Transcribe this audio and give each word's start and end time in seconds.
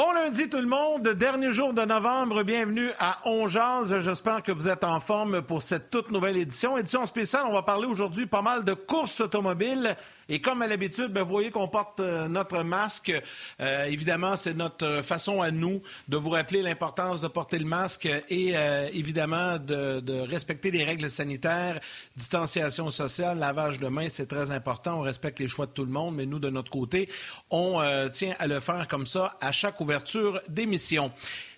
Bon 0.00 0.12
lundi 0.12 0.48
tout 0.48 0.56
le 0.56 0.66
monde, 0.66 1.08
dernier 1.08 1.52
jour 1.52 1.74
de 1.74 1.82
novembre, 1.82 2.42
bienvenue 2.42 2.88
à 2.98 3.18
Ongeaz. 3.28 4.00
J'espère 4.00 4.42
que 4.42 4.50
vous 4.50 4.66
êtes 4.66 4.82
en 4.82 4.98
forme 4.98 5.42
pour 5.42 5.60
cette 5.60 5.90
toute 5.90 6.10
nouvelle 6.10 6.38
édition. 6.38 6.78
Édition 6.78 7.04
spéciale, 7.04 7.42
on 7.46 7.52
va 7.52 7.60
parler 7.60 7.86
aujourd'hui 7.86 8.24
pas 8.24 8.40
mal 8.40 8.64
de 8.64 8.72
courses 8.72 9.20
automobiles. 9.20 9.94
Et 10.32 10.40
comme 10.40 10.62
à 10.62 10.68
l'habitude, 10.68 11.08
ben, 11.08 11.24
vous 11.24 11.30
voyez 11.30 11.50
qu'on 11.50 11.66
porte 11.66 11.98
euh, 11.98 12.28
notre 12.28 12.62
masque. 12.62 13.12
Euh, 13.60 13.86
évidemment, 13.86 14.36
c'est 14.36 14.54
notre 14.54 15.02
façon 15.02 15.42
à 15.42 15.50
nous 15.50 15.82
de 16.06 16.16
vous 16.16 16.30
rappeler 16.30 16.62
l'importance 16.62 17.20
de 17.20 17.26
porter 17.26 17.58
le 17.58 17.64
masque 17.64 18.08
et 18.28 18.52
euh, 18.56 18.88
évidemment 18.92 19.58
de, 19.58 19.98
de, 19.98 20.20
respecter 20.20 20.70
les 20.70 20.84
règles 20.84 21.10
sanitaires, 21.10 21.80
distanciation 22.16 22.90
sociale, 22.90 23.40
lavage 23.40 23.80
de 23.80 23.88
mains, 23.88 24.08
c'est 24.08 24.28
très 24.28 24.52
important. 24.52 25.00
On 25.00 25.02
respecte 25.02 25.40
les 25.40 25.48
choix 25.48 25.66
de 25.66 25.72
tout 25.72 25.84
le 25.84 25.90
monde, 25.90 26.14
mais 26.14 26.26
nous, 26.26 26.38
de 26.38 26.48
notre 26.48 26.70
côté, 26.70 27.08
on 27.50 27.80
tient 28.12 28.36
à 28.38 28.46
le 28.46 28.60
faire 28.60 28.86
comme 28.86 29.06
ça 29.06 29.36
à 29.40 29.50
chaque 29.50 29.80
ouverture 29.80 30.40
d'émission. 30.48 31.10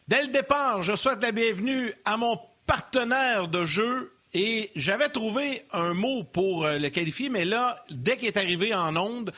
Dès 0.09 0.23
le 0.23 0.29
départ, 0.29 0.83
je 0.83 0.97
souhaite 0.97 1.23
la 1.23 1.33
bienvenue 1.33 1.93
à 2.07 2.17
mon 2.17 2.39
partenaire 2.67 3.49
de 3.49 3.65
jeu, 3.65 4.13
et 4.35 4.71
j'avais 4.77 5.09
trouvé 5.09 5.63
un 5.73 5.93
mot 5.93 6.25
pour 6.25 6.65
euh, 6.65 6.79
le 6.79 6.89
qualifier, 6.89 7.29
mais 7.29 7.45
là, 7.45 7.85
dès 7.91 8.17
qu'il 8.17 8.29
est 8.29 8.37
arrivé 8.37 8.75
en 8.75 8.97
onde, 8.97 9.33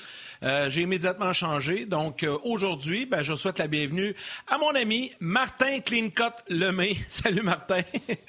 euh, 0.45 0.71
j'ai 0.71 0.83
immédiatement 0.83 1.33
changé. 1.33 1.85
Donc 1.85 2.23
euh, 2.23 2.37
aujourd'hui, 2.45 3.05
ben, 3.05 3.23
je 3.23 3.35
souhaite 3.35 3.59
la 3.59 3.67
bienvenue 3.67 4.15
à 4.47 4.59
mon 4.59 4.71
ami 4.71 5.11
Martin 5.19 5.81
Cleancut 5.81 6.35
Lemay. 6.49 6.97
Salut 7.09 7.43
Martin. 7.43 7.81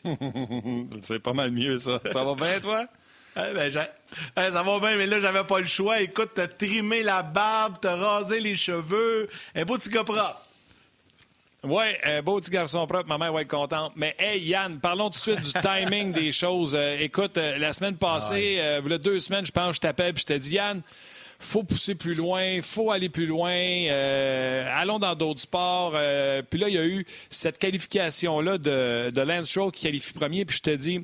C'est 1.03 1.19
pas 1.19 1.33
mal 1.33 1.51
mieux 1.51 1.77
ça. 1.77 2.01
Ça 2.11 2.23
va 2.23 2.35
bien 2.35 2.59
toi? 2.59 2.85
Eh 3.37 3.53
ben, 3.53 3.69
eh, 3.69 4.39
ça 4.39 4.63
va 4.63 4.79
bien, 4.79 4.95
mais 4.95 5.07
là, 5.07 5.19
j'avais 5.19 5.43
pas 5.43 5.59
le 5.59 5.65
choix. 5.65 5.99
Écoute, 5.99 6.31
t'as 6.35 6.47
trimé 6.47 7.03
la 7.03 7.21
barbe, 7.21 7.75
t'as 7.81 7.97
rasé 7.97 8.39
les 8.39 8.55
cheveux. 8.55 9.27
Un 9.53 9.65
beau 9.65 9.75
petit 9.75 9.89
gars 9.89 10.05
propre. 10.05 10.41
Oui, 11.67 11.85
un 12.03 12.21
beau 12.21 12.39
petit 12.39 12.51
garçon 12.51 12.85
propre, 12.85 13.07
ma 13.07 13.17
mère 13.17 13.33
va 13.33 13.41
être 13.41 13.49
contente. 13.49 13.93
Mais 13.95 14.15
hey, 14.19 14.39
Yann, 14.41 14.79
parlons 14.79 15.09
tout 15.09 15.15
de 15.15 15.35
suite 15.35 15.41
du 15.41 15.51
timing 15.61 16.11
des 16.11 16.31
choses. 16.31 16.75
Euh, 16.75 16.97
écoute, 16.99 17.37
euh, 17.37 17.57
la 17.57 17.73
semaine 17.73 17.97
passée, 17.97 18.57
euh, 18.59 18.97
deux 18.99 19.19
semaines, 19.19 19.45
je 19.45 19.51
pense, 19.51 19.77
je 19.77 19.81
t'appelle 19.81 20.13
et 20.13 20.19
je 20.19 20.25
te 20.25 20.33
dis, 20.33 20.55
Yann, 20.55 20.83
faut 21.39 21.63
pousser 21.63 21.95
plus 21.95 22.13
loin, 22.13 22.61
faut 22.61 22.91
aller 22.91 23.09
plus 23.09 23.25
loin, 23.25 23.51
allons 23.51 24.99
dans 24.99 25.15
d'autres 25.15 25.41
sports. 25.41 25.91
puis 26.49 26.59
là, 26.59 26.69
il 26.69 26.75
y 26.75 26.77
a 26.77 26.85
eu 26.85 27.05
cette 27.29 27.57
qualification-là 27.57 28.57
de, 28.57 29.09
de 29.13 29.21
Lance 29.21 29.49
Stroll 29.49 29.71
qui 29.71 29.83
qualifie 29.83 30.13
premier, 30.13 30.45
puis 30.45 30.57
je 30.57 30.61
te 30.61 30.69
dis, 30.69 31.03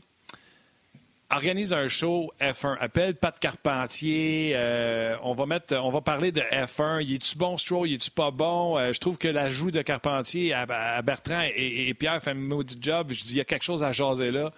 organise 1.32 1.74
un 1.74 1.88
show 1.88 2.32
F1. 2.40 2.78
Appelle 2.80 3.16
Pat 3.16 3.38
Carpentier. 3.40 4.54
Euh, 4.56 5.16
on 5.24 5.34
va 5.34 5.46
mettre, 5.46 5.76
on 5.76 5.90
va 5.90 6.02
parler 6.02 6.32
de 6.32 6.42
F1. 6.42 7.02
Il 7.04 7.16
est-tu 7.16 7.38
bon, 7.38 7.58
Stroll? 7.58 7.90
Il 7.90 7.94
est-tu 7.96 8.12
pas 8.12 8.32
bon? 8.32 8.78
Euh, 8.78 8.94
je 8.94 9.00
trouve 9.00 9.18
que 9.18 9.28
l'ajout 9.28 9.72
de 9.72 9.82
Carpentier 9.82 10.54
à, 10.54 11.02
Bertrand 11.02 11.44
et, 11.56 11.94
Pierre 11.94 12.22
fait 12.22 12.32
un 12.32 12.36
maudit 12.36 12.78
job. 12.80 13.12
Je 13.12 13.24
dis, 13.24 13.32
il 13.32 13.38
y 13.38 13.42
a 13.42 13.46
quelque 13.46 13.64
chose 13.64 13.84
à 13.84 13.92
jaser 13.92 14.32
là. 14.32 14.52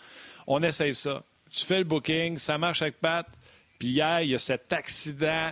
On 0.47 0.61
essaye 0.63 0.94
ça. 0.94 1.23
Tu 1.51 1.66
fais 1.66 1.77
le 1.77 1.83
booking, 1.83 2.38
ça 2.38 2.57
marche 2.57 2.81
avec 2.81 2.99
Pat. 2.99 3.27
Puis 3.79 3.89
hier, 3.89 4.21
il 4.21 4.29
y 4.29 4.35
a 4.35 4.39
cet 4.39 4.73
accident 4.73 5.51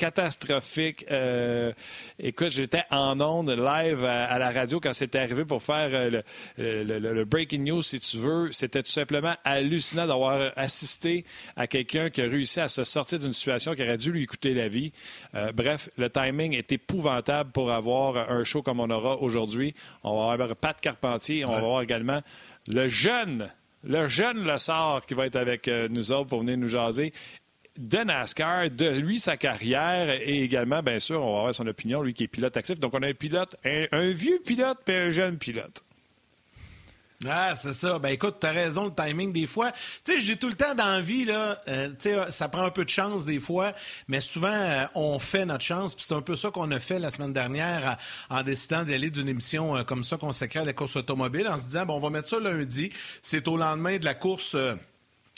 catastrophique. 0.00 1.04
Euh, 1.10 1.72
écoute, 2.18 2.52
j'étais 2.52 2.84
en 2.90 3.20
onde 3.20 3.50
live 3.50 4.02
à, 4.02 4.38
la 4.38 4.50
radio 4.50 4.80
quand 4.80 4.94
c'était 4.94 5.18
arrivé 5.18 5.44
pour 5.44 5.62
faire 5.62 5.90
euh, 5.92 6.22
le, 6.56 7.24
breaking 7.24 7.64
news, 7.64 7.82
si 7.82 8.00
tu 8.00 8.16
veux. 8.16 8.50
C'était 8.50 8.82
tout 8.82 8.90
simplement 8.90 9.34
hallucinant 9.44 10.06
d'avoir 10.06 10.52
assisté 10.56 11.26
à 11.54 11.66
quelqu'un 11.66 12.08
qui 12.08 12.22
a 12.22 12.24
réussi 12.24 12.60
à 12.60 12.68
se 12.68 12.82
sortir 12.82 13.18
d'une 13.18 13.34
situation 13.34 13.74
qui 13.74 13.82
aurait 13.82 13.98
dû 13.98 14.10
lui 14.10 14.24
coûter 14.24 14.54
la 14.54 14.68
vie. 14.68 14.90
Euh, 15.34 15.52
bref, 15.52 15.90
le 15.98 16.08
timing 16.08 16.54
est 16.54 16.72
épouvantable 16.72 17.52
pour 17.52 17.70
avoir 17.70 18.30
un 18.30 18.42
show 18.42 18.62
comme 18.62 18.80
on 18.80 18.88
aura 18.88 19.18
aujourd'hui. 19.18 19.74
On 20.02 20.24
va 20.24 20.32
avoir 20.32 20.56
Pat 20.56 20.80
Carpentier, 20.80 21.44
on 21.44 21.50
va 21.50 21.58
avoir 21.58 21.82
également 21.82 22.22
le 22.68 22.88
jeune 22.88 23.50
le 23.82 24.08
jeune 24.08 24.44
Le 24.44 24.58
Sort 24.58 25.06
qui 25.06 25.14
va 25.14 25.24
être 25.24 25.36
avec 25.36 25.66
nous 25.66 26.12
autres 26.12 26.28
pour 26.28 26.40
venir 26.40 26.58
nous 26.58 26.68
jaser 26.68 27.14
de 27.78 27.98
NASCAR, 27.98 28.70
de 28.70 28.88
lui, 28.88 29.18
sa 29.18 29.36
carrière 29.36 30.10
et 30.10 30.42
également, 30.42 30.82
bien 30.82 31.00
sûr, 31.00 31.22
on 31.22 31.32
va 31.32 31.38
avoir 31.38 31.54
son 31.54 31.66
opinion, 31.66 32.02
lui 32.02 32.14
qui 32.14 32.24
est 32.24 32.28
pilote 32.28 32.56
actif. 32.56 32.78
Donc, 32.78 32.94
on 32.94 33.02
a 33.02 33.08
un 33.08 33.14
pilote, 33.14 33.56
un, 33.64 34.10
vieux 34.10 34.40
pilote 34.44 34.78
et 34.88 34.96
un 34.96 35.08
jeune 35.08 35.38
pilote. 35.38 35.82
Ah, 37.28 37.54
c'est 37.54 37.74
ça. 37.74 37.98
Ben 37.98 38.08
écoute, 38.08 38.36
t'as 38.40 38.52
raison, 38.52 38.86
le 38.86 38.94
timing 38.94 39.30
des 39.30 39.46
fois. 39.46 39.72
Tu 40.04 40.14
sais, 40.14 40.20
j'ai 40.20 40.36
tout 40.36 40.48
le 40.48 40.54
temps 40.54 40.74
d'envie, 40.74 41.26
là. 41.26 41.58
Euh, 41.68 41.88
tu 41.90 42.08
sais, 42.08 42.30
ça 42.30 42.48
prend 42.48 42.62
un 42.62 42.70
peu 42.70 42.82
de 42.82 42.88
chance 42.88 43.26
des 43.26 43.38
fois, 43.38 43.74
mais 44.08 44.22
souvent, 44.22 44.48
euh, 44.50 44.86
on 44.94 45.18
fait 45.18 45.44
notre 45.44 45.62
chance. 45.62 45.94
Puis 45.94 46.06
c'est 46.08 46.14
un 46.14 46.22
peu 46.22 46.34
ça 46.34 46.50
qu'on 46.50 46.70
a 46.70 46.80
fait 46.80 46.98
la 46.98 47.10
semaine 47.10 47.34
dernière 47.34 47.98
en 48.30 48.42
décidant 48.42 48.84
d'y 48.84 48.94
aller 48.94 49.10
d'une 49.10 49.28
émission 49.28 49.76
euh, 49.76 49.82
comme 49.82 50.02
ça 50.02 50.16
consacrée 50.16 50.60
à 50.60 50.64
la 50.64 50.72
course 50.72 50.96
automobile, 50.96 51.46
en 51.46 51.58
se 51.58 51.64
disant, 51.64 51.84
bon, 51.84 51.96
on 51.96 52.00
va 52.00 52.08
mettre 52.08 52.28
ça 52.28 52.40
lundi. 52.40 52.90
C'est 53.20 53.46
au 53.48 53.58
lendemain 53.58 53.98
de 53.98 54.06
la 54.06 54.14
course 54.14 54.56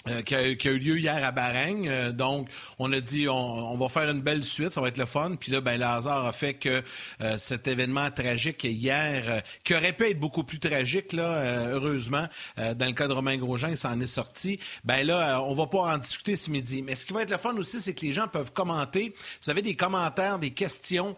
euh, 0.09 0.23
qui, 0.23 0.35
a, 0.35 0.43
eu 0.43 0.79
lieu 0.79 0.99
hier 0.99 1.23
à 1.23 1.31
Baring. 1.31 1.87
Euh, 1.87 2.11
donc, 2.11 2.49
on 2.81 2.93
a 2.93 3.01
dit 3.01 3.29
on, 3.29 3.77
va 3.77 3.89
faire 3.89 4.11
une 4.11 4.21
belle 4.21 4.43
suite, 4.43 4.73
ça 4.73 4.81
va 4.81 4.89
être 4.89 4.99
le 4.99 5.07
fun. 5.07 5.37
Puis 5.39 5.53
là, 5.53 5.61
ben, 5.61 5.79
le 5.79 5.85
hasard 5.85 6.27
a 6.27 6.33
fait 6.33 6.55
que 6.55 6.83
euh, 7.21 7.37
cet 7.37 7.69
événement 7.69 8.11
tragique 8.11 8.65
hier, 8.65 9.43
qui 9.63 9.75
aurait 9.75 9.93
pu 9.93 10.11
être 10.11 10.19
beaucoup 10.19 10.43
plus 10.43 10.59
tragique, 10.59 11.13
là, 11.13 11.69
heureusement, 11.71 12.27
dans 12.57 12.87
le 12.87 12.93
cas 12.93 13.07
de 13.07 13.13
Romain 13.13 13.37
Grosjean, 13.37 13.69
il 13.69 13.79
s'en 13.79 13.99
est 14.01 14.07
sorti. 14.07 14.59
Ben 14.85 15.07
là, 15.07 15.43
on 15.43 15.55
va 15.55 15.67
pas 15.67 15.95
en 15.95 15.99
discuter 15.99 16.37
ce 16.37 16.51
midi. 16.51 16.83
Mais 16.83 16.95
ce 16.95 17.07
qui 17.07 17.13
va 17.13 17.23
être 17.23 17.31
le 17.31 17.39
fun 17.39 17.55
aussi, 17.57 17.81
c'est 17.81 17.95
que 17.95 18.05
les 18.05 18.13
gens 18.13 18.29
peuvent 18.29 18.53
commenter. 18.53 19.15
Vous 19.43 19.51
avez 19.51 19.63
des 19.63 19.77
commentaires, 19.77 20.39
des 20.39 20.51
questions 20.51 21.17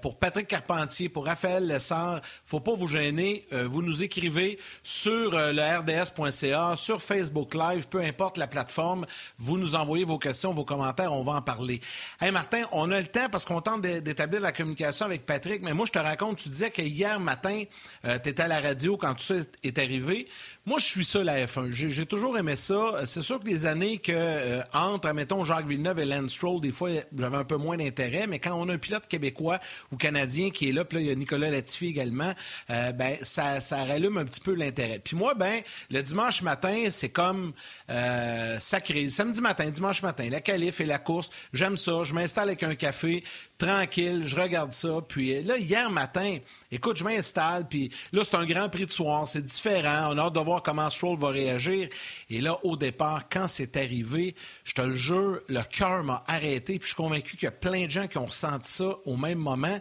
pour 0.00 0.18
Patrick 0.18 0.48
Carpentier, 0.48 1.08
pour 1.08 1.26
Raphaël 1.26 1.66
Lessard. 1.66 2.20
Faut 2.44 2.60
pas 2.60 2.74
vous 2.74 2.88
gêner. 2.88 3.46
vous 3.50 3.82
nous 3.82 4.02
écrivez 4.02 4.58
sur 4.82 5.32
le 5.32 5.78
rds.ca, 5.80 6.76
sur 6.76 7.02
Facebook 7.02 7.54
Live 7.54 7.73
peu 7.82 8.00
importe 8.00 8.38
la 8.38 8.46
plateforme, 8.46 9.06
vous 9.38 9.58
nous 9.58 9.74
envoyez 9.74 10.04
vos 10.04 10.18
questions, 10.18 10.52
vos 10.52 10.64
commentaires, 10.64 11.12
on 11.12 11.24
va 11.24 11.32
en 11.32 11.42
parler. 11.42 11.80
Hey 12.20 12.30
Martin, 12.30 12.62
on 12.72 12.90
a 12.90 13.00
le 13.00 13.06
temps 13.06 13.28
parce 13.30 13.44
qu'on 13.44 13.60
tente 13.60 13.82
d'établir 13.82 14.40
la 14.40 14.52
communication 14.52 15.06
avec 15.06 15.26
Patrick, 15.26 15.62
mais 15.62 15.74
moi 15.74 15.86
je 15.86 15.92
te 15.92 15.98
raconte, 15.98 16.38
tu 16.38 16.48
disais 16.48 16.70
que 16.70 16.82
hier 16.82 17.18
matin, 17.20 17.64
euh, 18.04 18.18
tu 18.22 18.30
étais 18.30 18.42
à 18.42 18.48
la 18.48 18.60
radio 18.60 18.96
quand 18.96 19.14
tout 19.14 19.22
ça 19.22 19.34
est 19.62 19.78
arrivé. 19.78 20.28
Moi, 20.66 20.78
je 20.78 20.86
suis 20.86 21.04
ça, 21.04 21.22
la 21.22 21.44
F1. 21.44 21.72
J'ai 21.72 22.06
toujours 22.06 22.38
aimé 22.38 22.56
ça. 22.56 23.02
C'est 23.04 23.20
sûr 23.20 23.38
que 23.38 23.46
les 23.46 23.66
années 23.66 23.98
que, 23.98 24.12
euh, 24.14 24.62
entre, 24.72 25.08
admettons, 25.08 25.44
Jacques 25.44 25.66
Villeneuve 25.66 25.98
et 25.98 26.06
Lance 26.06 26.32
Stroll, 26.32 26.62
des 26.62 26.72
fois, 26.72 26.88
j'avais 27.14 27.36
un 27.36 27.44
peu 27.44 27.58
moins 27.58 27.76
d'intérêt, 27.76 28.26
mais 28.26 28.38
quand 28.38 28.54
on 28.54 28.70
a 28.70 28.72
un 28.72 28.78
pilote 28.78 29.06
québécois 29.06 29.58
ou 29.92 29.98
canadien 29.98 30.48
qui 30.48 30.70
est 30.70 30.72
là, 30.72 30.86
puis 30.86 30.96
là, 30.96 31.02
il 31.02 31.08
y 31.08 31.10
a 31.10 31.14
Nicolas 31.16 31.50
Latifi 31.50 31.88
également, 31.88 32.32
euh, 32.70 32.92
ben, 32.92 33.18
ça, 33.20 33.60
rallume 33.84 34.16
un 34.16 34.24
petit 34.24 34.40
peu 34.40 34.54
l'intérêt. 34.54 35.00
Puis 35.00 35.18
moi, 35.18 35.34
ben, 35.34 35.60
le 35.90 36.02
dimanche 36.02 36.40
matin, 36.40 36.86
c'est 36.90 37.10
comme 37.10 37.52
euh, 37.90 38.58
sacré. 38.58 39.10
samedi 39.10 39.42
matin, 39.42 39.68
dimanche 39.68 40.02
matin, 40.02 40.30
la 40.30 40.40
qualif 40.40 40.80
et 40.80 40.86
la 40.86 40.98
course, 40.98 41.28
j'aime 41.52 41.76
ça. 41.76 42.04
Je 42.04 42.14
m'installe 42.14 42.48
avec 42.48 42.62
un 42.62 42.74
café, 42.74 43.22
tranquille, 43.58 44.24
je 44.26 44.36
regarde 44.36 44.72
ça. 44.72 45.00
Puis 45.06 45.42
là, 45.42 45.56
hier 45.56 45.90
matin, 45.90 46.38
écoute, 46.70 46.96
je 46.96 47.04
m'installe, 47.04 47.68
puis 47.68 47.90
là, 48.12 48.22
c'est 48.24 48.34
un 48.34 48.44
grand 48.44 48.68
prix 48.68 48.86
de 48.86 48.90
soir, 48.90 49.28
c'est 49.28 49.44
différent. 49.44 50.10
On 50.12 50.18
a 50.18 50.22
hâte 50.22 50.34
de 50.34 50.40
voir 50.40 50.62
comment 50.62 50.90
Stroll 50.90 51.18
va 51.18 51.28
réagir. 51.28 51.88
Et 52.30 52.40
là, 52.40 52.58
au 52.64 52.76
départ, 52.76 53.28
quand 53.28 53.48
c'est 53.48 53.76
arrivé, 53.76 54.34
je 54.64 54.74
te 54.74 54.82
le 54.82 54.96
jure, 54.96 55.40
le 55.48 55.62
cœur 55.62 56.02
m'a 56.04 56.22
arrêté, 56.26 56.78
puis 56.78 56.82
je 56.82 56.94
suis 56.94 56.96
convaincu 56.96 57.36
qu'il 57.36 57.46
y 57.46 57.48
a 57.48 57.52
plein 57.52 57.86
de 57.86 57.90
gens 57.90 58.06
qui 58.06 58.18
ont 58.18 58.26
ressenti 58.26 58.72
ça 58.72 58.96
au 59.04 59.16
même 59.16 59.38
moment. 59.38 59.78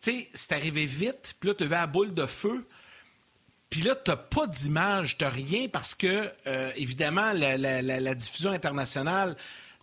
Tu 0.00 0.12
sais, 0.12 0.28
c'est 0.32 0.52
arrivé 0.52 0.86
vite, 0.86 1.34
puis 1.40 1.48
là, 1.48 1.54
tu 1.54 1.64
avais 1.64 1.76
la 1.76 1.86
boule 1.86 2.14
de 2.14 2.26
feu. 2.26 2.66
Puis 3.68 3.82
là, 3.82 3.94
tu 3.94 4.10
pas 4.30 4.46
d'image, 4.46 5.18
tu 5.18 5.26
rien 5.26 5.68
parce 5.68 5.94
que, 5.94 6.30
euh, 6.46 6.70
évidemment, 6.76 7.32
la 7.34 8.14
diffusion 8.14 8.50
internationale 8.50 9.36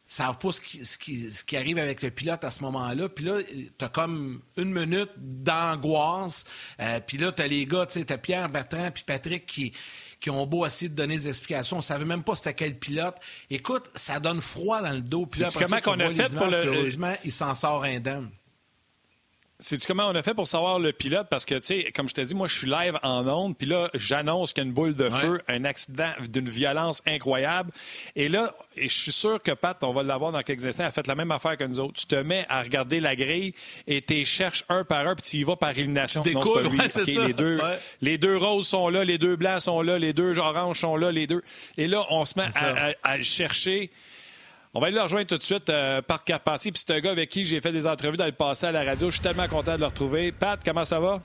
savent 0.07 0.37
pas 0.37 0.51
ce 0.51 0.61
qui, 0.61 0.85
ce, 0.85 1.43
qui, 1.43 1.57
arrive 1.57 1.77
avec 1.77 2.01
le 2.01 2.11
pilote 2.11 2.43
à 2.43 2.51
ce 2.51 2.61
moment-là. 2.63 3.09
Puis 3.09 3.25
là, 3.25 3.39
tu 3.43 3.85
as 3.85 3.89
comme 3.89 4.41
une 4.57 4.71
minute 4.71 5.09
d'angoisse. 5.17 6.45
Euh, 6.79 6.99
puis 7.05 7.17
là, 7.17 7.31
tu 7.31 7.41
as 7.41 7.47
les 7.47 7.65
gars, 7.65 7.85
tu 7.85 7.99
sais, 7.99 8.05
tu 8.05 8.17
Pierre, 8.17 8.49
Bertrand, 8.49 8.91
puis 8.91 9.03
Patrick 9.05 9.45
qui, 9.45 9.73
qui 10.19 10.29
ont 10.29 10.45
beau 10.45 10.65
essayer 10.65 10.89
de 10.89 10.95
donner 10.95 11.17
des 11.17 11.27
explications. 11.27 11.77
On 11.77 11.81
savait 11.81 12.05
même 12.05 12.23
pas 12.23 12.35
c'était 12.35 12.53
quel 12.53 12.77
pilote. 12.77 13.15
Écoute, 13.49 13.89
ça 13.95 14.19
donne 14.19 14.41
froid 14.41 14.81
dans 14.81 14.93
le 14.93 15.01
dos. 15.01 15.25
Puis 15.25 15.41
là, 15.41 15.49
comment 15.53 15.79
qu'on 15.79 15.99
a 15.99 16.11
fait 16.11 16.35
pour 16.35 16.47
le... 16.47 16.65
Heureusement, 16.65 17.15
il 17.23 17.31
s'en 17.31 17.55
sort 17.55 17.83
indemne. 17.83 18.29
C'est 19.57 19.83
comment 19.85 20.07
on 20.07 20.15
a 20.15 20.21
fait 20.21 20.33
pour 20.33 20.47
savoir 20.47 20.79
le 20.79 20.91
pilote? 20.91 21.27
Parce 21.29 21.45
que, 21.45 21.55
tu 21.55 21.67
sais, 21.67 21.91
comme 21.95 22.09
je 22.09 22.13
t'ai 22.13 22.25
dit, 22.25 22.35
moi, 22.35 22.47
je 22.47 22.57
suis 22.57 22.69
live 22.69 22.99
en 23.03 23.25
onde, 23.25 23.57
puis 23.57 23.65
là, 23.65 23.89
j'annonce 23.93 24.51
qu'il 24.51 24.63
y 24.63 24.65
a 24.65 24.67
une 24.67 24.73
boule 24.73 24.95
de 24.95 25.09
feu, 25.09 25.41
un 25.47 25.63
accident 25.63 26.09
d'une 26.29 26.49
violence 26.49 27.01
incroyable. 27.07 27.71
Et 28.17 28.27
là, 28.27 28.53
et 28.75 28.89
je 28.89 28.93
suis 28.93 29.13
sûr 29.13 29.41
que 29.41 29.51
Pat, 29.51 29.81
on 29.83 29.93
va 29.93 30.03
l'avoir 30.03 30.33
dans 30.33 30.41
quelques 30.41 30.65
instants, 30.65 30.83
a 30.83 30.91
fait 30.91 31.07
la 31.07 31.15
même 31.15 31.31
affaire 31.31 31.55
que 31.55 31.63
nous 31.63 31.79
autres. 31.79 31.93
Tu 31.93 32.05
te 32.05 32.15
mets 32.15 32.45
à 32.49 32.61
regarder 32.61 32.99
la 32.99 33.15
grille 33.15 33.53
et 33.87 34.01
tu 34.01 34.25
cherches 34.25 34.65
un 34.67 34.83
par 34.83 35.07
un, 35.07 35.15
puis 35.15 35.23
tu 35.23 35.37
y 35.37 35.43
vas 35.43 35.55
par 35.55 35.69
élimination. 35.69 36.21
Tu 36.21 36.33
découles, 36.33 36.67
ouais, 36.67 36.89
ça. 36.89 37.03
Les 37.05 37.33
deux, 37.33 37.59
les 38.01 38.17
deux 38.17 38.35
roses 38.35 38.67
sont 38.67 38.89
là, 38.89 39.05
les 39.05 39.17
deux 39.17 39.37
blancs 39.37 39.61
sont 39.61 39.81
là, 39.81 39.97
les 39.97 40.11
deux 40.11 40.37
oranges 40.37 40.81
sont 40.81 40.97
là, 40.97 41.11
les 41.13 41.27
deux. 41.27 41.43
Et 41.77 41.87
là, 41.87 42.05
on 42.09 42.25
se 42.25 42.37
met 42.37 42.47
à, 42.55 42.93
à 43.03 43.21
chercher 43.21 43.89
On 44.77 44.81
va 44.81 44.87
aller 44.87 44.97
le 44.97 45.03
rejoindre 45.03 45.27
tout 45.27 45.37
de 45.37 45.43
suite, 45.43 45.69
euh, 45.69 46.01
par 46.01 46.25
Carpentier. 46.25 46.69
Puis 46.73 46.83
c'est 46.85 46.93
un 46.93 46.99
gars 46.99 47.11
avec 47.11 47.29
qui 47.29 47.45
j'ai 47.45 47.61
fait 47.61 47.71
des 47.71 47.87
entrevues 47.87 48.17
dans 48.17 48.25
le 48.25 48.33
passé 48.33 48.65
à 48.65 48.73
la 48.73 48.83
radio. 48.83 49.07
Je 49.09 49.15
suis 49.15 49.23
tellement 49.23 49.47
content 49.47 49.75
de 49.75 49.79
le 49.79 49.85
retrouver. 49.85 50.33
Pat, 50.33 50.59
comment 50.63 50.83
ça 50.83 50.99
va? 50.99 51.21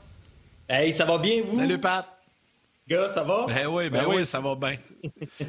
Hey, 0.69 0.93
ça 0.93 1.05
va 1.05 1.19
bien, 1.19 1.43
vous? 1.45 1.59
Salut, 1.59 1.81
Pat. 1.81 2.07
Gars, 2.87 3.09
ça 3.09 3.25
va? 3.25 3.47
Ben 3.49 3.67
oui, 3.67 3.91
ben, 3.91 4.05
ben 4.05 4.09
oui, 4.09 4.25
ça 4.25 4.41
va 4.41 4.55
bien. 4.55 4.77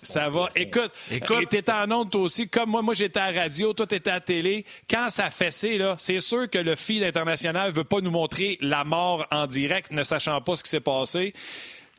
Ça 0.00 0.28
va. 0.28 0.46
Écoute, 0.54 0.92
Écoute. 1.10 1.48
tu 1.50 1.56
étais 1.56 1.72
en 1.72 1.90
ondes 1.90 2.08
toi 2.08 2.20
aussi. 2.20 2.48
Comme 2.48 2.70
moi, 2.70 2.82
moi 2.82 2.94
j'étais 2.94 3.18
à 3.18 3.32
la 3.32 3.42
radio, 3.42 3.72
toi 3.72 3.84
t'étais 3.84 4.10
à 4.10 4.14
la 4.14 4.20
télé. 4.20 4.64
Quand 4.88 5.10
ça 5.10 5.28
fessé, 5.28 5.76
là, 5.76 5.96
c'est 5.98 6.20
sûr 6.20 6.48
que 6.48 6.58
le 6.58 6.76
feed 6.76 7.02
international 7.02 7.70
ne 7.70 7.74
veut 7.74 7.82
pas 7.82 8.00
nous 8.00 8.12
montrer 8.12 8.58
la 8.60 8.84
mort 8.84 9.26
en 9.32 9.48
direct, 9.48 9.90
ne 9.90 10.04
sachant 10.04 10.40
pas 10.40 10.54
ce 10.54 10.62
qui 10.62 10.70
s'est 10.70 10.78
passé. 10.78 11.34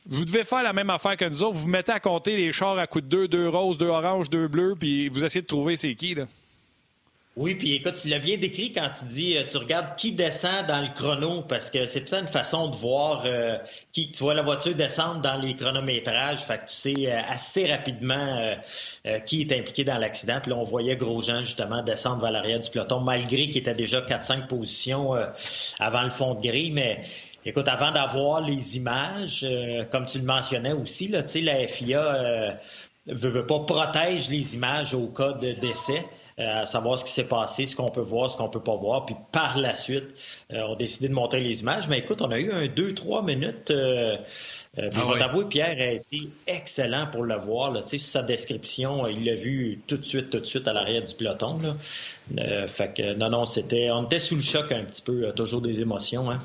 Vous 0.06 0.26
devez 0.26 0.44
faire 0.44 0.64
la 0.64 0.74
même 0.74 0.90
affaire 0.90 1.16
que 1.16 1.26
nous 1.26 1.44
autres. 1.44 1.56
Vous 1.56 1.68
mettez 1.68 1.92
à 1.92 2.00
compter 2.00 2.36
les 2.36 2.52
chars 2.52 2.78
à 2.78 2.88
coups 2.88 3.06
de 3.06 3.10
deux, 3.10 3.28
deux 3.28 3.48
roses, 3.48 3.78
deux 3.78 3.88
oranges, 3.88 4.30
deux 4.30 4.48
bleus, 4.48 4.76
puis 4.78 5.08
vous 5.10 5.24
essayez 5.24 5.42
de 5.42 5.48
trouver 5.48 5.76
c'est 5.76 5.96
qui, 5.96 6.16
là. 6.16 6.26
Oui, 7.36 7.56
puis 7.56 7.74
écoute, 7.74 7.96
tu 8.00 8.10
l'as 8.10 8.20
bien 8.20 8.38
décrit 8.38 8.72
quand 8.72 8.88
tu 8.90 9.06
dis, 9.06 9.36
euh, 9.36 9.44
tu 9.44 9.58
regardes 9.58 9.96
qui 9.96 10.12
descend 10.12 10.68
dans 10.68 10.80
le 10.80 10.90
chrono, 10.94 11.42
parce 11.42 11.72
que 11.72 11.86
c'est 11.86 12.02
peut-être 12.02 12.22
une 12.22 12.28
façon 12.28 12.70
de 12.70 12.76
voir 12.76 13.24
euh, 13.26 13.58
qui, 13.92 14.12
tu 14.12 14.20
vois 14.20 14.36
la 14.36 14.44
voiture 14.44 14.76
descendre 14.76 15.20
dans 15.20 15.40
les 15.40 15.56
chronométrages, 15.56 16.42
fait 16.42 16.60
que 16.60 16.66
tu 16.70 16.76
sais 16.76 16.94
euh, 17.12 17.22
assez 17.28 17.66
rapidement 17.66 18.56
qui 19.26 19.42
est 19.42 19.52
impliqué 19.52 19.84
dans 19.84 19.98
l'accident. 19.98 20.40
Puis 20.42 20.52
là, 20.52 20.58
on 20.58 20.64
voyait 20.64 20.96
Grosjean 20.96 21.40
justement 21.40 21.82
descendre 21.82 22.22
vers 22.22 22.32
l'arrière 22.32 22.60
du 22.60 22.70
peloton, 22.70 23.00
malgré 23.00 23.50
qu'il 23.50 23.58
était 23.58 23.74
déjà 23.74 24.02
4-5 24.02 24.46
positions 24.48 25.14
avant 25.80 26.04
le 26.04 26.12
fond 26.12 26.36
de 26.36 26.42
grille, 26.48 26.72
mais 26.72 27.04
Écoute, 27.46 27.68
avant 27.68 27.92
d'avoir 27.92 28.42
les 28.42 28.78
images, 28.78 29.46
comme 29.92 30.06
tu 30.06 30.20
le 30.20 30.26
mentionnais 30.26 30.74
aussi, 30.74 31.08
là, 31.08 31.22
la 31.42 31.68
FIA 31.68 32.58
veut, 33.08 33.30
veut 33.30 33.46
pas 33.46 33.60
protège 33.60 34.30
les 34.30 34.56
images 34.56 34.94
au 34.94 35.08
cas 35.08 35.34
de 35.34 35.52
décès. 35.52 36.06
Euh, 36.40 36.62
à 36.62 36.66
savoir 36.66 36.98
ce 36.98 37.06
qui 37.06 37.12
s'est 37.12 37.28
passé, 37.28 37.68
ce 37.68 37.76
qu'on 37.76 37.92
peut 37.92 38.02
voir, 38.02 38.28
ce 38.28 38.38
qu'on 38.38 38.50
peut 38.50 38.64
pas 38.64 38.76
voir. 38.76 39.06
Puis 39.06 39.16
par 39.32 39.60
la 39.60 39.76
suite, 39.76 40.06
euh, 40.52 40.64
on 40.68 40.74
a 40.74 40.76
décidé 40.76 41.08
de 41.08 41.14
montrer 41.14 41.42
les 41.42 41.62
images. 41.62 41.88
Mais 41.88 42.00
écoute, 42.00 42.24
on 42.24 42.32
a 42.32 42.40
eu 42.40 42.52
un 42.52 42.66
2-3 42.66 43.24
minutes. 43.24 43.70
Euh, 43.70 44.18
euh, 44.80 44.90
ah 44.92 45.00
je 45.00 45.14
vais 45.14 45.20
t'avouer, 45.20 45.46
Pierre 45.46 45.78
a 45.80 45.92
été 45.92 46.22
excellent 46.48 47.06
pour 47.12 47.22
le 47.22 47.38
voir. 47.38 47.70
Là. 47.70 47.82
Sur 47.86 48.00
sa 48.00 48.24
description, 48.24 49.06
il 49.06 49.26
l'a 49.26 49.36
vu 49.36 49.82
tout 49.86 49.98
de 49.98 50.06
suite, 50.06 50.32
tout 50.32 50.40
de 50.40 50.46
suite 50.46 50.68
à 50.68 50.74
l'arrière 50.74 51.04
du 51.04 51.14
peloton. 51.14 51.60
Là. 51.60 52.68
fait 52.68 52.96
que 52.96 53.14
non, 53.14 53.30
non, 53.30 53.46
c'était. 53.46 53.92
On 53.92 54.06
était 54.06 54.18
sous 54.18 54.36
le 54.36 54.42
choc 54.42 54.72
un 54.72 54.86
petit 54.86 55.04
peu, 55.04 55.32
toujours 55.34 55.62
des 55.62 55.82
émotions. 55.82 56.32
Hein. 56.32 56.42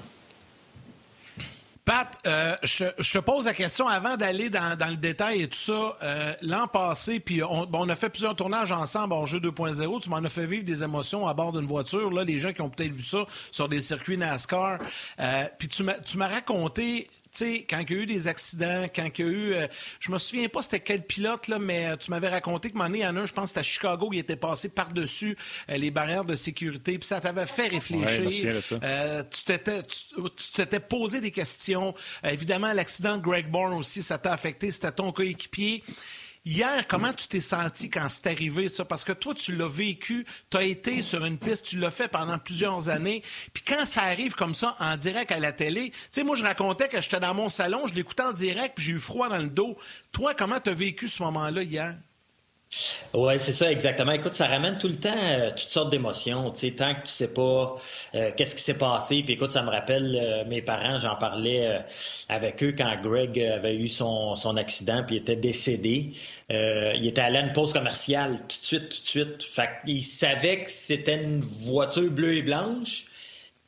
Pat, 1.88 2.19
euh, 2.26 2.55
je, 2.64 2.85
te 2.85 3.19
pose 3.19 3.46
la 3.46 3.55
question 3.55 3.88
avant 3.88 4.19
d'aller 4.19 4.50
dans, 4.50 4.76
le 4.90 4.96
détail 4.96 5.40
et 5.40 5.49
tout 5.49 5.56
ça. 5.56 5.96
Euh, 6.02 6.35
l'an 6.43 6.67
passé, 6.69 7.19
puis 7.19 7.43
on, 7.43 7.88
a 7.88 7.96
fait 7.96 8.11
plusieurs 8.11 8.37
tournages 8.37 8.73
ensemble 8.73 9.14
en 9.14 9.25
jeu 9.25 9.40
2.0. 9.40 10.02
Tu 10.02 10.11
m'en 10.11 10.19
as 10.19 10.29
fait 10.29 10.44
vivre 10.44 10.64
des 10.64 10.82
émotions 10.82 11.26
à 11.26 11.32
bord 11.32 11.52
d'une 11.52 11.64
voiture. 11.64 12.11
Là, 12.11 12.25
les 12.25 12.37
gens 12.37 12.52
qui 12.52 12.61
ont 12.61 12.69
peut-être 12.69 12.93
vu 12.93 13.02
ça 13.02 13.25
sur 13.50 13.70
des 13.70 13.81
circuits 13.81 14.19
NASCAR. 14.19 14.81
Euh, 15.19 15.44
puis 15.58 15.69
tu 15.69 15.82
m'as 15.82 16.29
raconté 16.29 17.08
sais, 17.33 17.67
quand 17.69 17.79
il 17.79 17.91
y 17.91 17.99
a 17.99 18.03
eu 18.03 18.07
des 18.07 18.29
accidents, 18.29 18.87
quand 18.95 19.09
il 19.19 19.25
y 19.25 19.29
a 19.29 19.31
eu. 19.31 19.53
Euh, 19.55 19.67
je 20.01 20.11
me 20.11 20.19
souviens 20.19 20.49
pas 20.49 20.63
c'était 20.63 20.81
quel 20.81 21.03
pilote, 21.03 21.49
là, 21.49 21.59
mais 21.59 21.89
euh, 21.89 21.97
tu 21.97 22.11
m'avais 22.11 22.29
raconté 22.29 22.71
que 22.71 22.79
il 22.79 22.97
y 22.97 23.07
en 23.07 23.17
a 23.17 23.21
un, 23.21 23.27
je 23.27 23.33
pense 23.33 23.45
que 23.45 23.49
c'était 23.49 23.61
à 23.61 23.65
Chicago, 23.65 24.09
il 24.13 24.19
était 24.19 24.37
passé 24.37 24.69
par-dessus 24.69 25.37
euh, 25.71 25.77
les 25.77 25.91
barrières 25.91 26.25
de 26.25 26.37
sécurité, 26.37 26.99
puis 26.99 27.07
ça 27.07 27.21
t'avait 27.21 27.47
fait 27.47 27.69
réfléchir. 27.69 28.63
tu 29.31 30.53
t'étais 30.53 30.81
posé 30.81 31.21
des 31.21 31.31
questions. 31.31 31.95
évidemment, 32.25 32.73
l'accident 32.73 33.17
de 33.17 33.23
Greg 33.23 33.49
Bourne 33.49 33.75
aussi, 33.75 34.03
ça 34.03 34.19
t'a 34.19 34.33
affecté. 34.33 34.71
C'était 34.71 34.93
ton 34.93 35.13
coéquipier. 35.13 35.83
Hier, 36.44 36.87
comment 36.87 37.12
tu 37.12 37.29
t'es 37.29 37.40
senti 37.40 37.90
quand 37.90 38.08
c'est 38.08 38.26
arrivé, 38.29 38.69
ça? 38.69 38.85
Parce 38.85 39.05
que 39.05 39.12
toi, 39.12 39.35
tu 39.35 39.55
l'as 39.55 39.69
vécu, 39.69 40.25
tu 40.50 40.56
as 40.56 40.62
été 40.62 41.02
sur 41.02 41.25
une 41.25 41.38
piste, 41.38 41.64
tu 41.64 41.79
l'as 41.79 41.90
fait 41.90 42.08
pendant 42.08 42.38
plusieurs 42.38 42.88
années. 42.88 43.23
Puis 43.52 43.62
quand 43.62 43.85
ça 43.85 44.02
arrive 44.02 44.35
comme 44.35 44.55
ça, 44.55 44.76
en 44.81 44.96
direct 44.96 45.31
à 45.32 45.40
la 45.40 45.52
télé, 45.52 45.90
tu 45.90 45.96
sais, 46.11 46.25
moi, 46.25 46.37
je 46.37 46.44
racontais 46.44 46.88
que 46.88 47.00
j'étais 47.00 47.20
dans 47.20 47.35
mon 47.35 47.50
salon, 47.50 47.87
je 47.87 47.94
l'écoutais 47.94 48.23
en 48.23 48.32
direct, 48.32 48.76
puis 48.76 48.87
j'ai 48.87 48.93
eu 48.93 49.00
froid 49.00 49.29
dans 49.29 49.38
le 49.38 49.50
dos. 49.50 49.76
Toi, 50.12 50.35
comment 50.35 50.61
tu 50.61 50.70
as 50.70 50.75
vécu 50.75 51.08
ce 51.08 51.23
moment-là 51.23 51.62
hier? 51.62 51.96
Oui, 53.15 53.38
c'est 53.38 53.53
ça, 53.53 53.73
exactement. 53.73 54.12
Écoute, 54.12 54.35
ça 54.35 54.47
ramène 54.47 54.76
tout 54.76 54.88
le 54.88 54.97
temps 54.97 55.09
euh, 55.17 55.50
toutes 55.50 55.70
sortes 55.70 55.91
d'émotions. 55.91 56.50
Tu 56.50 56.75
tant 56.75 56.94
que 56.94 57.03
tu 57.06 57.12
sais 57.12 57.32
pas 57.32 57.76
euh, 58.15 58.31
qu'est-ce 58.37 58.55
qui 58.55 58.62
s'est 58.62 58.76
passé. 58.76 59.23
Puis 59.23 59.35
écoute, 59.35 59.50
ça 59.50 59.62
me 59.62 59.70
rappelle 59.70 60.19
euh, 60.20 60.44
mes 60.44 60.61
parents, 60.61 60.99
j'en 60.99 61.17
parlais 61.17 61.82
avec 62.29 62.62
eux 62.62 62.75
quand 62.76 62.94
Greg 63.03 63.41
avait 63.41 63.76
eu 63.76 63.88
son, 63.88 64.35
son 64.35 64.56
accident 64.56 65.03
puis 65.06 65.17
était 65.17 65.37
décédé. 65.37 66.12
il 66.50 67.06
était 67.06 67.23
allé 67.23 67.38
à 67.38 67.43
une 67.43 67.53
pause 67.53 67.73
commerciale 67.73 68.41
tout 68.41 68.47
de 68.61 68.65
suite, 68.65 68.88
tout 68.91 69.03
de 69.03 69.06
suite. 69.06 69.43
Fait 69.43 69.70
qu'il 69.85 70.05
savait 70.05 70.65
que 70.65 70.70
c'était 70.70 71.23
une 71.23 71.41
voiture 71.41 72.11
bleue 72.11 72.35
et 72.37 72.43
blanche 72.43 73.05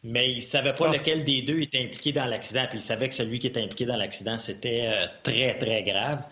mais 0.03 0.31
il 0.31 0.37
ne 0.37 0.41
savait 0.41 0.73
pas 0.73 0.87
ah. 0.89 0.93
lequel 0.93 1.25
des 1.25 1.43
deux 1.43 1.61
était 1.61 1.83
impliqué 1.83 2.13
dans 2.13 2.25
l'accident. 2.25 2.65
Puis 2.69 2.79
il 2.79 2.83
savait 2.83 3.09
que 3.09 3.15
celui 3.15 3.39
qui 3.39 3.47
était 3.47 3.63
impliqué 3.63 3.85
dans 3.85 3.97
l'accident, 3.97 4.39
c'était 4.39 4.87
euh, 4.87 5.07
très, 5.23 5.59
très 5.59 5.83
grave. 5.83 6.23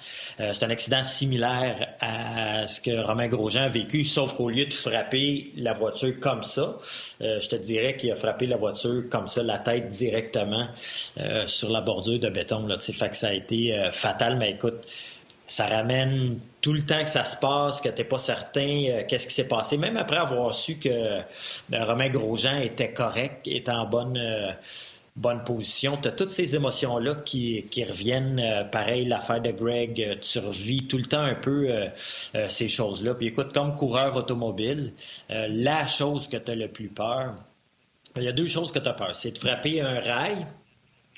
Euh, 0.40 0.52
c'est 0.52 0.64
un 0.64 0.70
accident 0.70 1.02
similaire 1.02 1.94
à 2.00 2.66
ce 2.66 2.80
que 2.80 2.90
Romain 3.04 3.28
Grosjean 3.28 3.64
a 3.64 3.68
vécu, 3.68 4.04
sauf 4.04 4.34
qu'au 4.34 4.48
lieu 4.48 4.64
de 4.64 4.72
frapper 4.72 5.52
la 5.56 5.74
voiture 5.74 6.18
comme 6.18 6.42
ça, 6.42 6.78
euh, 7.20 7.40
je 7.40 7.48
te 7.48 7.56
dirais 7.56 7.96
qu'il 7.96 8.10
a 8.10 8.16
frappé 8.16 8.46
la 8.46 8.56
voiture 8.56 9.02
comme 9.10 9.26
ça, 9.26 9.42
la 9.42 9.58
tête 9.58 9.88
directement 9.88 10.68
sur 11.46 11.70
la 11.70 11.80
bordure 11.80 12.18
de 12.18 12.28
béton. 12.28 12.66
Là, 12.66 12.78
fait 12.78 13.08
que 13.10 13.16
ça 13.16 13.28
a 13.28 13.32
été 13.32 13.90
fatal. 13.92 14.36
Mais 14.38 14.52
écoute, 14.52 14.86
ça 15.48 15.66
ramène 15.66 16.38
tout 16.60 16.74
le 16.74 16.82
temps 16.82 17.02
que 17.02 17.10
ça 17.10 17.24
se 17.24 17.36
passe, 17.36 17.80
que 17.80 17.88
tu 17.88 17.96
n'es 17.96 18.04
pas 18.04 18.18
certain 18.18 18.84
euh, 18.88 19.02
qu'est-ce 19.08 19.26
qui 19.26 19.32
s'est 19.32 19.48
passé, 19.48 19.78
même 19.78 19.96
après 19.96 20.18
avoir 20.18 20.54
su 20.54 20.78
que 20.78 20.88
euh, 20.90 21.22
Romain 21.72 22.10
Grosjean 22.10 22.60
était 22.60 22.92
correct, 22.92 23.48
était 23.48 23.70
en 23.70 23.86
bonne, 23.86 24.18
euh, 24.18 24.52
bonne 25.16 25.42
position. 25.44 25.96
Tu 25.96 26.08
as 26.08 26.12
toutes 26.12 26.32
ces 26.32 26.54
émotions-là 26.54 27.16
qui, 27.24 27.64
qui 27.70 27.82
reviennent. 27.82 28.68
pareil, 28.70 29.06
l'affaire 29.06 29.40
de 29.40 29.50
Greg, 29.50 30.18
tu 30.20 30.38
revis 30.38 30.86
tout 30.86 30.98
le 30.98 31.06
temps 31.06 31.22
un 31.22 31.34
peu 31.34 31.68
ces 32.48 32.68
choses-là. 32.68 33.14
Puis 33.14 33.28
écoute, 33.28 33.52
comme 33.52 33.74
coureur 33.74 34.14
automobile, 34.16 34.92
la 35.28 35.86
chose 35.86 36.28
que 36.28 36.36
tu 36.36 36.52
as 36.52 36.54
le 36.54 36.68
plus 36.68 36.88
peur, 36.88 37.34
il 38.16 38.22
y 38.22 38.28
a 38.28 38.32
deux 38.32 38.46
choses 38.46 38.70
que 38.70 38.78
tu 38.78 38.88
as 38.88 38.92
peur. 38.92 39.16
C'est 39.16 39.32
de 39.32 39.38
frapper 39.38 39.80
un 39.80 39.98
rail 39.98 40.46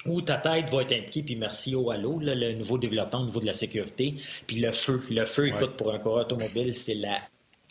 où 0.06 0.23
ta 0.23 0.37
tête 0.37 0.70
va 0.70 0.82
être 0.82 0.93
impliquée, 0.93 1.23
puis 1.23 1.37
merci 1.37 1.75
au 1.75 1.91
Halo, 1.91 2.19
le 2.21 2.52
nouveau 2.54 2.78
développement 2.78 3.21
au 3.21 3.26
niveau 3.26 3.40
de 3.40 3.47
la 3.47 3.54
sécurité, 3.54 4.14
puis 4.47 4.59
le 4.61 4.73
feu. 4.73 5.02
Le 5.11 5.25
feu, 5.25 5.49
écoute, 5.49 5.76
pour 5.76 5.92
un 5.92 5.99
coureur 5.99 6.26
automobile, 6.26 6.75
c'est 6.75 6.95
la 6.95 7.19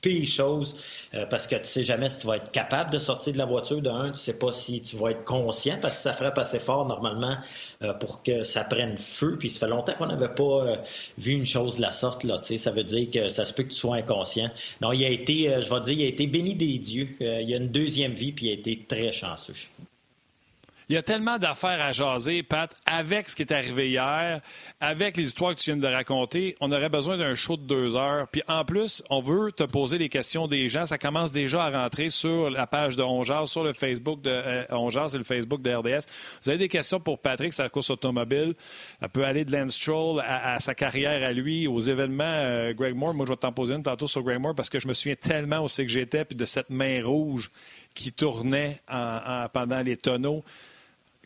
pire 0.01 0.25
chose 0.25 0.77
euh, 1.13 1.25
parce 1.25 1.47
que 1.47 1.55
tu 1.55 1.65
sais 1.65 1.83
jamais 1.83 2.09
si 2.09 2.19
tu 2.19 2.27
vas 2.27 2.37
être 2.37 2.51
capable 2.51 2.91
de 2.91 2.99
sortir 2.99 3.33
de 3.33 3.37
la 3.37 3.45
voiture 3.45 3.81
de 3.81 3.89
un, 3.89 4.11
tu 4.11 4.19
sais 4.19 4.37
pas 4.37 4.51
si 4.51 4.81
tu 4.81 4.95
vas 4.95 5.09
être 5.09 5.23
conscient 5.23 5.77
parce 5.81 5.97
que 5.97 6.01
ça 6.03 6.13
frappe 6.13 6.37
assez 6.37 6.59
fort 6.59 6.85
normalement 6.85 7.37
euh, 7.81 7.93
pour 7.93 8.23
que 8.23 8.43
ça 8.43 8.63
prenne 8.63 8.97
feu. 8.97 9.37
Puis 9.37 9.49
ça 9.49 9.59
fait 9.59 9.67
longtemps 9.67 9.93
qu'on 9.97 10.07
n'avait 10.07 10.33
pas 10.33 10.43
euh, 10.43 10.75
vu 11.17 11.33
une 11.33 11.45
chose 11.45 11.77
de 11.77 11.81
la 11.81 11.91
sorte 11.91 12.23
là. 12.23 12.37
Tu 12.39 12.45
sais, 12.45 12.57
ça 12.57 12.71
veut 12.71 12.83
dire 12.83 13.09
que 13.11 13.29
ça 13.29 13.45
se 13.45 13.53
peut 13.53 13.63
que 13.63 13.69
tu 13.69 13.77
sois 13.77 13.97
inconscient. 13.97 14.49
Non, 14.81 14.91
il 14.93 15.03
a 15.03 15.09
été, 15.09 15.61
je 15.61 15.69
vais 15.69 15.81
dire, 15.81 15.93
il 15.93 16.03
a 16.03 16.07
été 16.07 16.27
béni 16.27 16.55
des 16.55 16.77
dieux. 16.77 17.09
il 17.19 17.53
a 17.53 17.57
une 17.57 17.69
deuxième 17.69 18.13
vie 18.13 18.31
puis 18.31 18.47
il 18.47 18.49
a 18.51 18.53
été 18.53 18.85
très 18.87 19.11
chanceux. 19.11 19.53
Il 20.89 20.95
y 20.95 20.97
a 20.97 21.03
tellement 21.03 21.37
d'affaires 21.37 21.79
à 21.79 21.91
jaser, 21.91 22.41
Pat, 22.41 22.75
avec 22.87 23.29
ce 23.29 23.35
qui 23.35 23.43
est 23.43 23.53
arrivé 23.53 23.89
hier, 23.89 24.41
avec 24.81 25.17
les 25.17 25.23
histoires 25.27 25.53
que 25.53 25.59
tu 25.59 25.69
viens 25.69 25.77
de 25.77 25.85
raconter. 25.85 26.55
On 26.61 26.71
aurait 26.71 26.89
besoin 26.89 27.15
d'un 27.15 27.35
show 27.35 27.57
de 27.57 27.61
deux 27.61 27.95
heures. 27.95 28.27
Puis 28.27 28.41
en 28.47 28.65
plus, 28.65 29.03
on 29.11 29.21
veut 29.21 29.51
te 29.51 29.61
poser 29.61 29.99
les 29.99 30.09
questions 30.09 30.47
des 30.47 30.67
gens. 30.67 30.87
Ça 30.87 30.97
commence 30.97 31.31
déjà 31.31 31.65
à 31.65 31.69
rentrer 31.69 32.09
sur 32.09 32.49
la 32.49 32.65
page 32.65 32.95
de 32.95 33.03
Ongears, 33.03 33.47
sur 33.47 33.63
le 33.63 33.73
Facebook 33.73 34.23
de 34.23 34.31
euh, 34.31 34.63
et 34.63 35.17
le 35.19 35.23
Facebook 35.23 35.61
de 35.61 35.71
RDS. 35.71 36.07
Vous 36.41 36.49
avez 36.49 36.57
des 36.57 36.69
questions 36.69 36.99
pour 36.99 37.19
Patrick, 37.19 37.53
sa 37.53 37.69
course 37.69 37.91
automobile. 37.91 38.55
Elle 38.99 39.09
peut 39.09 39.25
aller 39.25 39.45
de 39.45 39.51
Lance 39.55 39.75
Stroll 39.75 40.23
à, 40.25 40.59
sa 40.59 40.73
carrière 40.73 41.23
à 41.23 41.33
lui, 41.33 41.67
aux 41.67 41.81
événements 41.81 42.23
euh, 42.25 42.73
Greg 42.73 42.95
Moore. 42.95 43.13
Moi, 43.13 43.27
je 43.27 43.33
vais 43.33 43.37
t'en 43.37 43.51
poser 43.51 43.75
une 43.75 43.83
tantôt 43.83 44.07
sur 44.07 44.23
Greg 44.23 44.39
Moore 44.39 44.55
parce 44.55 44.71
que 44.71 44.79
je 44.79 44.87
me 44.87 44.95
souviens 44.95 45.13
tellement 45.13 45.59
où 45.59 45.67
c'est 45.67 45.85
que 45.85 45.91
j'étais, 45.91 46.25
puis 46.25 46.35
de 46.35 46.45
cette 46.45 46.71
main 46.71 46.99
rouge 47.05 47.51
qui 47.93 48.11
tournait 48.11 48.81
pendant 49.53 49.81
les 49.81 49.95
tonneaux 49.95 50.43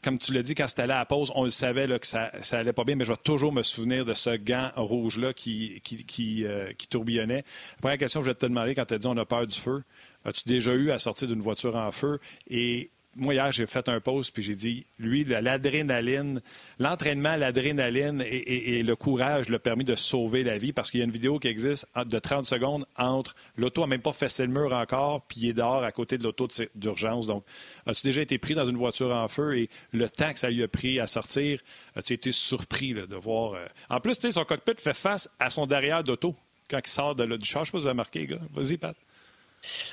comme 0.03 0.19
tu 0.19 0.33
l'as 0.33 0.43
dit, 0.43 0.53
quand 0.53 0.67
c'était 0.67 0.83
à 0.83 0.87
la 0.87 1.05
pause, 1.05 1.31
on 1.35 1.43
le 1.43 1.49
savait 1.49 1.87
que 1.99 2.05
ça, 2.07 2.29
allait 2.51 2.73
pas 2.73 2.83
bien, 2.83 2.95
mais 2.95 3.05
je 3.05 3.11
vais 3.11 3.17
toujours 3.17 3.51
me 3.51 3.63
souvenir 3.63 4.05
de 4.05 4.13
ce 4.13 4.35
gant 4.35 4.69
rouge-là 4.75 5.33
qui, 5.33 5.81
qui, 5.83 6.05
qui, 6.05 6.45
euh, 6.45 6.71
tourbillonnait. 6.89 7.43
La 7.77 7.81
première 7.81 7.97
question 7.97 8.19
que 8.19 8.25
je 8.25 8.31
vais 8.31 8.35
te 8.35 8.45
demander 8.45 8.75
quand 8.75 8.85
tu 8.85 8.93
as 8.93 8.97
dit 8.97 9.07
on 9.07 9.17
a 9.17 9.25
peur 9.25 9.47
du 9.47 9.57
feu, 9.59 9.83
as-tu 10.25 10.43
déjà 10.45 10.73
eu 10.73 10.91
à 10.91 10.99
sortir 10.99 11.27
d'une 11.27 11.41
voiture 11.41 11.75
en 11.75 11.91
feu? 11.91 12.19
Et 12.49 12.91
moi, 13.15 13.33
hier, 13.33 13.51
j'ai 13.51 13.65
fait 13.65 13.87
un 13.89 13.99
post 13.99 14.33
puis 14.33 14.43
j'ai 14.43 14.55
dit, 14.55 14.85
lui, 14.99 15.23
l'adrénaline, 15.23 16.41
l'entraînement, 16.79 17.35
l'adrénaline 17.35 18.23
et, 18.25 18.83
le 18.83 18.95
courage 18.95 19.49
l'ont 19.49 19.59
permis 19.59 19.85
de 19.85 19.95
sauver 19.95 20.43
la 20.43 20.57
vie 20.57 20.73
parce 20.73 20.91
qu'il 20.91 20.99
y 20.99 21.01
a 21.01 21.05
une 21.05 21.11
vidéo 21.11 21.39
qui 21.39 21.47
existe 21.47 21.87
de 21.95 22.19
30 22.19 22.45
secondes 22.45 22.85
entre 22.97 23.35
l'auto 23.55 23.81
n'a 23.81 23.87
même 23.87 24.01
pas 24.01 24.13
fessé 24.13 24.45
le 24.45 24.51
mur 24.51 24.73
encore 24.73 25.25
puis 25.27 25.41
il 25.41 25.49
est 25.49 25.53
dehors 25.53 25.83
à 25.83 25.91
côté 25.91 26.17
de 26.17 26.23
l'auto 26.23 26.47
d'urgence. 26.75 27.27
Donc, 27.27 27.43
as-tu 27.85 28.05
déjà 28.05 28.21
été 28.21 28.37
pris 28.37 28.55
dans 28.55 28.67
une 28.67 28.77
voiture 28.77 29.11
en 29.11 29.27
feu? 29.27 29.57
Et 29.57 29.69
le 29.91 30.09
temps 30.09 30.33
que 30.33 30.39
ça 30.39 30.49
lui 30.49 30.63
a 30.63 30.67
pris 30.67 30.99
à 30.99 31.07
sortir, 31.07 31.61
as-tu 31.95 32.13
été 32.13 32.31
surpris 32.31 32.93
de 32.93 33.15
voir. 33.15 33.53
Euh, 33.53 33.65
en 33.89 33.99
plus, 33.99 34.15
tu 34.15 34.21
sais, 34.21 34.31
son 34.31 34.45
cockpit 34.45 34.73
fait 34.77 34.93
face 34.93 35.29
à 35.39 35.49
son 35.49 35.65
derrière 35.65 36.03
d'auto. 36.03 36.35
quand 36.69 36.79
il 36.83 36.89
sort 36.89 37.15
de, 37.15 37.25
du 37.37 37.45
char. 37.45 37.63
Je 37.63 37.69
sais 37.69 37.71
pas 37.71 37.77
si 37.79 37.83
vous 37.83 37.87
avez 37.87 37.95
marqué, 37.95 38.25
gars. 38.25 38.39
Vas-y, 38.53 38.77
Pat. 38.77 38.95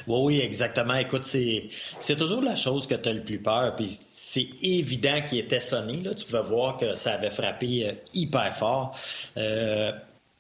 Oui, 0.07 0.41
exactement. 0.41 0.95
Écoute, 0.95 1.25
c'est 1.25 2.17
toujours 2.17 2.43
la 2.43 2.57
chose 2.57 2.87
que 2.87 2.95
tu 2.95 3.09
as 3.09 3.13
le 3.13 3.23
plus 3.23 3.39
peur. 3.39 3.75
Puis 3.77 3.89
c'est 3.89 4.49
évident 4.63 5.23
qu'il 5.27 5.39
était 5.39 5.61
sonné. 5.61 6.03
Là. 6.03 6.15
Tu 6.15 6.25
pouvais 6.25 6.43
voir 6.43 6.77
que 6.77 6.95
ça 6.95 7.15
avait 7.15 7.31
frappé 7.31 7.87
euh, 7.87 7.93
hyper 8.15 8.55
fort. 8.57 8.97
Euh, 9.37 9.91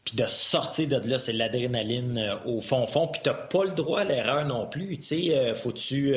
puis 0.04 0.16
de 0.16 0.24
sortir 0.26 0.88
de 0.88 1.08
là, 1.08 1.18
c'est 1.18 1.32
l'adrénaline 1.32 2.16
euh, 2.16 2.36
au 2.46 2.60
fond 2.60 2.86
fond. 2.86 3.08
Puis 3.08 3.20
t'as 3.24 3.34
pas 3.34 3.64
le 3.64 3.72
droit 3.72 4.00
à 4.00 4.04
l'erreur 4.04 4.46
non 4.46 4.66
plus. 4.66 4.96
Tu 4.98 5.02
sais, 5.02 5.54
faut 5.56 5.72
tu 5.72 6.14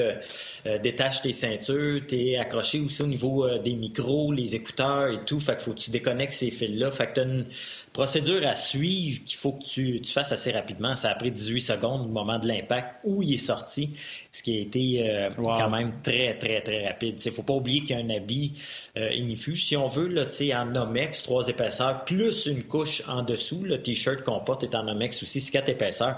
détaches 0.82 1.22
tes 1.22 1.34
ceintures, 1.34 2.02
t'es 2.08 2.38
accroché 2.38 2.80
aussi 2.80 3.02
au 3.02 3.08
niveau 3.08 3.58
des 3.58 3.74
micros, 3.74 4.32
les 4.32 4.56
écouteurs 4.56 5.08
et 5.08 5.26
tout. 5.26 5.40
Fait 5.40 5.56
que 5.56 5.64
faut 5.64 5.74
que 5.74 5.80
tu 5.80 5.92
déconnectes 5.92 6.34
ces 6.34 6.52
fils-là. 6.52 6.92
Fait 6.92 7.08
que 7.08 7.14
t'as 7.14 7.24
une 7.24 7.46
procédure 7.94 8.46
à 8.48 8.56
suivre 8.56 9.24
qu'il 9.24 9.38
faut 9.38 9.54
que 9.54 9.64
tu, 9.64 10.02
tu, 10.02 10.12
fasses 10.12 10.32
assez 10.32 10.52
rapidement. 10.52 10.96
Ça 10.96 11.12
a 11.12 11.16
pris 11.16 11.32
18 11.32 11.62
secondes 11.62 12.02
au 12.02 12.10
moment 12.10 12.40
de 12.40 12.48
l'impact 12.48 13.00
où 13.04 13.22
il 13.22 13.36
est 13.36 13.38
sorti, 13.38 13.94
ce 14.32 14.42
qui 14.42 14.58
a 14.58 14.62
été 14.62 15.30
quand 15.38 15.70
même 15.70 16.02
très, 16.02 16.38
très, 16.38 16.62
très 16.62 16.88
rapide. 16.88 17.22
Il 17.24 17.32
faut 17.32 17.44
pas 17.44 17.54
oublier 17.54 17.82
qu'il 17.82 17.92
y 17.92 18.02
a 18.02 18.04
un 18.04 18.10
habit 18.10 18.54
euh, 18.98 19.10
si 19.56 19.78
on 19.78 19.88
veut, 19.88 20.08
là, 20.08 20.26
en 20.56 20.66
Nomex, 20.66 21.24
trois 21.24 21.48
épaisseurs, 21.48 22.04
plus 22.06 22.48
une 22.48 22.64
couche 22.64 23.04
en 23.08 23.24
dessous. 23.24 23.64
Le 23.64 23.82
T-shirt 23.82 24.24
qu'on 24.24 24.40
porte 24.40 24.64
est 24.64 24.76
en 24.76 24.84
Nomex 24.84 25.22
aussi, 25.24 25.42
c'est 25.42 25.52
quatre 25.52 25.70
épaisseurs. 25.70 26.18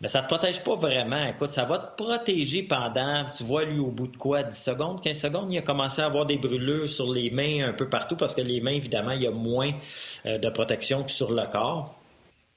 Mais 0.00 0.08
ça 0.08 0.22
ne 0.22 0.26
te 0.26 0.28
protège 0.28 0.62
pas 0.62 0.74
vraiment. 0.74 1.26
Écoute, 1.26 1.52
ça 1.52 1.64
va 1.64 1.78
te 1.78 2.02
protéger 2.02 2.62
pendant, 2.62 3.26
tu 3.30 3.44
vois, 3.44 3.64
lui, 3.64 3.78
au 3.78 3.90
bout 3.90 4.06
de 4.06 4.16
quoi, 4.16 4.42
10 4.42 4.56
secondes, 4.56 5.02
15 5.02 5.18
secondes, 5.18 5.52
il 5.52 5.58
a 5.58 5.62
commencé 5.62 6.00
à 6.00 6.06
avoir 6.06 6.24
des 6.24 6.38
brûlures 6.38 6.88
sur 6.88 7.12
les 7.12 7.30
mains 7.30 7.68
un 7.68 7.72
peu 7.72 7.88
partout 7.88 8.16
parce 8.16 8.34
que 8.34 8.40
les 8.40 8.60
mains, 8.60 8.72
évidemment, 8.72 9.12
il 9.12 9.22
y 9.22 9.26
a 9.26 9.30
moins 9.30 9.72
euh, 10.26 10.38
de 10.38 10.48
protection 10.48 11.04
que 11.04 11.10
sur 11.10 11.32
le 11.32 11.42
corps. 11.50 11.96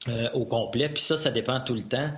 Euh, 0.06 0.28
au 0.34 0.44
complet. 0.44 0.90
Puis 0.90 1.02
ça, 1.02 1.16
ça 1.16 1.30
dépend 1.30 1.60
tout 1.60 1.72
le 1.72 1.82
temps. 1.82 2.10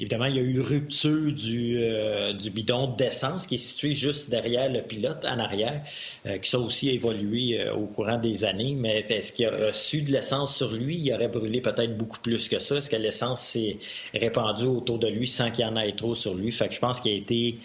Évidemment, 0.00 0.24
il 0.24 0.36
y 0.36 0.38
a 0.38 0.42
eu 0.42 0.60
rupture 0.62 1.30
du, 1.30 1.76
euh, 1.78 2.32
du 2.32 2.48
bidon 2.48 2.86
d'essence 2.86 3.46
qui 3.46 3.56
est 3.56 3.58
situé 3.58 3.92
juste 3.92 4.30
derrière 4.30 4.72
le 4.72 4.80
pilote, 4.80 5.26
en 5.26 5.38
arrière, 5.38 5.82
euh, 6.24 6.38
qui 6.38 6.48
ça 6.48 6.58
aussi 6.58 6.88
a 6.88 6.92
évolué 6.92 7.60
euh, 7.60 7.74
au 7.74 7.84
courant 7.84 8.16
des 8.16 8.46
années. 8.46 8.74
Mais 8.74 9.00
est-ce 9.00 9.30
qu'il 9.30 9.44
a 9.44 9.50
reçu 9.50 10.00
de 10.00 10.10
l'essence 10.10 10.56
sur 10.56 10.72
lui? 10.72 10.96
Il 10.96 11.12
aurait 11.12 11.28
brûlé 11.28 11.60
peut-être 11.60 11.98
beaucoup 11.98 12.18
plus 12.18 12.48
que 12.48 12.58
ça. 12.58 12.76
Est-ce 12.76 12.88
que 12.88 12.96
l'essence 12.96 13.42
s'est 13.42 13.76
répandue 14.14 14.64
autour 14.64 14.98
de 14.98 15.06
lui 15.06 15.26
sans 15.26 15.50
qu'il 15.50 15.66
y 15.66 15.68
en 15.68 15.76
ait 15.76 15.92
trop 15.92 16.14
sur 16.14 16.34
lui? 16.34 16.50
Fait 16.50 16.68
que 16.68 16.74
je 16.74 16.80
pense 16.80 17.02
qu'il 17.02 17.12
a 17.12 17.16
été... 17.16 17.58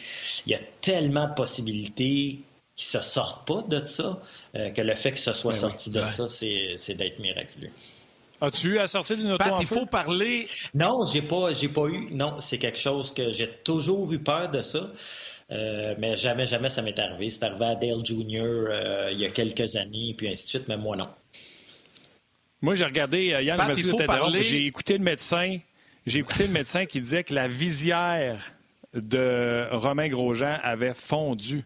Il 0.46 0.51
y 0.51 0.56
a 0.56 0.62
tellement 0.82 1.30
de 1.30 1.36
possibilités 1.36 2.39
qui 2.75 2.86
se 2.86 3.00
sortent 3.00 3.48
pas 3.48 3.63
de 3.65 3.86
ça, 3.86 4.22
que 4.54 4.82
le 4.82 4.96
fait 4.96 5.13
que 5.13 5.20
ce 5.20 5.32
soit 5.32 5.54
ben 5.54 5.60
sorti 5.60 5.89
de 5.89 6.01
ça, 6.10 6.27
c'est 6.27 6.96
d'être 6.96 7.20
miraculeux. 7.20 7.72
As-tu 8.42 8.74
eu 8.74 8.77
à 8.80 8.88
sortir 8.88 9.18
d'une 9.18 9.32
auto 9.32 9.46
il 9.60 9.65
faut 9.65 9.86
parler. 9.86 10.48
Non, 10.74 11.06
j'ai 11.06 11.22
pas, 11.22 11.54
j'ai 11.54 11.70
pas 11.70 11.88
eu. 11.88 12.10
Non, 12.12 12.39
c'est 12.39 12.58
quelque 12.58 12.80
chose 12.80 13.13
que 13.13 13.32
j'ai 13.32 13.50
toujours 13.63 14.12
eu 14.12 14.20
peur 14.20 14.50
de 14.50 14.62
ça. 14.62 14.92
Euh, 15.51 15.96
mais 16.00 16.15
jamais, 16.15 16.46
jamais 16.46 16.70
ça 16.70 16.82
m'est 16.82 16.98
arrivé. 16.98 17.30
C'est 17.30 17.44
arrivé 17.44 17.65
à 17.65 17.75
Dale 17.75 18.04
Jr. 18.04 18.42
Euh, 18.42 19.10
il 19.12 19.20
y 19.20 19.25
a 19.25 19.30
quelques 19.30 19.75
années, 19.75 20.13
puis 20.18 20.27
ainsi 20.27 20.44
de 20.44 20.50
suite, 20.50 20.68
mais 20.68 20.77
moi 20.77 20.96
non. 20.96 21.08
Moi, 22.62 22.75
j'ai 22.75 22.86
regardé, 22.86 23.34
euh, 23.34 23.42
Yann, 23.42 23.58
Pat, 23.58 24.06
parler... 24.08 24.42
j'ai 24.42 24.65
écouté 24.65 24.98
le 24.98 25.04
médecin. 25.04 25.60
J'ai 26.06 26.20
écouté 26.20 26.48
le 26.48 26.54
médecin 26.54 26.86
qui 26.86 27.00
disait 27.00 27.24
que 27.24 27.34
la 27.34 27.48
visière 27.48 28.44
de 28.94 29.68
Romain 29.72 30.08
Grosjean 30.08 30.58
avait 30.63 30.94
fondu. 30.94 31.63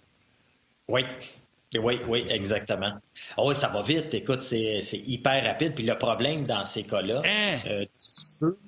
Oui. 0.88 1.04
Oui, 1.78 2.00
oui, 2.08 2.26
exactement. 2.32 2.94
Ah 3.38 3.44
oui, 3.46 3.56
ça 3.56 3.68
va 3.68 3.84
vite. 3.84 4.12
Écoute, 4.16 4.42
c'est 4.42 4.82
hyper 5.06 5.44
rapide. 5.44 5.76
Puis 5.76 5.86
le 5.86 5.96
problème 6.00 6.48
dans 6.48 6.64
ces 6.64 6.82
cas-là, 6.82 7.22
hein? 7.24 7.58
euh, 7.68 7.86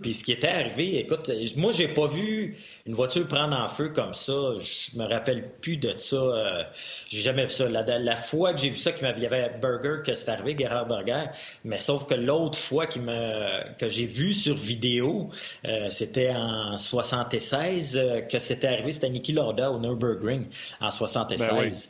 puis 0.01 0.13
ce 0.13 0.23
qui 0.23 0.31
était 0.31 0.51
arrivé, 0.51 0.99
écoute, 0.99 1.31
moi, 1.55 1.71
j'ai 1.71 1.87
pas 1.87 2.05
vu 2.05 2.57
une 2.85 2.93
voiture 2.93 3.27
prendre 3.27 3.57
en 3.57 3.67
feu 3.69 3.89
comme 3.89 4.13
ça. 4.13 4.33
Je 4.59 4.95
me 4.99 5.07
rappelle 5.07 5.49
plus 5.61 5.77
de 5.77 5.91
ça. 5.97 6.15
Euh, 6.15 6.63
j'ai 7.07 7.21
jamais 7.21 7.45
vu 7.45 7.49
ça. 7.49 7.67
La, 7.69 8.15
fois 8.15 8.53
que 8.53 8.59
j'ai 8.59 8.69
vu 8.69 8.77
ça, 8.77 8.91
qu'il 8.91 9.07
y 9.07 9.25
avait 9.25 9.49
Burger 9.59 10.03
que 10.05 10.13
c'est 10.13 10.29
arrivé, 10.29 10.55
Gerhard 10.55 10.87
Burger, 10.87 11.25
mais 11.63 11.79
sauf 11.79 12.05
que 12.05 12.13
l'autre 12.13 12.57
fois 12.57 12.85
me, 12.97 13.77
que 13.79 13.89
j'ai 13.89 14.05
vu 14.05 14.31
sur 14.31 14.55
vidéo, 14.55 15.31
euh, 15.65 15.89
c'était 15.89 16.35
en 16.35 16.77
76 16.77 17.99
que 18.29 18.37
c'était 18.37 18.67
arrivé, 18.67 18.91
c'était 18.91 19.09
Niki 19.09 19.33
Lauda 19.33 19.71
au 19.71 19.79
Nürburgring 19.79 20.45
en 20.79 20.91
76 20.91 21.89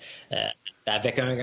avec 0.91 1.19
un, 1.19 1.35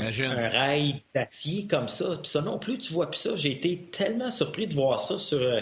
rail 0.49 0.97
d'acier 1.15 1.67
comme 1.67 1.89
ça. 1.89 2.19
Puis 2.23 2.31
ça 2.31 2.41
non 2.41 2.59
plus, 2.59 2.79
tu 2.79 2.93
vois 2.93 3.11
plus 3.11 3.19
ça. 3.19 3.31
J'ai 3.37 3.53
été 3.53 3.89
tellement 3.91 4.31
surpris 4.31 4.67
de 4.67 4.75
voir 4.75 5.01
ça 5.01 5.19
sur 5.19 5.41
euh, 5.41 5.61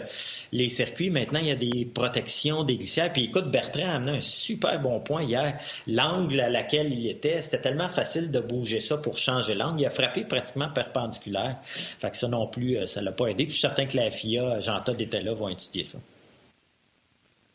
les 0.53 0.69
circuits. 0.69 1.11
Maintenant, 1.11 1.41
il 1.41 1.47
y 1.47 1.51
a 1.51 1.57
des 1.57 1.85
protections, 1.85 2.65
des 2.65 2.77
glissières. 2.77 3.13
Puis 3.13 3.25
écoute, 3.25 3.51
Bertrand 3.51 3.87
a 3.87 3.95
amené 3.95 4.19
un 4.19 4.21
super 4.21 4.81
bon 4.81 5.01
point 5.01 5.23
hier. 5.23 5.59
L'angle 5.87 6.41
à 6.41 6.51
laquelle 6.51 6.93
il 6.93 7.09
était, 7.09 7.41
c'était 7.43 7.61
tellement 7.61 7.89
facile 7.89 8.31
de 8.31 8.41
bouger 8.41 8.81
ça 8.81 8.97
pour 8.97 9.17
changer 9.19 9.55
l'angle. 9.55 9.81
Il 9.81 9.87
a 9.87 9.91
frappé 9.91 10.25
pratiquement 10.25 10.69
perpendiculaire. 10.69 11.57
Fait 11.65 12.11
que 12.11 12.17
ça 12.17 12.29
non 12.29 12.47
plus, 12.47 12.77
euh, 12.77 12.87
ça 12.87 13.01
l'a 13.01 13.13
pas 13.13 13.29
aidé. 13.29 13.45
Puis 13.45 13.55
je 13.55 13.59
suis 13.59 13.69
certain 13.69 13.87
que 13.87 13.97
la 13.97 14.11
FIA, 14.11 14.61
Jean-Todd 14.61 15.01
était 15.01 15.23
là, 15.23 15.35
vont 15.35 15.49
étudier 15.49 15.85
ça. 15.85 15.99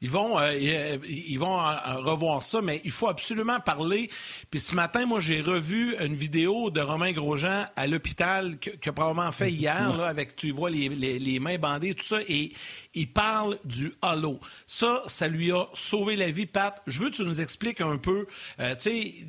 Ils 0.02 0.10
vont, 0.10 0.40
euh, 0.40 0.98
ils 1.08 1.38
vont 1.38 1.58
revoir 2.04 2.42
ça, 2.42 2.62
mais 2.62 2.82
il 2.84 2.92
faut 2.92 3.08
absolument 3.08 3.60
parler. 3.60 4.10
Puis 4.50 4.60
ce 4.60 4.76
matin, 4.76 5.06
moi, 5.06 5.20
j'ai 5.20 5.42
revu 5.42 5.96
une 6.00 6.16
vidéo 6.16 6.72
de 6.72 6.82
Romain 6.82 7.12
Grosjean 7.12 7.66
à 7.76 7.88
l'hôpital 7.88 8.58
que, 8.58 8.90
a 8.90 8.94
probablement 8.94 9.32
fait 9.32 9.52
hier, 9.52 9.96
là, 9.96 10.08
avec, 10.08 10.36
tu 10.36 10.52
vois, 10.52 10.72
les, 10.72 10.90
les, 10.90 11.20
les 11.20 11.40
mains 11.40 11.60
bandées, 11.60 11.94
tout 11.94 12.04
ça. 12.04 12.18
Et 12.28 12.52
il 12.94 13.12
parle 13.12 13.58
du 13.64 13.94
halo. 14.02 14.40
Ça, 14.68 15.04
ça 15.08 15.28
lui 15.28 15.52
a 15.52 15.66
sauvé 15.74 16.16
la 16.16 16.30
vie, 16.30 16.46
Pat. 16.46 16.82
Je 16.88 17.00
veux 17.00 17.10
que 17.10 17.16
tu 17.16 17.24
nous 17.24 17.40
expliques 17.40 17.82
un 17.82 17.98
peu. 17.98 18.28
Euh, 18.60 18.76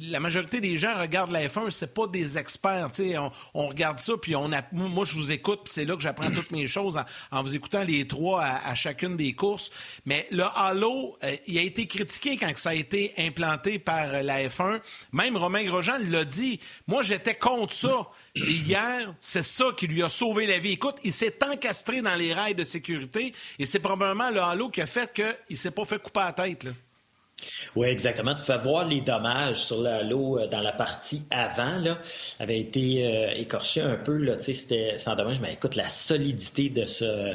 la 0.01 0.21
majorité 0.21 0.61
des 0.61 0.77
gens 0.77 0.99
regardent 0.99 1.31
la 1.31 1.47
F1, 1.47 1.71
c'est 1.71 1.95
pas 1.95 2.07
des 2.07 2.39
experts. 2.39 2.91
Tu 2.93 3.15
on, 3.55 3.69
regarde 3.69 4.01
ça, 4.01 4.15
puis 4.21 4.35
on 4.35 4.53
a, 4.53 4.63
moi, 4.73 5.05
je 5.05 5.15
vous 5.15 5.31
écoute, 5.31 5.61
puis 5.65 5.73
c'est 5.73 5.85
là 5.85 5.95
que 5.95 6.03
j'apprends 6.03 6.31
toutes 6.31 6.51
mes 6.51 6.67
choses 6.67 7.01
en, 7.31 7.43
vous 7.43 7.55
écoutant 7.55 7.85
les 7.85 8.07
trois 8.07 8.43
à, 8.43 8.75
chacune 8.75 9.17
des 9.17 9.33
courses. 9.35 9.71
Mais 10.07 10.27
le 10.31 10.45
halo, 10.55 11.17
euh, 11.23 11.37
il 11.47 11.59
a 11.59 11.63
été 11.63 11.87
critiqué 11.87 12.37
quand 12.37 12.51
ça 12.57 12.71
a 12.71 12.75
été 12.75 13.13
implanté 13.19 13.79
par 13.79 14.23
la 14.23 14.49
F1. 14.49 14.81
Même 15.13 15.37
Romain 15.37 15.65
Grosjean 15.65 15.99
l'a 16.09 16.25
dit. 16.25 16.59
Moi, 16.89 17.03
j'étais 17.03 17.35
contre 17.35 17.75
ça. 17.75 18.09
Hier, 18.35 19.15
c'est 19.21 19.43
ça 19.43 19.67
qui 19.77 19.87
lui 19.87 20.03
a 20.03 20.09
sauvé 20.09 20.47
la 20.47 20.59
vie. 20.59 20.73
Écoute, 20.73 20.97
il 21.05 21.13
s'est 21.13 21.37
encastré 21.45 22.01
dans 22.01 22.15
les 22.15 22.33
rails 22.33 22.55
de 22.55 22.65
sécurité 22.65 23.35
et 23.59 23.67
c'est 23.67 23.79
probablement 23.79 24.31
le 24.31 24.41
halo 24.41 24.71
qui 24.71 24.81
a 24.81 24.87
fait 24.87 25.13
qu'il 25.13 25.35
ne 25.51 25.57
s'est 25.57 25.71
pas 25.71 25.85
fait 25.85 26.01
couper 26.01 26.21
la 26.21 26.33
tête. 26.33 26.67
Oui, 27.75 27.89
exactement. 27.89 28.35
Tu 28.35 28.43
fais 28.43 28.59
voir 28.59 28.87
les 28.87 29.01
dommages 29.01 29.65
sur 29.65 29.81
le 29.81 29.89
halo 29.89 30.39
euh, 30.39 30.47
dans 30.47 30.61
la 30.61 30.73
partie 30.73 31.23
avant, 31.31 31.79
là, 31.79 31.99
avait 32.39 32.59
été 32.59 33.07
euh, 33.07 33.33
écorché 33.35 33.81
un 33.81 33.97
peu. 33.97 34.17
Là, 34.17 34.35
c'était 34.41 34.99
sans 34.99 35.15
dommage, 35.15 35.41
mais 35.41 35.55
écoute, 35.55 35.77
la 35.77 35.89
solidité 35.89 36.69
de 36.69 36.87
ce 36.87 37.35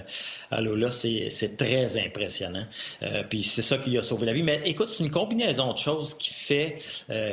halo-là, 0.52 0.92
c'est 0.92 1.58
très 1.58 1.98
impressionnant. 1.98 2.66
Euh, 3.02 3.24
puis 3.28 3.44
c'est 3.44 3.62
ça 3.62 3.78
qui 3.78 3.98
a 3.98 4.02
sauvé 4.02 4.26
la 4.28 4.34
vie. 4.34 4.44
Mais 4.44 4.62
écoute, 4.66 4.90
c'est 4.90 5.04
une 5.04 5.12
combinaison 5.12 5.74
de 5.74 5.78
choses 5.78 6.14
qui 6.14 6.34
fait, 6.34 6.78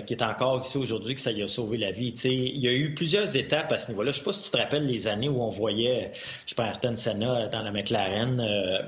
qui 0.06 0.14
est 0.14 0.22
encore 0.22 0.62
ici 0.62 0.78
aujourd'hui, 0.78 1.14
que 1.14 1.20
ça 1.20 1.32
lui 1.32 1.42
a 1.42 1.48
sauvé 1.48 1.76
la 1.76 1.90
vie. 1.90 2.16
sais, 2.16 2.32
il 2.32 2.58
y 2.58 2.68
a 2.68 2.72
eu 2.72 2.94
plusieurs 2.94 3.36
étapes 3.36 3.72
à 3.72 3.78
ce 3.78 3.90
niveau-là. 3.90 4.12
Je 4.12 4.18
sais 4.18 4.24
pas 4.24 4.32
si 4.32 4.44
tu 4.44 4.50
te 4.50 4.56
rappelles 4.56 4.86
les 4.86 5.08
années 5.08 5.28
où 5.28 5.42
on 5.42 5.48
voyait, 5.48 6.12
je 6.46 6.54
pense, 6.54 6.66
Ayrton 6.66 6.96
Senna 6.96 7.48
dans 7.48 7.62
la 7.62 7.70
McLaren, 7.70 8.42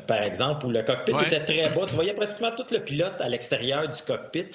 par 0.07 0.23
exemple, 0.23 0.67
où 0.67 0.71
le 0.71 0.83
cockpit 0.83 1.13
était 1.27 1.45
très 1.45 1.71
bas. 1.71 1.87
Tu 1.87 1.95
voyais 1.95 2.15
pratiquement 2.15 2.51
tout 2.57 2.67
le 2.71 2.81
pilote 2.81 3.21
à 3.21 3.29
l'extérieur 3.29 3.76
du 3.85 4.03
cockpit, 4.03 4.47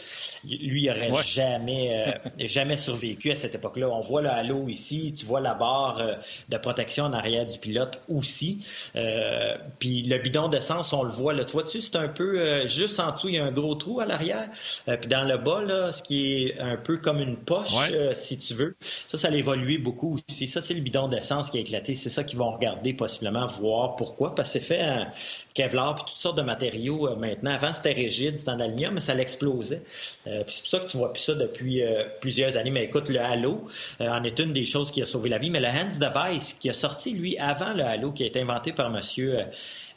lui, 0.43 0.83
il 0.83 0.87
n'aurait 0.87 1.23
jamais, 1.23 2.07
euh, 2.07 2.29
jamais 2.47 2.77
survécu 2.77 3.31
à 3.31 3.35
cette 3.35 3.55
époque-là. 3.55 3.89
On 3.89 4.01
voit 4.01 4.21
le 4.21 4.29
halo 4.29 4.67
ici, 4.67 5.13
tu 5.17 5.25
vois 5.25 5.39
la 5.41 5.53
barre 5.53 5.99
euh, 5.99 6.15
de 6.49 6.57
protection 6.57 7.05
en 7.05 7.13
arrière 7.13 7.45
du 7.45 7.57
pilote 7.59 8.01
aussi. 8.07 8.65
Euh, 8.95 9.55
puis 9.79 10.03
le 10.03 10.17
bidon 10.17 10.47
d'essence, 10.47 10.93
on 10.93 11.03
le 11.03 11.09
voit, 11.09 11.33
là, 11.33 11.43
tu 11.43 11.53
vois-tu, 11.53 11.81
c'est 11.81 11.95
un 11.95 12.07
peu 12.07 12.65
juste 12.65 12.99
en 12.99 13.11
dessous, 13.11 13.29
il 13.29 13.35
y 13.35 13.39
a 13.39 13.45
un 13.45 13.51
gros 13.51 13.75
trou 13.75 13.99
à 13.99 14.05
l'arrière. 14.05 14.49
puis 14.85 15.07
dans 15.07 15.23
le 15.23 15.37
bas, 15.37 15.61
là, 15.61 15.91
ce 15.91 16.01
qui 16.01 16.45
est 16.45 16.59
un 16.59 16.77
peu 16.77 16.97
comme 16.97 17.19
une 17.19 17.37
poche, 17.37 17.69
si 18.13 18.39
tu 18.39 18.53
veux, 18.53 18.75
ça, 19.07 19.17
ça 19.17 19.27
a 19.27 19.31
évolué 19.31 19.77
beaucoup 19.77 20.17
aussi. 20.29 20.47
Ça, 20.47 20.61
c'est 20.61 20.73
le 20.73 20.81
bidon 20.81 21.07
d'essence 21.07 21.49
qui 21.49 21.57
a 21.57 21.61
éclaté. 21.61 21.95
C'est 21.95 22.09
ça 22.09 22.23
qu'ils 22.23 22.39
vont 22.39 22.51
regarder, 22.51 22.93
possiblement 22.93 23.47
voir 23.47 23.95
pourquoi, 23.95 24.35
parce 24.35 24.53
que 24.53 24.59
c'est 24.59 24.65
fait 24.65 24.83
en 24.83 25.07
Kevlar 25.53 25.95
puis 25.95 26.05
toutes 26.05 26.21
sortes 26.21 26.37
de 26.37 26.43
matériaux 26.43 27.15
maintenant. 27.15 27.51
Avant, 27.51 27.73
c'était 27.73 27.93
rigide, 27.93 28.37
c'était 28.37 28.51
en 28.51 28.59
aluminium, 28.59 28.93
mais 28.93 29.01
ça 29.01 29.10
l'explosait. 29.13 29.81
Euh, 30.27 30.43
c'est 30.47 30.61
pour 30.61 30.69
ça 30.69 30.79
que 30.79 30.87
tu 30.87 30.97
vois 30.97 31.13
plus 31.13 31.21
ça 31.21 31.33
depuis 31.33 31.83
euh, 31.83 32.03
plusieurs 32.19 32.57
années. 32.57 32.69
Mais 32.69 32.83
écoute, 32.83 33.09
le 33.09 33.19
Halo 33.19 33.67
euh, 33.99 34.09
en 34.09 34.23
est 34.23 34.39
une 34.39 34.53
des 34.53 34.65
choses 34.65 34.91
qui 34.91 35.01
a 35.01 35.05
sauvé 35.05 35.29
la 35.29 35.37
vie. 35.37 35.49
Mais 35.49 35.59
le 35.59 35.67
Hans 35.67 35.97
Device, 35.99 36.53
qui 36.53 36.69
a 36.69 36.73
sorti, 36.73 37.13
lui, 37.13 37.37
avant 37.37 37.73
le 37.73 37.83
Halo, 37.83 38.11
qui 38.11 38.23
a 38.23 38.27
été 38.27 38.41
inventé 38.41 38.73
par 38.73 38.89
Monsieur 38.89 39.37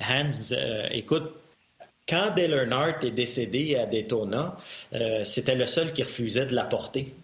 Hans, 0.00 0.30
écoute, 0.90 1.33
quand 2.09 2.35
Dale 2.35 2.52
Earnhardt 2.52 3.06
est 3.06 3.11
décédé 3.12 3.76
à 3.76 3.87
Daytona, 3.87 4.56
c'était 5.25 5.54
le 5.54 5.64
seul 5.64 5.92
qui 5.92 6.02
refusait 6.02 6.47
de 6.47 6.54
l'apporter. 6.54 7.14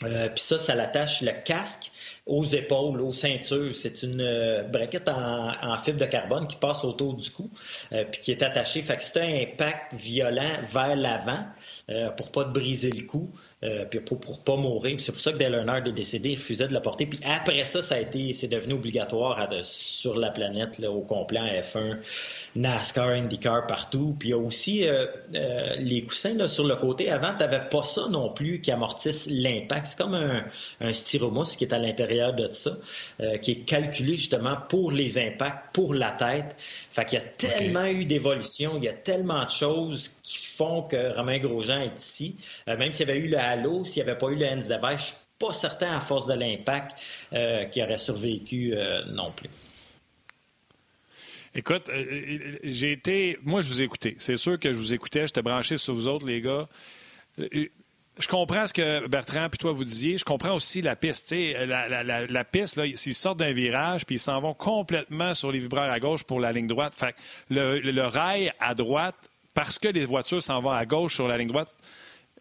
Puis 0.00 0.08
ça, 0.36 0.58
ça 0.58 0.74
l'attache 0.74 1.22
le 1.22 1.32
casque 1.44 1.90
aux 2.26 2.44
épaules, 2.44 3.00
aux 3.00 3.12
ceintures. 3.12 3.74
C'est 3.74 4.02
une 4.02 4.20
euh, 4.20 4.62
braquette 4.64 5.08
en, 5.08 5.76
fibre 5.78 5.98
de 5.98 6.06
carbone 6.06 6.46
qui 6.46 6.56
passe 6.56 6.84
autour 6.84 7.14
du 7.14 7.30
cou 7.30 7.50
euh, 7.92 8.04
puis 8.10 8.20
qui 8.20 8.30
est 8.30 8.42
attachée. 8.42 8.82
Fait 8.82 8.96
que 8.96 9.02
c'est 9.02 9.20
un 9.20 9.42
impact 9.42 9.94
violent 9.94 10.60
vers 10.70 10.96
l'avant 10.96 11.44
euh, 11.90 12.10
pour 12.10 12.30
pas 12.30 12.44
te 12.44 12.50
briser 12.50 12.90
le 12.90 13.02
cou. 13.06 13.32
Euh, 13.64 13.84
puis 13.84 14.00
pour, 14.00 14.18
pour 14.18 14.42
pas 14.42 14.56
mourir. 14.56 14.96
C'est 14.98 15.12
pour 15.12 15.20
ça 15.20 15.32
que 15.32 15.40
Earnhardt 15.40 15.88
est 15.88 15.92
décédé, 15.92 16.30
il 16.30 16.34
refusait 16.34 16.66
de 16.66 16.72
la 16.72 16.80
porter. 16.80 17.06
Puis 17.06 17.20
après 17.24 17.64
ça, 17.64 17.82
ça 17.82 17.94
a 17.94 18.00
été, 18.00 18.32
c'est 18.32 18.48
devenu 18.48 18.74
obligatoire 18.74 19.48
sur 19.62 20.18
la 20.18 20.30
planète 20.30 20.78
là, 20.78 20.90
au 20.90 21.02
complet 21.02 21.38
en 21.38 21.46
F1, 21.46 21.98
NASCAR, 22.56 23.08
IndyCar, 23.08 23.66
partout. 23.66 24.16
Puis 24.18 24.28
il 24.28 24.32
y 24.32 24.34
a 24.34 24.38
aussi 24.38 24.86
euh, 24.86 25.06
euh, 25.34 25.74
les 25.78 26.02
coussins 26.02 26.34
là, 26.34 26.48
sur 26.48 26.66
le 26.66 26.76
côté. 26.76 27.10
Avant, 27.10 27.32
tu 27.32 27.40
n'avais 27.40 27.68
pas 27.68 27.84
ça 27.84 28.08
non 28.10 28.30
plus 28.30 28.60
qui 28.60 28.70
amortisse 28.70 29.28
l'impact. 29.30 29.86
C'est 29.86 29.98
comme 29.98 30.14
un, 30.14 30.44
un 30.80 30.92
styromousse 30.92 31.56
qui 31.56 31.64
est 31.64 31.72
à 31.72 31.78
l'intérieur 31.78 32.32
de 32.32 32.50
ça, 32.52 32.72
qui 33.40 33.52
est 33.52 33.64
calculé 33.64 34.16
justement 34.16 34.56
pour 34.68 34.92
les 34.92 35.18
impacts, 35.18 35.74
pour 35.74 35.94
la 35.94 36.10
tête. 36.10 36.56
Fait 36.58 37.04
qu'il 37.04 37.18
y 37.18 37.22
a 37.22 37.24
tellement 37.24 37.86
eu 37.86 38.04
d'évolution, 38.04 38.74
il 38.76 38.84
y 38.84 38.88
a 38.88 38.92
tellement 38.92 39.44
de 39.44 39.50
choses 39.50 40.10
qui 40.22 40.46
font 40.46 40.82
que 40.82 41.16
Romain 41.16 41.38
Grosjean 41.38 41.80
est 41.80 41.98
ici. 41.98 42.36
même 42.66 42.92
s'il 42.92 43.08
y 43.08 43.10
avait 43.10 43.20
eu 43.20 43.28
le 43.28 43.38
s'il 43.84 44.02
n'y 44.02 44.10
avait 44.10 44.18
pas 44.18 44.28
eu 44.28 44.36
le 44.36 44.46
Hans 44.46 44.56
de 44.56 44.62
je 44.62 44.92
ne 44.92 44.96
suis 44.96 45.14
pas 45.38 45.52
certain 45.52 45.96
à 45.96 46.00
force 46.00 46.26
de 46.26 46.34
l'impact 46.34 46.92
euh, 47.32 47.64
qu'il 47.66 47.82
aurait 47.82 47.98
survécu 47.98 48.74
euh, 48.74 49.04
non 49.06 49.32
plus. 49.32 49.50
Écoute, 51.54 51.88
euh, 51.88 52.56
j'ai 52.64 52.92
été. 52.92 53.38
Moi, 53.42 53.60
je 53.60 53.68
vous 53.68 53.82
ai 53.82 53.84
écouté. 53.84 54.16
C'est 54.18 54.36
sûr 54.36 54.58
que 54.58 54.72
je 54.72 54.78
vous 54.78 54.94
écoutais. 54.94 55.26
J'étais 55.26 55.42
branché 55.42 55.76
sur 55.76 55.94
vous 55.94 56.06
autres, 56.06 56.26
les 56.26 56.40
gars. 56.40 56.66
Je 58.18 58.28
comprends 58.28 58.66
ce 58.66 58.72
que 58.72 59.06
Bertrand 59.06 59.48
puis 59.48 59.58
toi 59.58 59.72
vous 59.72 59.84
disiez. 59.84 60.18
Je 60.18 60.24
comprends 60.24 60.54
aussi 60.54 60.82
la 60.82 60.96
piste. 60.96 61.32
La, 61.32 61.88
la, 61.88 62.26
la, 62.26 62.44
piste, 62.44 62.78
s'ils 62.96 63.14
sortent 63.14 63.38
d'un 63.38 63.52
virage 63.52 64.04
puis 64.04 64.16
ils 64.16 64.18
s'en 64.18 64.40
vont 64.40 64.54
complètement 64.54 65.34
sur 65.34 65.50
les 65.50 65.58
vibreurs 65.58 65.90
à 65.90 65.98
gauche 65.98 66.24
pour 66.24 66.38
la 66.38 66.52
ligne 66.52 66.66
droite. 66.66 66.94
Fait 66.94 67.14
le, 67.48 67.80
le 67.80 68.02
rail 68.06 68.52
à 68.60 68.74
droite, 68.74 69.30
parce 69.54 69.78
que 69.78 69.88
les 69.88 70.04
voitures 70.04 70.42
s'en 70.42 70.60
vont 70.60 70.70
à 70.70 70.84
gauche 70.84 71.14
sur 71.14 71.26
la 71.26 71.38
ligne 71.38 71.48
droite, 71.48 71.78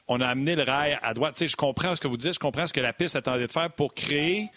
on 0.07 0.19
a 0.19 0.27
amené 0.27 0.55
le 0.55 0.63
rail 0.63 0.99
à 1.01 1.13
droite. 1.13 1.41
Je 1.45 1.55
comprends 1.55 1.95
ce 1.95 2.01
que 2.01 2.07
vous 2.07 2.17
dites, 2.17 2.33
je 2.33 2.39
comprends 2.39 2.67
ce 2.67 2.73
que 2.73 2.81
la 2.81 2.91
piste 2.91 3.15
attendait 3.15 3.47
de 3.47 3.51
faire 3.51 3.71
pour 3.71 3.93
créer, 3.93 4.49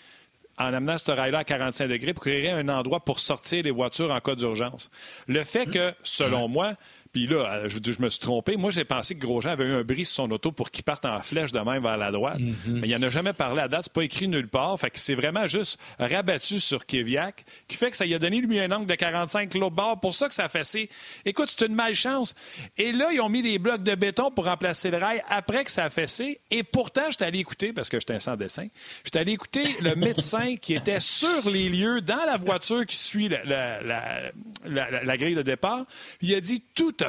en 0.58 0.73
amenant 0.73 0.99
ce 0.99 1.11
rail-là 1.11 1.38
à 1.40 1.44
45 1.44 1.88
degrés, 1.88 2.14
pour 2.14 2.25
créer 2.25 2.50
un 2.50 2.68
endroit 2.68 3.00
pour 3.00 3.20
sortir 3.20 3.62
les 3.64 3.70
voitures 3.70 4.11
en 4.11 4.20
cas 4.20 4.34
d'urgence. 4.34 4.90
Le 5.26 5.44
fait 5.44 5.66
que, 5.66 5.92
selon 6.02 6.49
moi, 6.49 6.75
puis 7.14 7.28
là, 7.28 7.49
euh, 7.49 7.68
je, 7.68 7.78
je, 7.80 8.02
me 8.02 8.11
suis 8.11 8.18
trompé. 8.18 8.56
Moi, 8.56 8.73
j'ai 8.73 8.85
pensé 8.85 9.14
que 9.14 9.21
Grosjean 9.21 9.50
avait 9.50 9.66
eu 9.66 9.73
un 9.73 9.85
bris 9.85 10.04
sur 10.04 10.25
son 10.25 10.30
auto 10.33 10.50
pour 10.50 10.73
qu'il 10.73 10.83
parte 10.83 11.04
en 11.04 11.23
flèche 11.23 11.52
de 11.52 11.61
même 11.61 11.80
vers 11.80 11.97
la 11.97 12.11
droite. 12.11 12.40
Mm-hmm. 12.40 12.80
Mais 12.80 12.88
il 12.88 12.99
n'en 12.99 13.06
a 13.06 13.09
jamais 13.09 13.33
parlé 13.33 13.62
à 13.62 13.68
date. 13.68 13.85
C'est 13.85 13.92
pas 13.92 14.02
écrit 14.02 14.26
nulle 14.26 14.49
part. 14.49 14.76
Fait 14.80 14.90
que 14.90 14.99
c'est 14.99 15.14
vraiment 15.14 15.47
juste 15.47 15.78
rabattu 16.00 16.59
sur 16.59 16.85
Keviak, 16.85 17.44
qui 17.68 17.76
fait 17.76 17.92
que 17.92 17.97
ça 17.97 18.04
lui 18.04 18.14
a 18.14 18.18
donné 18.18 18.40
lui 18.40 18.59
un 18.59 18.68
angle 18.73 18.87
de 18.87 18.94
45 18.97 19.54
l'autre 19.54 19.76
bord. 19.76 20.00
Pour 20.00 20.12
ça 20.12 20.26
que 20.26 20.35
ça 20.35 20.47
a 20.47 20.49
fessé. 20.49 20.90
Écoute, 21.25 21.54
c'est 21.56 21.66
une 21.66 21.76
malchance. 21.76 22.35
Et 22.76 22.90
là, 22.90 23.12
ils 23.12 23.21
ont 23.21 23.28
mis 23.28 23.42
des 23.42 23.61
blocs 23.61 23.85
de 23.85 23.94
béton 23.94 24.33
pour 24.33 24.47
remplacer 24.47 24.90
le 24.90 24.97
rail 24.97 25.23
après 25.28 25.62
que 25.62 25.71
ça 25.71 25.85
a 25.85 25.90
fessé. 25.90 26.40
Et 26.50 26.64
pourtant, 26.64 27.02
je 27.11 27.12
suis 27.12 27.25
allé 27.25 27.38
écouter, 27.38 27.73
parce 27.73 27.90
que 27.90 28.00
j'étais 28.00 28.18
sans 28.18 28.35
dessin, 28.35 28.66
je 29.04 29.11
suis 29.12 29.21
allé 29.21 29.30
écouter 29.30 29.76
le 29.83 29.94
médecin 29.94 30.56
qui 30.56 30.75
était 30.75 30.99
sur 30.99 31.49
les 31.49 31.68
lieux, 31.68 32.00
dans 32.00 32.25
la 32.26 32.38
voiture 32.38 32.85
qui 32.85 32.97
suit 32.97 33.28
la, 33.28 33.80
la 34.64 35.16
grille 35.16 35.37
de 35.37 35.42
départ. 35.42 35.85
Il 36.21 36.35
a 36.35 36.40
dit 36.40 36.61
tout 36.75 37.03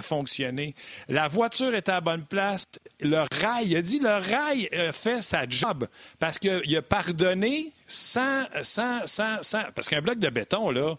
La 1.10 1.28
voiture 1.28 1.74
était 1.76 1.92
à 1.92 2.02
bonne 2.02 2.26
place. 2.26 2.66
Le 3.00 3.20
rail, 3.42 3.68
il 3.68 3.78
a 3.78 3.82
dit 3.82 4.00
le 4.00 4.10
rail 4.10 4.68
a 4.74 4.92
fait 4.92 5.22
sa 5.22 5.48
job 5.48 5.88
parce 6.20 6.40
qu'il 6.40 6.76
a 6.76 6.82
pardonné 6.82 7.72
sans, 7.88 8.46
sans, 8.62 9.06
sans, 9.06 9.42
sans. 9.42 9.64
Parce 9.74 9.90
qu'un 9.90 10.02
bloc 10.02 10.20
de 10.20 10.30
béton, 10.30 10.72
là, 10.72 10.96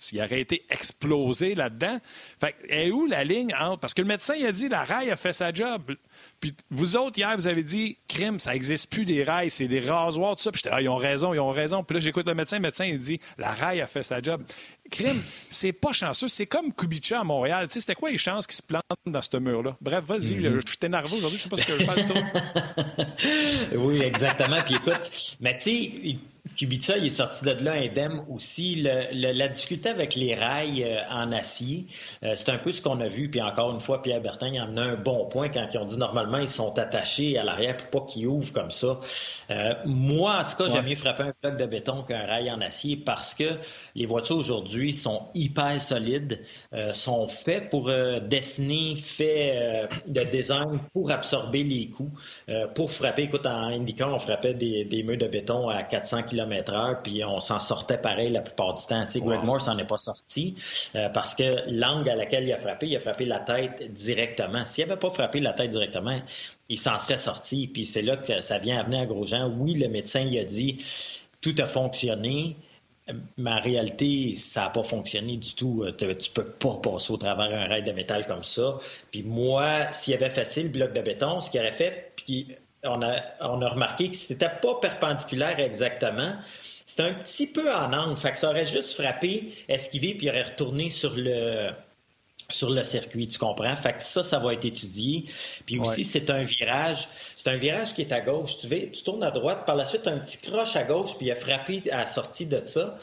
s'il 0.00 0.18
aurait 0.20 0.40
été 0.40 0.64
explosé 0.70 1.54
là-dedans. 1.54 1.98
Fait 2.40 2.56
et 2.68 2.90
où 2.90 3.06
la 3.06 3.22
ligne 3.22 3.54
entre? 3.54 3.80
Parce 3.80 3.94
que 3.94 4.00
le 4.00 4.08
médecin, 4.08 4.34
il 4.34 4.46
a 4.46 4.52
dit 4.52 4.68
la 4.68 4.82
rail 4.82 5.10
a 5.10 5.16
fait 5.16 5.34
sa 5.34 5.52
job. 5.52 5.94
Puis 6.40 6.54
vous 6.70 6.96
autres, 6.96 7.18
hier, 7.18 7.36
vous 7.36 7.46
avez 7.46 7.62
dit, 7.62 7.98
crime, 8.08 8.38
ça 8.38 8.52
n'existe 8.52 8.90
plus 8.90 9.04
des 9.04 9.22
rails, 9.22 9.50
c'est 9.50 9.68
des 9.68 9.80
rasoirs, 9.80 10.36
tout 10.36 10.42
ça. 10.42 10.50
Puis 10.50 10.62
j'étais, 10.64 10.74
ah, 10.74 10.80
ils 10.80 10.88
ont 10.88 10.96
raison, 10.96 11.34
ils 11.34 11.40
ont 11.40 11.50
raison. 11.50 11.84
Puis 11.84 11.94
là, 11.94 12.00
j'écoute 12.00 12.26
le 12.26 12.34
médecin, 12.34 12.56
le 12.56 12.62
médecin, 12.62 12.86
il 12.86 12.98
dit, 12.98 13.20
la 13.36 13.52
rail 13.52 13.82
a 13.82 13.86
fait 13.86 14.02
sa 14.02 14.22
job. 14.22 14.42
Crime, 14.90 15.22
c'est 15.48 15.72
pas 15.72 15.92
chanceux. 15.92 16.28
C'est 16.28 16.46
comme 16.46 16.72
Kubica 16.72 17.20
à 17.20 17.24
Montréal. 17.24 17.66
Tu 17.68 17.74
sais, 17.74 17.80
c'était 17.80 17.94
quoi 17.94 18.10
les 18.10 18.18
chances 18.18 18.46
qu'il 18.46 18.56
se 18.56 18.62
plante 18.62 18.82
dans 19.06 19.22
ce 19.22 19.36
mur-là? 19.36 19.76
Bref, 19.80 20.04
vas-y, 20.04 20.36
mm-hmm. 20.36 20.60
je 20.66 20.68
suis 20.68 20.78
énervé 20.82 21.16
aujourd'hui, 21.16 21.38
je 21.38 21.44
sais 21.44 21.48
pas 21.48 21.56
ce 21.56 21.64
que 21.66 21.78
je 21.78 21.84
parle 21.84 22.00
oui, 23.76 24.02
exactement. 24.02 24.60
Puis 24.64 24.74
écoute, 24.74 25.36
mais 25.40 25.56
tu 25.56 25.62
sais, 25.62 26.18
Kubica, 26.56 26.96
il 26.96 27.06
est 27.06 27.10
sorti 27.10 27.44
de 27.44 27.64
là 27.64 27.72
indemne 27.72 28.24
aussi. 28.28 28.82
la 28.82 29.48
difficulté 29.48 29.88
avec 29.88 30.14
les 30.14 30.34
rails 30.34 30.84
euh, 30.84 31.00
en 31.10 31.32
acier, 31.32 31.86
euh, 32.22 32.34
c'est 32.34 32.50
un 32.50 32.58
peu 32.58 32.70
ce 32.72 32.82
qu'on 32.82 33.00
a 33.00 33.08
vu. 33.08 33.30
Puis 33.30 33.40
encore 33.40 33.72
une 33.72 33.80
fois, 33.80 34.02
Pierre 34.02 34.20
Bertin, 34.20 34.48
il 34.48 34.60
en 34.60 34.76
a 34.76 34.82
un 34.82 34.96
bon 34.96 35.26
point 35.26 35.48
quand 35.48 35.66
ils 35.72 35.78
ont 35.78 35.84
dit 35.84 35.96
normalement, 35.96 36.38
ils 36.38 36.48
sont 36.48 36.78
attachés 36.78 37.38
à 37.38 37.44
l'arrière 37.44 37.76
pour 37.76 37.88
pas 37.90 38.06
qu'ils 38.06 38.26
ouvrent 38.26 38.52
comme 38.52 38.70
ça. 38.70 39.00
Euh, 39.50 39.74
moi, 39.84 40.38
en 40.40 40.44
tout 40.44 40.56
cas, 40.56 40.70
j'aime 40.70 40.86
mieux 40.86 40.96
frapper 40.96 41.24
un 41.24 41.32
bloc 41.42 41.56
de 41.58 41.66
béton 41.66 42.02
qu'un 42.02 42.26
rail 42.26 42.50
en 42.50 42.60
acier 42.60 42.96
parce 42.96 43.34
que 43.34 43.58
les 43.94 44.06
voitures 44.06 44.36
aujourd'hui 44.36 44.92
sont 44.92 45.28
hyper 45.34 45.80
solides, 45.80 46.40
sont 46.92 47.28
faits 47.28 47.70
pour 47.70 47.90
dessiner, 48.22 48.96
faits 48.96 49.90
de 50.06 50.24
design 50.24 50.80
pour 50.92 51.10
absorber 51.10 51.62
les 51.62 51.88
coups, 51.88 52.12
pour 52.74 52.90
frapper. 52.90 53.22
Écoute, 53.22 53.46
en 53.46 53.66
indiquant, 53.68 54.12
on 54.12 54.18
frappait 54.18 54.54
des, 54.54 54.84
des 54.84 55.02
murs 55.02 55.18
de 55.18 55.26
béton 55.26 55.68
à 55.68 55.82
400 55.82 56.24
km 56.24 56.39
km/h, 56.40 57.02
puis 57.02 57.24
on 57.24 57.40
s'en 57.40 57.60
sortait 57.60 57.98
pareil 57.98 58.30
la 58.30 58.40
plupart 58.40 58.74
du 58.74 58.84
temps. 58.84 59.04
Tu 59.04 59.12
sais, 59.12 59.20
Greg 59.20 59.42
Moore 59.42 59.60
s'en 59.60 59.78
est 59.78 59.86
pas 59.86 59.98
sorti 59.98 60.56
euh, 60.94 61.08
parce 61.08 61.34
que 61.34 61.68
l'angle 61.68 62.08
à 62.10 62.14
laquelle 62.14 62.44
il 62.44 62.52
a 62.52 62.58
frappé, 62.58 62.88
il 62.88 62.96
a 62.96 63.00
frappé 63.00 63.24
la 63.24 63.40
tête 63.40 63.92
directement. 63.92 64.64
S'il 64.66 64.86
n'avait 64.86 64.98
pas 64.98 65.10
frappé 65.10 65.40
la 65.40 65.52
tête 65.52 65.70
directement, 65.70 66.20
il 66.68 66.78
s'en 66.78 66.98
serait 66.98 67.16
sorti. 67.16 67.66
Puis 67.66 67.84
c'est 67.84 68.02
là 68.02 68.16
que 68.16 68.40
ça 68.40 68.58
vient 68.58 68.78
à 68.78 68.82
venir 68.82 69.00
à 69.00 69.06
Grosjean. 69.06 69.52
Oui, 69.58 69.74
le 69.74 69.88
médecin 69.88 70.20
il 70.20 70.38
a 70.38 70.44
dit 70.44 70.84
tout 71.40 71.54
a 71.58 71.66
fonctionné. 71.66 72.56
Mais 73.38 73.50
en 73.50 73.60
réalité, 73.60 74.32
ça 74.34 74.64
n'a 74.64 74.70
pas 74.70 74.84
fonctionné 74.84 75.36
du 75.36 75.54
tout. 75.54 75.84
Tu 75.98 76.04
ne 76.04 76.12
peux 76.12 76.44
pas 76.44 76.76
passer 76.76 77.12
au 77.12 77.16
travers 77.16 77.46
un 77.46 77.66
rail 77.66 77.82
de 77.82 77.90
métal 77.90 78.24
comme 78.24 78.44
ça. 78.44 78.78
Puis 79.10 79.24
moi, 79.24 79.90
s'il 79.90 80.14
avait 80.14 80.30
fait 80.30 80.62
le 80.62 80.68
bloc 80.68 80.92
de 80.92 81.00
béton, 81.00 81.40
ce 81.40 81.50
qu'il 81.50 81.58
aurait 81.58 81.72
fait, 81.72 82.12
puis 82.14 82.54
on 82.84 83.02
a, 83.02 83.20
on 83.40 83.60
a 83.62 83.68
remarqué 83.68 84.10
que 84.10 84.16
c'était 84.16 84.48
pas 84.48 84.76
perpendiculaire 84.80 85.58
exactement. 85.60 86.34
C'était 86.86 87.02
un 87.02 87.14
petit 87.14 87.46
peu 87.46 87.72
en 87.72 87.92
angle. 87.92 88.16
Fait 88.16 88.32
que 88.32 88.38
ça 88.38 88.50
aurait 88.50 88.66
juste 88.66 88.94
frappé, 88.94 89.52
esquivé, 89.68 90.14
puis 90.14 90.26
il 90.26 90.30
aurait 90.30 90.42
retourné 90.42 90.90
sur 90.90 91.12
le 91.14 91.70
sur 92.48 92.70
le 92.70 92.82
circuit, 92.84 93.28
tu 93.28 93.38
comprends? 93.38 93.76
Fait 93.76 93.92
que 93.92 94.02
ça, 94.02 94.22
ça 94.24 94.38
va 94.38 94.54
être 94.54 94.64
étudié. 94.64 95.24
Puis 95.66 95.78
aussi, 95.78 96.04
c'est 96.04 96.30
un 96.30 96.42
virage. 96.42 97.08
C'est 97.36 97.48
un 97.48 97.56
virage 97.56 97.94
qui 97.94 98.02
est 98.02 98.12
à 98.12 98.20
gauche. 98.20 98.58
Tu, 98.58 98.66
veux, 98.66 98.90
tu 98.90 99.02
tournes 99.02 99.22
à 99.22 99.30
droite, 99.30 99.64
par 99.66 99.76
la 99.76 99.84
suite, 99.84 100.08
un 100.08 100.18
petit 100.18 100.38
croche 100.38 100.74
à 100.74 100.82
gauche, 100.82 101.16
puis 101.16 101.26
il 101.26 101.30
a 101.30 101.36
frappé 101.36 101.82
à 101.92 101.98
la 101.98 102.06
sortie 102.06 102.46
de 102.46 102.60
ça. 102.64 102.98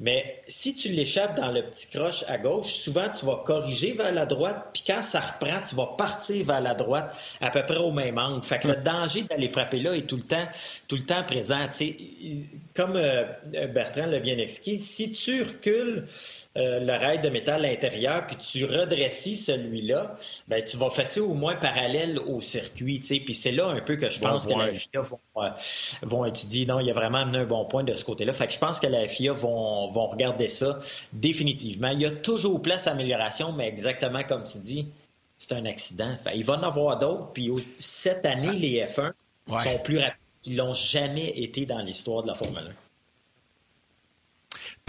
Mais 0.00 0.42
si 0.48 0.74
tu 0.74 0.88
l'échappes 0.88 1.36
dans 1.36 1.52
le 1.52 1.60
petit 1.62 1.86
croche 1.88 2.24
à 2.26 2.38
gauche, 2.38 2.72
souvent 2.72 3.10
tu 3.10 3.26
vas 3.26 3.42
corriger 3.44 3.92
vers 3.92 4.12
la 4.12 4.24
droite, 4.24 4.68
puis 4.72 4.82
quand 4.86 5.02
ça 5.02 5.20
reprend, 5.20 5.60
tu 5.60 5.74
vas 5.74 5.88
partir 5.98 6.46
vers 6.46 6.62
la 6.62 6.72
droite 6.72 7.14
à 7.42 7.50
peu 7.50 7.62
près 7.66 7.76
au 7.76 7.92
même 7.92 8.16
angle. 8.16 8.42
Fait 8.42 8.58
que 8.58 8.68
le 8.68 8.76
danger 8.76 9.22
d'aller 9.22 9.48
frapper 9.48 9.78
là 9.78 9.94
est 9.94 10.06
tout 10.06 10.16
le 10.16 10.22
temps, 10.22 10.46
tout 10.88 10.96
le 10.96 11.02
temps 11.02 11.22
présent. 11.24 11.68
comme 12.74 12.96
euh, 12.96 13.24
Bertrand 13.68 14.06
l'a 14.06 14.20
bien 14.20 14.38
expliqué, 14.38 14.78
si 14.78 15.12
tu 15.12 15.42
recules 15.42 16.06
euh, 16.56 16.80
le 16.80 16.92
rail 16.92 17.20
de 17.20 17.28
métal 17.28 17.64
à 17.64 17.68
l'intérieur, 17.68 18.26
puis 18.26 18.36
tu 18.36 18.64
redressis 18.64 19.36
celui-là, 19.36 20.16
ben, 20.48 20.64
tu 20.64 20.76
vas 20.76 20.90
fesser 20.90 21.20
au 21.20 21.34
moins 21.34 21.54
parallèle 21.54 22.18
au 22.18 22.40
circuit. 22.40 22.98
Puis 22.98 23.34
c'est 23.34 23.52
là 23.52 23.68
un 23.68 23.80
peu 23.80 23.96
que 23.96 24.10
je 24.10 24.18
pense 24.18 24.48
que 24.48 24.54
la 24.54 24.74
FIA 24.74 25.00
vont, 25.00 25.20
euh, 25.36 25.48
vont, 26.02 26.24
étudier. 26.24 26.66
Non, 26.66 26.80
il 26.80 26.88
y 26.88 26.90
a 26.90 26.94
vraiment 26.94 27.18
amené 27.18 27.38
un 27.38 27.46
bon 27.46 27.64
point 27.66 27.84
de 27.84 27.94
ce 27.94 28.04
côté-là. 28.04 28.32
Fait 28.32 28.48
que 28.48 28.52
je 28.52 28.58
pense 28.58 28.80
que 28.80 28.88
la 28.88 29.06
FIA 29.06 29.32
vont, 29.32 29.92
vont 29.92 30.08
regarder 30.08 30.48
ça 30.48 30.80
définitivement. 31.12 31.90
Il 31.90 32.00
y 32.00 32.06
a 32.06 32.10
toujours 32.10 32.60
place 32.60 32.88
à 32.88 32.92
amélioration, 32.92 33.52
mais 33.52 33.68
exactement 33.68 34.24
comme 34.24 34.42
tu 34.42 34.58
dis, 34.58 34.88
c'est 35.38 35.54
un 35.54 35.64
accident. 35.66 36.14
il 36.34 36.44
va 36.44 36.54
en 36.54 36.62
avoir 36.64 36.98
d'autres. 36.98 37.32
Puis 37.32 37.50
cette 37.78 38.26
année, 38.26 38.52
les 38.52 38.84
F1 38.84 39.12
sont 39.46 39.78
plus 39.78 39.98
rapides 39.98 40.16
qu'ils 40.42 40.56
n'ont 40.56 40.72
jamais 40.72 41.30
été 41.40 41.64
dans 41.64 41.80
l'histoire 41.80 42.22
de 42.22 42.28
la 42.28 42.34
Formule 42.34 42.58
1. 42.58 42.79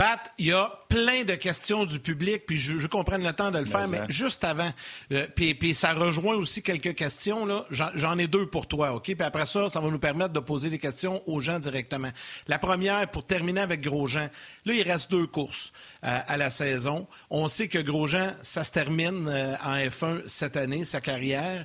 Pat, 0.02 0.34
il 0.40 0.48
y 0.48 0.52
a 0.52 0.80
plein 0.90 1.26
de 1.26 1.36
questions 1.36 1.86
du 1.86 2.00
public, 2.00 2.48
puis 2.48 2.58
je, 2.58 2.80
je 2.80 2.88
comprends 2.88 3.20
le 3.20 3.34
temps 3.34 3.52
de 3.52 3.60
le 3.60 3.66
faire, 3.66 3.88
mais, 3.88 4.02
juste 4.10 4.44
avant, 4.44 4.74
euh, 5.12 5.28
puis, 5.36 5.76
ça 5.76 5.94
rejoint 5.94 6.34
aussi 6.34 6.64
quelques 6.64 6.96
questions, 6.96 7.46
là. 7.46 7.68
J'en 7.70 8.18
ai 8.18 8.26
deux 8.26 8.48
pour 8.48 8.66
toi, 8.66 8.96
OK? 8.96 9.04
Puis 9.04 9.22
après 9.22 9.46
ça, 9.46 9.70
ça 9.70 9.80
va 9.80 9.92
nous 9.92 10.00
permettre 10.00 10.34
de 10.34 10.40
poser 10.40 10.72
des 10.72 10.80
questions 10.80 11.22
aux 11.28 11.40
gens 11.40 11.60
directement. 11.60 12.10
La 12.48 12.58
première, 12.58 13.12
pour 13.12 13.28
terminer 13.28 13.62
avec 13.62 13.82
Grosjean, 13.82 14.30
là, 14.66 14.74
il 14.74 14.82
reste 14.82 15.12
deux 15.12 15.28
courses 15.28 15.72
euh, 16.04 16.18
à 16.28 16.36
la 16.36 16.50
saison. 16.50 17.08
On 17.30 17.48
sait 17.48 17.68
que 17.68 17.78
Grosjean, 17.78 18.32
ça 18.42 18.64
se 18.64 18.72
termine 18.72 19.28
euh, 19.28 19.56
en 19.64 19.76
F1 19.76 20.24
cette 20.26 20.58
année, 20.58 20.84
sa 20.84 21.00
carrière. 21.00 21.64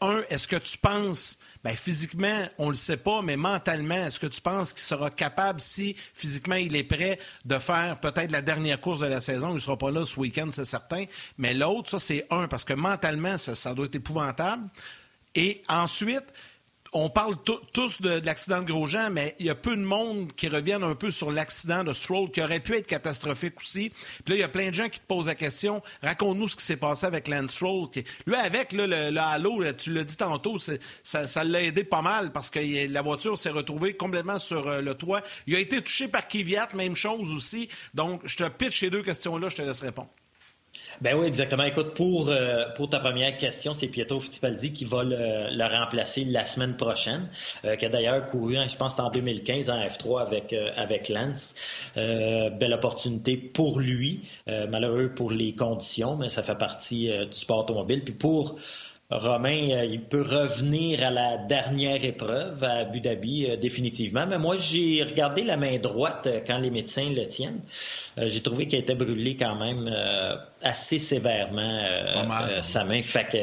un, 0.00 0.22
est-ce 0.28 0.48
que 0.48 0.56
tu 0.56 0.76
penses 0.76 1.38
ben 1.62 1.76
physiquement, 1.76 2.42
on 2.58 2.70
le 2.70 2.74
sait 2.74 2.96
pas, 2.96 3.20
mais 3.22 3.36
mentalement, 3.36 4.06
est-ce 4.06 4.18
que 4.18 4.26
tu 4.26 4.40
penses 4.40 4.72
qu'il 4.72 4.82
sera 4.82 5.10
capable, 5.10 5.60
si 5.60 5.94
physiquement 6.14 6.54
il 6.54 6.74
est 6.74 6.84
prêt, 6.84 7.18
de 7.44 7.58
faire 7.58 8.00
peut-être 8.00 8.32
la 8.32 8.42
dernière 8.42 8.80
course 8.80 9.00
de 9.00 9.06
la 9.06 9.20
saison? 9.20 9.50
Il 9.50 9.56
ne 9.56 9.60
sera 9.60 9.76
pas 9.76 9.90
là 9.90 10.06
ce 10.06 10.18
week-end, 10.18 10.48
c'est 10.52 10.64
certain. 10.64 11.04
Mais 11.36 11.52
l'autre, 11.52 11.90
ça, 11.90 11.98
c'est 11.98 12.26
un, 12.30 12.48
parce 12.48 12.64
que 12.64 12.72
mentalement, 12.72 13.36
ça 13.36 13.74
doit 13.74 13.86
être 13.86 13.96
épouvantable. 13.96 14.68
Et 15.34 15.62
ensuite, 15.68 16.24
on 16.92 17.08
parle 17.08 17.36
tous 17.72 18.00
de, 18.02 18.20
l'accident 18.24 18.60
de 18.60 18.64
Grosjean, 18.64 19.10
mais 19.10 19.36
il 19.38 19.46
y 19.46 19.50
a 19.50 19.54
peu 19.54 19.76
de 19.76 19.82
monde 19.82 20.32
qui 20.32 20.48
reviennent 20.48 20.82
un 20.82 20.94
peu 20.94 21.10
sur 21.10 21.30
l'accident 21.30 21.84
de 21.84 21.92
Stroll, 21.92 22.30
qui 22.30 22.42
aurait 22.42 22.60
pu 22.60 22.74
être 22.76 22.86
catastrophique 22.86 23.58
aussi. 23.58 23.90
Puis 24.24 24.30
là, 24.32 24.34
il 24.36 24.40
y 24.40 24.42
a 24.42 24.48
plein 24.48 24.70
de 24.70 24.74
gens 24.74 24.88
qui 24.88 24.98
te 24.98 25.06
posent 25.06 25.28
la 25.28 25.36
question. 25.36 25.82
Raconte-nous 26.02 26.48
ce 26.48 26.56
qui 26.56 26.64
s'est 26.64 26.76
passé 26.76 27.06
avec 27.06 27.28
Lance 27.28 27.52
Stroll. 27.52 27.88
Lui, 28.26 28.34
avec 28.34 28.72
le, 28.72 29.16
halo, 29.16 29.62
tu 29.74 29.92
l'as 29.92 30.04
dit 30.04 30.16
tantôt, 30.16 30.58
ça, 30.58 31.44
l'a 31.44 31.62
aidé 31.62 31.84
pas 31.84 32.02
mal 32.02 32.32
parce 32.32 32.50
que 32.50 32.88
la 32.88 33.02
voiture 33.02 33.38
s'est 33.38 33.50
retrouvée 33.50 33.94
complètement 33.94 34.38
sur 34.38 34.66
euh, 34.66 34.80
le 34.80 34.94
toit. 34.94 35.22
Il 35.46 35.54
a 35.54 35.60
été 35.60 35.80
touché 35.80 36.08
par 36.08 36.26
Kvyat, 36.26 36.68
même 36.74 36.96
chose 36.96 37.32
aussi. 37.32 37.68
Donc, 37.94 38.22
je 38.24 38.36
te 38.36 38.48
pitch 38.48 38.80
ces 38.80 38.90
deux 38.90 39.02
questions-là, 39.02 39.48
je 39.48 39.56
te 39.56 39.62
laisse 39.62 39.80
répondre. 39.80 40.10
Ben 41.00 41.16
oui, 41.16 41.26
exactement. 41.26 41.62
Écoute, 41.62 41.94
pour, 41.94 42.28
euh, 42.28 42.66
pour 42.76 42.90
ta 42.90 42.98
première 42.98 43.38
question, 43.38 43.72
c'est 43.72 43.88
Pietro 43.88 44.20
Fittipaldi 44.20 44.74
qui 44.74 44.84
va 44.84 45.02
le, 45.02 45.64
remplacer 45.64 46.24
la 46.24 46.44
semaine 46.44 46.76
prochaine, 46.76 47.26
euh, 47.64 47.76
qui 47.76 47.86
a 47.86 47.88
d'ailleurs 47.88 48.26
couru, 48.26 48.58
hein, 48.58 48.66
je 48.68 48.76
pense, 48.76 48.98
en 48.98 49.08
2015 49.08 49.70
en 49.70 49.80
F3 49.80 50.20
avec, 50.20 50.52
euh, 50.52 50.70
avec 50.76 51.08
Lance. 51.08 51.54
belle 51.96 52.74
opportunité 52.74 53.38
pour 53.38 53.80
lui, 53.80 54.28
malheureux 54.46 55.08
pour 55.14 55.30
les 55.30 55.54
conditions, 55.54 56.16
mais 56.16 56.28
ça 56.28 56.42
fait 56.42 56.54
partie 56.54 57.08
du 57.08 57.36
sport 57.36 57.60
automobile. 57.60 58.04
Puis 58.04 58.14
pour 58.14 58.56
Romain, 59.10 59.70
euh, 59.72 59.84
il 59.86 60.02
peut 60.02 60.22
revenir 60.22 61.04
à 61.04 61.10
la 61.10 61.36
dernière 61.36 62.04
épreuve 62.04 62.62
à 62.62 62.74
Abu 62.74 63.00
Dhabi 63.00 63.46
euh, 63.50 63.56
définitivement. 63.56 64.24
Mais 64.24 64.38
moi, 64.38 64.56
j'ai 64.56 65.02
regardé 65.02 65.42
la 65.42 65.56
main 65.56 65.78
droite 65.78 66.28
euh, 66.28 66.40
quand 66.46 66.58
les 66.58 66.70
médecins 66.70 67.10
le 67.10 67.26
tiennent. 67.26 67.60
j'ai 68.16 68.40
trouvé 68.40 68.68
qu'elle 68.68 68.80
était 68.80 68.94
brûlée 68.94 69.36
quand 69.36 69.56
même 69.56 69.92
assez 70.62 70.98
sévèrement 70.98 72.62
sa 72.62 72.84
main. 72.84 73.02
Fait 73.02 73.24
que 73.24 73.38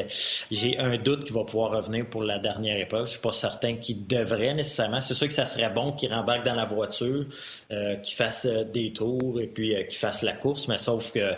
j'ai 0.50 0.78
un 0.78 0.96
doute 0.96 1.24
qu'il 1.24 1.34
va 1.34 1.44
pouvoir 1.44 1.72
revenir 1.72 2.08
pour 2.08 2.22
la 2.22 2.38
dernière 2.38 2.78
épreuve. 2.78 3.06
Je 3.06 3.12
suis 3.12 3.20
pas 3.20 3.32
certain 3.32 3.76
qu'il 3.76 4.06
devrait 4.06 4.54
nécessairement. 4.54 5.00
C'est 5.00 5.14
sûr 5.14 5.26
que 5.26 5.32
ça 5.32 5.44
serait 5.44 5.70
bon 5.70 5.92
qu'il 5.92 6.12
rembarque 6.12 6.44
dans 6.44 6.54
la 6.54 6.64
voiture, 6.64 7.26
qu'il 7.68 8.16
fasse 8.16 8.46
des 8.46 8.92
tours 8.92 9.40
et 9.40 9.46
puis 9.46 9.74
qu'il 9.88 9.98
fasse 9.98 10.22
la 10.22 10.34
course, 10.34 10.68
mais 10.68 10.78
sauf 10.78 11.12
que 11.12 11.34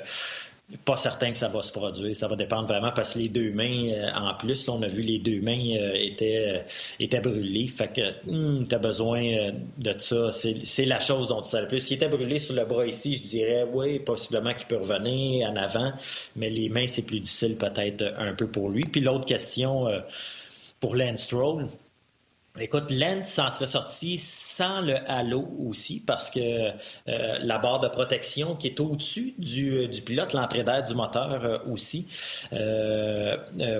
pas 0.84 0.96
certain 0.96 1.32
que 1.32 1.38
ça 1.38 1.48
va 1.48 1.62
se 1.62 1.72
produire. 1.72 2.14
Ça 2.14 2.28
va 2.28 2.36
dépendre 2.36 2.68
vraiment 2.68 2.92
parce 2.92 3.14
que 3.14 3.18
les 3.18 3.28
deux 3.28 3.52
mains, 3.52 3.88
euh, 3.88 4.10
en 4.14 4.34
plus, 4.34 4.68
on 4.68 4.82
a 4.82 4.86
vu 4.86 5.02
les 5.02 5.18
deux 5.18 5.40
mains 5.40 5.76
euh, 5.76 5.94
étaient, 5.94 6.58
euh, 6.58 6.62
étaient 6.98 7.20
brûlées. 7.20 7.66
Fait 7.66 7.88
que 7.88 8.30
hmm, 8.30 8.68
tu 8.68 8.74
as 8.74 8.78
besoin 8.78 9.52
de 9.78 9.94
ça. 9.98 10.30
C'est 10.30 10.84
la 10.84 11.00
chose 11.00 11.28
dont 11.28 11.42
tu 11.42 11.50
sais 11.50 11.60
le 11.60 11.68
plus. 11.68 11.80
S'il 11.80 11.96
était 11.96 12.08
brûlé 12.08 12.38
sur 12.38 12.54
le 12.54 12.64
bras 12.64 12.86
ici, 12.86 13.16
je 13.16 13.22
dirais 13.22 13.66
oui, 13.72 13.98
possiblement 13.98 14.54
qu'il 14.54 14.66
peut 14.66 14.78
revenir 14.78 15.50
en 15.50 15.56
avant, 15.56 15.92
mais 16.36 16.50
les 16.50 16.68
mains, 16.68 16.86
c'est 16.86 17.02
plus 17.02 17.20
difficile 17.20 17.56
peut-être 17.56 18.14
un 18.18 18.34
peu 18.34 18.46
pour 18.46 18.68
lui. 18.68 18.82
Puis 18.82 19.00
l'autre 19.00 19.24
question 19.24 19.86
pour 20.78 20.94
Lance 20.94 21.26
Écoute, 22.58 22.90
Lens 22.90 23.28
s'en 23.28 23.48
serait 23.48 23.68
sorti 23.68 24.18
sans 24.18 24.80
le 24.80 24.96
halo 25.08 25.48
aussi 25.60 26.02
parce 26.04 26.30
que 26.30 26.40
euh, 26.40 26.72
la 27.06 27.58
barre 27.58 27.78
de 27.78 27.86
protection 27.86 28.56
qui 28.56 28.66
est 28.66 28.80
au-dessus 28.80 29.34
du, 29.38 29.76
euh, 29.76 29.86
du, 29.86 30.02
pilote, 30.02 30.32
l'entrée 30.32 30.64
d'air 30.64 30.82
du 30.82 30.94
moteur 30.94 31.44
euh, 31.44 31.58
aussi, 31.70 32.08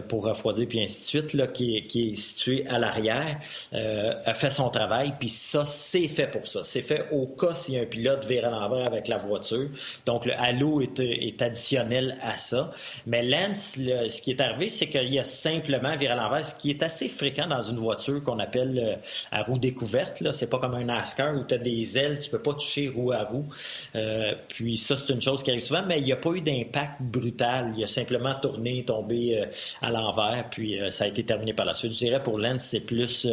pour 0.08 0.24
refroidir 0.24 0.68
puis 0.68 0.80
ainsi 0.80 1.00
de 1.00 1.04
suite, 1.04 1.34
là, 1.34 1.48
qui, 1.48 1.76
est, 1.76 1.86
qui 1.86 2.10
est 2.10 2.14
située 2.14 2.64
à 2.68 2.78
l'arrière, 2.78 3.40
a 3.72 4.34
fait 4.34 4.50
son 4.50 4.70
travail. 4.70 5.14
Puis 5.18 5.28
ça, 5.28 5.64
c'est 5.66 6.06
fait 6.06 6.28
pour 6.28 6.46
ça. 6.46 6.62
C'est 6.62 6.82
fait 6.82 7.06
au 7.10 7.26
cas 7.26 7.56
si 7.56 7.76
un 7.76 7.86
pilote 7.86 8.24
vire 8.24 8.46
à 8.46 8.50
l'envers 8.50 8.86
avec 8.86 9.08
la 9.08 9.18
voiture. 9.18 9.68
Donc 10.06 10.26
le 10.26 10.32
halo 10.38 10.80
est, 10.80 11.00
est 11.00 11.42
additionnel 11.42 12.16
à 12.22 12.36
ça. 12.36 12.72
Mais 13.06 13.22
Lens, 13.22 13.76
ce 13.76 14.22
qui 14.22 14.30
est 14.30 14.40
arrivé, 14.40 14.68
c'est 14.68 14.86
qu'il 14.88 15.12
y 15.12 15.18
a 15.18 15.24
simplement 15.24 15.96
viré 15.96 16.12
à 16.12 16.16
l'envers, 16.16 16.44
ce 16.44 16.54
qui 16.54 16.70
est 16.70 16.82
assez 16.84 17.08
fréquent 17.08 17.48
dans 17.48 17.60
une 17.60 17.78
voiture 17.78 18.22
qu'on 18.22 18.38
appelle 18.38 18.59
euh, 18.60 18.96
à 19.30 19.42
roue 19.42 19.58
découverte. 19.58 20.20
Là. 20.20 20.32
C'est 20.32 20.48
pas 20.48 20.58
comme 20.58 20.74
un 20.74 20.84
NASCAR 20.84 21.34
où 21.36 21.44
tu 21.44 21.54
as 21.54 21.58
des 21.58 21.98
ailes, 21.98 22.18
tu 22.18 22.30
peux 22.30 22.42
pas 22.42 22.54
toucher 22.54 22.88
roue 22.88 23.12
à 23.12 23.24
roue. 23.24 23.46
Euh, 23.94 24.34
puis 24.48 24.76
ça, 24.76 24.96
c'est 24.96 25.12
une 25.12 25.22
chose 25.22 25.42
qui 25.42 25.50
arrive 25.50 25.62
souvent, 25.62 25.84
mais 25.86 25.98
il 25.98 26.04
n'y 26.04 26.12
a 26.12 26.16
pas 26.16 26.30
eu 26.30 26.40
d'impact 26.40 27.00
brutal. 27.00 27.72
Il 27.76 27.84
a 27.84 27.86
simplement 27.86 28.34
tourné, 28.34 28.84
tombé 28.84 29.38
euh, 29.38 29.46
à 29.82 29.90
l'envers, 29.90 30.48
puis 30.50 30.78
ça 30.90 31.04
a 31.04 31.06
été 31.06 31.24
terminé 31.24 31.52
par 31.52 31.66
la 31.66 31.74
suite. 31.74 31.92
Je 31.92 31.98
dirais 31.98 32.22
pour 32.22 32.38
Lens, 32.38 32.62
c'est 32.62 32.86
plus 32.86 33.28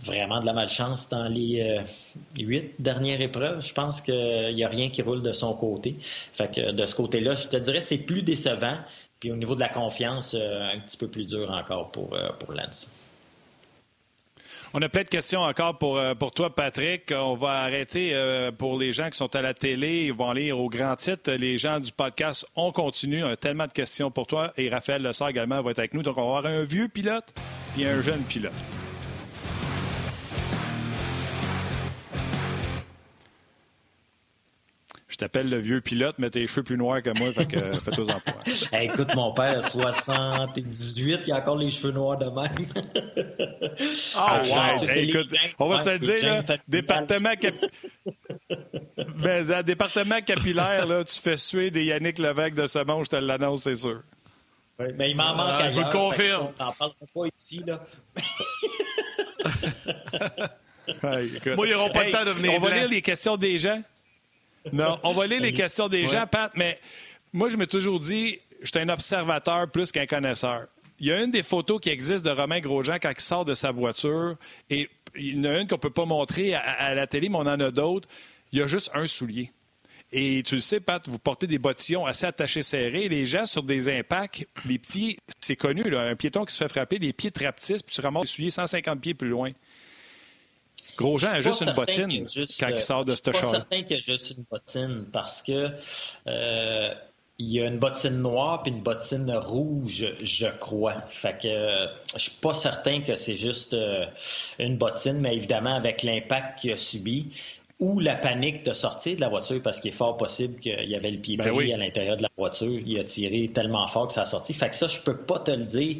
vraiment 0.00 0.40
de 0.40 0.46
la 0.46 0.52
malchance 0.52 1.08
dans 1.08 1.26
les 1.26 1.80
huit 2.38 2.72
dernières 2.78 3.20
épreuves. 3.20 3.66
Je 3.66 3.72
pense 3.72 4.00
qu'il 4.00 4.54
n'y 4.54 4.64
a 4.64 4.68
rien 4.68 4.90
qui 4.90 5.02
roule 5.02 5.22
de 5.22 5.32
son 5.32 5.54
côté. 5.54 5.96
Fait 6.00 6.54
que 6.54 6.72
de 6.72 6.84
ce 6.84 6.94
côté-là, 6.94 7.34
je 7.34 7.48
te 7.48 7.56
dirais 7.56 7.80
c'est 7.80 7.98
plus 7.98 8.22
décevant. 8.22 8.78
Puis 9.20 9.32
au 9.32 9.36
niveau 9.36 9.54
de 9.54 9.60
la 9.60 9.70
confiance, 9.70 10.34
un 10.34 10.78
petit 10.80 10.98
peu 10.98 11.08
plus 11.08 11.26
dur 11.26 11.50
encore 11.50 11.90
pour, 11.90 12.16
pour 12.38 12.54
Lance. 12.54 12.88
On 14.78 14.82
a 14.82 14.90
plein 14.90 15.04
de 15.04 15.08
questions 15.08 15.40
encore 15.40 15.78
pour, 15.78 15.96
euh, 15.96 16.14
pour 16.14 16.32
toi, 16.32 16.54
Patrick. 16.54 17.10
On 17.10 17.34
va 17.34 17.62
arrêter 17.62 18.10
euh, 18.12 18.52
pour 18.52 18.78
les 18.78 18.92
gens 18.92 19.08
qui 19.08 19.16
sont 19.16 19.34
à 19.34 19.40
la 19.40 19.54
télé. 19.54 20.04
Ils 20.04 20.12
vont 20.12 20.30
lire 20.32 20.60
au 20.60 20.68
grand 20.68 20.96
titre. 20.96 21.32
Les 21.32 21.56
gens 21.56 21.80
du 21.80 21.92
podcast, 21.92 22.44
on 22.56 22.72
continue. 22.72 23.24
On 23.24 23.28
a 23.28 23.36
tellement 23.38 23.66
de 23.66 23.72
questions 23.72 24.10
pour 24.10 24.26
toi. 24.26 24.52
Et 24.58 24.68
Raphaël 24.68 25.00
Lessard 25.00 25.30
également 25.30 25.62
va 25.62 25.70
être 25.70 25.78
avec 25.78 25.94
nous. 25.94 26.02
Donc, 26.02 26.18
on 26.18 26.30
va 26.30 26.38
avoir 26.40 26.52
un 26.52 26.62
vieux 26.62 26.88
pilote 26.88 27.32
et 27.78 27.86
un 27.86 28.02
jeune 28.02 28.20
pilote. 28.24 28.52
Je 35.16 35.20
t'appelle 35.20 35.48
le 35.48 35.56
vieux 35.56 35.80
pilote, 35.80 36.16
mais 36.18 36.28
tes 36.28 36.46
cheveux 36.46 36.62
plus 36.62 36.76
noirs 36.76 37.00
que 37.00 37.08
moi, 37.18 37.32
fait 37.32 37.46
que 37.46 37.56
euh, 37.56 37.72
fais-toi 37.76 38.04
en 38.12 38.78
écoute, 38.82 39.14
mon 39.14 39.32
père, 39.32 39.64
78, 39.64 41.20
il 41.26 41.32
a 41.32 41.36
encore 41.36 41.56
les 41.56 41.70
cheveux 41.70 41.92
noirs 41.92 42.18
de 42.18 42.26
même. 42.26 42.52
Ah, 44.14 44.42
oh, 44.42 44.48
wow! 44.48 44.88
écoute, 44.94 45.34
on 45.58 45.68
va 45.68 45.80
se 45.80 45.90
le 45.90 45.98
dire, 45.98 46.22
là, 46.22 46.42
département, 46.68 47.34
cap... 47.34 47.54
ben, 49.16 49.62
département 49.62 50.20
capillaire, 50.20 50.86
là, 50.86 51.02
tu 51.02 51.18
fais 51.18 51.38
suer 51.38 51.70
des 51.70 51.84
Yannick 51.84 52.18
Levesque 52.18 52.54
de 52.54 52.66
ce 52.66 52.84
monde, 52.84 53.04
je 53.04 53.10
te 53.10 53.16
l'annonce, 53.16 53.62
c'est 53.62 53.74
sûr. 53.74 54.02
Oui, 54.78 54.86
mais 54.96 55.10
il 55.10 55.16
m'en 55.16 55.34
manque 55.34 55.60
ah, 55.60 55.70
Je 55.70 55.76
vous 55.76 55.84
le 55.84 55.90
confirme. 55.90 56.48
On 56.58 56.64
n'en 56.64 56.72
parle 56.72 56.92
pas 57.14 57.22
ici, 57.38 57.64
là. 57.66 57.82
Moi, 61.02 61.66
ils 61.66 61.72
n'auront 61.72 61.90
pas 61.90 62.04
le 62.04 62.10
temps 62.10 62.24
de 62.24 62.30
venir. 62.32 62.52
On 62.56 62.60
va 62.60 62.76
lire 62.76 62.90
les 62.90 63.00
questions 63.00 63.38
des 63.38 63.58
gens. 63.58 63.82
Non, 64.72 64.98
on 65.02 65.12
va 65.12 65.26
lire 65.26 65.40
les 65.40 65.52
questions 65.52 65.88
des 65.88 66.06
gens, 66.06 66.26
Pat, 66.26 66.52
mais 66.54 66.78
moi, 67.32 67.48
je 67.48 67.56
me 67.56 67.66
toujours 67.66 68.00
dit, 68.00 68.38
je 68.62 68.66
suis 68.66 68.78
un 68.78 68.88
observateur 68.88 69.70
plus 69.70 69.92
qu'un 69.92 70.06
connaisseur. 70.06 70.66
Il 70.98 71.06
y 71.06 71.12
a 71.12 71.22
une 71.22 71.30
des 71.30 71.42
photos 71.42 71.80
qui 71.80 71.90
existent 71.90 72.30
de 72.30 72.34
Romain 72.34 72.60
Grosjean 72.60 72.96
quand 73.00 73.12
il 73.16 73.20
sort 73.20 73.44
de 73.44 73.54
sa 73.54 73.70
voiture, 73.70 74.36
et 74.70 74.88
il 75.14 75.36
y 75.36 75.40
en 75.40 75.44
a 75.44 75.60
une 75.60 75.68
qu'on 75.68 75.76
ne 75.76 75.80
peut 75.80 75.90
pas 75.90 76.06
montrer 76.06 76.54
à, 76.54 76.94
la 76.94 77.06
télé, 77.06 77.28
mais 77.28 77.36
on 77.36 77.40
en 77.40 77.60
a 77.60 77.70
d'autres. 77.70 78.08
Il 78.52 78.58
y 78.58 78.62
a 78.62 78.66
juste 78.66 78.90
un 78.94 79.06
soulier. 79.06 79.52
Et 80.12 80.42
tu 80.44 80.54
le 80.54 80.60
sais, 80.60 80.80
Pat, 80.80 81.06
vous 81.08 81.18
portez 81.18 81.46
des 81.46 81.58
bottillons 81.58 82.06
assez 82.06 82.26
attachés 82.26 82.62
serrés. 82.62 83.08
Les 83.08 83.26
gens, 83.26 83.44
sur 83.44 83.62
des 83.62 83.94
impacts, 83.94 84.46
les 84.64 84.78
pieds, 84.78 85.18
c'est 85.40 85.56
connu, 85.56 85.82
un 85.94 86.14
piéton 86.14 86.44
qui 86.44 86.54
se 86.54 86.58
fait 86.58 86.68
frapper, 86.68 86.98
les 86.98 87.12
pieds 87.12 87.30
trapetissent, 87.30 87.82
puis 87.82 87.94
tu 87.94 88.00
ramasses 88.00 88.22
le 88.22 88.28
soulier 88.28 88.50
150 88.50 89.00
pieds 89.00 89.14
plus 89.14 89.28
loin. 89.28 89.50
Grosjean 90.96 91.32
a 91.32 91.40
juste 91.42 91.62
une 91.62 91.74
bottine 91.74 92.26
quand 92.58 92.68
il 92.68 92.80
sort 92.80 93.04
de 93.04 93.14
ce 93.14 93.32
char. 93.32 93.34
Je 93.34 93.38
suis 93.38 93.46
pas 93.46 93.52
certain 93.52 93.82
qu'il 93.82 93.96
a 93.96 94.00
juste 94.00 94.30
une 94.30 94.44
bottine 94.50 95.06
parce 95.12 95.42
que 95.42 95.70
euh, 96.26 96.94
il 97.38 97.52
y 97.52 97.60
a 97.60 97.66
une 97.66 97.78
bottine 97.78 98.22
noire 98.22 98.62
puis 98.62 98.72
une 98.72 98.82
bottine 98.82 99.30
rouge, 99.30 100.06
je 100.22 100.46
crois. 100.46 100.96
Fait 101.08 101.38
que 101.38 101.48
euh, 101.48 101.86
je 102.14 102.22
suis 102.22 102.30
pas 102.40 102.54
certain 102.54 103.02
que 103.02 103.14
c'est 103.14 103.36
juste 103.36 103.74
euh, 103.74 104.06
une 104.58 104.76
bottine, 104.76 105.20
mais 105.20 105.36
évidemment 105.36 105.76
avec 105.76 106.02
l'impact 106.02 106.60
qu'il 106.60 106.72
a 106.72 106.76
subi 106.76 107.28
ou 107.78 108.00
la 108.00 108.14
panique 108.14 108.64
de 108.64 108.72
sortir 108.72 109.16
de 109.16 109.20
la 109.20 109.28
voiture 109.28 109.60
parce 109.62 109.80
qu'il 109.80 109.90
est 109.90 109.94
fort 109.94 110.16
possible 110.16 110.58
qu'il 110.60 110.88
y 110.88 110.96
avait 110.96 111.10
le 111.10 111.18
pied 111.18 111.36
ben 111.36 111.54
pris 111.54 111.74
à 111.74 111.76
l'intérieur 111.76 112.16
de 112.16 112.22
la 112.22 112.30
voiture. 112.34 112.80
Il 112.86 112.98
a 112.98 113.04
tiré 113.04 113.50
tellement 113.52 113.86
fort 113.86 114.06
que 114.06 114.14
ça 114.14 114.22
a 114.22 114.24
sorti. 114.24 114.54
Fait 114.54 114.70
que 114.70 114.76
ça, 114.76 114.86
je 114.86 114.98
peux 115.00 115.18
pas 115.18 115.40
te 115.40 115.50
le 115.50 115.66
dire 115.66 115.96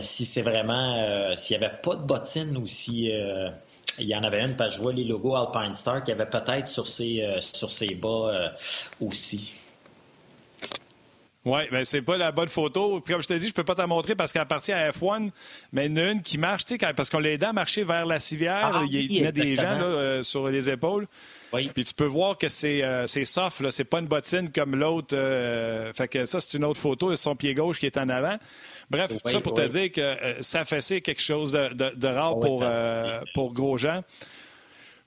si 0.00 0.26
c'est 0.26 0.42
vraiment 0.42 1.36
s'il 1.36 1.54
y 1.54 1.64
avait 1.64 1.76
pas 1.80 1.94
de 1.94 2.02
bottine 2.02 2.56
ou 2.56 2.66
si 2.66 3.08
il 3.98 4.06
y 4.06 4.14
en 4.14 4.22
avait 4.22 4.42
une, 4.42 4.56
parce 4.56 4.70
que 4.70 4.76
je 4.76 4.82
vois 4.82 4.92
les 4.92 5.04
logos 5.04 5.34
Alpine 5.34 5.74
Star 5.74 6.02
qu'il 6.02 6.16
y 6.16 6.20
avait 6.20 6.28
peut-être 6.30 6.68
sur 6.68 6.86
ses, 6.86 7.22
euh, 7.22 7.40
sur 7.40 7.70
ses 7.70 7.94
bas 7.94 8.08
euh, 8.08 8.48
aussi. 9.00 9.52
Oui, 11.46 11.60
mais 11.70 11.84
c'est 11.84 12.02
pas 12.02 12.18
la 12.18 12.32
bonne 12.32 12.48
photo. 12.48 13.00
Puis 13.00 13.14
comme 13.14 13.22
je 13.22 13.28
te 13.28 13.34
dis, 13.34 13.46
je 13.46 13.54
peux 13.54 13.62
pas 13.62 13.76
t'en 13.76 13.86
montrer 13.86 14.16
parce 14.16 14.32
qu'elle 14.32 14.42
appartient 14.42 14.72
à 14.72 14.90
F1, 14.90 15.30
mais 15.72 15.86
il 15.86 15.92
y 15.92 15.94
en 15.94 16.04
a 16.04 16.10
une 16.10 16.20
qui 16.20 16.38
marche, 16.38 16.64
tu 16.64 16.76
sais, 16.76 16.92
parce 16.92 17.08
qu'on 17.08 17.20
l'a 17.20 17.30
aidé 17.30 17.46
à 17.46 17.52
marcher 17.52 17.84
vers 17.84 18.04
la 18.04 18.18
civière. 18.18 18.72
Ah, 18.74 18.82
il 18.90 19.12
y 19.12 19.24
a 19.24 19.30
des 19.30 19.54
gens 19.54 19.78
là, 19.78 19.84
euh, 19.84 20.22
sur 20.24 20.48
les 20.48 20.68
épaules. 20.68 21.06
Oui. 21.52 21.70
Puis 21.72 21.84
tu 21.84 21.94
peux 21.94 22.06
voir 22.06 22.36
que 22.36 22.48
c'est 22.48 22.82
euh, 22.82 23.06
soft, 23.06 23.60
là. 23.60 23.70
C'est 23.70 23.84
pas 23.84 24.00
une 24.00 24.06
bottine 24.06 24.50
comme 24.50 24.74
l'autre. 24.74 25.16
Euh, 25.16 25.92
fait 25.92 26.08
que 26.08 26.26
ça, 26.26 26.40
c'est 26.40 26.58
une 26.58 26.64
autre 26.64 26.80
photo. 26.80 27.10
C'est 27.10 27.22
son 27.22 27.36
pied 27.36 27.54
gauche 27.54 27.78
qui 27.78 27.86
est 27.86 27.96
en 27.96 28.08
avant. 28.08 28.36
Bref, 28.90 29.12
ça 29.24 29.40
pour 29.40 29.54
te 29.54 29.66
dire 29.66 29.90
que 29.90 30.00
euh, 30.00 30.42
ça 30.42 30.64
fait 30.64 30.80
c'est 30.80 31.00
quelque 31.00 31.22
chose 31.22 31.52
de, 31.52 31.94
de, 31.94 32.06
rare 32.06 32.38
pour, 32.38 32.64
pour 33.34 33.52
Grosjean. 33.52 34.02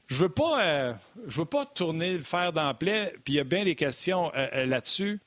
Je 0.07 0.23
veux 0.23 0.29
pas, 0.29 0.95
je 1.27 1.39
veux 1.39 1.45
pas 1.45 1.65
tourner 1.65 2.13
le 2.13 2.23
fer 2.23 2.51
dans 2.51 2.73
plaie, 2.73 3.13
puis 3.23 3.35
il 3.35 3.37
y 3.37 3.39
a 3.39 3.43
bien 3.43 3.63
des 3.63 3.75
questions 3.75 4.31
là-dessus. 4.33 5.19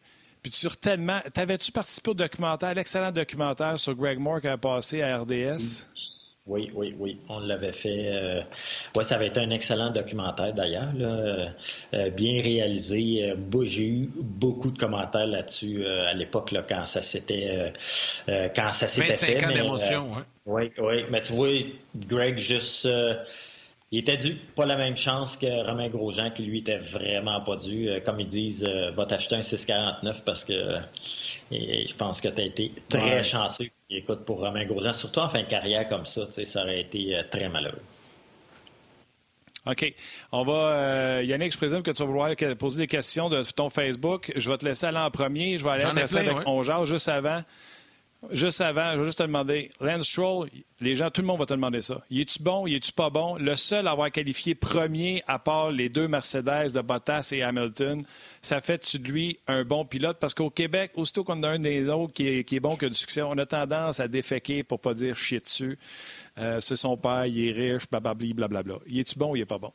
Puis 0.43 0.53
sur 0.53 0.77
tellement. 0.77 1.21
T'avais-tu 1.33 1.71
participé 1.71 2.11
au 2.11 2.15
documentaire, 2.15 2.75
l'excellent 2.75 3.12
documentaire 3.12 3.79
sur 3.79 3.95
Greg 3.95 4.19
Moore 4.19 4.41
qui 4.41 4.49
a 4.49 4.59
passé 4.59 5.01
à 5.03 5.19
RDS? 5.19 5.87
Oui, 6.46 6.72
oui, 6.74 6.92
oui. 6.98 7.20
On 7.28 7.38
l'avait 7.38 7.70
fait. 7.70 8.09
Euh... 8.12 8.40
Oui, 8.96 9.05
ça 9.05 9.14
avait 9.14 9.28
été 9.28 9.38
un 9.38 9.50
excellent 9.50 9.90
documentaire 9.90 10.52
d'ailleurs. 10.52 10.92
Euh, 11.00 12.11
bien 12.11 12.42
réalisé. 12.42 13.31
Euh, 13.31 13.62
j'ai 13.62 13.87
eu 13.87 14.11
beaucoup 14.16 14.72
de 14.72 14.78
commentaires 14.78 15.28
là-dessus 15.28 15.85
euh, 15.85 16.09
à 16.09 16.14
l'époque 16.14 16.52
quand 16.68 16.85
ça 16.85 17.00
s'était 17.00 17.72
quand 18.26 18.72
ça 18.72 18.88
s'était 18.88 19.14
fait. 19.14 19.35
25 19.35 19.50
ans 19.50 19.55
d'émotion, 19.55 20.07
hein? 20.16 20.26
Oui, 20.44 20.72
oui. 20.78 21.05
Mais 21.11 21.20
tu 21.20 21.33
vois, 21.33 21.50
Greg 21.94 22.38
juste 22.38 22.88
il 23.92 23.98
était 23.98 24.16
dû 24.16 24.35
pas 24.35 24.64
la 24.64 24.76
même 24.76 24.96
chance 24.96 25.37
que 25.37 25.66
Romain 25.66 25.88
Grosjean, 25.88 26.31
qui 26.31 26.44
lui 26.44 26.61
était 26.61 26.78
vraiment 26.78 27.42
pas 27.42 27.57
dû. 27.57 27.90
Euh, 27.90 28.00
comme 28.00 28.20
ils 28.20 28.26
disent, 28.26 28.64
euh, 28.64 28.90
va 28.92 29.05
t'acheter 29.05 29.37
un 29.37 29.42
649 29.42 30.24
parce 30.24 30.46
que 30.46 30.55
euh, 30.55 30.81
je 31.50 31.94
pense 31.94 32.22
que 32.22 32.28
tu 32.28 32.40
as 32.40 32.44
été 32.44 32.72
très 32.88 33.22
chanceux. 33.22 33.68
écoute, 33.90 34.24
pour 34.24 34.40
Romain 34.40 34.64
Grosjean, 34.64 34.94
surtout 34.94 35.20
en 35.20 35.28
fin 35.28 35.42
de 35.42 35.46
carrière 35.46 35.87
comme 35.88 36.07
ça, 36.07 36.22
ça 36.31 36.62
aurait 36.62 36.81
été 36.81 37.20
très 37.31 37.50
malheureux. 37.50 37.83
OK. 39.66 39.94
On 40.33 40.42
va. 40.42 41.22
Yannick, 41.22 41.52
je 41.52 41.59
présume 41.59 41.83
que 41.83 41.90
tu 41.90 42.02
vas 42.02 42.09
vouloir 42.09 42.31
poser 42.59 42.78
des 42.78 42.87
questions 42.87 43.28
de 43.28 43.42
ton 43.42 43.68
Facebook. 43.68 44.33
Je 44.35 44.50
vais 44.50 44.57
te 44.57 44.64
laisser 44.64 44.87
aller 44.87 44.98
en 44.98 45.11
premier. 45.11 45.59
Je 45.59 45.64
vais 45.64 45.70
aller 45.70 45.85
avec 45.85 46.11
ouais. 46.11 46.87
juste 46.87 47.09
avant. 47.09 47.42
Juste 48.30 48.61
avant, 48.61 48.92
je 48.92 48.98
vais 48.98 49.04
juste 49.06 49.18
te 49.18 49.24
demander, 49.24 49.70
Lance 49.80 50.04
Stroll, 50.04 50.48
les 50.80 50.94
gens, 50.94 51.11
tout 51.11 51.22
le 51.22 51.26
monde 51.26 51.40
va 51.40 51.46
te 51.46 51.54
demander 51.54 51.80
ça. 51.80 52.02
Y 52.08 52.20
es-tu 52.20 52.40
bon, 52.40 52.68
y 52.68 52.76
es-tu 52.76 52.92
pas 52.92 53.11
bon? 53.11 53.37
Le 53.37 53.56
seul 53.56 53.88
à 53.88 53.90
avoir 53.90 54.12
qualifié 54.12 54.54
premier, 54.54 55.24
à 55.26 55.40
part 55.40 55.72
les 55.72 55.88
deux 55.88 56.06
Mercedes 56.06 56.70
de 56.72 56.80
Bottas 56.82 57.30
et 57.32 57.42
Hamilton, 57.42 58.04
ça 58.40 58.61
fait-tu 58.61 59.00
de 59.00 59.11
lui 59.11 59.38
un 59.48 59.64
bon 59.64 59.85
pilote? 59.85 60.18
Parce 60.20 60.35
qu'au 60.35 60.50
Québec, 60.50 60.92
aussitôt 60.94 61.24
qu'on 61.24 61.42
a 61.42 61.48
un 61.48 61.58
des 61.58 61.88
autres 61.88 62.12
qui 62.12 62.28
est, 62.28 62.61
bon 62.61 62.76
que 62.76 62.87
du 62.87 62.94
succès, 62.94 63.22
on 63.22 63.37
a 63.38 63.46
tendance 63.46 63.98
à 63.98 64.06
déféquer 64.06 64.62
pour 64.62 64.78
pas 64.78 64.94
dire 64.94 65.16
chier 65.16 65.40
dessus. 65.40 65.76
Euh, 66.38 66.61
c'est 66.61 66.76
son 66.76 66.96
père, 66.96 67.26
il 67.26 67.48
est 67.48 67.52
riche, 67.52 67.90
blablabla, 67.90 68.35
blablabla. 68.35 68.74
Y 68.87 69.00
es-tu 69.00 69.18
bon 69.18 69.32
ou 69.32 69.37
il 69.37 69.42
est 69.42 69.46
pas 69.46 69.58
bon? 69.58 69.72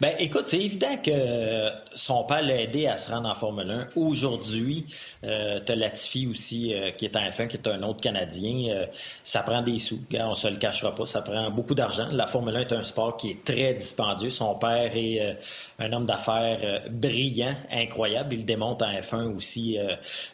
Ben, 0.00 0.14
écoute, 0.18 0.46
c'est 0.46 0.60
évident 0.60 0.96
que 0.96 1.70
son 1.94 2.24
père 2.24 2.42
l'a 2.42 2.60
aidé 2.60 2.86
à 2.86 2.96
se 2.96 3.10
rendre 3.10 3.28
en 3.28 3.34
Formule 3.34 3.70
1. 3.70 3.88
Aujourd'hui, 3.96 4.86
euh, 5.24 5.60
tu 5.64 5.72
as 5.72 5.76
Latifi 5.76 6.26
aussi, 6.26 6.74
euh, 6.74 6.90
qui 6.90 7.04
est 7.04 7.16
en 7.16 7.20
F1, 7.20 7.48
qui 7.48 7.56
est 7.56 7.68
un 7.68 7.82
autre 7.82 8.00
Canadien. 8.00 8.74
Euh, 8.74 8.86
ça 9.22 9.42
prend 9.42 9.62
des 9.62 9.78
sous. 9.78 10.00
on 10.12 10.34
se 10.34 10.48
le 10.48 10.56
cachera 10.56 10.94
pas. 10.94 11.06
Ça 11.06 11.22
prend 11.22 11.50
beaucoup 11.50 11.74
d'argent. 11.74 12.08
La 12.10 12.26
Formule 12.26 12.56
1 12.56 12.60
est 12.60 12.72
un 12.72 12.84
sport 12.84 13.16
qui 13.16 13.30
est 13.30 13.44
très 13.44 13.74
dispendieux. 13.74 14.30
Son 14.30 14.54
père 14.56 14.96
est 14.96 15.20
euh, 15.20 15.34
un 15.78 15.92
homme 15.92 16.06
d'affaires 16.06 16.82
brillant, 16.90 17.54
incroyable. 17.70 18.34
Il 18.34 18.40
le 18.40 18.44
démontre 18.44 18.84
en 18.84 18.92
F1 18.92 19.34
aussi 19.34 19.76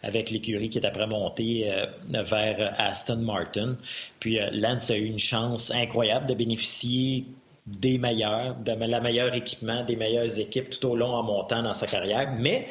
avec 0.02 0.30
l'écurie 0.30 0.68
qui 0.68 0.78
est 0.78 0.86
après 0.86 1.06
montée 1.06 1.70
vers 2.08 2.74
Aston 2.78 3.16
Martin. 3.16 3.76
Puis 4.18 4.38
Lance 4.52 4.90
a 4.90 4.96
eu 4.96 5.04
une 5.04 5.18
chance 5.18 5.70
incroyable 5.70 6.26
de 6.26 6.34
bénéficier 6.34 7.26
des 7.78 7.98
meilleurs, 7.98 8.56
de 8.56 8.72
la 8.72 9.00
meilleure 9.00 9.34
équipement, 9.34 9.84
des 9.84 9.96
meilleures 9.96 10.38
équipes 10.38 10.70
tout 10.70 10.88
au 10.88 10.96
long 10.96 11.12
en 11.12 11.22
montant 11.22 11.62
dans 11.62 11.74
sa 11.74 11.86
carrière. 11.86 12.32
Mais 12.38 12.66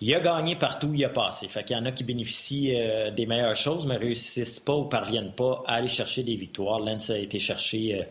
il 0.00 0.14
a 0.14 0.20
gagné 0.20 0.54
partout 0.54 0.88
où 0.88 0.94
il 0.94 1.04
a 1.04 1.08
passé. 1.08 1.48
Fait 1.48 1.64
qu'il 1.64 1.76
y 1.76 1.78
en 1.78 1.84
a 1.84 1.90
qui 1.90 2.04
bénéficient 2.04 2.76
euh, 2.76 3.10
des 3.10 3.26
meilleures 3.26 3.56
choses, 3.56 3.84
mais 3.84 3.96
réussissent 3.96 4.60
pas 4.60 4.74
ou 4.74 4.84
parviennent 4.84 5.32
pas 5.32 5.64
à 5.66 5.74
aller 5.74 5.88
chercher 5.88 6.22
des 6.22 6.36
victoires. 6.36 6.78
Lance 6.78 7.10
a 7.10 7.18
été 7.18 7.40
chercher 7.40 8.00
euh, 8.00 8.04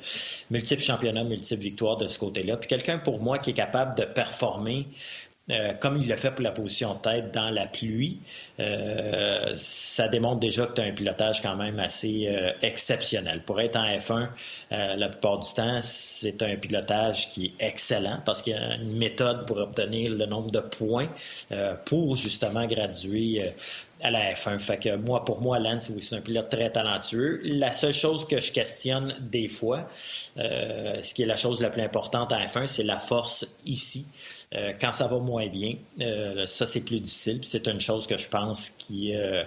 multiples 0.51 0.81
championnats, 0.81 1.23
multiples 1.23 1.61
victoires 1.61 1.95
de 1.95 2.09
ce 2.09 2.19
côté-là. 2.19 2.57
Puis 2.57 2.67
quelqu'un 2.67 2.97
pour 2.97 3.21
moi 3.21 3.39
qui 3.39 3.51
est 3.51 3.53
capable 3.53 3.95
de 3.95 4.03
performer 4.03 4.87
euh, 5.49 5.73
comme 5.79 5.97
il 5.97 6.09
l'a 6.09 6.17
fait 6.17 6.31
pour 6.31 6.43
la 6.43 6.51
position 6.51 6.95
de 6.95 6.99
tête 6.99 7.33
dans 7.33 7.49
la 7.49 7.67
pluie, 7.67 8.19
euh, 8.59 9.53
ça 9.55 10.09
démontre 10.09 10.41
déjà 10.41 10.65
que 10.65 10.73
tu 10.73 10.81
as 10.81 10.83
un 10.83 10.91
pilotage 10.91 11.41
quand 11.41 11.55
même 11.55 11.79
assez 11.79 12.27
euh, 12.27 12.51
exceptionnel. 12.61 13.43
Pour 13.45 13.61
être 13.61 13.77
en 13.77 13.85
F1, 13.85 14.27
la 14.71 15.07
plupart 15.07 15.39
du 15.39 15.53
temps, 15.53 15.79
c'est 15.81 16.41
un 16.43 16.57
pilotage 16.57 17.29
qui 17.31 17.45
est 17.45 17.65
excellent 17.65 18.19
parce 18.25 18.41
qu'il 18.41 18.53
y 18.53 18.55
a 18.57 18.75
une 18.75 18.97
méthode 18.97 19.45
pour 19.47 19.57
obtenir 19.57 20.11
le 20.11 20.25
nombre 20.25 20.51
de 20.51 20.59
points 20.59 21.07
pour 21.85 22.15
justement 22.15 22.65
graduer 22.65 23.53
à 24.01 24.11
la 24.11 24.33
F1. 24.33 24.59
Fait 24.59 24.77
que 24.77 24.95
moi, 24.95 25.23
pour 25.23 25.41
moi, 25.41 25.59
Lance, 25.59 25.91
c'est 25.99 26.15
un 26.15 26.21
pilote 26.21 26.49
très 26.49 26.71
talentueux. 26.71 27.39
La 27.43 27.71
seule 27.71 27.93
chose 27.93 28.27
que 28.27 28.39
je 28.39 28.51
questionne 28.51 29.15
des 29.21 29.47
fois, 29.47 29.89
ce 30.35 31.13
qui 31.13 31.23
est 31.23 31.27
la 31.27 31.37
chose 31.37 31.61
la 31.61 31.69
plus 31.69 31.81
importante 31.81 32.31
en 32.31 32.39
F1, 32.39 32.65
c'est 32.65 32.83
la 32.83 32.99
force 32.99 33.47
ici. 33.65 34.05
Euh, 34.55 34.71
quand 34.79 34.93
ça 34.93 35.07
va 35.07 35.19
moins 35.19 35.47
bien, 35.47 35.75
euh, 35.99 36.45
ça, 36.45 36.65
c'est 36.65 36.85
plus 36.85 37.01
difficile. 37.01 37.41
C'est 37.43 37.67
une 37.67 37.81
chose 37.81 38.07
que 38.07 38.15
je 38.15 38.29
pense 38.29 38.69
qui, 38.69 39.13
euh, 39.13 39.43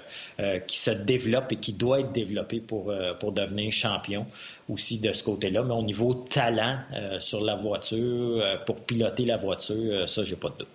qui 0.67 0.79
se 0.79 0.91
développe 0.91 1.53
et 1.53 1.57
qui 1.57 1.73
doit 1.73 2.01
être 2.01 2.13
développée 2.13 2.61
pour, 2.61 2.93
pour 3.19 3.33
devenir 3.33 3.73
champion 3.73 4.27
aussi 4.69 4.99
de 4.99 5.13
ce 5.13 5.25
côté-là. 5.25 5.63
Mais 5.63 5.75
au 5.75 5.83
niveau 5.83 6.15
talent 6.15 6.81
sur 7.19 7.43
la 7.43 7.57
voiture, 7.57 8.45
pour 8.67 8.81
piloter 8.81 9.25
la 9.25 9.39
voiture, 9.39 10.09
ça, 10.09 10.25
j'ai 10.25 10.37
pas 10.37 10.51
de 10.51 10.59
doute. 10.59 10.69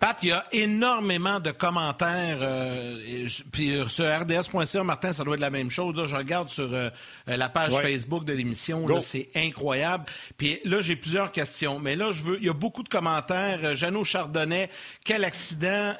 Pat, 0.00 0.16
il 0.22 0.30
y 0.30 0.32
a 0.32 0.46
énormément 0.52 1.40
de 1.40 1.50
commentaires. 1.50 2.38
Euh, 2.40 3.28
puis 3.52 3.72
euh, 3.72 3.84
sur 3.84 4.06
rds.ca, 4.06 4.82
Martin, 4.82 5.12
ça 5.12 5.24
doit 5.24 5.34
être 5.34 5.42
la 5.42 5.50
même 5.50 5.70
chose. 5.70 5.94
Là, 5.94 6.06
je 6.06 6.16
regarde 6.16 6.48
sur 6.48 6.70
euh, 6.72 6.88
la 7.26 7.50
page 7.50 7.74
Facebook 7.74 8.24
de 8.24 8.32
l'émission. 8.32 8.86
C'est 9.02 9.28
incroyable. 9.36 10.06
Puis 10.38 10.58
là, 10.64 10.80
j'ai 10.80 10.96
plusieurs 10.96 11.30
questions. 11.30 11.78
Mais 11.78 11.96
là, 11.96 12.12
je 12.12 12.22
veux. 12.22 12.38
Il 12.40 12.46
y 12.46 12.48
a 12.48 12.54
beaucoup 12.54 12.82
de 12.82 12.88
commentaires. 12.88 13.76
Jeannot 13.76 14.04
Chardonnay, 14.04 14.70
quel 15.04 15.22
accident. 15.22 15.94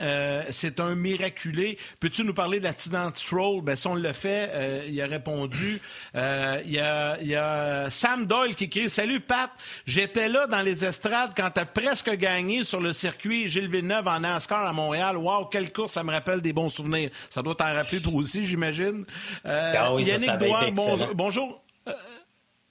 c'est 0.49 0.81
un 0.81 0.95
miraculé. 0.95 1.77
Peux-tu 2.01 2.25
nous 2.25 2.33
parler 2.33 2.59
de 2.59 2.65
l'accident 2.65 3.11
de 3.11 3.17
Stroll? 3.19 3.61
Ben, 3.61 3.77
si 3.77 3.87
on 3.87 3.97
le 3.97 4.13
fait, 4.15 4.87
il 4.89 4.99
a 5.03 5.07
répondu. 5.07 5.79
Il 6.15 6.73
y 6.73 6.79
a, 6.79 7.19
il 7.21 7.29
y 7.29 7.37
a 7.37 7.91
Sam 7.91 8.25
Doyle 8.25 8.55
qui 8.55 8.65
écrit 8.65 8.89
Salut 8.89 9.21
Pat, 9.21 9.51
j'étais 9.85 10.31
là 10.31 10.47
dans 10.47 10.63
les 10.63 10.87
estrades 10.87 11.33
quand 11.37 11.51
tu 11.51 11.61
as 11.61 11.67
presque 11.67 12.11
gagné 12.17 12.65
sur 12.65 12.81
le 12.81 12.95
circuit 12.95 13.51
Gilles 13.51 13.69
Villeneuve 13.69 13.90
en 13.95 14.21
NASCAR 14.21 14.67
à 14.67 14.73
Montréal. 14.73 15.17
Wow, 15.17 15.47
quelle 15.47 15.73
course, 15.73 15.93
ça 15.93 16.03
me 16.03 16.13
rappelle 16.13 16.41
des 16.41 16.53
bons 16.53 16.69
souvenirs. 16.69 17.11
Ça 17.29 17.43
doit 17.43 17.55
t'en 17.55 17.73
rappeler 17.73 18.01
toi 18.01 18.15
aussi, 18.15 18.47
j'imagine. 18.47 19.05
Euh, 19.47 19.75
ah 19.77 19.93
Yannick 19.99 20.39
Douard, 20.39 20.71
bonjour. 21.15 21.63
Euh, 21.89 21.93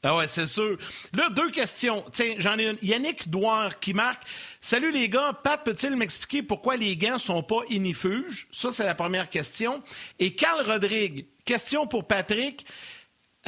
ah 0.02 0.16
ouais, 0.16 0.28
c'est 0.30 0.48
sûr. 0.48 0.78
Là, 1.14 1.30
deux 1.30 1.52
questions. 1.52 2.06
Tiens, 2.14 2.36
j'en 2.38 2.58
ai 2.58 2.70
une. 2.70 2.78
Yannick 2.82 3.30
Douard 3.30 3.80
qui 3.80 3.94
marque 3.94 4.24
Salut 4.62 4.92
les 4.92 5.10
gars, 5.10 5.34
Pat 5.44 5.62
peut-il 5.64 5.96
m'expliquer 5.96 6.42
pourquoi 6.42 6.78
les 6.78 6.96
gants 6.96 7.20
sont 7.20 7.44
pas 7.44 7.62
inifuges? 7.70 8.48
Ça, 8.52 8.72
c'est 8.72 8.86
la 8.86 8.96
première 8.96 9.30
question. 9.30 9.84
Et 10.20 10.36
Carl 10.36 10.66
Rodrigue, 10.66 11.26
question 11.44 11.86
pour 11.86 12.06
Patrick. 12.06 12.66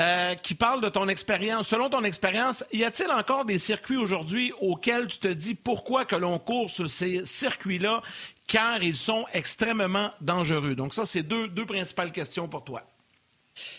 Euh, 0.02 0.34
qui 0.34 0.56
parle 0.56 0.82
de 0.82 0.90
ton 0.90 1.08
expérience. 1.08 1.68
Selon 1.68 1.90
ton 1.90 2.04
expérience, 2.04 2.64
y 2.74 2.84
a-t-il 2.84 3.12
encore 3.12 3.46
des 3.46 3.60
circuits 3.60 3.98
aujourd'hui 3.98 4.52
auxquels 4.60 5.06
tu 5.06 5.20
te 5.20 5.28
dis 5.28 5.54
pourquoi 5.54 6.06
que 6.06 6.16
l'on 6.16 6.40
court 6.40 6.72
sur 6.72 6.90
ces 6.90 7.24
circuits-là, 7.24 8.02
car 8.48 8.82
ils 8.82 8.96
sont 8.96 9.26
extrêmement 9.34 10.10
dangereux? 10.20 10.74
Donc 10.74 10.96
ça, 10.96 11.06
c'est 11.06 11.22
deux, 11.22 11.66
principales 11.68 12.12
questions 12.12 12.48
pour 12.48 12.64
toi. 12.64 12.82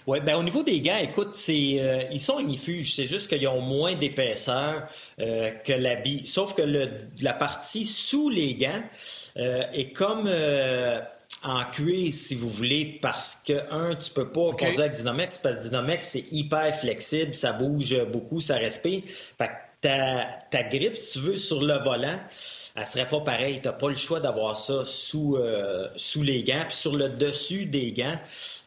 Oui, 0.07 0.21
ben 0.21 0.37
au 0.37 0.45
niveau 0.45 0.63
des 0.63 0.81
gants, 0.81 0.99
écoute, 0.99 1.35
c'est 1.35 1.81
euh, 1.81 2.05
ils 2.13 2.21
sont 2.21 2.39
inifuges. 2.39 2.95
C'est 2.95 3.07
juste 3.07 3.27
qu'ils 3.27 3.49
ont 3.49 3.61
moins 3.61 3.95
d'épaisseur 3.95 4.87
euh, 5.19 5.51
que 5.51 5.73
l'habit. 5.73 6.25
Sauf 6.27 6.55
que 6.55 6.63
la 7.21 7.33
partie 7.33 7.85
sous 7.85 8.29
les 8.29 8.55
gants 8.55 8.83
est 9.35 9.93
comme 9.97 10.29
en 11.43 11.65
cuir, 11.65 12.13
si 12.13 12.35
vous 12.35 12.49
voulez, 12.49 12.99
parce 13.01 13.43
que, 13.47 13.73
un, 13.73 13.95
tu 13.95 14.11
peux 14.11 14.31
pas 14.31 14.51
conduire 14.51 14.81
avec 14.81 14.93
Dynamex, 14.93 15.39
parce 15.39 15.57
que 15.59 15.63
Dynamex, 15.65 16.09
c'est 16.09 16.25
hyper 16.31 16.75
flexible, 16.75 17.35
ça 17.35 17.53
bouge 17.53 17.97
beaucoup, 18.13 18.41
ça 18.41 18.57
respire. 18.57 19.03
Fait 19.07 19.49
que 19.49 19.53
ta, 19.81 20.25
ta 20.51 20.63
grippe, 20.63 20.97
si 20.97 21.13
tu 21.13 21.19
veux, 21.19 21.37
sur 21.37 21.63
le 21.63 21.75
volant, 21.79 22.19
elle 22.75 22.87
serait 22.87 23.09
pas 23.09 23.21
pareille. 23.21 23.61
Tu 23.61 23.69
n'as 23.69 23.75
pas 23.75 23.89
le 23.89 23.95
choix 23.95 24.21
d'avoir 24.21 24.59
ça 24.59 24.85
sous, 24.85 25.37
euh, 25.37 25.89
sous 25.97 26.23
les 26.23 26.43
gants. 26.43 26.65
Puis 26.67 26.77
sur 26.77 26.97
le 26.97 27.11
dessus 27.11 27.67
des 27.67 27.93
gants, 27.93 28.19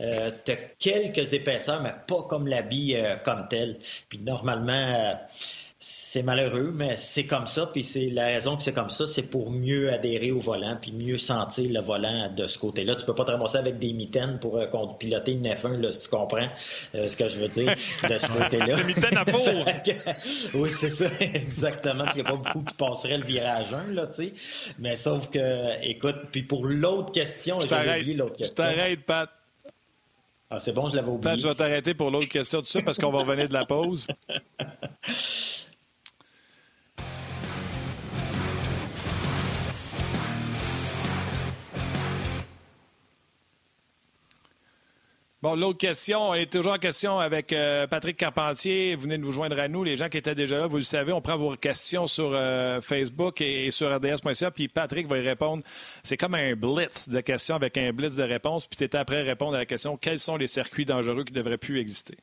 euh, 0.01 0.31
tu 0.43 0.51
as 0.51 0.55
quelques 0.55 1.33
épaisseurs, 1.33 1.81
mais 1.81 1.93
pas 2.07 2.21
comme 2.23 2.47
l'habit 2.47 2.95
euh, 2.95 3.15
comme 3.15 3.47
tel. 3.49 3.77
Puis 4.09 4.19
normalement, 4.19 5.19
c'est 5.87 6.23
malheureux, 6.23 6.71
mais 6.73 6.95
c'est 6.95 7.27
comme 7.27 7.45
ça. 7.45 7.67
Puis 7.67 7.83
c'est 7.83 8.07
la 8.07 8.25
raison 8.25 8.57
que 8.57 8.63
c'est 8.63 8.73
comme 8.73 8.89
ça, 8.89 9.05
c'est 9.05 9.21
pour 9.21 9.51
mieux 9.51 9.93
adhérer 9.93 10.31
au 10.31 10.39
volant, 10.39 10.79
puis 10.81 10.91
mieux 10.91 11.19
sentir 11.19 11.71
le 11.71 11.79
volant 11.79 12.33
de 12.33 12.47
ce 12.47 12.57
côté-là. 12.57 12.95
Tu 12.95 13.05
peux 13.05 13.13
pas 13.13 13.23
te 13.23 13.29
ramasser 13.29 13.57
avec 13.57 13.77
des 13.77 13.93
mitaines 13.93 14.39
pour 14.39 14.57
euh, 14.57 14.65
piloter 14.97 15.33
une 15.33 15.45
F1, 15.45 15.79
là, 15.79 15.91
si 15.91 16.03
tu 16.03 16.09
comprends 16.09 16.47
euh, 16.95 17.07
ce 17.07 17.15
que 17.15 17.29
je 17.29 17.37
veux 17.37 17.49
dire 17.49 17.67
de 18.09 18.17
ce 18.17 18.27
côté-là. 18.31 18.77
Des 18.77 18.83
mitaines 18.83 19.15
à 19.15 19.25
four! 19.25 19.45
oui, 20.55 20.69
c'est 20.69 20.89
ça, 20.89 21.05
exactement. 21.19 22.05
Il 22.15 22.23
n'y 22.23 22.27
a 22.27 22.31
pas 22.31 22.37
beaucoup 22.37 22.63
qui 22.63 22.73
passeraient 22.73 23.19
le 23.19 23.25
virage 23.25 23.71
1, 23.71 23.93
là, 23.93 24.07
tu 24.07 24.13
sais. 24.13 24.33
Mais 24.79 24.95
sauf 24.95 25.29
que, 25.29 25.85
écoute, 25.87 26.15
puis 26.31 26.41
pour 26.41 26.65
l'autre 26.65 27.11
question, 27.11 27.59
j'ai 27.59 27.75
oublié 27.75 28.15
l'autre 28.15 28.37
question. 28.37 28.63
Je 28.63 28.75
t'arrête, 28.75 29.05
Pat. 29.05 29.29
Ah, 30.49 30.57
c'est 30.57 30.73
bon, 30.73 30.89
je 30.89 30.95
l'avais 30.95 31.09
oublié. 31.09 31.31
Pat, 31.31 31.39
je 31.39 31.47
vais 31.47 31.55
t'arrêter 31.55 31.93
pour 31.93 32.09
l'autre 32.09 32.29
question, 32.29 32.61
tout 32.61 32.65
ça, 32.65 32.81
parce 32.81 32.97
qu'on 32.97 33.11
va 33.11 33.19
revenir 33.19 33.47
de 33.47 33.53
la 33.53 33.65
pause. 33.65 34.07
Bon, 45.45 45.53
l'autre 45.53 45.77
question, 45.77 46.29
on 46.29 46.33
est 46.33 46.51
toujours 46.51 46.73
en 46.73 46.79
question 46.79 47.19
avec 47.19 47.53
euh, 47.53 47.85
Patrick 47.85 48.17
Carpentier. 48.17 48.95
Vous 48.95 49.03
venez 49.03 49.19
de 49.19 49.23
vous 49.23 49.31
joindre 49.31 49.59
à 49.59 49.67
nous. 49.67 49.83
Les 49.83 49.95
gens 49.95 50.09
qui 50.09 50.17
étaient 50.17 50.33
déjà 50.33 50.57
là, 50.57 50.65
vous 50.65 50.77
le 50.77 50.81
savez, 50.81 51.13
on 51.13 51.21
prend 51.21 51.37
vos 51.37 51.55
questions 51.55 52.07
sur 52.07 52.31
euh, 52.33 52.81
Facebook 52.81 53.41
et, 53.41 53.69
sur 53.69 53.95
RDS.ca, 53.95 54.49
puis 54.49 54.67
Patrick 54.69 55.05
va 55.05 55.19
y 55.19 55.21
répondre. 55.21 55.61
C'est 56.01 56.17
comme 56.17 56.33
un 56.33 56.55
blitz 56.55 57.09
de 57.09 57.19
questions 57.21 57.55
avec 57.55 57.77
un 57.77 57.93
blitz 57.93 58.15
de 58.15 58.23
réponses, 58.23 58.65
puis 58.65 58.77
tu 58.77 58.85
étais 58.85 58.97
après 58.97 59.21
répondre 59.21 59.53
à 59.53 59.59
la 59.59 59.65
question 59.67 59.97
quels 59.97 60.17
sont 60.17 60.35
les 60.35 60.47
circuits 60.47 60.83
dangereux 60.83 61.23
qui 61.23 61.33
ne 61.33 61.37
devraient 61.37 61.59
plus 61.59 61.79
exister? 61.79 62.17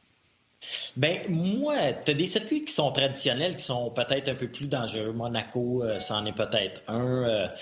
Ben 0.97 1.19
moi, 1.29 1.93
tu 2.05 2.11
as 2.11 2.15
des 2.15 2.27
circuits 2.27 2.65
qui 2.65 2.73
sont 2.73 2.91
traditionnels, 2.91 3.55
qui 3.55 3.63
sont 3.63 3.91
peut-être 3.91 4.31
un 4.31 4.35
peu 4.35 4.49
plus 4.49 4.67
dangereux. 4.67 5.13
Monaco, 5.13 5.85
euh, 5.85 6.01
c'en 6.01 6.27
est 6.27 6.35
peut-être 6.35 6.83
un. 6.89 7.53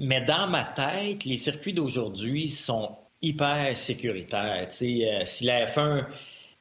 mais 0.00 0.22
dans 0.22 0.48
ma 0.48 0.64
tête, 0.64 1.24
les 1.24 1.36
circuits 1.36 1.72
d'aujourd'hui 1.72 2.48
sont 2.48 2.96
hyper 3.22 3.76
sécuritaire. 3.76 4.66
Euh, 4.66 5.24
si 5.24 5.44
la 5.44 5.66
F1 5.66 6.06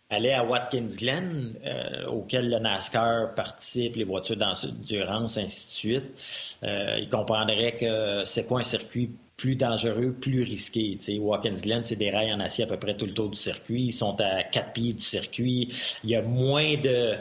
allait 0.10 0.34
à 0.34 0.44
Watkins 0.44 0.96
Glen, 0.98 1.56
euh, 1.66 2.06
auquel 2.08 2.50
le 2.50 2.60
NASCAR 2.60 3.36
participe, 3.36 3.96
les 3.96 4.06
voitures 4.06 4.38
d'endurance, 4.38 5.38
ainsi 5.38 5.68
de 5.68 5.72
suite, 5.72 6.60
euh, 6.64 6.98
il 7.00 7.10
comprendrait 7.10 7.76
que 7.76 8.24
c'est 8.26 8.48
quoi 8.48 8.62
un 8.62 8.64
circuit 8.64 9.12
plus 9.36 9.56
dangereux, 9.56 10.16
plus 10.20 10.42
risqué. 10.42 10.98
sais, 11.00 11.20
Watkins 11.20 11.62
Glen, 11.62 11.84
c'est 11.84 11.96
des 11.96 12.10
rails 12.10 12.34
en 12.34 12.40
acier 12.40 12.64
à 12.64 12.68
peu 12.68 12.78
près 12.78 12.98
tout 12.98 13.06
le 13.06 13.14
tour 13.14 13.30
du 13.30 13.38
circuit. 13.38 13.84
Ils 13.84 13.92
sont 13.92 14.20
à 14.20 14.44
quatre 14.44 14.74
pieds 14.74 14.94
du 14.94 15.04
circuit. 15.04 15.70
Il 16.04 16.10
y 16.10 16.16
a 16.16 16.24
moins 16.24 16.76
de, 16.78 17.18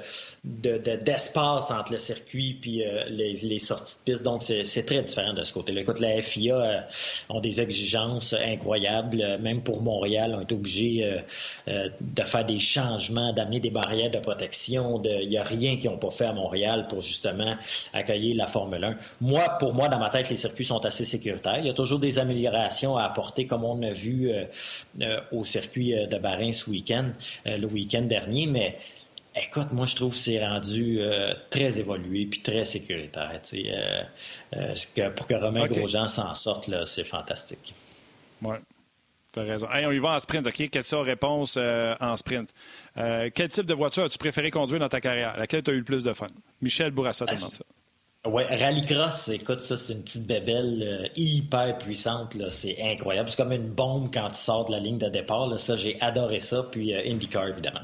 d'espace 0.47 1.73
entre 1.73 1.93
le 1.93 1.99
circuit 1.99 2.57
puis 2.61 2.85
euh, 2.85 3.05
les, 3.09 3.59
sorties 3.59 3.97
de 3.99 4.13
piste. 4.13 4.23
Donc, 4.23 4.43
c'est 4.43 4.87
très 4.87 5.03
différent 5.03 5.33
de 5.33 5.43
ce 5.43 5.53
côté-là. 5.53 5.81
Écoute, 5.81 5.99
la 5.99 6.23
FIA 6.23 6.57
euh, 6.57 6.81
ont 7.29 7.41
des 7.41 7.61
exigences 7.61 8.33
incroyables. 8.33 9.39
Même 9.41 9.63
pour 9.63 9.83
Montréal, 9.83 10.37
on 10.37 10.41
est 10.41 10.53
obligé 10.53 11.21
euh, 11.67 11.89
de 12.01 12.23
faire 12.23 12.45
des 12.45 12.61
changements, 12.61 13.33
d'amener 13.33 13.59
des 13.59 13.71
barrières 13.71 14.13
de 14.13 14.21
protection. 14.21 15.03
Il 15.05 15.29
n'y 15.29 15.37
a 15.37 15.43
rien 15.43 15.79
qu'ils 15.79 15.91
n'ont 15.91 15.99
pas 15.99 16.11
fait 16.11 16.27
à 16.27 16.33
Montréal 16.33 16.87
pour 16.89 17.01
justement 17.01 17.57
accueillir 17.93 18.37
la 18.37 18.47
Formule 18.47 18.85
1. 18.85 18.97
Moi, 19.21 19.49
pour 19.59 19.75
moi, 19.75 19.89
dans 19.89 19.99
ma 19.99 20.11
tête, 20.11 20.31
les 20.31 20.37
circuits 20.37 20.65
sont 20.65 20.85
assez 20.85 21.05
sécuritaires. 21.05 21.59
Il 21.59 21.67
y 21.67 21.71
a 21.71 21.75
toujours 21.75 21.99
des 21.99 22.21
améliorations 22.21 22.97
à 22.97 23.03
apporter, 23.03 23.49
comme 23.49 23.65
on 23.65 23.83
a 23.83 23.91
vu 23.91 24.31
au 25.33 25.45
circuit 25.45 25.95
de 26.07 26.19
Barin 26.19 26.53
ce 26.53 26.71
week-end, 26.71 27.11
le 27.45 27.67
week-end 27.67 28.03
dernier, 28.03 28.47
mais 28.47 28.79
Écoute, 29.37 29.71
moi, 29.73 29.85
je 29.85 29.95
trouve 29.95 30.13
que 30.13 30.19
c'est 30.19 30.45
rendu 30.45 30.99
euh, 31.01 31.35
très 31.51 31.79
évolué 31.79 32.25
puis 32.25 32.41
très 32.41 32.65
sécuritaire. 32.65 33.39
Euh, 33.53 34.03
euh, 34.57 34.75
que, 34.95 35.11
pour 35.11 35.27
que 35.27 35.35
Romain 35.35 35.67
Grosjean 35.67 36.09
s'en 36.09 36.35
sorte, 36.35 36.71
c'est 36.87 37.05
fantastique. 37.05 37.75
Oui, 38.41 38.57
tu 39.35 39.41
as 39.41 39.43
raison. 39.43 39.67
on 39.71 39.93
y 39.93 39.99
va 39.99 40.15
en 40.15 40.21
sprint, 40.21 40.47
OK? 40.47 40.71
Question-réponse 40.71 41.59
en 41.59 42.17
sprint. 42.17 42.49
quel 42.95 43.49
type 43.49 43.67
de 43.67 43.75
voiture 43.75 44.05
as-tu 44.05 44.17
préféré 44.17 44.51
conduire 44.51 44.81
dans 44.81 44.89
ta 44.89 45.03
carrière? 45.03 45.37
Laquelle 45.37 45.63
tu 45.63 45.71
as 45.71 45.75
eu 45.75 45.79
le 45.79 45.85
plus 45.85 46.03
de 46.03 46.15
fun? 46.15 46.29
Michel 46.63 46.91
Bourassa 46.91 47.27
te 47.27 47.35
demande 47.35 47.51
ça. 47.51 47.65
Oui, 48.25 48.43
Rallycross, 48.43 49.29
écoute, 49.29 49.61
ça, 49.61 49.77
c'est 49.77 49.93
une 49.93 50.03
petite 50.03 50.27
bébelle 50.27 51.11
hyper 51.15 51.77
puissante. 51.77 52.35
C'est 52.51 52.83
incroyable. 52.83 53.31
C'est 53.31 53.37
comme 53.37 53.53
une 53.53 53.69
bombe 53.69 54.11
quand 54.13 54.29
tu 54.31 54.37
sors 54.37 54.65
de 54.65 54.73
la 54.73 54.81
ligne 54.81 54.99
de 54.99 55.11
départ. 55.11 55.47
Ça, 55.61 55.77
j'ai 55.77 56.01
adoré 56.01 56.41
ça. 56.41 56.63
Puis 56.73 56.95
IndyCar, 56.95 57.49
évidemment. 57.49 57.83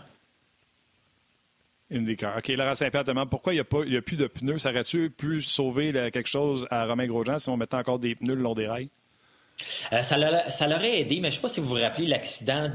IndyCar. 1.93 2.39
OK, 2.39 2.49
Laurent 2.49 2.75
Saint-Pierre 2.75 3.05
demande 3.05 3.31
pourquoi 3.31 3.53
il 3.55 3.57
n'y 3.57 3.97
a, 3.97 3.99
a, 3.99 4.03
plus 4.03 4.17
de 4.17 4.27
pneus. 4.27 4.59
Ça 4.59 4.71
aurait-tu 4.71 5.11
pu 5.11 5.43
sauver 5.43 5.93
quelque 6.11 6.29
chose 6.29 6.67
à 6.71 6.87
Romain 6.87 7.07
Grosjean 7.07 7.39
si 7.39 7.49
on 7.49 7.57
mettait 7.57 7.77
encore 7.77 7.99
des 7.99 8.15
pneus 8.15 8.35
le 8.35 8.43
long 8.43 8.55
des 8.55 8.67
rails? 8.67 8.89
Euh, 9.93 10.03
ça 10.03 10.17
l'aurait 10.67 11.01
aidé, 11.01 11.21
mais 11.21 11.31
je 11.31 11.35
ne 11.35 11.37
sais 11.37 11.41
pas 11.41 11.49
si 11.49 11.61
vous 11.61 11.69
vous 11.69 11.75
rappelez 11.75 12.07
l'accident 12.07 12.71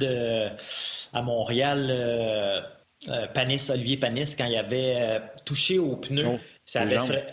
à 1.13 1.21
Montréal, 1.21 1.87
euh, 1.89 2.61
euh, 3.09 3.27
Panis, 3.27 3.69
Olivier 3.69 3.97
Panis, 3.97 4.35
quand 4.37 4.45
il 4.45 4.55
avait 4.55 5.21
touché 5.45 5.79
aux 5.79 5.95
pneus. 5.95 6.25
Oh, 6.27 6.39
ça 6.65 6.81
avait 6.81 7.25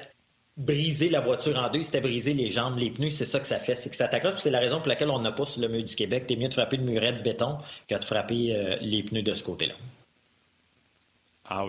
brisé 0.56 1.08
la 1.08 1.20
voiture 1.20 1.58
en 1.58 1.68
deux, 1.68 1.82
c'était 1.82 2.00
brisé 2.00 2.32
les 2.32 2.52
jambes, 2.52 2.78
les 2.78 2.90
pneus, 2.90 3.10
c'est 3.10 3.24
ça 3.24 3.40
que 3.40 3.46
ça 3.46 3.58
fait, 3.58 3.74
c'est 3.74 3.90
que 3.90 3.96
ça 3.96 4.06
t'accroche. 4.06 4.38
C'est 4.38 4.52
la 4.52 4.60
raison 4.60 4.78
pour 4.78 4.88
laquelle 4.88 5.10
on 5.10 5.18
n'a 5.18 5.32
pas 5.32 5.44
sur 5.44 5.60
le 5.60 5.68
mur 5.68 5.82
du 5.82 5.96
Québec. 5.96 6.26
T'es 6.28 6.36
mieux 6.36 6.48
de 6.48 6.54
frapper 6.54 6.76
le 6.76 6.84
muret 6.84 7.12
de 7.12 7.22
béton 7.22 7.58
que 7.88 7.96
de 7.96 8.04
frapper 8.04 8.78
les 8.80 9.02
pneus 9.02 9.22
de 9.22 9.34
ce 9.34 9.42
côté-là. 9.42 9.74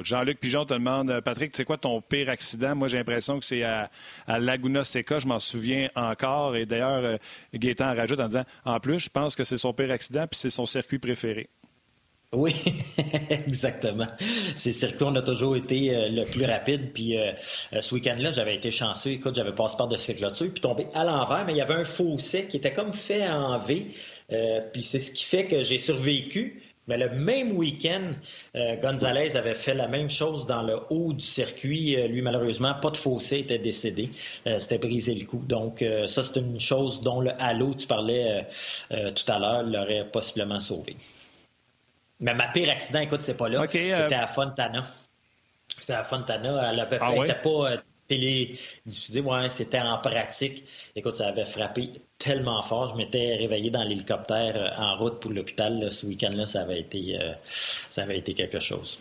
Jean-Luc 0.04 0.40
Pigeon 0.40 0.66
te 0.66 0.74
demande, 0.74 1.10
euh, 1.10 1.22
Patrick, 1.22 1.56
c'est 1.56 1.66
quoi 1.66 1.78
ton 1.78 2.02
pire 2.02 2.30
accident? 2.30 2.76
Moi, 2.76 2.88
j'ai 2.88 2.98
l'impression 2.98 3.40
que 3.40 3.46
c'est 3.46 3.64
à, 3.64 3.90
Laguna 4.28 4.84
Seca, 4.84 5.20
je 5.20 5.28
m'en 5.28 5.40
souviens 5.40 5.90
encore. 5.96 6.56
Et 6.56 6.66
d'ailleurs, 6.66 7.04
euh, 7.04 7.18
Gaétan 7.54 7.94
rajoute 7.94 8.20
en 8.20 8.28
disant, 8.28 8.46
en 8.64 8.80
plus, 8.80 9.00
je 9.00 9.10
pense 9.10 9.36
que 9.36 9.44
c'est 9.44 9.58
son 9.58 9.74
pire 9.74 9.92
accident, 9.92 10.26
puis 10.28 10.40
c'est 10.40 10.50
son 10.50 10.66
circuit 10.66 11.00
préféré. 11.00 11.50
Oui, 12.32 12.56
exactement. 13.30 14.08
Ces 14.56 14.72
circuits, 14.72 15.06
on 15.06 15.16
a 15.16 15.22
toujours 15.22 15.56
été 15.56 15.96
euh, 15.96 16.10
le 16.10 16.26
plus 16.26 16.46
rapide. 16.46 16.92
Puis 16.94 17.18
ce 17.80 17.94
week-end-là, 17.94 18.32
j'avais 18.32 18.56
été 18.56 18.72
chanceux. 18.72 19.12
Écoute, 19.12 19.36
j'avais 19.36 19.54
passé 19.54 19.78
par 19.78 19.88
de 19.88 19.96
ces 19.98 20.16
clôtures, 20.16 20.52
puis 20.52 20.62
tombé 20.62 20.88
à 20.94 21.04
l'envers, 21.04 21.46
mais 21.46 21.54
il 21.54 21.58
y 21.58 21.62
avait 21.62 21.76
un 21.76 21.84
fossé 21.84 22.46
qui 22.46 22.58
était 22.58 22.74
comme 22.74 22.94
fait 22.94 23.28
en 23.28 23.60
V. 23.60 23.88
puis 24.74 24.84
c'est 24.84 25.00
ce 25.00 25.12
qui 25.12 25.24
fait 25.24 25.46
que 25.46 25.62
j'ai 25.62 25.78
survécu. 25.78 26.62
Mais 26.88 26.98
le 26.98 27.10
même 27.10 27.54
week-end, 27.54 28.14
euh, 28.56 28.76
Gonzalez 28.76 29.36
avait 29.36 29.56
fait 29.56 29.74
la 29.74 29.88
même 29.88 30.10
chose 30.10 30.46
dans 30.46 30.62
le 30.62 30.80
haut 30.90 31.14
du 31.14 31.26
circuit. 31.26 31.96
Euh, 31.96 32.08
lui, 32.08 32.22
malheureusement, 32.22 32.76
pas 32.76 32.92
de 32.92 32.98
fossé, 32.98 33.40
était 33.40 33.58
décédé. 33.58 34.12
Euh, 34.46 34.60
C'était 34.60 34.78
brisé 34.78 35.16
le 35.16 35.26
cou. 35.26 35.42
Donc, 35.46 35.84
ça, 36.08 36.24
c'est 36.24 36.40
une 36.40 36.60
chose 36.60 37.02
dont 37.02 37.22
le 37.22 37.32
halo, 37.42 37.74
tu 37.74 37.88
parlais 37.88 38.48
tout 38.90 39.32
à 39.32 39.40
l'heure, 39.40 39.64
l'aurait 39.64 40.06
possiblement 40.12 40.60
sauvé. 40.60 40.96
Mais 42.20 42.34
ma 42.34 42.48
pire 42.48 42.70
accident, 42.70 43.00
écoute, 43.00 43.24
c'est 43.24 43.38
pas 43.38 43.50
là. 43.50 43.66
C'était 43.70 44.16
à 44.16 44.28
Fontana. 44.28 44.86
C'était 45.78 45.94
à 45.94 46.04
Fontana. 46.04 46.72
Elle 46.72 46.80
avait 46.80 47.00
ah 47.02 47.12
pas 47.44 47.78
télédiffusé. 48.08 49.22
Ouais, 49.22 49.50
c'était 49.50 49.80
en 49.80 49.98
pratique. 49.98 50.66
Écoute, 50.96 51.16
ça 51.16 51.28
avait 51.28 51.46
frappé 51.46 51.92
tellement 52.18 52.62
fort. 52.64 52.90
Je 52.90 52.96
m'étais 52.96 53.36
réveillé 53.36 53.70
dans 53.70 53.84
l'hélicoptère 53.84 54.56
euh, 54.56 54.82
en 54.82 54.98
route 54.98 55.20
pour 55.20 55.32
l'hôpital. 55.32 55.92
Ce 55.92 56.06
week-end-là, 56.06 56.46
ça 56.46 56.62
avait 56.62 56.80
été, 56.82 57.18
euh, 57.20 57.34
ça 57.90 58.04
avait 58.04 58.18
été 58.18 58.34
quelque 58.34 58.60
chose. 58.60 59.00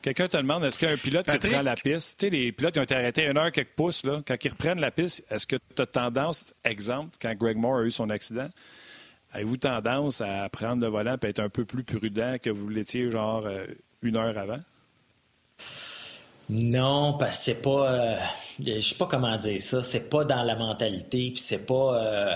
Quelqu'un 0.00 0.28
te 0.28 0.36
demande, 0.36 0.64
est-ce 0.64 0.78
qu'un 0.78 0.96
pilote 0.96 1.26
qui 1.28 1.38
prend 1.38 1.62
la 1.62 1.74
piste, 1.74 2.20
tu 2.20 2.26
sais, 2.26 2.30
les 2.30 2.52
pilotes 2.52 2.72
qui 2.72 2.80
ont 2.80 2.84
été 2.84 2.94
arrêtés 2.94 3.26
une 3.26 3.36
heure 3.36 3.50
quelques 3.50 3.74
pouces, 3.74 4.04
là, 4.04 4.22
quand 4.26 4.36
ils 4.42 4.50
reprennent 4.50 4.80
la 4.80 4.92
piste, 4.92 5.24
est-ce 5.28 5.46
que 5.46 5.56
tu 5.56 5.82
as 5.82 5.86
tendance, 5.86 6.54
exemple, 6.64 7.16
quand 7.20 7.34
Greg 7.34 7.56
Moore 7.56 7.78
a 7.78 7.82
eu 7.82 7.90
son 7.90 8.08
accident, 8.08 8.48
avez-vous 9.32 9.56
tendance 9.56 10.20
à 10.20 10.48
prendre 10.48 10.82
le 10.82 10.88
volant 10.88 11.16
et 11.22 11.26
être 11.26 11.40
un 11.40 11.48
peu 11.48 11.64
plus 11.64 11.82
prudent 11.82 12.36
que 12.40 12.48
vous 12.48 12.68
l'étiez 12.68 13.10
genre 13.10 13.44
euh, 13.44 13.66
une 14.02 14.16
heure 14.16 14.38
avant? 14.38 14.58
Non, 16.50 17.14
parce 17.18 17.38
que 17.38 17.44
c'est 17.44 17.62
pas. 17.62 17.92
Euh, 17.92 18.16
je 18.58 18.80
sais 18.80 18.94
pas 18.94 19.06
comment 19.06 19.36
dire 19.36 19.60
ça. 19.60 19.82
C'est 19.82 20.08
pas 20.08 20.24
dans 20.24 20.42
la 20.42 20.56
mentalité, 20.56 21.30
puis 21.30 21.40
c'est 21.40 21.66
pas. 21.66 22.02
Euh, 22.02 22.34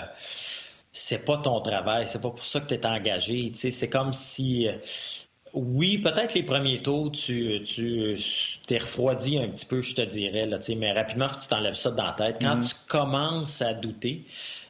c'est 0.91 1.25
pas 1.25 1.37
ton 1.37 1.59
travail. 1.61 2.07
C'est 2.07 2.21
pas 2.21 2.29
pour 2.29 2.45
ça 2.45 2.59
que 2.59 2.67
tu 2.67 2.75
es 2.75 2.85
engagé. 2.85 3.51
C'est 3.53 3.89
comme 3.89 4.13
si. 4.13 4.67
Euh, 4.67 4.77
oui, 5.53 5.99
peut-être 5.99 6.33
les 6.33 6.43
premiers 6.43 6.79
tours, 6.79 7.11
tu, 7.11 7.61
tu 7.63 8.17
t'es 8.65 8.79
refroidi 8.79 9.37
un 9.37 9.47
petit 9.49 9.67
peu, 9.67 9.81
je 9.81 9.93
te 9.93 10.01
dirais, 10.01 10.47
là, 10.47 10.57
mais 10.75 10.91
rapidement, 10.91 11.27
tu 11.27 11.47
t'enlèves 11.47 11.75
ça 11.75 11.91
dans 11.91 12.07
la 12.07 12.13
tête. 12.13 12.37
Quand 12.41 12.57
mm-hmm. 12.57 12.69
tu 12.69 12.75
commences 12.87 13.61
à 13.61 13.75
douter, 13.75 14.25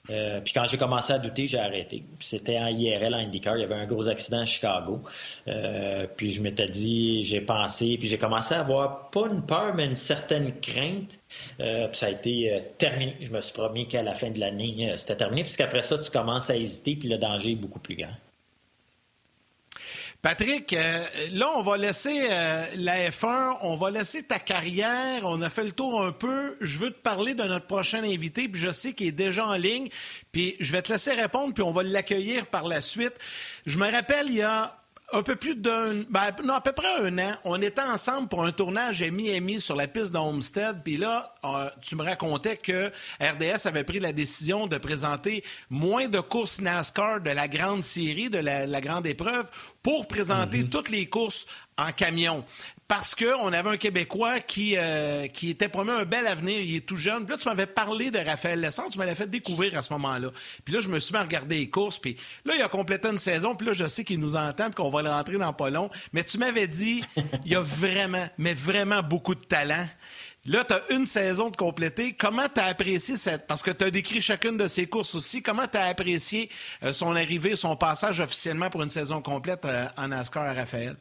euh, 0.09 0.41
puis 0.41 0.51
quand 0.51 0.65
j'ai 0.65 0.77
commencé 0.77 1.13
à 1.13 1.19
douter, 1.19 1.47
j'ai 1.47 1.59
arrêté. 1.59 2.03
C'était 2.19 2.59
en 2.59 2.67
IRL, 2.67 3.15
en 3.15 3.19
IndyCar. 3.19 3.55
Il 3.55 3.61
y 3.61 3.63
avait 3.63 3.75
un 3.75 3.85
gros 3.85 4.09
accident 4.09 4.39
à 4.39 4.45
Chicago. 4.45 5.01
Euh, 5.47 6.07
puis 6.17 6.31
je 6.31 6.41
m'étais 6.41 6.65
dit, 6.65 7.23
j'ai 7.23 7.39
pensé, 7.39 7.97
puis 7.97 8.09
j'ai 8.09 8.17
commencé 8.17 8.53
à 8.53 8.59
avoir 8.59 9.09
pas 9.11 9.27
une 9.27 9.45
peur, 9.45 9.73
mais 9.75 9.85
une 9.85 9.95
certaine 9.95 10.59
crainte. 10.59 11.19
Euh, 11.61 11.87
puis 11.87 11.97
ça 11.97 12.07
a 12.07 12.09
été 12.09 12.63
terminé. 12.77 13.15
Je 13.21 13.31
me 13.31 13.39
suis 13.39 13.53
promis 13.53 13.87
qu'à 13.87 14.03
la 14.03 14.13
fin 14.13 14.29
de 14.29 14.39
l'année, 14.39 14.93
c'était 14.97 15.15
terminé. 15.15 15.43
Puisqu'après 15.43 15.81
ça, 15.81 15.97
tu 15.97 16.11
commences 16.11 16.49
à 16.49 16.57
hésiter, 16.57 16.95
puis 16.97 17.07
le 17.07 17.17
danger 17.17 17.51
est 17.51 17.55
beaucoup 17.55 17.79
plus 17.79 17.95
grand. 17.95 18.13
Patrick, 20.23 20.71
euh, 20.71 21.05
là, 21.33 21.49
on 21.57 21.63
va 21.63 21.75
laisser 21.75 22.27
euh, 22.31 22.65
la 22.77 23.09
F1, 23.09 23.57
on 23.61 23.75
va 23.75 23.91
laisser 23.91 24.23
ta 24.23 24.39
carrière. 24.39 25.23
On 25.25 25.41
a 25.41 25.49
fait 25.49 25.65
le 25.65 25.73
tour 25.73 26.01
un 26.01 26.13
peu. 26.13 26.55
Je 26.61 26.79
veux 26.79 26.91
te 26.91 27.01
parler 27.01 27.33
de 27.33 27.43
notre 27.43 27.67
prochain 27.67 28.01
invité, 28.05 28.47
puis 28.47 28.61
je 28.61 28.71
sais 28.71 28.93
qu'il 28.93 29.07
est 29.07 29.11
déjà 29.11 29.45
en 29.45 29.55
ligne. 29.55 29.89
Puis 30.31 30.55
je 30.61 30.71
vais 30.71 30.81
te 30.81 30.93
laisser 30.93 31.11
répondre, 31.11 31.53
puis 31.53 31.61
on 31.61 31.71
va 31.71 31.83
l'accueillir 31.83 32.47
par 32.47 32.69
la 32.69 32.81
suite. 32.81 33.15
Je 33.65 33.77
me 33.77 33.91
rappelle, 33.91 34.27
il 34.29 34.35
y 34.35 34.41
a 34.41 34.77
un 35.13 35.21
peu 35.21 35.35
plus 35.35 35.55
d'un. 35.55 36.03
Ben, 36.09 36.31
non, 36.43 36.55
à 36.55 36.61
peu 36.61 36.71
près 36.71 36.87
un 37.01 37.17
an. 37.19 37.33
On 37.45 37.61
était 37.61 37.81
ensemble 37.81 38.27
pour 38.27 38.43
un 38.43 38.51
tournage 38.51 39.01
à 39.01 39.09
Miami 39.11 39.61
sur 39.61 39.75
la 39.75 39.87
piste 39.87 40.11
de 40.11 40.17
Homestead. 40.17 40.77
Puis 40.83 40.97
là, 40.97 41.35
euh, 41.45 41.69
tu 41.81 41.95
me 41.95 42.03
racontais 42.03 42.57
que 42.57 42.91
RDS 43.21 43.67
avait 43.67 43.83
pris 43.83 43.99
la 43.99 44.11
décision 44.11 44.67
de 44.67 44.77
présenter 44.77 45.43
moins 45.69 46.07
de 46.07 46.19
courses 46.19 46.61
NASCAR 46.61 47.21
de 47.21 47.29
la 47.29 47.47
grande 47.47 47.83
série, 47.83 48.29
de 48.29 48.39
la, 48.39 48.81
grande 48.81 49.05
épreuve, 49.05 49.49
pour 49.83 50.07
présenter 50.07 50.63
mm-hmm. 50.63 50.69
toutes 50.69 50.89
les 50.89 51.07
courses 51.07 51.45
en 51.77 51.91
camion 51.91 52.43
parce 52.87 53.15
qu'on 53.15 53.53
avait 53.53 53.69
un 53.69 53.77
Québécois 53.77 54.39
qui, 54.39 54.75
euh, 54.77 55.27
qui 55.27 55.49
était 55.49 55.69
promis 55.69 55.91
un 55.91 56.05
bel 56.05 56.27
avenir. 56.27 56.59
Il 56.59 56.75
est 56.75 56.85
tout 56.85 56.95
jeune. 56.95 57.25
Puis 57.25 57.33
là, 57.33 57.37
tu 57.37 57.47
m'avais 57.47 57.65
parlé 57.65 58.11
de 58.11 58.19
Raphaël 58.19 58.59
Lessard. 58.59 58.89
Tu 58.89 58.97
m'avais 58.97 59.15
fait 59.15 59.29
découvrir 59.29 59.77
à 59.77 59.81
ce 59.81 59.91
moment-là. 59.93 60.29
Puis 60.65 60.73
là, 60.73 60.81
je 60.81 60.89
me 60.89 60.99
suis 60.99 61.13
mis 61.13 61.19
à 61.19 61.23
regarder 61.23 61.59
les 61.59 61.69
courses. 61.69 61.97
Puis 61.97 62.17
là, 62.45 62.55
il 62.55 62.61
a 62.61 62.67
complété 62.67 63.07
une 63.07 63.19
saison. 63.19 63.55
Puis 63.55 63.67
là, 63.67 63.73
je 63.73 63.87
sais 63.87 64.03
qu'il 64.03 64.19
nous 64.19 64.35
entend 64.35 64.69
et 64.69 64.73
qu'on 64.73 64.89
va 64.89 65.01
le 65.01 65.09
rentrer 65.09 65.37
dans 65.37 65.53
pas 65.53 65.69
long. 65.69 65.89
Mais 66.11 66.23
tu 66.23 66.37
m'avais 66.37 66.67
dit, 66.67 67.03
il 67.45 67.51
y 67.51 67.55
a 67.55 67.61
vraiment, 67.61 68.27
mais 68.37 68.53
vraiment 68.53 69.01
beaucoup 69.01 69.35
de 69.35 69.43
talent. 69.43 69.87
Là, 70.45 70.65
tu 70.65 70.73
as 70.73 70.81
une 70.89 71.05
saison 71.05 71.49
de 71.49 71.55
compléter. 71.55 72.13
Comment 72.13 72.49
tu 72.53 72.59
as 72.59 72.65
apprécié 72.65 73.15
cette. 73.15 73.47
Parce 73.47 73.63
que 73.63 73.71
tu 73.71 73.85
as 73.85 73.91
décrit 73.91 74.21
chacune 74.21 74.57
de 74.57 74.67
ces 74.67 74.87
courses 74.87 75.15
aussi. 75.15 75.41
Comment 75.41 75.67
tu 75.67 75.77
as 75.77 75.85
apprécié 75.85 76.49
euh, 76.83 76.91
son 76.91 77.15
arrivée, 77.15 77.55
son 77.55 77.77
passage 77.77 78.19
officiellement 78.19 78.69
pour 78.69 78.83
une 78.83 78.89
saison 78.89 79.21
complète 79.21 79.63
euh, 79.63 79.87
en 79.95 80.09
NASCAR 80.09 80.43
à 80.43 80.53
Raphaël? 80.53 80.97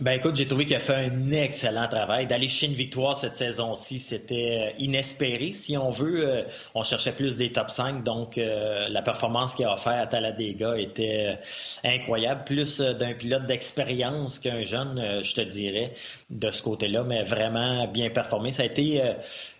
Ben 0.00 0.12
écoute, 0.12 0.36
j'ai 0.36 0.48
trouvé 0.48 0.64
qu'il 0.64 0.74
a 0.74 0.80
fait 0.80 0.94
un 0.94 1.30
excellent 1.32 1.86
travail. 1.86 2.26
D'aller 2.26 2.48
chez 2.48 2.66
une 2.66 2.72
victoire 2.72 3.14
cette 3.14 3.36
saison-ci, 3.36 3.98
c'était 3.98 4.72
euh, 4.72 4.76
inespéré, 4.78 5.52
si 5.52 5.76
on 5.76 5.90
veut. 5.90 6.26
Euh, 6.26 6.42
on 6.74 6.82
cherchait 6.82 7.12
plus 7.12 7.36
des 7.36 7.52
top 7.52 7.70
5, 7.70 8.02
donc 8.02 8.38
euh, 8.38 8.88
la 8.88 9.02
performance 9.02 9.54
qu'il 9.54 9.66
a 9.66 9.74
offert 9.74 10.00
à 10.00 10.06
Talladega 10.06 10.78
était 10.78 11.38
incroyable. 11.84 12.44
Plus 12.44 12.80
d'un 12.80 13.12
pilote 13.12 13.44
d'expérience 13.44 14.38
qu'un 14.38 14.62
jeune, 14.62 15.20
je 15.22 15.34
te 15.34 15.42
dirais, 15.42 15.92
de 16.30 16.50
ce 16.50 16.62
côté-là, 16.62 17.04
mais 17.04 17.22
vraiment 17.22 17.86
bien 17.86 18.08
performé. 18.08 18.50
Ça 18.50 18.62
a 18.62 18.66
été 18.66 19.02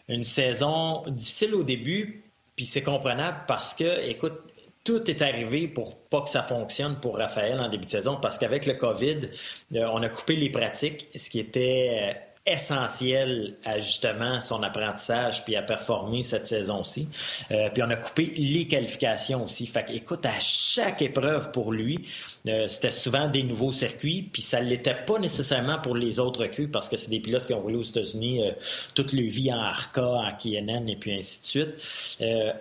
une 0.08 0.24
saison 0.24 1.02
difficile 1.08 1.54
au 1.54 1.62
début, 1.62 2.24
puis 2.56 2.64
c'est 2.64 2.82
comprenable 2.82 3.42
parce 3.46 3.74
que, 3.74 4.08
écoute, 4.08 4.51
tout 4.84 5.08
est 5.10 5.22
arrivé 5.22 5.68
pour 5.68 5.96
pas 5.96 6.22
que 6.22 6.28
ça 6.28 6.42
fonctionne 6.42 6.98
pour 7.00 7.16
Raphaël 7.18 7.60
en 7.60 7.68
début 7.68 7.84
de 7.84 7.90
saison 7.90 8.18
parce 8.20 8.38
qu'avec 8.38 8.66
le 8.66 8.74
COVID, 8.74 9.28
euh, 9.74 9.86
on 9.92 10.02
a 10.02 10.08
coupé 10.08 10.36
les 10.36 10.50
pratiques, 10.50 11.08
ce 11.14 11.30
qui 11.30 11.38
était 11.38 12.14
euh, 12.16 12.31
essentiel 12.44 13.54
à 13.64 13.78
justement 13.78 14.40
son 14.40 14.64
apprentissage 14.64 15.44
puis 15.44 15.54
à 15.54 15.62
performer 15.62 16.24
cette 16.24 16.48
saison-ci. 16.48 17.08
Euh, 17.52 17.70
puis 17.72 17.84
on 17.84 17.90
a 17.90 17.96
coupé 17.96 18.32
les 18.36 18.66
qualifications 18.66 19.44
aussi. 19.44 19.66
Fait 19.66 19.86
écoute, 19.90 20.26
à 20.26 20.40
chaque 20.40 21.02
épreuve 21.02 21.52
pour 21.52 21.70
lui, 21.70 22.04
euh, 22.48 22.66
c'était 22.66 22.90
souvent 22.90 23.28
des 23.28 23.44
nouveaux 23.44 23.70
circuits, 23.70 24.28
puis 24.32 24.42
ça 24.42 24.60
ne 24.60 24.68
l'était 24.68 24.96
pas 25.06 25.20
nécessairement 25.20 25.78
pour 25.78 25.94
les 25.94 26.18
autres 26.18 26.46
queues 26.46 26.66
parce 26.66 26.88
que 26.88 26.96
c'est 26.96 27.10
des 27.10 27.20
pilotes 27.20 27.46
qui 27.46 27.54
ont 27.54 27.60
roulé 27.60 27.76
aux 27.76 27.82
États-Unis 27.82 28.44
euh, 28.44 28.52
toute 28.94 29.12
leur 29.12 29.30
vie 29.30 29.52
en 29.52 29.60
ARCA, 29.60 30.04
en 30.04 30.32
KNN 30.36 30.88
et 30.88 30.96
puis 30.96 31.14
ainsi 31.16 31.42
de 31.42 31.46
suite. 31.46 32.18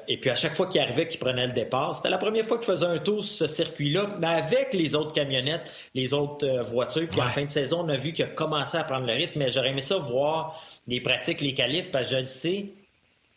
et 0.08 0.18
puis 0.18 0.30
à 0.30 0.36
chaque 0.36 0.54
fois 0.54 0.68
qu'il 0.68 0.80
arrivait, 0.80 1.08
qu'il 1.08 1.20
prenait 1.20 1.48
le 1.48 1.54
départ, 1.54 1.96
c'était 1.96 2.12
la 2.12 2.20
première 2.20 2.46
fois 2.46 2.60
qu'il 2.60 2.68
faisait 2.68 2.86
un 2.86 3.00
tour 3.00 3.24
sur 3.24 3.48
ce 3.48 3.54
circuit-là, 3.56 4.16
mais 4.20 4.28
avec 4.28 4.76
les 4.76 4.94
autres 4.94 5.14
camionnettes, 5.14 5.72
les 5.96 6.14
autres 6.14 6.62
voitures. 6.62 7.08
Puis 7.10 7.20
en 7.20 7.26
fin 7.26 7.46
de 7.46 7.50
saison, 7.50 7.84
on 7.84 7.90
a 7.90 7.98
vu 7.98 8.14
qu'il 8.14 8.26
a 8.26 8.28
commencé 8.28 8.78
à 8.78 8.84
prendre 8.84 9.08
le 9.08 9.14
rythme, 9.14 9.40
mais 9.40 9.50
j'aurais 9.50 9.71
aimé 9.72 9.82
ça 9.82 9.98
voir 9.98 10.64
les 10.88 11.02
pratiques, 11.02 11.42
les 11.42 11.54
qualifs, 11.54 11.92
parce 11.92 12.10
que 12.10 12.16
je 12.16 12.20
le 12.20 12.26
sais 12.26 12.66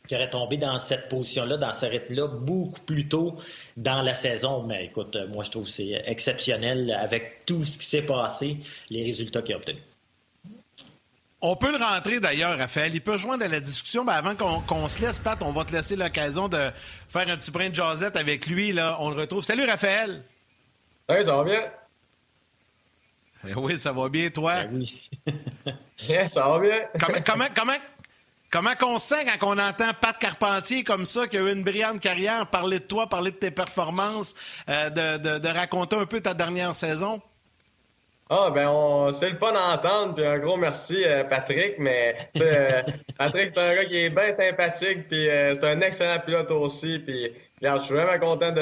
qu'il 0.06 0.16
aurait 0.18 0.30
tombé 0.30 0.58
dans 0.58 0.78
cette 0.78 1.08
position-là, 1.08 1.56
dans 1.56 1.72
ce 1.72 1.86
rythme-là, 1.86 2.26
beaucoup 2.26 2.80
plus 2.80 3.08
tôt 3.08 3.36
dans 3.76 4.02
la 4.02 4.14
saison. 4.14 4.62
Mais 4.62 4.86
écoute, 4.86 5.16
moi, 5.32 5.44
je 5.44 5.50
trouve 5.50 5.64
que 5.64 5.70
c'est 5.70 6.02
exceptionnel 6.04 6.92
avec 6.92 7.46
tout 7.46 7.64
ce 7.64 7.78
qui 7.78 7.86
s'est 7.86 8.02
passé, 8.02 8.58
les 8.90 9.02
résultats 9.02 9.40
qu'il 9.40 9.54
a 9.54 9.58
obtenus. 9.58 9.82
On 11.46 11.56
peut 11.56 11.70
le 11.70 11.82
rentrer 11.82 12.20
d'ailleurs, 12.20 12.56
Raphaël. 12.56 12.94
Il 12.94 13.02
peut 13.02 13.18
joindre 13.18 13.44
à 13.44 13.48
la 13.48 13.60
discussion. 13.60 14.02
Ben, 14.02 14.14
avant 14.14 14.34
qu'on 14.34 14.88
se 14.88 15.02
laisse, 15.02 15.18
Pat, 15.18 15.38
on 15.42 15.52
va 15.52 15.64
te 15.64 15.72
laisser 15.72 15.94
l'occasion 15.94 16.48
de 16.48 16.58
faire 17.08 17.28
un 17.28 17.36
petit 17.36 17.50
brin 17.50 17.68
de 17.68 17.74
jasette 17.74 18.16
avec 18.16 18.46
lui. 18.46 18.72
Là. 18.72 18.96
On 19.00 19.10
le 19.10 19.16
retrouve. 19.16 19.42
Salut, 19.42 19.64
Raphaël. 19.66 20.22
Salut, 21.06 21.24
ça 21.24 21.36
va 21.36 21.44
bien? 21.44 21.60
Eh 23.48 23.54
oui, 23.56 23.78
ça 23.78 23.92
va 23.92 24.08
bien, 24.08 24.30
toi? 24.30 24.64
Ben 24.64 24.70
oui. 24.72 25.10
ça 26.28 26.48
va 26.48 26.58
bien. 26.58 26.80
comment, 26.98 27.18
comment, 27.24 27.44
comment, 27.54 27.72
comment 28.50 28.98
se 28.98 29.14
sent 29.14 29.26
quand 29.38 29.54
on 29.54 29.58
entend 29.58 29.90
Pat 30.00 30.16
Carpentier 30.18 30.84
comme 30.84 31.06
ça, 31.06 31.26
qui 31.26 31.36
a 31.36 31.40
eu 31.40 31.52
une 31.52 31.64
brillante 31.64 32.00
carrière, 32.00 32.46
parler 32.46 32.78
de 32.78 32.84
toi, 32.84 33.08
parler 33.08 33.32
de 33.32 33.36
tes 33.36 33.50
performances, 33.50 34.34
euh, 34.68 34.90
de, 34.90 35.38
de, 35.38 35.48
raconter 35.48 35.96
un 35.96 36.06
peu 36.06 36.20
ta 36.20 36.34
dernière 36.34 36.74
saison? 36.74 37.20
Ah, 38.30 38.50
ben, 38.54 38.68
on... 38.68 39.12
c'est 39.12 39.28
le 39.28 39.36
fun 39.36 39.52
d'entendre, 39.52 40.14
puis 40.14 40.24
un 40.24 40.38
gros 40.38 40.56
merci, 40.56 41.04
euh, 41.04 41.24
Patrick. 41.24 41.74
Mais, 41.78 42.16
euh, 42.40 42.82
Patrick, 43.18 43.50
c'est 43.50 43.60
un 43.60 43.74
gars 43.74 43.84
qui 43.84 43.98
est 43.98 44.10
bien 44.10 44.32
sympathique, 44.32 45.08
puis 45.08 45.26
c'est 45.26 45.64
un 45.64 45.80
excellent 45.80 46.20
pilote 46.24 46.50
aussi. 46.50 46.98
Puis, 47.00 47.32
je 47.60 47.78
suis 47.80 47.94
vraiment 47.94 48.18
content 48.18 48.52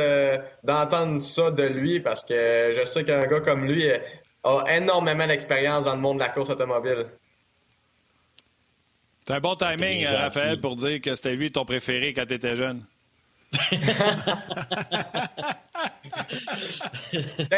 d'entendre 0.64 1.20
ça 1.22 1.51
de 1.51 1.64
lui 1.64 2.01
parce 2.01 2.24
que 2.24 2.74
je 2.76 2.85
sais 2.85 3.05
qu'un 3.05 3.26
gars 3.26 3.41
comme 3.41 3.66
lui 3.66 3.89
a 4.45 4.64
énormément 4.76 5.26
d'expérience 5.26 5.84
dans 5.84 5.95
le 5.95 6.01
monde 6.01 6.18
de 6.18 6.22
la 6.22 6.28
course 6.28 6.51
automobile. 6.51 7.07
C'est 9.26 9.34
un 9.34 9.40
bon 9.40 9.55
timing, 9.55 10.07
Raphaël, 10.07 10.61
pour 10.61 10.74
dire 10.76 11.01
que 11.01 11.14
c'était 11.14 11.34
lui 11.34 11.53
ton 11.53 11.64
préféré 11.64 12.12
quand 12.12 12.26
tu 12.26 12.34
étais 12.34 12.57
jeune. 12.57 12.84
quand 13.53 13.61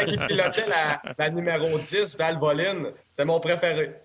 il 0.07 0.19
pilotait 0.27 0.67
la, 0.67 1.01
la 1.17 1.29
numéro 1.29 1.79
10, 1.79 2.17
Valvoline, 2.17 2.91
c'est 3.11 3.25
mon 3.25 3.39
préféré. 3.39 3.95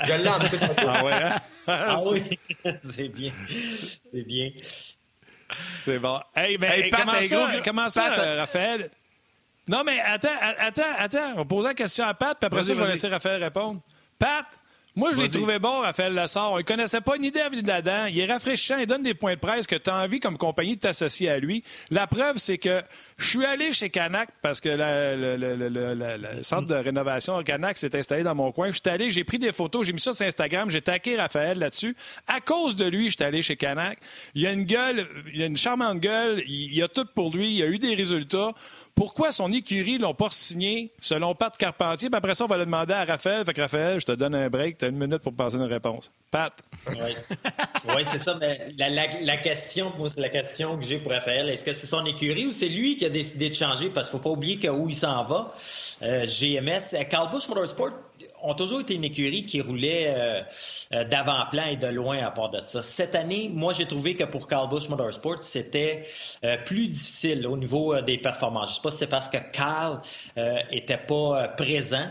Je 0.00 0.12
l'ai 0.12 0.28
en 0.28 0.38
Ah, 0.86 1.04
ouais, 1.04 1.12
hein? 1.12 1.36
ah 1.66 1.98
oui, 2.06 2.38
c'est 2.78 3.08
bien. 3.08 3.32
C'est 4.12 4.22
bien. 4.22 4.50
C'est 5.84 5.98
bon. 5.98 6.20
Hey, 6.36 6.56
ben, 6.56 6.70
hey, 6.70 6.90
comment, 6.90 7.22
ça, 7.22 7.60
comment 7.64 7.88
ça, 7.88 8.36
Raphaël? 8.36 8.90
Non, 9.68 9.82
mais 9.84 10.00
attends, 10.00 10.28
attends, 10.58 10.82
attends. 10.98 11.32
On 11.34 11.38
va 11.38 11.44
poser 11.44 11.68
la 11.68 11.74
question 11.74 12.04
à 12.04 12.14
Pat, 12.14 12.36
puis 12.38 12.46
après 12.46 12.62
ça, 12.62 12.74
je 12.74 12.80
vais 12.80 12.88
laisser 12.88 13.08
Raphaël 13.08 13.42
répondre. 13.42 13.80
Pat, 14.18 14.46
moi, 14.98 15.12
je 15.12 15.20
l'ai 15.20 15.28
trouvé 15.28 15.60
bon, 15.60 15.82
Raphaël 15.82 16.12
Lassard. 16.12 16.54
Il 16.54 16.56
ne 16.56 16.62
connaissait 16.62 17.00
pas 17.00 17.18
ni 17.18 17.30
David 17.30 17.64
Dadan. 17.64 18.06
Il 18.06 18.18
est 18.18 18.26
rafraîchissant. 18.26 18.78
Il 18.78 18.86
donne 18.86 19.04
des 19.04 19.14
points 19.14 19.34
de 19.34 19.38
presse 19.38 19.64
que 19.68 19.76
tu 19.76 19.88
as 19.88 19.96
envie, 19.96 20.18
comme 20.18 20.36
compagnie, 20.36 20.74
de 20.74 20.80
t'associer 20.80 21.30
à 21.30 21.38
lui. 21.38 21.62
La 21.90 22.08
preuve, 22.08 22.38
c'est 22.38 22.58
que 22.58 22.82
je 23.16 23.28
suis 23.28 23.44
allé 23.44 23.72
chez 23.72 23.90
Canac 23.90 24.28
parce 24.42 24.60
que 24.60 24.70
le, 24.70 26.42
centre 26.42 26.66
de 26.66 26.74
rénovation 26.74 27.40
Canac 27.44 27.78
s'est 27.78 27.96
installé 27.96 28.24
dans 28.24 28.34
mon 28.34 28.50
coin. 28.50 28.72
Je 28.72 28.80
suis 28.82 28.90
allé, 28.90 29.12
j'ai 29.12 29.22
pris 29.22 29.38
des 29.38 29.52
photos, 29.52 29.86
j'ai 29.86 29.92
mis 29.92 30.00
ça 30.00 30.14
sur 30.14 30.26
Instagram, 30.26 30.68
j'ai 30.68 30.80
taqué 30.80 31.16
Raphaël 31.16 31.60
là-dessus. 31.60 31.94
À 32.26 32.40
cause 32.40 32.74
de 32.74 32.86
lui, 32.86 33.10
je 33.10 33.16
suis 33.16 33.24
allé 33.24 33.40
chez 33.40 33.54
Canac. 33.54 34.00
Il 34.34 34.44
a 34.48 34.50
une 34.50 34.64
gueule, 34.64 35.06
il 35.32 35.40
a 35.42 35.46
une 35.46 35.56
charmante 35.56 36.00
gueule. 36.00 36.42
Il, 36.48 36.74
il 36.74 36.82
a 36.82 36.88
tout 36.88 37.06
pour 37.14 37.32
lui. 37.32 37.54
Il 37.54 37.62
a 37.62 37.66
eu 37.66 37.78
des 37.78 37.94
résultats. 37.94 38.52
Pourquoi 38.98 39.30
son 39.30 39.52
écurie 39.52 39.96
l'ont 39.96 40.12
pas 40.12 40.26
signé 40.30 40.90
selon 41.00 41.32
Pat 41.32 41.56
Carpentier? 41.56 42.08
après 42.12 42.34
ça, 42.34 42.46
on 42.46 42.48
va 42.48 42.56
le 42.56 42.64
demander 42.64 42.94
à 42.94 43.04
Raphaël. 43.04 43.44
Fait 43.44 43.54
que 43.54 43.60
Raphaël, 43.60 44.00
je 44.00 44.06
te 44.06 44.10
donne 44.10 44.34
un 44.34 44.50
break. 44.50 44.76
Tu 44.76 44.86
as 44.86 44.88
une 44.88 44.98
minute 44.98 45.18
pour 45.18 45.32
passer 45.32 45.56
une 45.56 45.62
réponse. 45.62 46.10
Pat. 46.32 46.52
Oui, 46.88 48.02
c'est 48.10 48.18
ça. 48.18 48.36
Mais 48.40 48.74
la, 48.76 49.36
question, 49.36 49.92
moi, 49.96 50.10
c'est 50.10 50.20
la 50.20 50.28
que 50.28 50.82
j'ai 50.82 50.98
pour 50.98 51.12
Raphaël. 51.12 51.48
Est-ce 51.48 51.62
que 51.62 51.72
c'est 51.72 51.86
son 51.86 52.04
écurie 52.06 52.46
ou 52.46 52.50
c'est 52.50 52.68
lui 52.68 52.96
qui 52.96 53.06
a 53.06 53.08
décidé 53.08 53.48
de 53.48 53.54
changer? 53.54 53.88
Parce 53.88 54.08
qu'il 54.08 54.16
ne 54.16 54.22
faut 54.22 54.30
pas 54.30 54.34
oublier 54.34 54.58
que 54.58 54.66
où 54.66 54.88
il 54.88 54.96
s'en 54.96 55.24
va. 55.24 55.54
Euh, 56.02 56.26
GMS, 56.26 56.96
Carl 57.08 57.30
Busch 57.30 57.48
Motorsport 57.48 57.92
ont 58.42 58.54
toujours 58.54 58.80
été 58.80 58.94
une 58.94 59.04
écurie 59.04 59.44
qui 59.44 59.60
roulait 59.60 60.06
euh, 60.08 60.42
euh, 60.92 61.04
d'avant-plan 61.04 61.66
et 61.66 61.76
de 61.76 61.86
loin 61.88 62.18
à 62.18 62.30
part 62.30 62.50
de 62.50 62.60
ça. 62.66 62.82
Cette 62.82 63.14
année, 63.14 63.50
moi, 63.52 63.72
j'ai 63.72 63.86
trouvé 63.86 64.14
que 64.14 64.24
pour 64.24 64.46
Carl 64.46 64.68
Busch 64.68 64.88
Motorsport, 64.88 65.42
c'était 65.42 66.04
euh, 66.44 66.56
plus 66.64 66.88
difficile 66.88 67.46
au 67.46 67.56
niveau 67.56 68.00
des 68.00 68.18
performances. 68.18 68.68
Je 68.68 68.72
ne 68.72 68.76
sais 68.76 68.82
pas 68.82 68.90
si 68.90 68.98
c'est 68.98 69.06
parce 69.06 69.28
que 69.28 69.38
Carl 69.52 70.00
était 70.70 70.98
pas 70.98 71.48
présent 71.48 72.08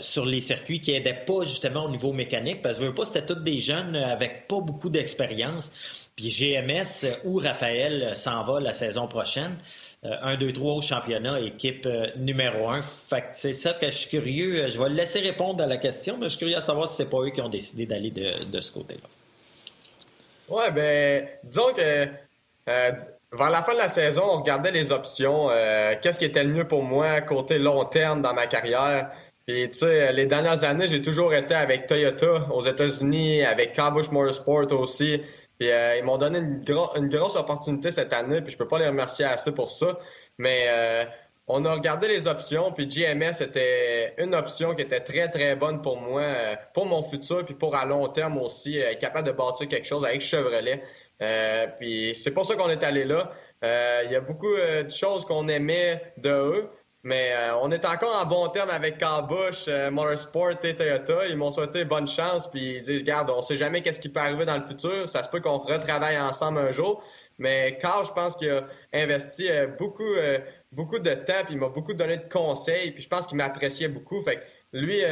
sur 0.00 0.24
les 0.24 0.40
circuits, 0.40 0.80
qui 0.80 0.92
aidait 0.92 1.24
pas 1.26 1.44
justement 1.44 1.84
au 1.84 1.90
niveau 1.90 2.12
mécanique, 2.12 2.62
parce 2.62 2.76
que 2.76 2.82
je 2.82 2.86
veux 2.86 2.94
pas, 2.94 3.04
c'était 3.04 3.26
tous 3.26 3.40
des 3.40 3.60
jeunes 3.60 3.96
avec 3.96 4.48
pas 4.48 4.60
beaucoup 4.60 4.88
d'expérience. 4.88 5.70
Puis 6.16 6.30
GMS, 6.30 7.06
où 7.24 7.38
Raphaël 7.38 8.16
s'en 8.16 8.44
va 8.44 8.60
la 8.60 8.72
saison 8.72 9.08
prochaine, 9.08 9.56
1, 10.04 10.36
2, 10.36 10.52
3 10.52 10.74
au 10.74 10.82
championnat, 10.82 11.40
équipe 11.40 11.86
euh, 11.86 12.06
numéro 12.16 12.68
1. 12.68 12.82
Fait 12.82 13.24
c'est 13.32 13.54
ça 13.54 13.72
que 13.72 13.86
je 13.86 13.92
suis 13.92 14.10
curieux. 14.10 14.68
Je 14.68 14.78
vais 14.78 14.90
le 14.90 14.94
laisser 14.94 15.20
répondre 15.20 15.62
à 15.62 15.66
la 15.66 15.78
question, 15.78 16.18
mais 16.18 16.24
je 16.24 16.30
suis 16.30 16.38
curieux 16.40 16.56
à 16.56 16.60
savoir 16.60 16.88
si 16.88 16.96
c'est 16.96 17.08
pas 17.08 17.20
eux 17.20 17.30
qui 17.30 17.40
ont 17.40 17.48
décidé 17.48 17.86
d'aller 17.86 18.10
de, 18.10 18.60
ce 18.60 18.72
côté-là. 18.72 19.08
Ouais, 20.48 20.70
ben, 20.70 21.26
disons 21.42 21.72
que 21.72 22.06
euh, 22.68 22.90
vers 23.38 23.50
la 23.50 23.62
fin 23.62 23.72
de 23.72 23.78
la 23.78 23.88
saison, 23.88 24.22
on 24.24 24.38
regardait 24.40 24.72
les 24.72 24.92
options. 24.92 25.48
Euh, 25.50 25.94
qu'est-ce 26.00 26.18
qui 26.18 26.26
était 26.26 26.44
le 26.44 26.52
mieux 26.52 26.68
pour 26.68 26.82
moi 26.82 27.22
côté 27.22 27.58
long 27.58 27.84
terme 27.86 28.20
dans 28.20 28.34
ma 28.34 28.46
carrière? 28.46 29.10
Puis, 29.46 29.68
tu 29.70 29.78
sais, 29.78 30.12
les 30.12 30.26
dernières 30.26 30.64
années, 30.64 30.88
j'ai 30.88 31.02
toujours 31.02 31.32
été 31.34 31.54
avec 31.54 31.86
Toyota 31.86 32.46
aux 32.50 32.62
États-Unis, 32.62 33.44
avec 33.44 33.72
Carbush 33.72 34.10
Motorsport 34.10 34.72
aussi. 34.72 35.22
Puis, 35.58 35.70
euh, 35.70 35.96
ils 35.96 36.04
m'ont 36.04 36.18
donné 36.18 36.38
une, 36.38 36.64
une, 36.96 37.08
grosse 37.08 37.36
opportunité 37.36 37.90
cette 37.90 38.12
année, 38.12 38.40
puis 38.40 38.52
je 38.52 38.58
peux 38.58 38.66
pas 38.66 38.78
les 38.78 38.88
remercier 38.88 39.24
assez 39.24 39.52
pour 39.52 39.70
ça. 39.70 39.98
Mais 40.38 40.66
euh, 40.68 41.04
on 41.46 41.64
a 41.64 41.72
regardé 41.72 42.08
les 42.08 42.26
options, 42.26 42.72
puis 42.72 42.88
GMS 42.88 43.40
était 43.40 44.14
une 44.18 44.34
option 44.34 44.74
qui 44.74 44.82
était 44.82 45.00
très, 45.00 45.28
très 45.28 45.54
bonne 45.54 45.80
pour 45.80 46.00
moi, 46.00 46.22
euh, 46.22 46.56
pour 46.72 46.86
mon 46.86 47.02
futur, 47.02 47.44
puis 47.44 47.54
pour 47.54 47.76
à 47.76 47.84
long 47.84 48.08
terme 48.08 48.38
aussi, 48.38 48.78
être 48.78 48.98
capable 48.98 49.28
de 49.28 49.32
bâtir 49.32 49.68
quelque 49.68 49.86
chose 49.86 50.04
avec 50.04 50.20
Chevrolet. 50.20 50.82
puis 51.78 52.14
c'est 52.14 52.32
pour 52.32 52.46
ça 52.46 52.56
qu'on 52.56 52.70
est 52.70 52.82
allé 52.82 53.04
là. 53.04 53.30
Il 53.62 54.10
y 54.10 54.16
a 54.16 54.20
beaucoup 54.20 54.56
de 54.56 54.90
choses 54.90 55.24
qu'on 55.24 55.48
aimait 55.48 56.12
de 56.18 56.30
eux, 56.30 56.70
mais 57.04 57.32
euh, 57.34 57.54
on 57.60 57.70
est 57.70 57.84
encore 57.84 58.16
en 58.16 58.24
bon 58.24 58.48
terme 58.48 58.70
avec 58.70 58.96
Carl 58.96 59.26
Bush, 59.28 59.66
euh, 59.68 59.90
Motorsport 59.90 60.64
et 60.64 60.74
Toyota. 60.74 61.26
Ils 61.28 61.36
m'ont 61.36 61.52
souhaité 61.52 61.84
bonne 61.84 62.08
chance, 62.08 62.50
puis 62.50 62.76
ils 62.76 62.82
disent, 62.82 63.02
regarde, 63.02 63.28
on 63.28 63.42
sait 63.42 63.56
jamais 63.56 63.82
qu'est-ce 63.82 64.00
qui 64.00 64.08
peut 64.08 64.20
arriver 64.20 64.46
dans 64.46 64.56
le 64.56 64.64
futur. 64.64 65.06
Ça 65.10 65.22
se 65.22 65.28
peut 65.28 65.40
qu'on 65.40 65.58
retravaille 65.58 66.18
ensemble 66.18 66.60
un 66.60 66.72
jour. 66.72 67.04
Mais 67.38 67.76
Carl, 67.78 68.06
je 68.06 68.12
pense 68.12 68.36
qu'il 68.36 68.48
a 68.48 68.64
investi 68.94 69.50
euh, 69.50 69.66
beaucoup, 69.66 70.14
beaucoup 70.72 70.98
de 70.98 71.12
temps, 71.12 71.44
puis 71.44 71.54
il 71.54 71.58
m'a 71.58 71.68
beaucoup 71.68 71.92
donné 71.92 72.16
de 72.16 72.28
conseils, 72.32 72.92
puis 72.92 73.02
je 73.02 73.08
pense 73.08 73.26
qu'il 73.26 73.36
m'appréciait 73.36 73.88
beaucoup. 73.88 74.22
Fait 74.22 74.36
que 74.36 74.44
lui, 74.72 75.02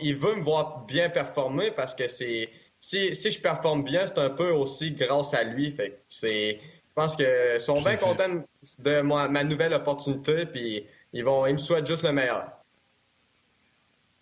il 0.00 0.16
veut 0.16 0.34
me 0.36 0.42
voir 0.42 0.86
bien 0.86 1.10
performer 1.10 1.72
parce 1.72 1.94
que 1.94 2.08
c'est 2.08 2.48
si, 2.80 3.14
si 3.14 3.30
je 3.30 3.38
performe 3.38 3.84
bien, 3.84 4.06
c'est 4.06 4.18
un 4.18 4.30
peu 4.30 4.50
aussi 4.50 4.92
grâce 4.92 5.34
à 5.34 5.44
lui. 5.44 5.70
Fait 5.70 5.90
que 5.90 5.96
c'est, 6.08 6.54
je 6.54 6.94
pense 6.94 7.16
que 7.16 7.58
sont 7.58 7.82
bien 7.82 7.96
contents 7.96 8.44
de 8.78 9.00
ma, 9.02 9.28
ma 9.28 9.44
nouvelle 9.44 9.74
opportunité, 9.74 10.46
puis 10.46 10.86
ils, 11.12 11.24
vont, 11.24 11.46
ils 11.46 11.54
me 11.54 11.58
souhaitent 11.58 11.86
juste 11.86 12.02
le 12.02 12.12
meilleur. 12.12 12.50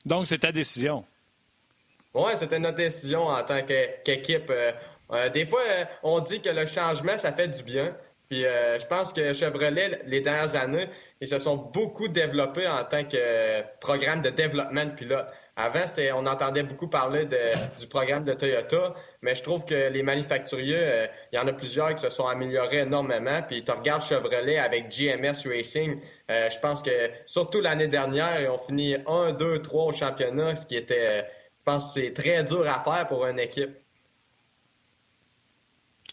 Donc, 0.04 0.26
c'est 0.26 0.38
ta 0.38 0.52
décision. 0.52 1.04
Oui, 2.14 2.32
c'était 2.36 2.58
notre 2.58 2.76
décision 2.76 3.26
en 3.26 3.42
tant 3.42 3.60
qu'équipe. 3.62 4.50
Euh, 4.50 4.72
euh, 5.12 5.28
des 5.28 5.46
fois, 5.46 5.60
euh, 5.68 5.84
on 6.02 6.20
dit 6.20 6.40
que 6.40 6.50
le 6.50 6.66
changement, 6.66 7.16
ça 7.16 7.32
fait 7.32 7.48
du 7.48 7.62
bien. 7.62 7.96
Puis 8.28 8.42
je 8.44 8.86
pense 8.86 9.12
que 9.12 9.34
Chevrolet, 9.34 10.02
les 10.06 10.20
dernières 10.20 10.54
années, 10.54 10.88
ils 11.20 11.26
se 11.26 11.40
sont 11.40 11.56
beaucoup 11.56 12.06
développés 12.06 12.68
en 12.68 12.84
tant 12.84 13.02
que 13.02 13.60
programme 13.80 14.22
de 14.22 14.30
développement 14.30 14.84
de 14.84 14.90
pilote. 14.90 15.26
Avant, 15.56 15.84
on 16.14 16.26
entendait 16.26 16.62
beaucoup 16.62 16.88
parler 16.88 17.28
du 17.78 17.86
programme 17.86 18.24
de 18.24 18.32
Toyota, 18.32 18.94
mais 19.22 19.34
je 19.34 19.42
trouve 19.42 19.64
que 19.64 19.90
les 19.90 20.02
manufacturiers, 20.02 20.76
euh, 20.78 21.06
il 21.32 21.36
y 21.36 21.38
en 21.38 21.46
a 21.46 21.52
plusieurs 21.52 21.94
qui 21.94 22.02
se 22.02 22.10
sont 22.10 22.26
améliorés 22.26 22.80
énormément. 22.80 23.42
Puis 23.46 23.64
tu 23.64 23.70
regardes 23.70 24.02
Chevrolet 24.02 24.58
avec 24.58 24.88
GMS 24.88 25.46
Racing, 25.46 26.00
euh, 26.30 26.48
je 26.50 26.58
pense 26.60 26.82
que 26.82 27.10
surtout 27.26 27.60
l'année 27.60 27.88
dernière, 27.88 28.40
ils 28.40 28.48
ont 28.48 28.58
fini 28.58 28.96
1, 29.06 29.32
2, 29.32 29.60
3 29.60 29.84
au 29.84 29.92
championnat, 29.92 30.56
ce 30.56 30.66
qui 30.66 30.76
était, 30.76 31.20
je 31.20 31.64
pense, 31.64 31.94
c'est 31.94 32.12
très 32.12 32.42
dur 32.44 32.68
à 32.68 32.82
faire 32.82 33.06
pour 33.08 33.26
une 33.26 33.38
équipe. 33.38 33.76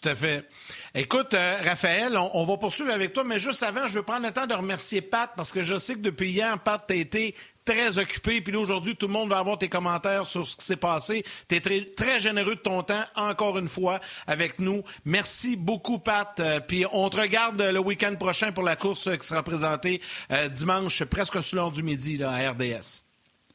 Tout 0.02 0.10
à 0.10 0.16
fait. 0.16 0.46
Écoute, 0.94 1.34
euh, 1.34 1.58
Raphaël, 1.64 2.18
on, 2.18 2.46
va 2.46 2.58
poursuivre 2.58 2.92
avec 2.92 3.14
toi, 3.14 3.24
mais 3.24 3.40
juste 3.40 3.64
avant, 3.64 3.88
je 3.88 3.96
veux 3.96 4.04
prendre 4.04 4.26
le 4.26 4.32
temps 4.32 4.46
de 4.46 4.54
remercier 4.54 5.02
Pat 5.02 5.32
parce 5.36 5.52
que 5.52 5.64
je 5.64 5.78
sais 5.78 5.96
que 5.96 6.00
depuis 6.00 6.30
hier, 6.30 6.58
Pat, 6.60 6.84
tu 6.88 7.00
été 7.00 7.36
très 7.68 7.98
occupé. 8.00 8.42
Puis 8.42 8.54
là, 8.54 8.60
aujourd'hui, 8.60 8.96
tout 8.96 9.08
le 9.08 9.14
monde 9.14 9.30
va 9.30 9.40
avoir 9.40 9.58
tes 9.58 9.68
commentaires 9.68 10.26
sur 10.26 10.48
ce 10.48 10.56
qui 10.56 10.66
s'est 10.66 10.78
passé. 10.78 11.24
Tu 11.48 11.56
es 11.56 11.60
très, 11.60 11.82
très, 11.86 12.20
généreux 12.22 12.56
de 12.56 12.62
ton 12.62 12.82
temps, 12.82 13.04
encore 13.16 13.58
une 13.58 13.68
fois, 13.68 14.00
avec 14.26 14.60
nous. 14.60 14.84
Merci 15.06 15.56
beaucoup, 15.56 16.00
Pat. 16.00 16.40
Euh, 16.40 16.60
puis 16.60 16.86
on 16.92 17.10
te 17.10 17.18
regarde 17.18 17.62
le 17.62 17.80
week-end 17.80 18.16
prochain 18.16 18.52
pour 18.52 18.64
la 18.64 18.76
course 18.76 19.10
qui 19.18 19.28
sera 19.28 19.44
présentée 19.44 20.02
euh, 20.32 20.48
dimanche, 20.48 21.04
presque 21.04 21.44
sur 21.44 21.58
l'heure 21.58 21.72
du 21.72 21.84
midi, 21.84 22.18
là, 22.18 22.32
à 22.32 22.52
RDS. 22.52 23.04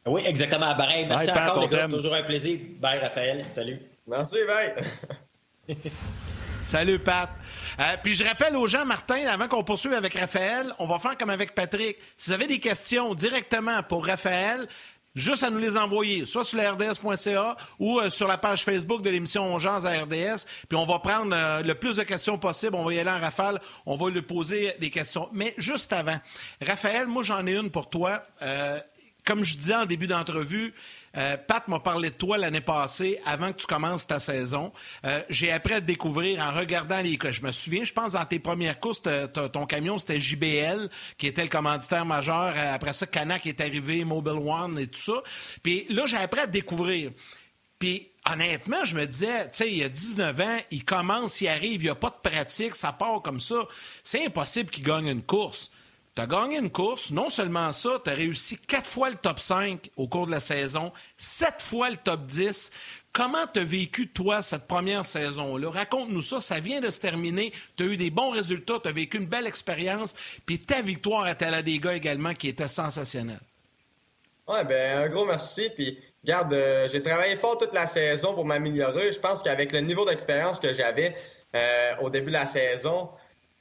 Oui, 0.05 0.23
exactement. 0.27 0.75
Bye, 0.77 1.07
merci 1.09 1.31
encore, 1.31 1.69
les 1.69 1.89
Toujours 1.89 2.15
un 2.15 2.23
plaisir. 2.23 2.59
Bye, 2.81 2.99
Raphaël. 2.99 3.45
Salut. 3.49 3.81
Merci, 4.07 4.39
bye. 4.47 4.75
Salut, 6.61 6.99
Pat. 6.99 7.31
Euh, 7.79 7.97
puis 8.03 8.15
je 8.15 8.25
rappelle 8.25 8.57
aux 8.57 8.67
gens, 8.67 8.85
Martin, 8.85 9.27
avant 9.27 9.49
qu'on 9.49 9.63
poursuive 9.63 9.93
avec 9.93 10.15
Raphaël, 10.15 10.73
on 10.79 10.87
va 10.87 10.99
faire 10.99 11.17
comme 11.17 11.31
avec 11.31 11.55
Patrick. 11.55 11.97
Si 12.17 12.31
vous 12.31 12.35
avez 12.35 12.47
des 12.47 12.59
questions 12.59 13.15
directement 13.15 13.83
pour 13.83 14.07
Raphaël, 14.07 14.67
juste 15.15 15.43
à 15.45 15.51
nous 15.51 15.59
les 15.59 15.77
envoyer, 15.77 16.25
soit 16.27 16.45
sur 16.45 16.59
la 16.59 16.73
rds.ca 16.73 17.57
ou 17.79 18.01
euh, 18.01 18.11
sur 18.11 18.27
la 18.27 18.39
page 18.39 18.65
Facebook 18.65 19.03
de 19.03 19.11
l'émission 19.11 19.55
On 19.55 19.59
à 19.59 20.03
RDS. 20.03 20.47
Puis 20.69 20.77
on 20.77 20.87
va 20.87 20.99
prendre 20.99 21.35
euh, 21.35 21.63
le 21.63 21.75
plus 21.75 21.97
de 21.97 22.03
questions 22.03 22.39
possible. 22.39 22.75
On 22.75 22.85
va 22.85 22.95
y 22.95 22.99
aller 22.99 23.11
en 23.11 23.21
rafale. 23.21 23.61
On 23.87 23.97
va 23.97 24.11
lui 24.11 24.23
poser 24.23 24.75
des 24.81 24.91
questions. 24.91 25.29
Mais 25.33 25.55
juste 25.59 25.93
avant, 25.93 26.19
Raphaël, 26.61 27.07
moi 27.07 27.23
j'en 27.23 27.47
ai 27.47 27.55
une 27.55 27.71
pour 27.71 27.89
toi. 27.89 28.25
comme 29.25 29.45
je 29.45 29.57
disais 29.57 29.77
en 29.77 29.87
début 29.87 30.09
d'entrevue, 30.09 30.75
euh, 31.17 31.37
Pat 31.37 31.67
m'a 31.69 31.81
parlé 31.81 32.11
de 32.11 32.15
toi 32.15 32.39
l'année 32.39 32.61
passée, 32.61 33.19
avant 33.25 33.53
que 33.53 33.59
tu 33.59 33.67
commences 33.67 34.07
ta 34.07 34.21
saison. 34.21 34.73
Euh, 35.05 35.21
j'ai 35.29 35.53
appris 35.53 35.75
à 35.75 35.81
découvrir 35.81 36.41
en 36.43 36.53
regardant 36.53 37.01
les... 37.01 37.19
Je 37.31 37.43
me 37.43 37.53
souviens, 37.53 37.85
je 37.85 37.93
pense, 37.93 38.13
dans 38.13 38.25
tes 38.25 38.39
premières 38.39 38.81
courses, 38.81 39.03
ton 39.53 39.67
camion, 39.67 39.99
c'était 39.99 40.21
JBL, 40.21 40.89
qui 41.19 41.27
était 41.27 41.43
le 41.43 41.49
commanditaire 41.49 42.07
majeur. 42.07 42.55
Euh, 42.57 42.75
après 42.75 42.93
ça, 42.93 43.07
Canac 43.07 43.47
est 43.47 43.61
arrivé, 43.61 44.05
Mobile 44.05 44.41
One 44.47 44.79
et 44.79 44.87
tout 44.87 45.01
ça. 45.01 45.23
Puis 45.63 45.87
là, 45.89 46.07
j'ai 46.07 46.17
appris 46.17 46.41
à 46.41 46.47
te 46.47 46.53
découvrir. 46.53 47.11
Puis 47.83 48.13
honnêtement, 48.31 48.85
je 48.85 48.95
me 48.95 49.05
disais, 49.07 49.47
tu 49.47 49.49
sais, 49.55 49.69
il 49.69 49.79
y 49.79 49.83
a 49.83 49.89
19 49.89 50.41
ans, 50.41 50.59
il 50.71 50.85
commence, 50.85 51.41
il 51.41 51.49
arrive, 51.49 51.81
il 51.81 51.87
n'y 51.87 51.91
a 51.91 51.97
pas 51.97 52.11
de 52.11 52.31
pratique, 52.31 52.77
ça 52.77 52.93
part 52.93 53.21
comme 53.23 53.41
ça. 53.41 53.67
C'est 54.05 54.25
impossible 54.25 54.71
qu'il 54.71 54.85
gagne 54.85 55.09
une 55.09 55.25
course. 55.25 55.72
Tu 56.15 56.21
as 56.21 56.27
gagné 56.27 56.59
une 56.59 56.71
course. 56.71 57.11
Non 57.11 57.31
seulement 57.31 57.73
ça, 57.73 58.01
tu 58.05 58.11
as 58.11 58.15
réussi 58.15 58.59
quatre 58.59 58.87
fois 58.87 59.09
le 59.09 59.17
top 59.17 59.41
5 59.41 59.91
au 59.97 60.07
cours 60.09 60.27
de 60.27 60.31
la 60.31 60.41
saison, 60.41 60.93
sept 61.17 61.63
fois 61.63 61.91
le 61.91 61.97
top 61.97 62.27
10. 62.27 62.71
Comment 63.13 63.47
tu 63.53 63.61
as 63.61 63.65
vécu, 63.65 64.09
toi, 64.09 64.41
cette 64.41 64.67
première 64.67 65.05
saison-là? 65.05 65.71
Raconte-nous 65.71 66.23
ça. 66.23 66.41
Ça 66.41 66.61
vient 66.61 66.81
de 66.81 66.91
se 66.91 67.01
terminer. 67.01 67.53
Tu 67.77 67.83
as 67.83 67.87
eu 67.87 67.97
des 67.97 68.11
bons 68.11 68.31
résultats. 68.31 68.79
Tu 68.83 68.89
as 68.89 68.93
vécu 68.93 69.19
une 69.19 69.27
belle 69.27 69.47
expérience. 69.47 70.15
Puis 70.47 70.59
ta 70.59 70.81
victoire 70.81 71.25
à 71.25 71.35
Talladega 71.35 71.95
également, 71.95 72.35
qui 72.35 72.49
était 72.49 72.69
sensationnelle. 72.69 73.41
Oui, 74.49 74.65
bien, 74.65 75.03
un 75.03 75.09
gros 75.09 75.27
merci. 75.27 75.71
Puis, 75.75 75.99
regarde, 76.25 76.53
euh, 76.53 76.89
j'ai 76.91 77.03
travaillé 77.03 77.37
fort 77.37 77.59
toute 77.59 77.75
la 77.75 77.87
saison 77.87 78.35
pour 78.35 78.45
m'améliorer. 78.45 79.13
Je 79.13 79.21
pense 79.21 79.43
qu'avec 79.43 79.73
le 79.73 79.81
niveau 79.81 80.05
d'expérience 80.07 80.59
que 80.59 80.73
j'avais 80.73 81.15
euh, 81.55 81.97
au 82.01 82.11
début 82.11 82.29
de 82.29 82.37
la 82.37 82.47
saison, 82.47 83.11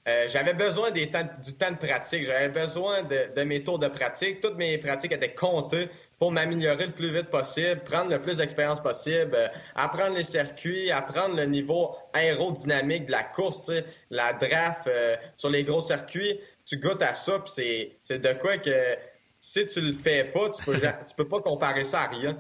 euh, 0.08 0.28
j'avais 0.28 0.54
besoin 0.54 0.90
du 0.90 1.08
temps 1.12 1.24
de 1.24 1.78
pratique. 1.78 2.24
J'avais 2.24 2.50
besoin 2.50 3.04
de, 3.04 3.44
mes 3.44 3.64
tours 3.64 3.78
de 3.78 3.88
pratique. 3.88 4.42
Toutes 4.42 4.58
mes 4.58 4.78
pratiques 4.80 5.12
étaient 5.12 5.34
comptées 5.34 5.90
pour 6.18 6.32
m'améliorer 6.32 6.88
le 6.88 6.92
plus 6.92 7.14
vite 7.14 7.30
possible, 7.30 7.82
prendre 7.84 8.10
le 8.10 8.20
plus 8.20 8.38
d'expérience 8.38 8.80
possible, 8.80 9.36
euh, 9.36 9.48
apprendre 9.76 10.16
les 10.16 10.24
circuits, 10.24 10.92
apprendre 10.92 11.36
le 11.36 11.46
niveau 11.46 11.96
aérodynamique 12.14 13.06
de 13.06 13.12
la 13.12 13.24
course, 13.24 13.72
la 14.10 14.34
draft 14.34 14.88
euh, 14.88 15.16
sur 15.36 15.50
les 15.50 15.64
gros 15.64 15.82
circuits. 15.82 16.40
Tu 16.66 16.78
goûtes 16.78 17.02
à 17.02 17.16
ça, 17.16 17.40
puis 17.40 17.94
c'est 18.02 18.20
de 18.20 18.34
quoi 18.34 18.58
que 18.58 18.96
si 19.40 19.66
tu 19.66 19.82
le 19.82 19.94
fais 19.94 20.26
pas, 20.26 20.50
tu 20.50 20.64
peux, 20.64 20.80
tu 21.08 21.16
peux 21.16 21.28
pas 21.28 21.42
comparer 21.42 21.86
ça 21.86 22.02
à 22.02 22.08
rien. 22.08 22.38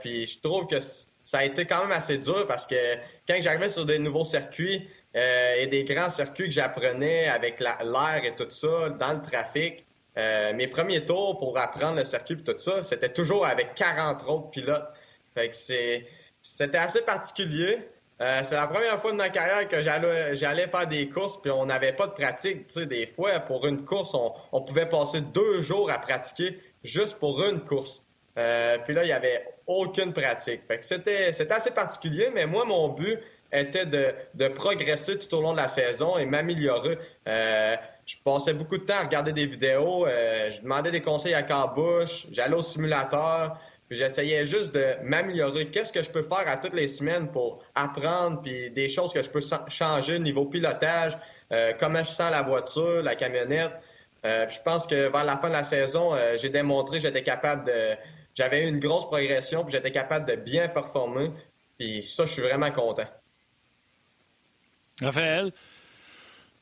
puis 0.00 0.26
je 0.26 0.40
trouve 0.40 0.66
que 0.66 0.78
ça 1.24 1.38
a 1.38 1.44
été 1.44 1.66
quand 1.66 1.82
même 1.82 1.92
assez 1.92 2.18
dur 2.18 2.46
parce 2.46 2.66
que 2.66 2.96
quand 3.28 3.36
j'arrivais 3.40 3.70
sur 3.70 3.84
des 3.84 3.98
nouveaux 3.98 4.24
circuits, 4.24 4.88
euh, 5.14 5.54
et 5.58 5.66
des 5.66 5.84
grands 5.84 6.08
circuits 6.08 6.46
que 6.46 6.54
j'apprenais 6.54 7.28
avec 7.28 7.60
l'air 7.60 8.24
et 8.24 8.34
tout 8.34 8.50
ça, 8.50 8.88
dans 8.88 9.12
le 9.12 9.20
trafic. 9.20 9.84
Euh, 10.16 10.52
mes 10.54 10.68
premiers 10.68 11.04
tours 11.04 11.38
pour 11.38 11.58
apprendre 11.58 11.96
le 11.96 12.04
circuit 12.04 12.34
et 12.34 12.42
tout 12.42 12.58
ça, 12.58 12.82
c'était 12.82 13.12
toujours 13.12 13.46
avec 13.46 13.74
40 13.74 14.24
autres 14.26 14.50
pilotes. 14.50 14.88
Fait 15.34 15.50
que 15.50 15.56
c'était 15.56 16.78
assez 16.78 17.02
particulier. 17.02 17.78
Euh, 18.20 18.40
c'est 18.42 18.54
la 18.54 18.66
première 18.66 19.00
fois 19.00 19.12
de 19.12 19.16
ma 19.16 19.28
carrière 19.28 19.68
que 19.68 19.82
j'allais 19.82 20.68
faire 20.68 20.86
des 20.86 21.08
courses 21.08 21.40
puis 21.40 21.50
on 21.50 21.66
n'avait 21.66 21.92
pas 21.92 22.06
de 22.06 22.12
pratique. 22.12 22.66
Tu 22.68 22.74
sais, 22.74 22.86
des 22.86 23.06
fois, 23.06 23.38
pour 23.40 23.66
une 23.66 23.84
course, 23.84 24.14
on, 24.14 24.62
pouvait 24.62 24.88
passer 24.88 25.20
deux 25.20 25.60
jours 25.60 25.90
à 25.90 25.98
pratiquer 25.98 26.58
juste 26.84 27.18
pour 27.18 27.42
une 27.42 27.60
course. 27.60 28.06
Puis 28.34 28.94
là, 28.94 29.04
il 29.04 29.08
y 29.08 29.12
avait 29.12 29.46
aucune 29.66 30.12
pratique. 30.14 30.62
Fait 30.68 30.78
que 30.78 30.84
c'était 30.84 31.52
assez 31.52 31.70
particulier, 31.70 32.30
mais 32.32 32.46
moi, 32.46 32.64
mon 32.64 32.88
but, 32.88 33.18
était 33.52 33.86
de, 33.86 34.48
progresser 34.48 35.18
tout 35.18 35.34
au 35.36 35.42
long 35.42 35.52
de 35.52 35.58
la 35.58 35.68
saison 35.68 36.18
et 36.18 36.26
m'améliorer. 36.26 36.98
Euh, 37.28 37.76
je 38.06 38.16
passais 38.24 38.52
beaucoup 38.52 38.78
de 38.78 38.82
temps 38.82 38.96
à 38.96 39.02
regarder 39.02 39.32
des 39.32 39.46
vidéos, 39.46 40.06
euh, 40.06 40.50
je 40.50 40.60
demandais 40.62 40.90
des 40.90 41.00
conseils 41.00 41.34
à 41.34 41.42
Carbush, 41.42 42.26
j'allais 42.32 42.56
au 42.56 42.62
simulateur, 42.62 43.58
puis 43.88 43.96
j'essayais 43.96 44.44
juste 44.44 44.74
de 44.74 44.96
m'améliorer. 45.02 45.68
Qu'est-ce 45.68 45.92
que 45.92 46.02
je 46.02 46.10
peux 46.10 46.22
faire 46.22 46.44
à 46.46 46.56
toutes 46.56 46.74
les 46.74 46.88
semaines 46.88 47.30
pour 47.30 47.62
apprendre, 47.74 48.42
puis 48.42 48.70
des 48.70 48.88
choses 48.88 49.12
que 49.12 49.22
je 49.22 49.30
peux 49.30 49.40
changer 49.68 50.18
niveau 50.18 50.46
pilotage, 50.46 51.16
euh, 51.52 51.72
comment 51.78 52.02
je 52.02 52.10
sens 52.10 52.30
la 52.30 52.42
voiture, 52.42 53.02
la 53.02 53.14
camionnette. 53.14 53.72
Euh, 54.24 54.48
je 54.48 54.58
pense 54.64 54.86
que 54.86 55.10
vers 55.10 55.24
la 55.24 55.36
fin 55.36 55.48
de 55.48 55.54
la 55.54 55.64
saison, 55.64 56.16
j'ai 56.36 56.48
démontré 56.48 56.98
que 56.98 57.02
j'étais 57.02 57.22
capable 57.22 57.66
de... 57.66 57.96
J'avais 58.34 58.64
eu 58.64 58.68
une 58.68 58.78
grosse 58.78 59.04
progression, 59.06 59.62
puis 59.62 59.72
j'étais 59.72 59.90
capable 59.90 60.26
de 60.26 60.36
bien 60.36 60.68
performer. 60.68 61.30
Puis 61.78 62.02
ça, 62.02 62.24
je 62.24 62.32
suis 62.32 62.42
vraiment 62.42 62.70
content. 62.70 63.04
Raphaël, 65.02 65.52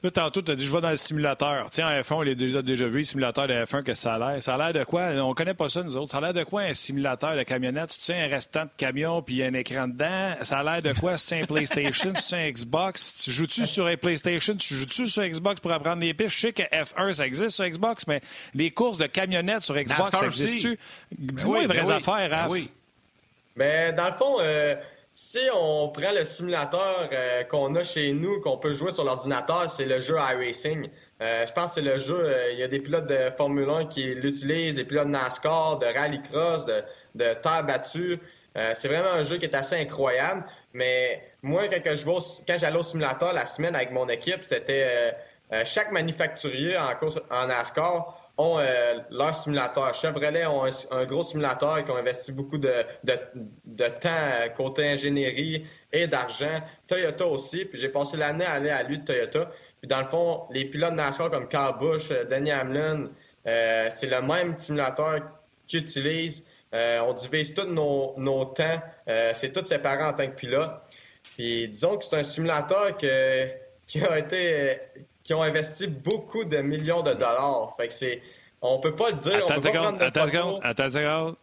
Là, 0.03 0.11
tantôt, 0.11 0.41
tu 0.41 0.51
as 0.51 0.57
dit, 0.57 0.65
je 0.65 0.73
vais 0.73 0.81
dans 0.81 0.91
le 0.91 0.97
simulateur. 0.97 1.69
Tiens, 1.71 1.87
en 1.87 2.01
F1, 2.01 2.15
on 2.15 2.23
l'a 2.23 2.35
déjà, 2.35 2.63
déjà 2.63 2.87
vu, 2.87 2.99
le 2.99 3.05
simulateur 3.05 3.47
de 3.47 3.53
F1, 3.53 3.83
que 3.83 3.93
ça 3.93 4.15
a 4.15 4.19
l'air? 4.19 4.43
Ça 4.43 4.55
a 4.55 4.57
l'air 4.57 4.73
de 4.73 4.83
quoi? 4.85 5.11
On 5.17 5.35
connaît 5.35 5.53
pas 5.53 5.69
ça, 5.69 5.83
nous 5.83 5.95
autres. 5.95 6.11
Ça 6.11 6.19
a 6.19 6.21
l'air 6.23 6.33
de 6.33 6.43
quoi, 6.43 6.63
un 6.63 6.73
simulateur 6.73 7.37
de 7.37 7.43
camionnette? 7.43 7.91
Tu 7.91 8.01
sais, 8.01 8.19
un 8.19 8.29
restant 8.29 8.65
de 8.65 8.71
camion, 8.79 9.21
puis 9.21 9.35
il 9.35 9.39
y 9.39 9.43
a 9.43 9.47
un 9.47 9.53
écran 9.53 9.89
dedans? 9.89 10.37
Ça 10.41 10.61
a 10.61 10.63
l'air 10.63 10.81
de 10.81 10.99
quoi? 10.99 11.19
C'est 11.19 11.43
un 11.43 11.45
PlayStation? 11.45 12.15
C'est 12.17 12.37
un 12.37 12.51
Xbox? 12.51 13.25
Tu 13.25 13.31
joues-tu 13.31 13.67
sur 13.67 13.87
un 13.87 13.97
PlayStation? 13.99 14.57
Tu 14.57 14.75
joues-tu 14.75 15.07
sur 15.07 15.23
Xbox 15.23 15.61
pour 15.61 15.71
apprendre 15.71 16.01
les 16.01 16.15
pistes? 16.15 16.37
Je 16.37 16.41
sais 16.41 16.53
que 16.55 16.63
F1, 16.63 17.13
ça 17.13 17.27
existe 17.27 17.51
sur 17.51 17.69
Xbox, 17.69 18.07
mais 18.07 18.23
les 18.55 18.71
courses 18.71 18.97
de 18.97 19.07
camionnettes 19.07 19.65
sur 19.65 19.75
Xbox, 19.75 20.17
ça 20.19 20.25
existe-tu? 20.25 20.79
Dis-moi 21.13 21.57
oui, 21.59 21.63
les 21.63 21.67
vraies 21.67 21.87
ben 21.87 21.91
affaires, 21.91 22.31
Raph. 22.31 22.45
Ben 22.45 22.49
oui. 22.49 22.71
Mais 23.55 23.93
dans 23.93 24.07
le 24.07 24.15
fond, 24.15 24.37
euh, 24.41 24.77
si 25.23 25.39
on 25.55 25.91
prend 25.91 26.13
le 26.13 26.25
simulateur 26.25 27.09
euh, 27.13 27.45
qu'on 27.45 27.75
a 27.75 27.85
chez 27.85 28.13
nous, 28.15 28.41
qu'on 28.41 28.57
peut 28.57 28.73
jouer 28.73 28.91
sur 28.91 29.05
l'ordinateur, 29.05 29.71
c'est 29.71 29.85
le 29.85 30.01
jeu 30.01 30.17
iRacing. 30.17 30.89
Euh, 31.21 31.47
je 31.47 31.53
pense 31.53 31.67
que 31.67 31.75
c'est 31.75 31.83
le 31.83 31.99
jeu, 31.99 32.19
euh, 32.19 32.53
il 32.53 32.59
y 32.59 32.63
a 32.63 32.69
des 32.69 32.79
pilotes 32.81 33.07
de 33.07 33.31
Formule 33.37 33.69
1 33.69 33.85
qui 33.85 34.15
l'utilisent, 34.15 34.77
des 34.77 34.85
pilotes 34.85 35.09
de 35.09 35.13
NASCAR, 35.13 35.79
de 35.79 35.85
rallycross, 35.87 36.65
de, 36.65 36.83
de 37.17 37.35
terre 37.35 37.65
battue. 37.65 38.19
Euh, 38.57 38.73
c'est 38.75 38.89
vraiment 38.89 39.11
un 39.13 39.23
jeu 39.23 39.37
qui 39.37 39.45
est 39.45 39.55
assez 39.55 39.77
incroyable. 39.77 40.43
Mais 40.73 41.23
moi, 41.43 41.69
quand, 41.69 41.95
je 41.95 42.05
vais 42.07 42.13
au- 42.13 42.43
quand 42.49 42.57
j'allais 42.59 42.79
au 42.79 42.83
simulateur 42.83 43.35
la 43.35 43.45
semaine 43.45 43.77
avec 43.77 43.91
mon 43.93 44.09
équipe, 44.09 44.43
c'était 44.43 44.87
euh, 44.87 45.13
euh, 45.53 45.63
chaque 45.67 45.93
manufacturier 45.93 46.79
en 46.79 46.95
course 46.95 47.21
en 47.31 47.47
NASCAR 47.47 48.20
ont 48.41 48.59
euh, 48.59 48.95
leur 49.11 49.35
simulateur. 49.35 49.95
Chevrolet 49.95 50.47
ont 50.47 50.65
un, 50.91 51.05
gros 51.05 51.23
simulateur 51.23 51.85
qui 51.85 51.91
ont 51.91 51.97
investi 51.97 52.33
beaucoup 52.33 52.59
de, 52.59 52.73
de, 53.05 53.13
de 53.67 53.85
temps 53.85 54.09
euh, 54.09 54.49
côté 54.49 54.89
ingénierie 54.89 55.67
et 55.93 56.07
d'argent. 56.07 56.61
Toyota 56.87 57.27
aussi. 57.27 57.67
Puis 57.67 57.79
j'ai 57.79 57.91
passé 57.91 58.17
l'année 58.17 58.45
à 58.45 58.53
aller 58.53 58.71
à 58.71 58.83
lui 58.83 58.99
de 58.99 59.05
Toyota. 59.05 59.51
Puis 59.81 59.89
dans 59.89 60.01
le 60.01 60.07
fond, 60.07 60.47
les 60.51 60.65
pilotes 60.65 60.95
NASCAR 60.95 61.31
comme 61.31 61.49
Carl 61.49 61.79
Busch, 61.79 62.11
euh, 62.11 62.25
Danny 62.25 62.53
Hamlin, 62.53 63.11
c'est 63.45 64.07
le 64.07 64.21
même 64.23 64.59
simulateur 64.59 65.21
qu'ils 65.67 65.81
utilisent. 65.81 66.45
On 66.73 67.13
divise 67.15 67.55
tous 67.55 67.65
nos, 67.67 68.15
nos 68.19 68.45
temps. 68.45 68.81
C'est 69.33 69.53
tous 69.53 69.65
séparés 69.65 70.05
en 70.05 70.13
tant 70.13 70.27
que 70.27 70.35
pilote. 70.37 70.71
Puis 71.35 71.69
disons 71.69 71.97
que 71.97 72.05
c'est 72.05 72.17
un 72.17 72.23
simulateur 72.23 72.99
que, 72.99 73.49
qui 73.87 74.05
a 74.05 74.19
été 74.19 74.79
qui 75.31 75.35
ont 75.35 75.43
investi 75.43 75.87
beaucoup 75.87 76.45
de 76.45 76.57
millions 76.57 77.03
de 77.03 77.13
dollars. 77.13 77.73
Fait 77.77 77.87
que 77.87 77.95
c'est 77.95 78.21
on 78.61 78.81
peut 78.81 78.97
pas 78.97 79.11
le 79.11 79.17
dire, 79.17 79.37
Attends 79.37 79.55
on 79.55 79.57
une 79.59 79.63
pas 79.63 79.69
seconde, 79.69 79.83
prendre 79.85 80.03
attends 80.03 80.27
seconde, 80.27 80.61
attends 80.65 80.85
une 80.87 80.91
seconde. 80.91 81.37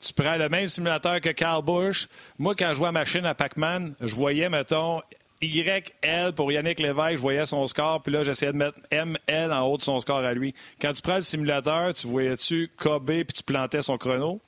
Tu 0.00 0.12
prends 0.12 0.36
le 0.36 0.48
même 0.48 0.66
simulateur 0.66 1.20
que 1.20 1.28
Carl 1.28 1.62
Busch. 1.62 2.08
Moi, 2.36 2.56
quand 2.56 2.70
je 2.70 2.74
jouais 2.74 2.88
à 2.88 2.92
machine 2.92 3.24
à 3.26 3.34
Pac-Man, 3.36 3.94
je 4.00 4.12
voyais, 4.12 4.48
mettons, 4.48 5.02
YL 5.40 6.32
pour 6.34 6.50
Yannick 6.50 6.80
Lévesque, 6.80 7.12
je 7.12 7.20
voyais 7.20 7.46
son 7.46 7.64
score, 7.68 8.02
puis 8.02 8.12
là, 8.12 8.24
j'essayais 8.24 8.50
de 8.50 8.56
mettre 8.56 8.76
ML 8.90 9.52
en 9.52 9.68
haut 9.68 9.76
de 9.76 9.82
son 9.82 10.00
score 10.00 10.18
à 10.18 10.34
lui. 10.34 10.52
Quand 10.80 10.92
tu 10.94 11.00
prends 11.00 11.14
le 11.14 11.20
simulateur, 11.20 11.94
tu 11.94 12.08
voyais-tu 12.08 12.72
KB 12.76 13.06
puis 13.06 13.34
tu 13.36 13.44
plantais 13.44 13.82
son 13.82 13.98
chrono? 13.98 14.40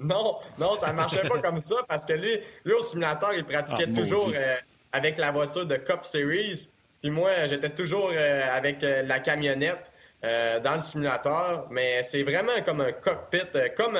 Non, 0.00 0.38
non, 0.58 0.78
ça 0.78 0.90
marchait 0.94 1.28
pas 1.28 1.42
comme 1.42 1.60
ça 1.60 1.76
parce 1.86 2.06
que 2.06 2.14
lui, 2.14 2.30
lui 2.64 2.72
au 2.72 2.80
simulateur, 2.80 3.34
il 3.34 3.44
pratiquait 3.44 3.88
Ah, 3.90 3.94
toujours 3.94 4.30
euh, 4.34 4.56
avec 4.92 5.18
la 5.18 5.32
voiture 5.32 5.66
de 5.66 5.76
Cup 5.76 6.00
Series. 6.04 6.70
Puis 7.00 7.10
moi, 7.10 7.46
j'étais 7.46 7.70
toujours 7.70 8.12
euh, 8.14 8.42
avec 8.50 8.82
euh, 8.82 9.02
la 9.02 9.20
camionnette 9.20 9.90
euh, 10.24 10.60
dans 10.60 10.76
le 10.76 10.80
simulateur. 10.80 11.66
Mais 11.70 12.02
c'est 12.02 12.22
vraiment 12.22 12.60
comme 12.64 12.80
un 12.80 12.92
cockpit, 12.92 13.46
comme 13.76 13.98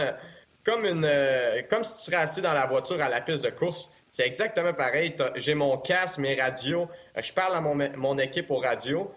comme 0.65 0.85
une 0.85 1.09
comme 1.71 1.85
si 1.85 1.97
tu 1.99 2.03
serais 2.11 2.23
assis 2.23 2.41
dans 2.41 2.55
la 2.55 2.67
voiture 2.67 3.01
à 3.01 3.09
la 3.09 3.21
piste 3.21 3.45
de 3.45 3.51
course. 3.51 3.91
C'est 4.11 4.27
exactement 4.27 4.73
pareil. 4.73 5.15
J'ai 5.37 5.55
mon 5.55 5.77
casque, 5.79 6.19
mes 6.19 6.41
radios. 6.41 6.89
Je 7.21 7.33
parle 7.33 7.55
à 7.55 7.61
mon, 7.61 7.77
mon 7.97 8.19
équipe 8.19 8.51
aux 8.51 8.59
radios. 8.59 9.13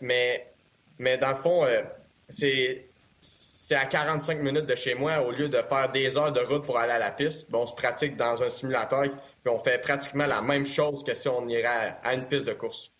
Mais 0.00 0.52
mais 0.98 1.18
dans 1.18 1.30
le 1.30 1.34
fond, 1.36 1.64
euh, 1.64 1.82
c'est 2.28 2.86
c'est 3.20 3.74
à 3.74 3.86
45 3.86 4.40
minutes 4.40 4.66
de 4.66 4.74
chez 4.74 4.94
moi 4.94 5.20
au 5.22 5.30
lieu 5.30 5.48
de 5.48 5.62
faire 5.62 5.90
des 5.90 6.16
heures 6.16 6.32
de 6.32 6.40
route 6.40 6.64
pour 6.64 6.78
aller 6.78 6.92
à 6.92 6.98
la 6.98 7.10
piste. 7.10 7.50
Bon, 7.50 7.62
on 7.62 7.66
se 7.66 7.74
pratique 7.74 8.16
dans 8.16 8.42
un 8.42 8.48
simulateur 8.48 9.04
puis 9.42 9.52
on 9.52 9.58
fait 9.58 9.78
pratiquement 9.78 10.26
la 10.26 10.40
même 10.40 10.66
chose 10.66 11.02
que 11.02 11.14
si 11.14 11.28
on 11.28 11.48
irait 11.48 11.96
à, 12.02 12.14
une 12.14 12.26
piste 12.26 12.46
de 12.46 12.52
course. 12.52 12.90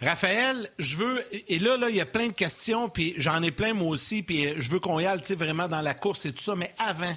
Raphaël, 0.00 0.68
je 0.78 0.96
veux. 0.96 1.24
Et 1.48 1.58
là, 1.58 1.78
là, 1.78 1.88
il 1.88 1.96
y 1.96 2.02
a 2.02 2.06
plein 2.06 2.26
de 2.26 2.32
questions, 2.32 2.90
puis 2.90 3.14
j'en 3.16 3.42
ai 3.42 3.50
plein 3.50 3.72
moi 3.72 3.88
aussi, 3.88 4.22
puis 4.22 4.46
euh, 4.46 4.54
je 4.58 4.70
veux 4.70 4.78
qu'on 4.78 5.00
y 5.00 5.06
aille 5.06 5.22
vraiment 5.30 5.68
dans 5.68 5.80
la 5.80 5.94
course 5.94 6.26
et 6.26 6.32
tout 6.32 6.42
ça. 6.42 6.54
Mais 6.54 6.70
avant, 6.76 7.16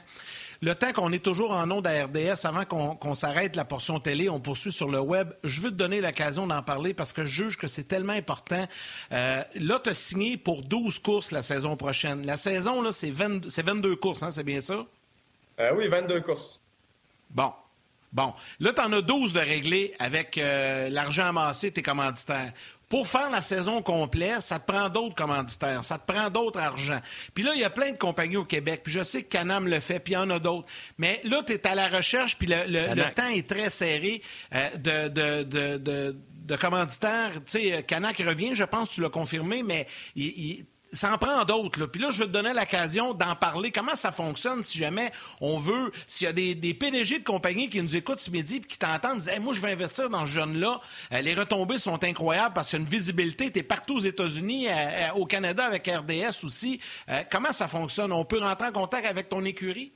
le 0.61 0.75
temps 0.75 0.91
qu'on 0.91 1.11
est 1.13 1.23
toujours 1.23 1.51
en 1.51 1.71
ondes 1.71 1.87
à 1.87 2.05
RDS, 2.05 2.45
avant 2.45 2.65
qu'on 2.65 3.15
s'arrête 3.15 3.55
la 3.55 3.63
portion 3.63 3.99
télé, 3.99 4.29
on 4.29 4.41
poursuit 4.41 4.73
sur 4.73 4.89
le 4.89 4.99
web, 4.99 5.31
je 5.43 5.61
veux 5.61 5.71
te 5.71 5.75
donner 5.75 6.01
l'occasion 6.01 6.47
d'en 6.47 6.61
parler 6.61 6.93
parce 6.93 7.13
que 7.13 7.25
je 7.25 7.43
juge 7.43 7.57
que 7.57 7.67
c'est 7.67 7.85
tellement 7.85 8.13
important. 8.13 8.67
Euh, 9.13 9.43
là, 9.55 9.79
tu 9.81 9.89
as 9.89 9.93
signé 9.93 10.35
pour 10.35 10.61
12 10.61 10.99
courses 10.99 11.31
la 11.31 11.41
saison 11.41 11.77
prochaine. 11.77 12.25
La 12.25 12.35
saison, 12.35 12.81
là, 12.81 12.91
c'est 12.91 13.11
22, 13.11 13.47
c'est 13.47 13.65
22 13.65 13.95
courses, 13.95 14.21
hein, 14.21 14.31
c'est 14.31 14.43
bien 14.43 14.59
ça? 14.59 14.85
Euh, 15.61 15.71
oui, 15.77 15.87
22 15.87 16.21
courses. 16.21 16.58
Bon. 17.29 17.53
Bon. 18.11 18.33
Là, 18.59 18.73
tu 18.73 18.81
en 18.81 18.91
as 18.93 19.01
12 19.01 19.33
de 19.33 19.39
réglés 19.39 19.93
avec 19.99 20.37
euh, 20.37 20.89
l'argent 20.89 21.27
amassé, 21.27 21.71
tes 21.71 21.83
commanditaires. 21.83 22.51
Pour 22.87 23.07
faire 23.07 23.29
la 23.29 23.43
saison 23.43 23.83
complète, 23.83 24.41
ça 24.41 24.57
te 24.57 24.71
prend 24.71 24.89
d'autres 24.89 25.13
commanditaires, 25.13 25.83
ça 25.83 25.99
te 25.99 26.11
prend 26.11 26.27
d'autres 26.31 26.57
argents. 26.59 27.01
Puis 27.35 27.43
là, 27.43 27.51
il 27.53 27.59
y 27.61 27.63
a 27.63 27.69
plein 27.69 27.91
de 27.91 27.97
compagnies 27.97 28.37
au 28.37 28.45
Québec, 28.45 28.81
puis 28.83 28.91
je 28.91 29.03
sais 29.03 29.21
que 29.21 29.27
Canam 29.29 29.67
le 29.67 29.79
fait, 29.79 29.99
puis 29.99 30.13
il 30.13 30.15
y 30.15 30.17
en 30.17 30.29
a 30.31 30.39
d'autres. 30.39 30.67
Mais 30.97 31.21
là, 31.23 31.43
tu 31.45 31.53
es 31.53 31.67
à 31.67 31.75
la 31.75 31.87
recherche, 31.87 32.35
puis 32.39 32.47
le, 32.47 32.55
le- 32.67 32.83
Canac. 32.85 33.07
le 33.09 33.13
temps 33.13 33.27
est 33.27 33.47
très 33.47 33.69
serré 33.69 34.23
euh, 34.55 34.69
de, 34.77 35.07
de, 35.09 35.43
de, 35.43 35.77
de. 35.77 36.15
Tu 36.47 36.55
sais, 37.45 37.83
Canac 37.83 38.17
revient, 38.25 38.55
je 38.55 38.63
pense, 38.63 38.89
tu 38.89 39.01
l'as 39.01 39.09
confirmé, 39.09 39.61
mais 39.61 39.85
il- 40.15 40.25
il- 40.25 40.65
ça 40.91 41.13
en 41.13 41.17
prend 41.17 41.43
d'autres. 41.45 41.85
Puis 41.85 42.01
là, 42.01 42.09
je 42.11 42.19
vais 42.19 42.25
te 42.25 42.31
donner 42.31 42.53
l'occasion 42.53 43.13
d'en 43.13 43.35
parler. 43.35 43.71
Comment 43.71 43.95
ça 43.95 44.11
fonctionne 44.11 44.63
si 44.63 44.77
jamais 44.77 45.11
on 45.41 45.59
veut, 45.59 45.91
s'il 46.07 46.25
y 46.25 46.29
a 46.29 46.33
des, 46.33 46.55
des 46.55 46.73
PDG 46.73 47.19
de 47.19 47.23
compagnies 47.23 47.69
qui 47.69 47.81
nous 47.81 47.95
écoutent 47.95 48.19
ce 48.19 48.31
midi 48.31 48.59
puis 48.59 48.69
qui 48.69 48.79
t'entendent, 48.79 49.19
disent 49.19 49.39
Moi, 49.39 49.53
je 49.53 49.61
vais 49.61 49.71
investir 49.71 50.09
dans 50.09 50.25
ce 50.25 50.31
jeune-là. 50.31 50.79
Euh, 51.13 51.21
les 51.21 51.33
retombées 51.33 51.77
sont 51.77 52.03
incroyables 52.03 52.53
parce 52.53 52.69
qu'il 52.69 52.79
y 52.79 52.81
a 52.81 52.83
une 52.83 52.89
visibilité. 52.89 53.51
Tu 53.51 53.59
es 53.59 53.63
partout 53.63 53.97
aux 53.97 54.01
États-Unis, 54.01 54.67
euh, 54.67 54.71
euh, 54.71 55.13
au 55.15 55.25
Canada 55.25 55.65
avec 55.65 55.87
RDS 55.87 56.43
aussi. 56.43 56.79
Comment 57.31 57.51
ça 57.51 57.67
fonctionne? 57.67 58.11
On 58.11 58.25
peut 58.25 58.39
rentrer 58.39 58.67
en 58.67 58.71
contact 58.71 59.05
avec 59.05 59.29
ton 59.29 59.43
écurie? 59.45 59.91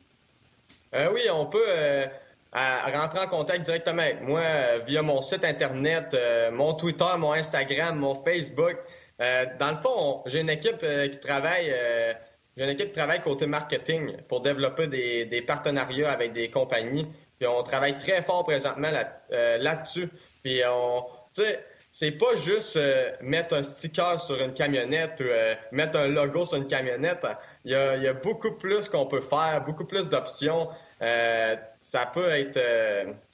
Oui, 0.93 1.21
on 1.31 1.45
peut 1.45 2.07
rentrer 2.53 3.19
en 3.19 3.27
contact 3.27 3.65
directement 3.65 4.01
avec 4.01 4.21
moi 4.21 4.41
via 4.85 5.01
mon 5.01 5.21
site 5.21 5.43
Internet, 5.43 6.15
mon 6.51 6.73
Twitter, 6.73 7.05
mon 7.17 7.33
Instagram, 7.33 7.97
mon 7.97 8.15
Facebook. 8.23 8.77
Euh, 9.21 9.45
dans 9.59 9.71
le 9.71 9.77
fond, 9.77 9.93
on- 9.95 10.23
j'ai 10.29 10.39
une 10.39 10.49
équipe 10.49 10.81
euh, 10.83 11.07
qui 11.07 11.19
travaille 11.19 11.69
euh, 11.71 12.13
j'ai 12.57 12.63
une 12.63 12.69
équipe 12.71 12.87
qui 12.87 12.97
travaille 12.97 13.21
côté 13.21 13.47
marketing 13.47 14.17
pour 14.27 14.41
développer 14.41 14.87
des, 14.87 15.41
partenariats 15.41 16.11
avec 16.11 16.33
des 16.33 16.49
compagnies. 16.51 17.07
On 17.45 17.63
travaille 17.63 17.97
très 17.97 18.21
fort 18.21 18.43
présentement 18.45 18.91
là, 18.91 19.57
là-dessus. 19.57 20.07
Puis 20.43 20.61
on, 20.69 21.03
tu 21.33 21.41
sais, 21.41 21.65
c'est 21.89 22.11
pas 22.11 22.35
juste 22.35 22.79
mettre 23.21 23.55
un 23.55 23.63
sticker 23.63 24.19
sur 24.21 24.39
une 24.39 24.53
camionnette 24.53 25.19
ou 25.19 25.75
mettre 25.75 25.97
un 25.97 26.07
logo 26.09 26.45
sur 26.45 26.57
une 26.57 26.67
camionnette. 26.67 27.25
Il 27.65 27.71
y 27.71 27.75
a, 27.75 28.13
beaucoup 28.13 28.51
plus 28.51 28.87
qu'on 28.87 29.07
peut 29.07 29.21
faire, 29.21 29.63
beaucoup 29.65 29.85
plus 29.85 30.09
d'options. 30.09 30.69
Ça 31.01 32.05
peut 32.13 32.29
être 32.29 32.59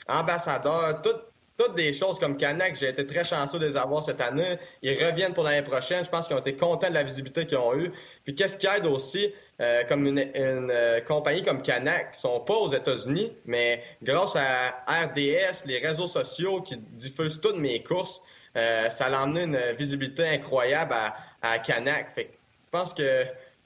ambassadeur, 0.07 1.01
tout- 1.01 1.28
toutes 1.59 1.75
des 1.75 1.91
choses 1.91 2.19
comme 2.19 2.37
Canac. 2.37 2.77
J'ai 2.77 2.87
été 2.87 3.05
très 3.05 3.25
chanceux 3.25 3.59
de 3.59 3.65
les 3.65 3.75
avoir 3.75 4.03
cette 4.03 4.21
année. 4.21 4.57
Ils 4.81 4.97
reviennent 5.05 5.33
pour 5.33 5.43
l'année 5.43 5.61
prochaine. 5.61 6.05
Je 6.05 6.09
pense 6.09 6.27
qu'ils 6.27 6.37
ont 6.37 6.39
été 6.39 6.55
contents 6.55 6.87
de 6.87 6.93
la 6.93 7.03
visibilité 7.03 7.45
qu'ils 7.45 7.57
ont 7.57 7.75
eue. 7.75 7.91
Puis 8.23 8.33
qu'est-ce 8.33 8.57
qui 8.57 8.65
aide 8.65 8.85
aussi, 8.85 9.33
euh, 9.59 9.83
comme 9.83 10.07
une, 10.07 10.19
une, 10.19 10.71
euh, 10.71 11.01
compagnie 11.01 11.43
comme 11.43 11.61
Canac, 11.61 12.13
qui 12.13 12.21
sont 12.21 12.39
pas 12.39 12.55
aux 12.55 12.71
États-Unis, 12.71 13.33
mais 13.45 13.83
grâce 14.01 14.37
à 14.37 14.69
RDS, 14.87 15.65
les 15.65 15.79
réseaux 15.85 16.07
sociaux 16.07 16.61
qui 16.61 16.77
diffusent 16.77 17.41
toutes 17.41 17.57
mes 17.57 17.83
courses, 17.83 18.23
euh, 18.55 18.89
ça 18.89 19.07
a 19.07 19.23
emmené 19.23 19.41
une 19.41 19.75
visibilité 19.77 20.25
incroyable 20.25 20.93
à, 20.93 21.15
à 21.41 21.59
Canac. 21.59 22.13
Fait 22.15 22.25
que 22.25 22.31
je 22.31 22.69
pense 22.71 22.93
que 22.93 23.25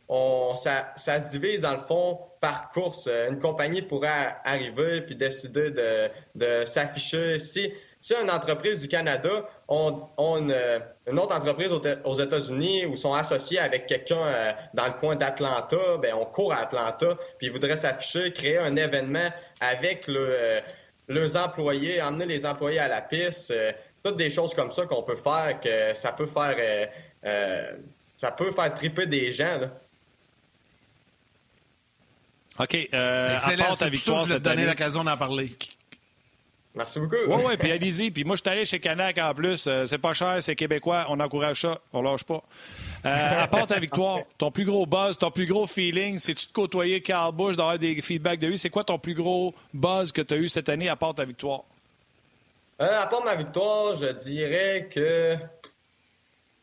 on, 0.09 0.55
ça, 0.55 0.93
ça 0.95 1.19
se 1.19 1.31
divise 1.37 1.61
dans 1.61 1.73
le 1.73 1.79
fond 1.79 2.19
par 2.43 2.69
course. 2.71 3.07
Euh, 3.07 3.29
Une 3.29 3.39
compagnie 3.39 3.81
pourrait 3.81 4.35
arriver 4.43 4.99
puis 5.01 5.15
décider 5.15 5.71
de, 5.71 6.65
s'afficher. 6.65 7.39
Si, 7.39 7.71
si 8.01 8.13
une 8.21 8.29
entreprise 8.29 8.81
du 8.81 8.89
Canada 8.89 9.47
ont, 9.69 10.09
ont 10.17 10.37
une, 10.37 11.19
autre 11.19 11.33
entreprise 11.33 11.71
aux, 12.03 12.15
États-Unis 12.15 12.85
ou 12.85 12.97
sont 12.97 13.13
associés 13.13 13.59
avec 13.59 13.87
quelqu'un 13.87 14.19
euh, 14.19 14.51
dans 14.73 14.87
le 14.87 14.91
coin 14.91 15.15
d'Atlanta, 15.15 15.97
ben 16.01 16.13
on 16.15 16.25
court 16.25 16.51
à 16.51 16.57
Atlanta 16.57 17.17
puis 17.37 17.47
ils 17.47 17.53
voudraient 17.53 17.77
s'afficher, 17.77 18.33
créer 18.33 18.57
un 18.57 18.75
événement 18.75 19.29
avec 19.61 20.07
le, 20.07 20.61
euh, 21.09 21.27
employés, 21.45 22.01
emmener 22.01 22.25
les 22.25 22.45
employés 22.45 22.79
à 22.79 22.89
la 22.89 23.01
piste, 23.01 23.51
euh, 23.51 23.71
toutes 24.03 24.17
des 24.17 24.29
choses 24.29 24.53
comme 24.53 24.71
ça 24.73 24.85
qu'on 24.85 25.03
peut 25.03 25.15
faire 25.15 25.61
que 25.61 25.93
ça 25.93 26.11
peut 26.11 26.25
faire 26.25 26.57
euh, 26.59 26.85
euh, 27.25 27.71
ça 28.17 28.31
peut 28.31 28.51
faire 28.51 28.73
triper 28.73 29.05
des 29.05 29.31
gens. 29.31 29.59
OK. 32.59 32.89
Euh, 32.93 33.29
à 33.29 33.33
Excellent. 33.33 33.57
part 33.57 33.67
ta 33.69 33.75
ça 33.75 33.89
victoire 33.89 34.19
je 34.19 34.23
vais 34.23 34.27
te 34.29 34.33
cette 34.33 34.43
donner 34.43 34.61
année, 34.61 34.69
l'occasion 34.69 35.03
d'en 35.03 35.17
parler. 35.17 35.55
Merci 36.75 36.99
beaucoup. 36.99 37.15
Oui, 37.27 37.41
oui, 37.45 37.57
puis 37.57 37.71
allez-y. 37.71 38.09
Puis 38.09 38.23
moi, 38.23 38.35
je 38.35 38.41
suis 38.41 38.49
allé 38.49 38.65
chez 38.65 38.79
Canac 38.79 39.17
en 39.19 39.33
plus. 39.33 39.67
Euh, 39.67 39.85
c'est 39.85 39.99
pas 39.99 40.13
cher, 40.13 40.37
c'est 40.41 40.55
québécois. 40.55 41.05
On 41.09 41.19
encourage 41.19 41.61
ça. 41.61 41.79
On 41.93 42.01
lâche 42.01 42.23
pas. 42.23 42.43
Euh, 43.05 43.41
à 43.43 43.47
part 43.47 43.67
ta 43.67 43.79
victoire, 43.79 44.19
ton 44.37 44.49
plus 44.49 44.65
gros 44.65 44.85
buzz, 44.85 45.17
ton 45.17 45.29
plus 45.29 45.45
gros 45.45 45.67
feeling, 45.67 46.17
c'est-tu 46.17 46.47
de 46.47 46.51
côtoyer 46.51 47.01
Carl 47.01 47.31
Bush, 47.33 47.55
d'avoir 47.55 47.77
des 47.77 48.01
feedbacks 48.01 48.39
de 48.39 48.47
lui? 48.47 48.57
C'est 48.57 48.71
quoi 48.71 48.83
ton 48.83 48.97
plus 48.97 49.13
gros 49.13 49.53
buzz 49.73 50.11
que 50.11 50.21
tu 50.21 50.33
as 50.33 50.37
eu 50.37 50.49
cette 50.49 50.69
année 50.69 50.89
à 50.89 50.95
part 50.95 51.13
ta 51.13 51.25
victoire? 51.25 51.61
Euh, 52.81 53.01
à 53.01 53.05
part 53.05 53.23
ma 53.23 53.35
victoire, 53.35 53.95
je 53.95 54.07
dirais 54.13 54.89
que. 54.91 55.37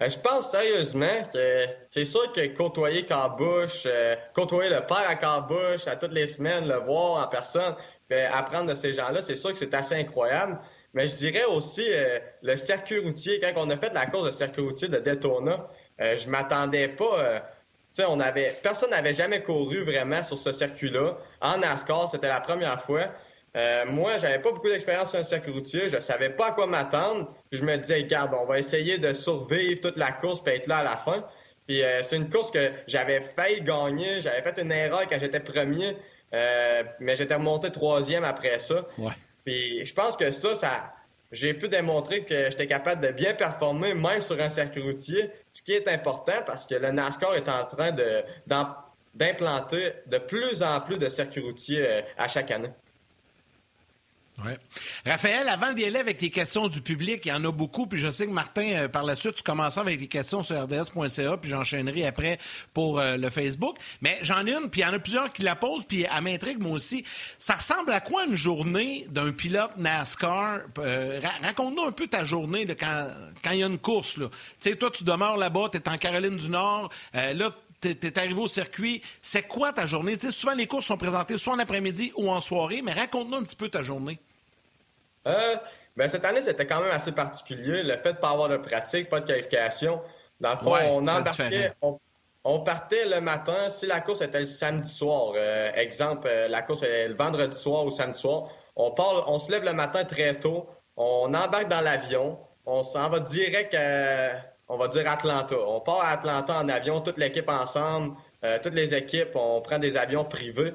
Je 0.01 0.19
pense 0.19 0.51
sérieusement 0.51 1.23
que 1.33 1.65
c'est 1.91 2.05
sûr 2.05 2.33
que 2.33 2.47
côtoyer 2.57 3.05
Carl 3.05 3.37
Bush, 3.37 3.87
côtoyer 4.35 4.71
le 4.71 4.81
père 4.87 5.19
à 5.23 5.41
Bush 5.43 5.87
à 5.87 5.97
toutes 5.97 6.13
les 6.13 6.29
semaines, 6.29 6.67
le 6.67 6.77
voir 6.77 7.25
en 7.25 7.29
personne, 7.29 7.75
apprendre 8.33 8.71
de 8.71 8.75
ces 8.75 8.93
gens-là, 8.93 9.23
c'est 9.23 9.37
sûr 9.37 9.53
que 9.53 9.59
c'est 9.59 9.75
assez 9.75 9.95
incroyable. 9.95 10.59
Mais 10.95 11.07
je 11.07 11.15
dirais 11.15 11.45
aussi 11.45 11.85
euh, 11.89 12.19
le 12.43 12.57
circuit 12.57 12.99
routier. 12.99 13.39
Quand 13.39 13.53
on 13.57 13.71
a 13.71 13.77
fait 13.77 13.93
la 13.93 14.07
course 14.07 14.27
de 14.27 14.31
circuit 14.33 14.63
routier 14.63 14.89
de 14.89 14.99
Daytona, 14.99 15.69
euh, 16.01 16.17
je 16.17 16.29
m'attendais 16.29 16.89
pas. 16.89 17.19
Euh, 17.19 17.41
tu 17.95 18.03
on 18.07 18.21
avait 18.21 18.57
personne 18.63 18.91
n'avait 18.91 19.15
jamais 19.15 19.43
couru 19.43 19.85
vraiment 19.85 20.23
sur 20.23 20.39
ce 20.39 20.53
circuit-là. 20.53 21.19
En 21.41 21.59
NASCAR, 21.59 22.09
c'était 22.09 22.29
la 22.29 22.41
première 22.41 22.81
fois. 22.83 23.07
Moi, 23.87 24.19
j'avais 24.19 24.39
pas 24.39 24.53
beaucoup 24.53 24.69
d'expérience 24.69 25.11
sur 25.11 25.19
un 25.19 25.25
circuit 25.25 25.53
routier. 25.53 25.89
Je 25.89 25.99
savais 25.99 26.31
pas 26.31 26.49
à 26.49 26.53
quoi 26.53 26.67
m'attendre. 26.67 27.35
je 27.53 27.63
me 27.63 27.77
disais, 27.77 27.97
regarde, 27.97 28.35
on 28.35 28.47
va 28.47 28.59
essayer 28.59 28.99
de 28.99 29.13
survivre 29.13 29.81
toute 29.81 29.97
la 29.97 30.13
course 30.13 30.43
puis 30.43 30.55
être 30.55 30.67
là 30.67 30.79
à 30.79 30.85
la 30.85 30.97
fin. 30.97 31.25
Puis 31.67 31.83
c'est 32.03 32.17
une 32.17 32.29
course 32.29 32.51
que 32.51 32.71
j'avais 32.87 33.21
failli 33.21 33.63
gagner. 33.63 34.21
J'avais 34.21 34.43
fait 34.43 34.61
une 34.61 34.73
erreur 34.73 35.07
quand 35.09 35.19
j'étais 35.19 35.41
premier. 35.41 35.97
Euh, 36.33 36.83
mais 37.01 37.17
j'étais 37.17 37.35
remonté 37.35 37.71
troisième 37.71 38.25
après 38.25 38.59
ça. 38.59 38.87
Puis 39.45 39.85
je 39.85 39.95
pense 39.95 40.17
que 40.17 40.31
ça, 40.31 40.55
ça 40.55 40.93
j'ai 41.33 41.55
pu 41.55 41.69
démontrer 41.69 42.25
que 42.25 42.51
j'étais 42.51 42.67
capable 42.67 43.07
de 43.07 43.13
bien 43.13 43.35
performer, 43.35 43.95
même 43.95 44.21
sur 44.21 44.41
un 44.41 44.49
circuit 44.49 44.83
routier, 44.83 45.31
ce 45.53 45.63
qui 45.63 45.73
est 45.73 45.89
important 45.89 46.43
parce 46.45 46.67
que 46.67 46.75
le 46.75 46.91
NASCAR 46.91 47.35
est 47.35 47.49
en 47.49 47.65
train 47.65 47.93
de, 47.93 48.23
d'implanter 49.15 49.93
de 50.07 50.19
plus 50.19 50.63
en 50.63 50.81
plus 50.81 50.99
de 50.99 51.09
circuits 51.09 51.43
routiers 51.43 51.87
euh, 51.87 52.03
à 52.19 52.29
chaque 52.29 52.51
année. 52.51 52.71
Ouais. 54.45 54.59
Raphaël, 55.05 55.49
avant 55.49 55.73
d'y 55.73 55.85
aller 55.85 55.99
avec 55.99 56.21
les 56.23 56.31
questions 56.31 56.69
du 56.69 56.81
public, 56.81 57.23
il 57.25 57.29
y 57.29 57.33
en 57.33 57.45
a 57.45 57.53
beaucoup, 57.53 57.87
puis 57.87 57.99
je 57.99 58.11
sais 58.11 58.27
que 58.27 58.31
Martin, 58.31 58.73
euh, 58.73 58.89
par 58.89 59.03
la 59.03 59.17
suite, 59.17 59.35
tu 59.35 59.43
commenceras 59.43 59.83
avec 59.83 60.01
les 60.01 60.07
questions 60.07 60.43
sur 60.43 60.63
rds.ca, 60.63 61.37
puis 61.37 61.51
j'enchaînerai 61.51 62.07
après 62.07 62.39
pour 62.73 62.99
euh, 63.01 63.17
le 63.17 63.29
Facebook. 63.29 63.77
Mais 64.01 64.19
j'en 64.23 64.47
ai 64.47 64.53
une, 64.53 64.71
puis 64.71 64.81
il 64.81 64.85
y 64.85 64.87
en 64.87 64.95
a 64.95 64.99
plusieurs 64.99 65.33
qui 65.33 65.43
la 65.43 65.57
posent, 65.57 65.85
puis 65.85 66.07
elle 66.11 66.23
m'intrigue 66.23 66.59
moi 66.61 66.73
aussi. 66.73 67.05
Ça 67.39 67.55
ressemble 67.55 67.91
à 67.93 68.01
quoi 68.01 68.25
une 68.25 68.37
journée 68.37 69.07
d'un 69.11 69.33
pilote 69.33 69.77
NASCAR? 69.77 70.61
Euh, 70.79 71.21
raconte-nous 71.43 71.85
un 71.85 71.93
peu 71.93 72.07
ta 72.07 72.25
journée 72.25 72.67
quand, 72.79 73.09
il 73.53 73.59
y 73.59 73.63
a 73.63 73.67
une 73.67 73.79
course. 73.79 74.15
Tu 74.15 74.23
sais, 74.59 74.77
toi, 74.77 74.91
tu 74.91 75.05
demeures 75.05 75.37
là-bas, 75.37 75.69
tu 75.73 75.79
es 75.79 75.89
en 75.89 75.99
Caroline 75.99 76.37
du 76.37 76.49
Nord, 76.49 76.91
là, 77.13 77.51
tu 77.81 77.89
es 77.89 78.19
arrivé 78.19 78.41
au 78.41 78.49
circuit. 78.49 79.03
C'est 79.23 79.43
quoi 79.43 79.73
ta 79.73 79.87
journée? 79.87 80.17
souvent, 80.31 80.55
les 80.55 80.67
courses 80.67 80.87
sont 80.87 80.97
présentées 80.97 81.39
soit 81.39 81.55
en 81.55 81.59
après-midi 81.59 82.13
ou 82.17 82.31
en 82.31 82.41
soirée, 82.41 82.83
mais 82.83 82.93
raconte-nous 82.93 83.37
un 83.37 83.43
petit 83.43 83.57
peu 83.57 83.69
ta 83.69 83.83
journée. 83.83 84.19
Euh, 85.27 85.57
ben, 85.97 86.09
cette 86.09 86.25
année, 86.25 86.43
c'était 86.43 86.67
quand 86.67 86.81
même 86.81 86.93
assez 86.93 87.13
particulier. 87.13 87.83
Le 87.83 87.97
fait 87.97 88.13
de 88.13 88.17
ne 88.17 88.23
pas 88.23 88.31
avoir 88.31 88.49
de 88.49 88.57
pratique, 88.57 89.09
pas 89.09 89.21
de 89.21 89.27
qualification. 89.27 90.01
Dans 90.41 90.53
le 90.53 90.57
fond, 90.57 90.75
on 90.91 91.07
embarquait, 91.07 91.73
on, 92.45 92.61
partait 92.61 93.05
le 93.05 93.21
matin. 93.21 93.69
Si 93.69 93.87
la 93.87 94.01
course 94.01 94.23
était 94.23 94.41
le 94.41 94.47
samedi 94.47 94.91
soir, 94.91 95.33
euh, 95.37 95.71
exemple, 95.75 96.27
euh, 96.31 96.49
la 96.49 96.63
course 96.63 96.83
est 96.83 97.09
le 97.09 97.15
vendredi 97.15 97.57
soir 97.57 97.85
ou 97.85 97.91
samedi 97.91 98.19
soir, 98.19 98.49
on, 98.77 98.93
part, 98.93 99.31
on 99.31 99.39
se 99.39 99.51
lève 99.53 99.65
le 99.65 99.75
matin 99.75 100.05
très 100.05 100.39
tôt, 100.41 100.67
on 100.97 101.35
embarque 101.35 101.69
dans 101.69 101.83
l'avion, 101.83 102.39
on 102.65 102.83
s'en 102.83 103.11
va 103.11 103.21
direct 103.21 103.75
à, 103.75 104.31
on 104.69 104.79
va 104.79 104.89
dire 104.89 105.07
Atlanta. 105.11 105.57
On 105.67 105.81
part 105.81 106.03
à 106.03 106.11
Atlanta 106.13 106.59
en 106.59 106.69
avion, 106.71 107.03
toute 107.03 107.19
l'équipe 107.19 107.51
ensemble, 107.51 108.17
euh, 108.43 108.59
toutes 108.63 108.75
les 108.75 108.95
équipes, 108.95 109.33
on 109.35 109.61
prend 109.61 109.79
des 109.79 109.99
avions 109.99 110.25
privés. 110.25 110.73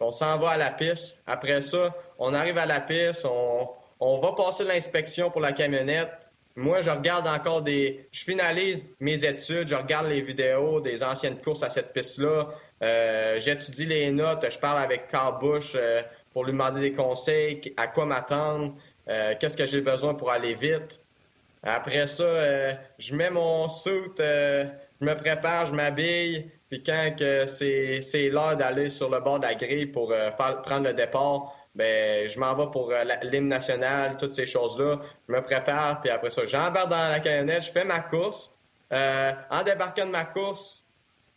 on 0.00 0.12
s'en 0.12 0.38
va 0.38 0.50
à 0.50 0.56
la 0.58 0.70
piste. 0.70 1.18
Après 1.26 1.62
ça, 1.62 1.94
on 2.20 2.34
arrive 2.34 2.58
à 2.58 2.66
la 2.66 2.80
piste, 2.80 3.26
on, 3.98 4.20
va 4.20 4.32
passer 4.32 4.64
l'inspection 4.64 5.30
pour 5.30 5.40
la 5.40 5.52
camionnette. 5.52 6.30
Moi, 6.54 6.82
je 6.82 6.90
regarde 6.90 7.26
encore 7.26 7.62
des. 7.62 8.06
Je 8.12 8.22
finalise 8.24 8.90
mes 9.00 9.24
études, 9.24 9.68
je 9.68 9.74
regarde 9.74 10.06
les 10.06 10.20
vidéos 10.20 10.80
des 10.80 11.02
anciennes 11.02 11.40
courses 11.40 11.62
à 11.62 11.70
cette 11.70 11.92
piste-là. 11.94 12.48
Euh, 12.82 13.40
j'étudie 13.40 13.86
les 13.86 14.10
notes, 14.10 14.44
je 14.50 14.58
parle 14.58 14.78
avec 14.78 15.08
Carl 15.08 15.38
Bush 15.38 15.72
euh, 15.74 16.02
pour 16.32 16.44
lui 16.44 16.52
demander 16.52 16.80
des 16.80 16.92
conseils, 16.92 17.60
à 17.76 17.86
quoi 17.86 18.04
m'attendre, 18.04 18.74
euh, 19.08 19.34
qu'est-ce 19.40 19.56
que 19.56 19.66
j'ai 19.66 19.80
besoin 19.80 20.14
pour 20.14 20.30
aller 20.30 20.54
vite. 20.54 21.00
Après 21.62 22.06
ça, 22.06 22.78
je 22.98 23.14
mets 23.14 23.28
mon 23.28 23.68
suit, 23.68 24.12
je 24.18 24.64
me 25.00 25.14
prépare, 25.14 25.66
je 25.66 25.72
m'habille, 25.74 26.50
puis 26.70 26.82
quand 26.82 27.14
c'est 27.46 28.30
l'heure 28.30 28.56
d'aller 28.56 28.88
sur 28.88 29.10
le 29.10 29.20
bord 29.20 29.38
de 29.40 29.44
la 29.44 29.54
grille 29.54 29.84
pour 29.84 30.14
prendre 30.62 30.84
le 30.84 30.94
départ, 30.94 31.54
ben 31.74 32.28
je 32.28 32.38
m'en 32.38 32.54
vais 32.54 32.70
pour 32.70 32.90
euh, 32.90 33.04
l'hymne 33.22 33.48
national, 33.48 34.16
toutes 34.16 34.32
ces 34.32 34.46
choses-là. 34.46 35.00
Je 35.28 35.32
me 35.32 35.42
prépare, 35.42 36.00
puis 36.00 36.10
après 36.10 36.30
ça, 36.30 36.44
j'embarque 36.46 36.88
dans 36.88 37.10
la 37.10 37.20
camionnette, 37.20 37.62
je 37.62 37.72
fais 37.72 37.84
ma 37.84 38.00
course. 38.00 38.52
Euh, 38.92 39.32
en 39.50 39.62
débarquant 39.62 40.06
de 40.06 40.10
ma 40.10 40.24
course, 40.24 40.84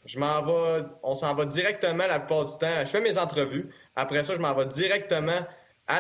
je 0.06 0.18
m'en 0.18 0.42
vais, 0.42 0.86
on 1.04 1.16
s'en 1.16 1.36
va 1.36 1.46
directement 1.46 2.08
la 2.08 2.20
plupart 2.20 2.46
du 2.46 2.58
temps. 2.58 2.80
Je 2.82 2.86
fais 2.86 3.02
mes 3.02 3.18
entrevues. 3.18 3.70
Après 3.96 4.24
ça, 4.24 4.34
je 4.34 4.40
m'en 4.40 4.54
vais 4.54 4.66
directement 4.66 5.46
à 5.88 6.00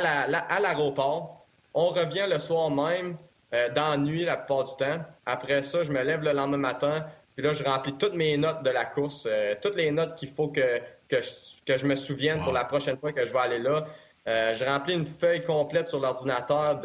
l'aéroport. 0.59 1.45
on 1.73 1.89
revient 1.89 2.25
le 2.27 2.39
soir 2.39 2.71
même, 2.71 3.17
euh, 3.53 3.69
dans 3.69 3.91
la 3.91 3.97
nuit 3.97 4.25
la 4.25 4.37
plupart 4.37 4.63
du 4.63 4.75
temps. 4.77 5.03
Après 5.25 5.61
ça, 5.61 5.83
je 5.83 5.91
me 5.91 6.01
lève 6.01 6.23
le 6.23 6.31
lendemain 6.31 6.57
matin. 6.57 7.05
Puis 7.35 7.45
là, 7.45 7.53
je 7.53 7.63
remplis 7.63 7.93
toutes 7.93 8.13
mes 8.13 8.37
notes 8.37 8.63
de 8.63 8.69
la 8.69 8.85
course, 8.85 9.27
toutes 9.61 9.75
les 9.75 9.91
notes 9.91 10.15
qu'il 10.15 10.29
faut 10.29 10.49
que, 10.49 10.79
que, 11.07 11.77
je, 11.77 11.85
me 11.85 11.95
souvienne 11.95 12.41
pour 12.43 12.53
la 12.53 12.63
prochaine 12.63 12.97
fois 12.97 13.11
que 13.11 13.25
je 13.25 13.33
vais 13.33 13.39
aller 13.39 13.59
là. 13.59 13.85
Euh, 14.27 14.55
j'ai 14.55 14.65
rempli 14.65 14.93
une 14.93 15.05
feuille 15.05 15.43
complète 15.43 15.89
sur 15.89 15.99
l'ordinateur 15.99 16.79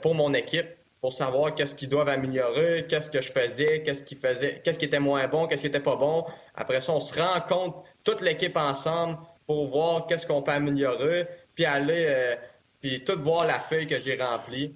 pour 0.00 0.14
mon 0.14 0.34
équipe 0.34 0.66
pour 1.00 1.12
savoir 1.12 1.54
qu'est-ce 1.54 1.74
qu'ils 1.74 1.88
doivent 1.88 2.08
améliorer, 2.08 2.86
qu'est-ce 2.88 3.10
que 3.10 3.20
je 3.20 3.32
faisais, 3.32 3.82
qu'est-ce 3.82 4.04
qu'est-ce 4.04 4.78
qui 4.78 4.84
était 4.84 5.00
moins 5.00 5.26
bon, 5.26 5.46
qu'est-ce 5.46 5.62
qui 5.62 5.66
était 5.66 5.80
pas 5.80 5.96
bon. 5.96 6.24
Après 6.54 6.80
ça, 6.80 6.92
on 6.92 7.00
se 7.00 7.20
rend 7.20 7.40
compte 7.40 7.74
toute 8.04 8.20
l'équipe 8.20 8.56
ensemble 8.56 9.18
pour 9.46 9.66
voir 9.66 10.06
qu'est-ce 10.06 10.26
qu'on 10.26 10.42
peut 10.42 10.52
améliorer, 10.52 11.26
puis 11.56 11.64
aller 11.64 12.06
euh, 12.08 12.36
puis 12.80 13.02
tout 13.02 13.20
voir 13.20 13.44
la 13.46 13.58
feuille 13.58 13.88
que 13.88 13.98
j'ai 14.00 14.16
remplie. 14.16 14.74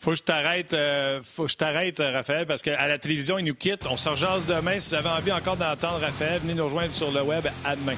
Faut 0.00 0.10
que 0.10 0.18
je 0.18 0.22
t'arrête, 0.22 0.72
euh, 0.74 1.20
faut 1.24 1.44
que 1.44 1.50
je 1.50 1.56
t'arrête, 1.56 1.98
Raphaël, 1.98 2.46
parce 2.46 2.62
qu'à 2.62 2.86
la 2.86 2.98
télévision, 2.98 3.38
ils 3.38 3.44
nous 3.44 3.54
quittent. 3.54 3.86
On 3.86 3.96
se 3.96 4.08
rejase 4.08 4.44
demain. 4.46 4.78
Si 4.78 4.90
vous 4.90 4.96
avez 4.96 5.08
envie 5.08 5.32
encore 5.32 5.56
d'entendre 5.56 5.98
Raphaël, 6.00 6.40
venez 6.40 6.54
nous 6.54 6.64
rejoindre 6.64 6.94
sur 6.94 7.10
le 7.10 7.22
web. 7.22 7.46
À 7.64 7.74
demain. 7.74 7.96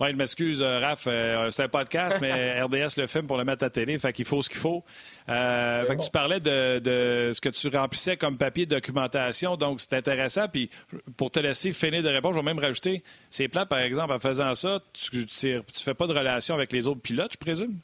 Oui, 0.00 0.12
je 0.12 0.16
m'excuse, 0.16 0.62
euh, 0.62 0.78
Raph. 0.78 1.04
Euh, 1.06 1.50
c'est 1.50 1.64
un 1.64 1.68
podcast, 1.68 2.20
mais 2.22 2.58
RDS 2.62 2.96
le 2.96 3.06
filme 3.06 3.26
pour 3.26 3.36
le 3.36 3.44
mettre 3.44 3.64
à 3.64 3.70
télé. 3.70 3.98
Fait 3.98 4.14
qu'il 4.14 4.24
faut 4.24 4.40
ce 4.40 4.48
qu'il 4.48 4.58
faut. 4.58 4.82
Euh, 5.28 5.84
fait 5.84 5.96
que 5.96 6.02
tu 6.02 6.10
parlais 6.10 6.40
de, 6.40 7.32
ce 7.34 7.40
que 7.40 7.50
tu 7.50 7.68
remplissais 7.68 8.16
comme 8.16 8.38
papier 8.38 8.64
de 8.64 8.74
documentation. 8.74 9.58
Donc, 9.58 9.82
c'est 9.82 9.92
intéressant. 9.92 10.48
Puis, 10.48 10.70
pour 11.18 11.30
te 11.30 11.38
laisser 11.38 11.74
finir 11.74 12.02
de 12.02 12.08
répondre, 12.08 12.34
je 12.34 12.40
vais 12.40 12.46
même 12.46 12.58
rajouter 12.58 13.02
c'est 13.28 13.48
plat, 13.48 13.66
par 13.66 13.80
exemple, 13.80 14.12
en 14.12 14.18
faisant 14.18 14.54
ça, 14.54 14.80
tu 14.92 15.18
ne 15.18 15.60
fais 15.72 15.94
pas 15.94 16.06
de 16.06 16.14
relation 16.14 16.54
avec 16.54 16.72
les 16.72 16.86
autres 16.86 17.00
pilotes, 17.00 17.32
je 17.34 17.38
présume? 17.38 17.76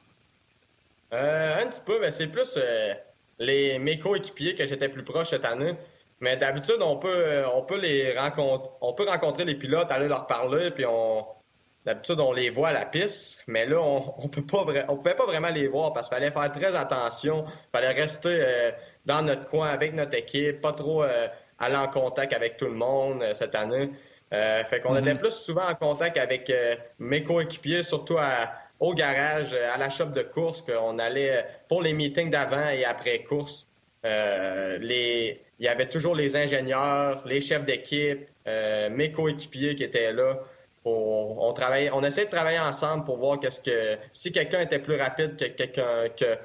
un 1.13 1.67
petit 1.67 1.81
peu, 1.85 2.01
mais 2.01 2.11
c'est 2.11 2.27
plus 2.27 2.59
les, 3.39 3.79
mes 3.79 3.99
coéquipiers 3.99 4.55
que 4.55 4.67
j'étais 4.67 4.89
plus 4.89 5.05
proche 5.05 5.29
cette 5.29 5.45
année. 5.45 5.75
Mais 6.21 6.37
d'habitude, 6.37 6.79
on 6.81 6.97
peut, 6.97 7.45
on 7.55 7.63
peut 7.63 7.79
les 7.79 8.19
rencontrer, 8.19 8.71
on 8.81 8.93
peut 8.93 9.07
rencontrer 9.07 9.45
les 9.45 9.55
pilotes, 9.55 9.91
aller 9.91 10.09
leur 10.09 10.27
parler, 10.27 10.71
puis 10.71 10.85
on, 10.87 11.25
D'habitude, 11.87 12.19
on 12.19 12.33
les 12.33 12.51
voit 12.51 12.69
à 12.69 12.73
la 12.73 12.85
piste, 12.85 13.39
mais 13.47 13.65
là, 13.65 13.81
on, 13.81 14.01
pas 14.29 14.65
on 14.89 14.97
pouvait 14.97 15.15
pas 15.15 15.25
vraiment 15.25 15.51
les 15.51 15.69
voir 15.69 15.93
parce 15.93 16.09
qu'il 16.09 16.19
fallait 16.19 16.33
faire 16.33 16.51
très 16.51 16.75
attention. 16.75 17.45
Il 17.47 17.71
fallait 17.73 17.93
rester 17.93 18.41
euh, 18.43 18.73
dans 19.07 19.23
notre 19.23 19.45
coin 19.45 19.69
avec 19.69 19.95
notre 19.95 20.17
équipe, 20.19 20.61
pas 20.61 20.73
trop 20.73 21.05
euh, 21.05 21.29
aller 21.61 21.77
en 21.77 21.87
contact 21.87 22.33
avec 22.33 22.57
tout 22.57 22.65
le 22.65 22.75
monde 22.75 23.23
euh, 23.23 23.35
cette 23.35 23.55
année. 23.55 23.91
fait 24.33 24.81
qu'on 24.83 24.97
était 24.97 25.15
mm-hmm. 25.15 25.19
plus 25.19 25.31
souvent 25.31 25.69
en 25.69 25.77
contact 25.77 26.19
avec 26.19 26.53
mes 26.99 27.23
coéquipiers, 27.23 27.85
surtout 27.85 28.19
au 28.81 28.93
garage, 28.93 29.55
à 29.55 29.79
la 29.79 29.89
shop 29.89 30.07
de 30.07 30.23
course, 30.23 30.63
qu'on 30.63 30.99
allait 30.99 31.47
pour 31.69 31.83
les 31.83 31.93
meetings 31.93 32.31
d'avant 32.31 32.69
et 32.69 32.85
après 32.85 33.23
course. 33.23 33.69
les, 34.03 35.41
il 35.61 35.65
y 35.65 35.69
avait 35.69 35.89
toujours 35.89 36.17
les 36.17 36.37
ingénieurs, 36.37 37.23
les 37.25 37.41
chefs 37.41 37.65
d'équipe, 37.65 38.27
mes 38.45 39.13
coéquipiers 39.13 39.77
qui 39.77 39.85
étaient 39.85 40.13
là 40.13 40.41
on, 40.87 41.55
on 41.93 42.03
essaie 42.05 42.25
de 42.25 42.31
travailler 42.31 42.59
ensemble 42.59 43.05
pour 43.05 43.19
voir 43.19 43.41
qu'est-ce 43.41 43.61
que 43.61 43.99
si 44.13 44.33
quelqu'un 44.33 44.61
était 44.61 44.79
plus 44.79 44.97
rapide 44.97 45.37
que 45.37 45.47
quelqu'un 45.47 46.09
que 46.17 46.39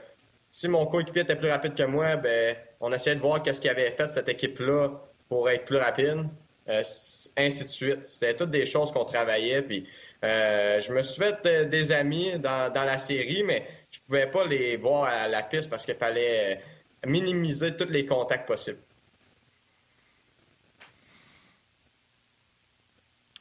si 0.50 0.68
mon 0.68 0.86
coéquipier 0.86 1.22
était 1.22 1.36
plus 1.36 1.50
rapide 1.50 1.76
que 1.76 1.84
moi, 1.84 2.18
ben 2.18 2.56
on 2.82 2.92
essayait 2.92 3.16
de 3.16 3.22
voir 3.22 3.42
qu'est-ce 3.42 3.62
qu'il 3.62 3.70
avait 3.70 3.92
fait 3.92 4.10
cette 4.12 4.28
équipe-là 4.28 4.90
pour 5.30 5.50
être 5.50 5.66
plus 5.66 5.78
rapide. 5.78 6.26
ainsi 6.68 7.64
de 7.64 7.70
suite. 7.70 8.06
C'était 8.06 8.36
toutes 8.36 8.52
des 8.52 8.66
choses 8.66 8.92
qu'on 8.92 9.06
travaillait. 9.06 9.62
Puis 9.62 9.88
je 10.22 10.92
me 10.92 11.02
suis 11.04 11.24
fait 11.24 11.70
des 11.70 11.92
amis 11.92 12.38
dans, 12.40 12.72
dans 12.72 12.84
la 12.84 12.98
série, 12.98 13.44
mais 13.44 13.66
je 13.92 14.00
pouvais 14.08 14.28
pas 14.28 14.46
les 14.46 14.78
voir 14.78 15.06
à 15.06 15.28
la 15.28 15.42
piste 15.44 15.70
parce 15.70 15.86
qu'il 15.86 15.96
fallait 15.96 16.62
minimiser 17.06 17.76
tous 17.76 17.90
les 17.90 18.06
contacts 18.06 18.48
possibles. 18.48 18.80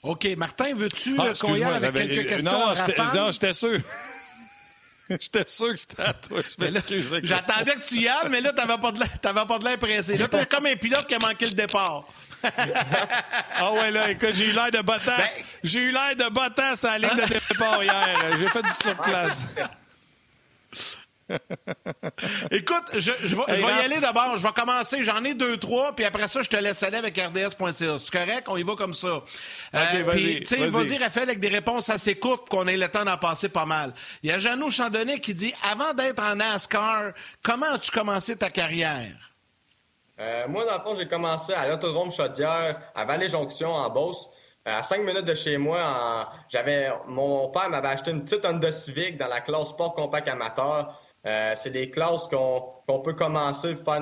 OK. 0.03 0.27
Martin, 0.37 0.75
veux-tu 0.75 1.17
ah, 1.19 1.33
qu'on 1.39 1.55
y 1.55 1.63
aille 1.63 1.75
avec 1.85 1.95
quelques 1.95 2.29
questions? 2.29 2.53
Non, 2.53 2.75
non 3.15 3.31
j'étais 3.31 3.53
sûr. 3.53 3.79
J'étais 5.11 5.45
sûr 5.45 5.71
que 5.71 5.77
c'était 5.77 6.03
à 6.03 6.13
toi. 6.13 6.41
J'attendais 7.25 7.75
que 7.75 7.85
tu 7.85 7.97
y 7.97 8.07
ailles, 8.07 8.29
mais 8.31 8.41
là, 8.41 8.53
t'avais 8.53 8.79
pas 8.79 8.93
de 8.93 9.65
l'air 9.65 9.79
pressé. 9.79 10.17
Là, 10.17 10.29
t'es 10.29 10.47
comme 10.47 10.67
un 10.67 10.77
pilote 10.77 11.05
qui 11.09 11.17
a 11.17 11.19
manqué 11.19 11.47
le 11.47 11.53
départ. 11.53 12.05
ah 13.57 13.73
ouais, 13.73 13.91
là, 13.91 14.09
écoute, 14.11 14.35
j'ai 14.35 14.47
eu 14.47 14.53
l'air 14.53 14.71
de 14.71 14.81
Bottas. 14.83 15.17
Ben- 15.17 15.45
j'ai 15.65 15.81
eu 15.81 15.91
l'air 15.91 16.15
de 16.17 16.33
Bottas 16.33 16.85
à 16.85 16.97
la 16.97 17.09
ligne 17.09 17.27
de 17.27 17.27
départ 17.27 17.83
hier. 17.83 18.39
J'ai 18.39 18.49
fait 18.49 18.63
du 18.63 18.73
surplace. 18.73 19.49
Écoute, 22.51 22.85
je, 22.95 23.11
vais, 23.11 23.61
y 23.61 23.85
aller 23.85 24.01
d'abord. 24.01 24.37
Je 24.37 24.43
vais 24.43 24.53
commencer. 24.53 25.05
J'en 25.05 25.23
ai 25.25 25.35
deux, 25.35 25.57
trois, 25.57 25.95
puis 25.95 26.05
après 26.05 26.29
ça, 26.29 26.43
je 26.43 26.49
te 26.49 26.57
laisse 26.57 26.83
aller 26.83 26.99
avec 26.99 27.17
RDS.ca. 27.17 27.73
C'est 27.73 28.11
correct? 28.11 28.47
On 28.49 28.57
y 28.57 28.63
va 28.63 28.75
comme 28.75 28.95
ça. 28.95 29.23
Euh, 29.75 30.05
puis, 30.11 30.41
tu 30.41 30.47
sais, 30.47 30.67
vas-y, 30.69 30.99
Raphaël, 30.99 31.29
avec 31.29 31.41
des 31.41 31.49
réponses 31.49 31.89
assez 31.91 32.17
courtes 32.17 32.49
pour 32.49 32.61
qu'on 32.61 32.67
ait 32.67 32.77
le 32.77 32.89
temps 32.89 33.05
d'en 33.05 33.17
passer 33.17 33.49
pas 33.49 33.67
mal. 33.67 33.95
Il 34.23 34.31
y 34.31 34.33
a 34.33 34.39
Jeannot 34.39 34.71
Chandonnet 34.71 35.21
qui 35.21 35.35
dit 35.35 35.55
Avant 35.71 35.95
d'être 35.95 36.23
en 36.23 36.37
NASCAR, 36.37 37.13
comment 37.43 37.73
as-tu 37.73 37.91
commencé 37.91 38.37
ta 38.37 38.51
carrière? 38.51 39.31
Euh, 40.19 40.47
moi, 40.49 40.67
dans 40.67 40.77
le 40.77 40.81
fond, 40.81 40.95
j'ai 40.95 41.09
commencé 41.09 41.55
à 41.55 41.67
l'autodrome 41.67 42.13
Chaudière, 42.13 42.81
à 42.95 43.05
Vallée-Jonction, 43.05 43.73
en 43.73 43.89
Beauce. 43.89 44.29
Euh, 44.69 44.79
à 44.79 44.83
cinq 44.83 45.01
minutes 45.01 45.25
de 45.25 45.35
chez 45.35 45.57
moi, 45.57 46.31
j'avais 46.51 46.91
mon 47.07 47.49
père 47.49 47.71
m'avait 47.71 47.89
acheté 47.89 48.11
une 48.11 48.25
petite 48.25 48.45
Honda 48.45 48.71
Civic 48.71 49.17
dans 49.17 49.29
la 49.29 49.41
classe 49.41 49.69
sport 49.69 49.95
compact 49.95 50.29
amateur. 50.29 51.01
Euh, 51.27 51.53
c'est 51.55 51.71
des 51.71 51.91
classes 51.91 52.29
qu'on 52.29 53.01
peut 53.01 53.13
commencer 53.13 53.77
faire 53.77 54.01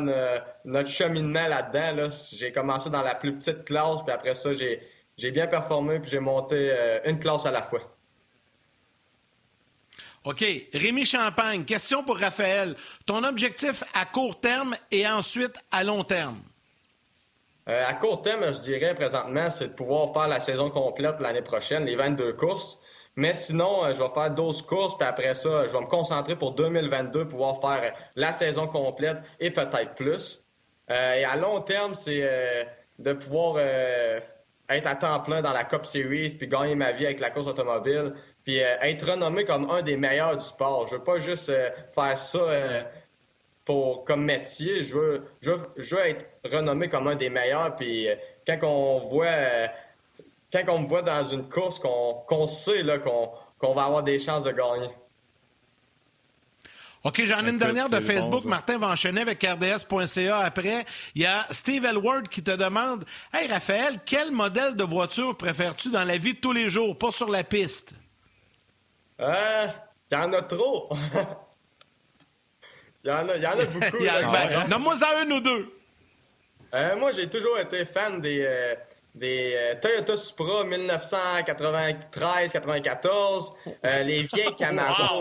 notre 0.64 0.88
cheminement 0.88 1.48
là-dedans. 1.48 2.02
Là. 2.02 2.08
J'ai 2.32 2.52
commencé 2.52 2.90
dans 2.90 3.02
la 3.02 3.14
plus 3.14 3.36
petite 3.36 3.64
classe, 3.64 4.02
puis 4.04 4.12
après 4.12 4.34
ça, 4.34 4.50
j'ai 4.54 5.30
bien 5.30 5.48
performé, 5.48 5.98
puis 5.98 6.10
j'ai 6.10 6.20
monté 6.20 6.70
euh, 6.70 7.00
une 7.04 7.18
classe 7.18 7.44
à 7.46 7.50
la 7.50 7.62
fois. 7.62 7.80
OK. 10.24 10.44
Rémi 10.74 11.04
Champagne, 11.04 11.64
question 11.64 12.04
pour 12.04 12.18
Raphaël. 12.18 12.76
Ton 13.06 13.24
objectif 13.24 13.82
à 13.94 14.04
court 14.04 14.40
terme 14.40 14.76
et 14.90 15.08
ensuite 15.08 15.54
à 15.72 15.84
long 15.84 16.04
terme? 16.04 16.38
Euh, 17.68 17.84
à 17.86 17.94
court 17.94 18.22
terme, 18.22 18.46
je 18.46 18.60
dirais 18.60 18.94
présentement, 18.94 19.50
c'est 19.50 19.68
de 19.68 19.72
pouvoir 19.72 20.12
faire 20.12 20.28
la 20.28 20.40
saison 20.40 20.70
complète 20.70 21.20
l'année 21.20 21.42
prochaine, 21.42 21.84
les 21.84 21.96
22 21.96 22.32
courses. 22.34 22.78
Mais 23.18 23.34
sinon, 23.34 23.84
euh, 23.84 23.94
je 23.94 24.00
vais 24.00 24.10
faire 24.14 24.30
12 24.30 24.62
courses, 24.62 24.96
puis 24.96 25.04
après 25.04 25.34
ça, 25.34 25.66
je 25.66 25.72
vais 25.72 25.80
me 25.80 25.86
concentrer 25.86 26.36
pour 26.36 26.52
2022, 26.52 27.26
pouvoir 27.26 27.60
faire 27.60 27.92
la 28.14 28.30
saison 28.30 28.68
complète 28.68 29.16
et 29.40 29.50
peut-être 29.50 29.96
plus. 29.96 30.44
Euh, 30.88 31.14
et 31.14 31.24
à 31.24 31.34
long 31.34 31.60
terme, 31.60 31.96
c'est 31.96 32.20
euh, 32.22 32.62
de 33.00 33.12
pouvoir 33.14 33.58
être 33.58 34.86
à 34.86 34.94
temps 34.94 35.18
plein 35.18 35.42
dans 35.42 35.52
la 35.52 35.64
Cup 35.64 35.84
Series, 35.84 36.36
puis 36.38 36.46
gagner 36.46 36.76
ma 36.76 36.92
vie 36.92 37.06
avec 37.06 37.18
la 37.18 37.30
course 37.30 37.48
automobile, 37.48 38.14
puis 38.44 38.58
être 38.58 39.10
renommé 39.10 39.44
comme 39.44 39.68
un 39.68 39.82
des 39.82 39.96
meilleurs 39.96 40.36
du 40.36 40.44
sport. 40.44 40.86
Je 40.86 40.94
veux 40.94 41.02
pas 41.02 41.18
juste 41.18 41.50
faire 41.92 42.16
ça 42.16 42.40
pour 43.64 44.04
comme 44.04 44.26
métier. 44.26 44.84
Je 44.84 44.94
veux, 44.94 45.24
je 45.40 45.50
veux, 45.50 46.06
être 46.06 46.24
renommé 46.52 46.88
comme 46.88 47.08
un 47.08 47.16
des 47.16 47.30
meilleurs, 47.30 47.74
puis 47.74 48.06
quand 48.46 48.58
on 48.62 49.00
voit 49.00 49.26
quand 50.52 50.62
on 50.68 50.80
me 50.80 50.86
voit 50.86 51.02
dans 51.02 51.24
une 51.24 51.48
course 51.48 51.78
qu'on 51.78 52.46
sait 52.46 52.84
qu'on 53.04 53.74
va 53.74 53.84
avoir 53.84 54.02
des 54.02 54.18
chances 54.18 54.44
de 54.44 54.52
gagner. 54.52 54.90
OK, 57.04 57.22
j'en 57.24 57.46
ai 57.46 57.50
une 57.50 57.58
dernière 57.58 57.88
de 57.88 58.00
Facebook. 58.00 58.44
Martin 58.44 58.76
va 58.78 58.88
enchaîner 58.88 59.20
avec 59.20 59.42
RDS.ca 59.42 60.38
après. 60.38 60.84
Il 61.14 61.22
y 61.22 61.26
a 61.26 61.46
Steve 61.50 61.84
Elward 61.84 62.28
qui 62.28 62.42
te 62.42 62.50
demande 62.50 63.04
Hey 63.32 63.46
Raphaël, 63.46 64.00
quel 64.04 64.32
modèle 64.32 64.74
de 64.74 64.82
voiture 64.84 65.36
préfères-tu 65.36 65.90
dans 65.90 66.04
la 66.04 66.18
vie 66.18 66.34
de 66.34 66.40
tous 66.40 66.52
les 66.52 66.68
jours, 66.68 66.98
pas 66.98 67.12
sur 67.12 67.30
la 67.30 67.44
piste? 67.44 67.92
Euh, 69.20 69.66
il 70.10 70.14
y 70.14 70.20
en 70.20 70.32
a 70.32 70.42
trop. 70.42 70.90
Il 73.04 73.10
y, 73.10 73.12
en 73.12 73.28
a, 73.28 73.36
y 73.36 73.46
en 73.46 73.50
a 73.50 73.64
beaucoup. 73.64 73.98
Ben, 74.02 74.68
nomme-moi 74.68 74.96
ça 74.96 75.06
un 75.20 75.30
ou 75.30 75.40
deux. 75.40 75.72
Euh, 76.74 76.96
moi, 76.96 77.12
j'ai 77.12 77.30
toujours 77.30 77.58
été 77.58 77.84
fan 77.84 78.20
des, 78.20 78.44
euh, 78.44 78.74
des 79.18 79.54
euh, 79.56 79.74
Toyota 79.80 80.16
Supra 80.16 80.64
1993-94, 80.64 83.52
euh, 83.84 84.02
les 84.04 84.22
vieilles 84.22 84.54
Camaro 84.58 85.20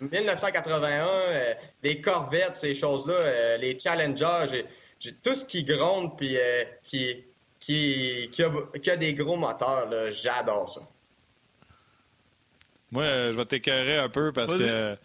1981, 0.00 1.06
euh, 1.06 1.54
les 1.82 2.00
Corvettes, 2.00 2.56
ces 2.56 2.74
choses-là, 2.74 3.56
les 3.56 3.78
Challengers, 3.78 4.64
j'ai 5.00 5.14
tout 5.14 5.34
ce 5.34 5.44
qui 5.44 5.64
gronde 5.64 6.16
puis 6.16 6.36
qui, 6.82 7.24
qui, 7.58 8.28
qui, 8.30 8.42
a, 8.42 8.50
qui, 8.82 8.90
a, 8.90 8.96
des 8.96 9.14
gros 9.14 9.36
moteurs, 9.36 9.88
j'adore 10.10 10.70
ça. 10.70 10.80
Moi, 12.90 13.04
je 13.04 13.36
vais 13.36 13.44
t'écœurer 13.46 13.98
un 13.98 14.08
peu 14.08 14.32
parce 14.32 14.52
que 14.52 14.96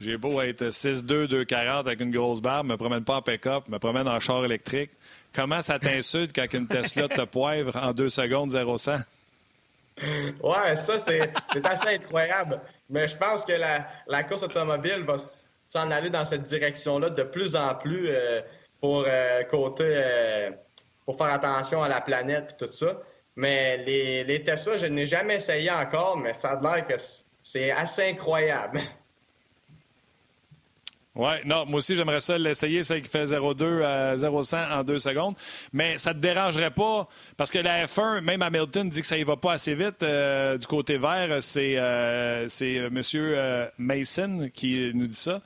j'ai 0.00 0.16
beau 0.16 0.40
être 0.40 0.64
6'2", 0.64 1.26
2'40 1.26 1.80
avec 1.80 2.00
une 2.00 2.12
grosse 2.12 2.40
barbe, 2.40 2.68
me 2.68 2.76
promène 2.76 3.04
pas 3.04 3.16
en 3.16 3.22
pick-up, 3.22 3.68
me 3.68 3.78
promène 3.78 4.08
en 4.08 4.18
char 4.20 4.42
électrique. 4.44 4.90
Comment 5.36 5.60
ça 5.60 5.78
t'insulte 5.78 6.34
quand 6.34 6.50
une 6.54 6.66
Tesla 6.66 7.08
te 7.08 7.20
poivre 7.20 7.76
en 7.76 7.92
deux 7.92 8.08
secondes 8.08 8.50
0-100? 8.50 9.02
Ouais, 10.42 10.76
ça, 10.76 10.98
c'est 10.98 11.30
assez 11.64 11.88
incroyable. 11.88 12.58
Mais 12.88 13.06
je 13.06 13.16
pense 13.18 13.44
que 13.44 13.52
la, 13.52 14.22
course 14.24 14.42
automobile 14.42 15.04
va 15.04 15.16
s'en 15.68 15.90
aller 15.90 16.08
dans 16.08 16.24
cette 16.24 16.44
direction-là 16.44 17.10
de 17.10 17.22
plus 17.22 17.54
en 17.54 17.74
plus 17.74 18.08
euh, 18.08 18.40
pour 18.80 19.04
euh, 19.06 19.42
côté 19.44 19.84
euh, 19.86 20.50
pour 21.04 21.18
faire 21.18 21.32
attention 21.34 21.82
à 21.82 21.88
la 21.88 22.00
planète 22.00 22.54
et 22.54 22.64
tout 22.64 22.72
ça. 22.72 22.98
Mais 23.36 23.76
les, 23.78 24.24
les 24.24 24.42
Tesla, 24.42 24.78
je 24.78 24.86
n'ai 24.86 25.06
jamais 25.06 25.36
essayé 25.36 25.70
encore, 25.70 26.16
mais 26.16 26.32
ça 26.32 26.52
a 26.52 26.60
l'air 26.62 26.86
que 26.86 26.94
c'est 27.42 27.70
assez 27.70 28.08
incroyable. 28.08 28.80
Oui, 31.16 31.32
non, 31.46 31.64
moi 31.64 31.78
aussi, 31.78 31.96
j'aimerais 31.96 32.20
ça 32.20 32.36
l'essayer, 32.36 32.84
celle 32.84 33.00
qui 33.00 33.08
fait 33.08 33.24
0,2 33.24 33.82
à 33.82 34.16
0,100 34.18 34.70
en 34.70 34.84
deux 34.84 34.98
secondes. 34.98 35.34
Mais 35.72 35.96
ça 35.96 36.10
ne 36.10 36.14
te 36.14 36.18
dérangerait 36.18 36.70
pas, 36.70 37.08
parce 37.38 37.50
que 37.50 37.58
la 37.58 37.86
F1, 37.86 38.20
même 38.20 38.42
Hamilton 38.42 38.86
dit 38.90 39.00
que 39.00 39.06
ça 39.06 39.16
y 39.16 39.24
va 39.24 39.36
pas 39.36 39.52
assez 39.52 39.74
vite. 39.74 40.02
Euh, 40.02 40.58
du 40.58 40.66
côté 40.66 40.98
vert, 40.98 41.38
c'est 41.42 41.76
euh, 41.78 42.46
euh 42.60 42.86
M. 42.88 43.02
Euh, 43.14 43.66
Mason 43.78 44.50
qui 44.52 44.92
nous 44.94 45.06
dit 45.06 45.18
ça. 45.18 45.40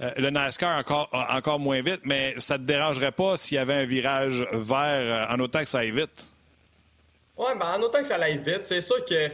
le 0.00 0.30
NASCAR 0.30 0.76
encore, 0.76 1.08
encore 1.12 1.60
moins 1.60 1.82
vite, 1.82 2.00
mais 2.02 2.34
ça 2.38 2.58
ne 2.58 2.64
te 2.64 2.66
dérangerait 2.66 3.12
pas 3.12 3.36
s'il 3.36 3.54
y 3.54 3.58
avait 3.58 3.74
un 3.74 3.86
virage 3.86 4.44
vert 4.52 5.28
en 5.30 5.38
autant 5.38 5.60
que 5.60 5.68
ça 5.68 5.78
aille 5.78 5.92
vite? 5.92 6.32
Oui, 7.36 7.50
ben 7.58 7.66
en 7.76 7.80
autant 7.80 7.98
que 7.98 8.06
ça 8.06 8.16
aille 8.16 8.38
vite. 8.38 8.64
C'est 8.64 8.80
sûr 8.80 9.04
que 9.04 9.30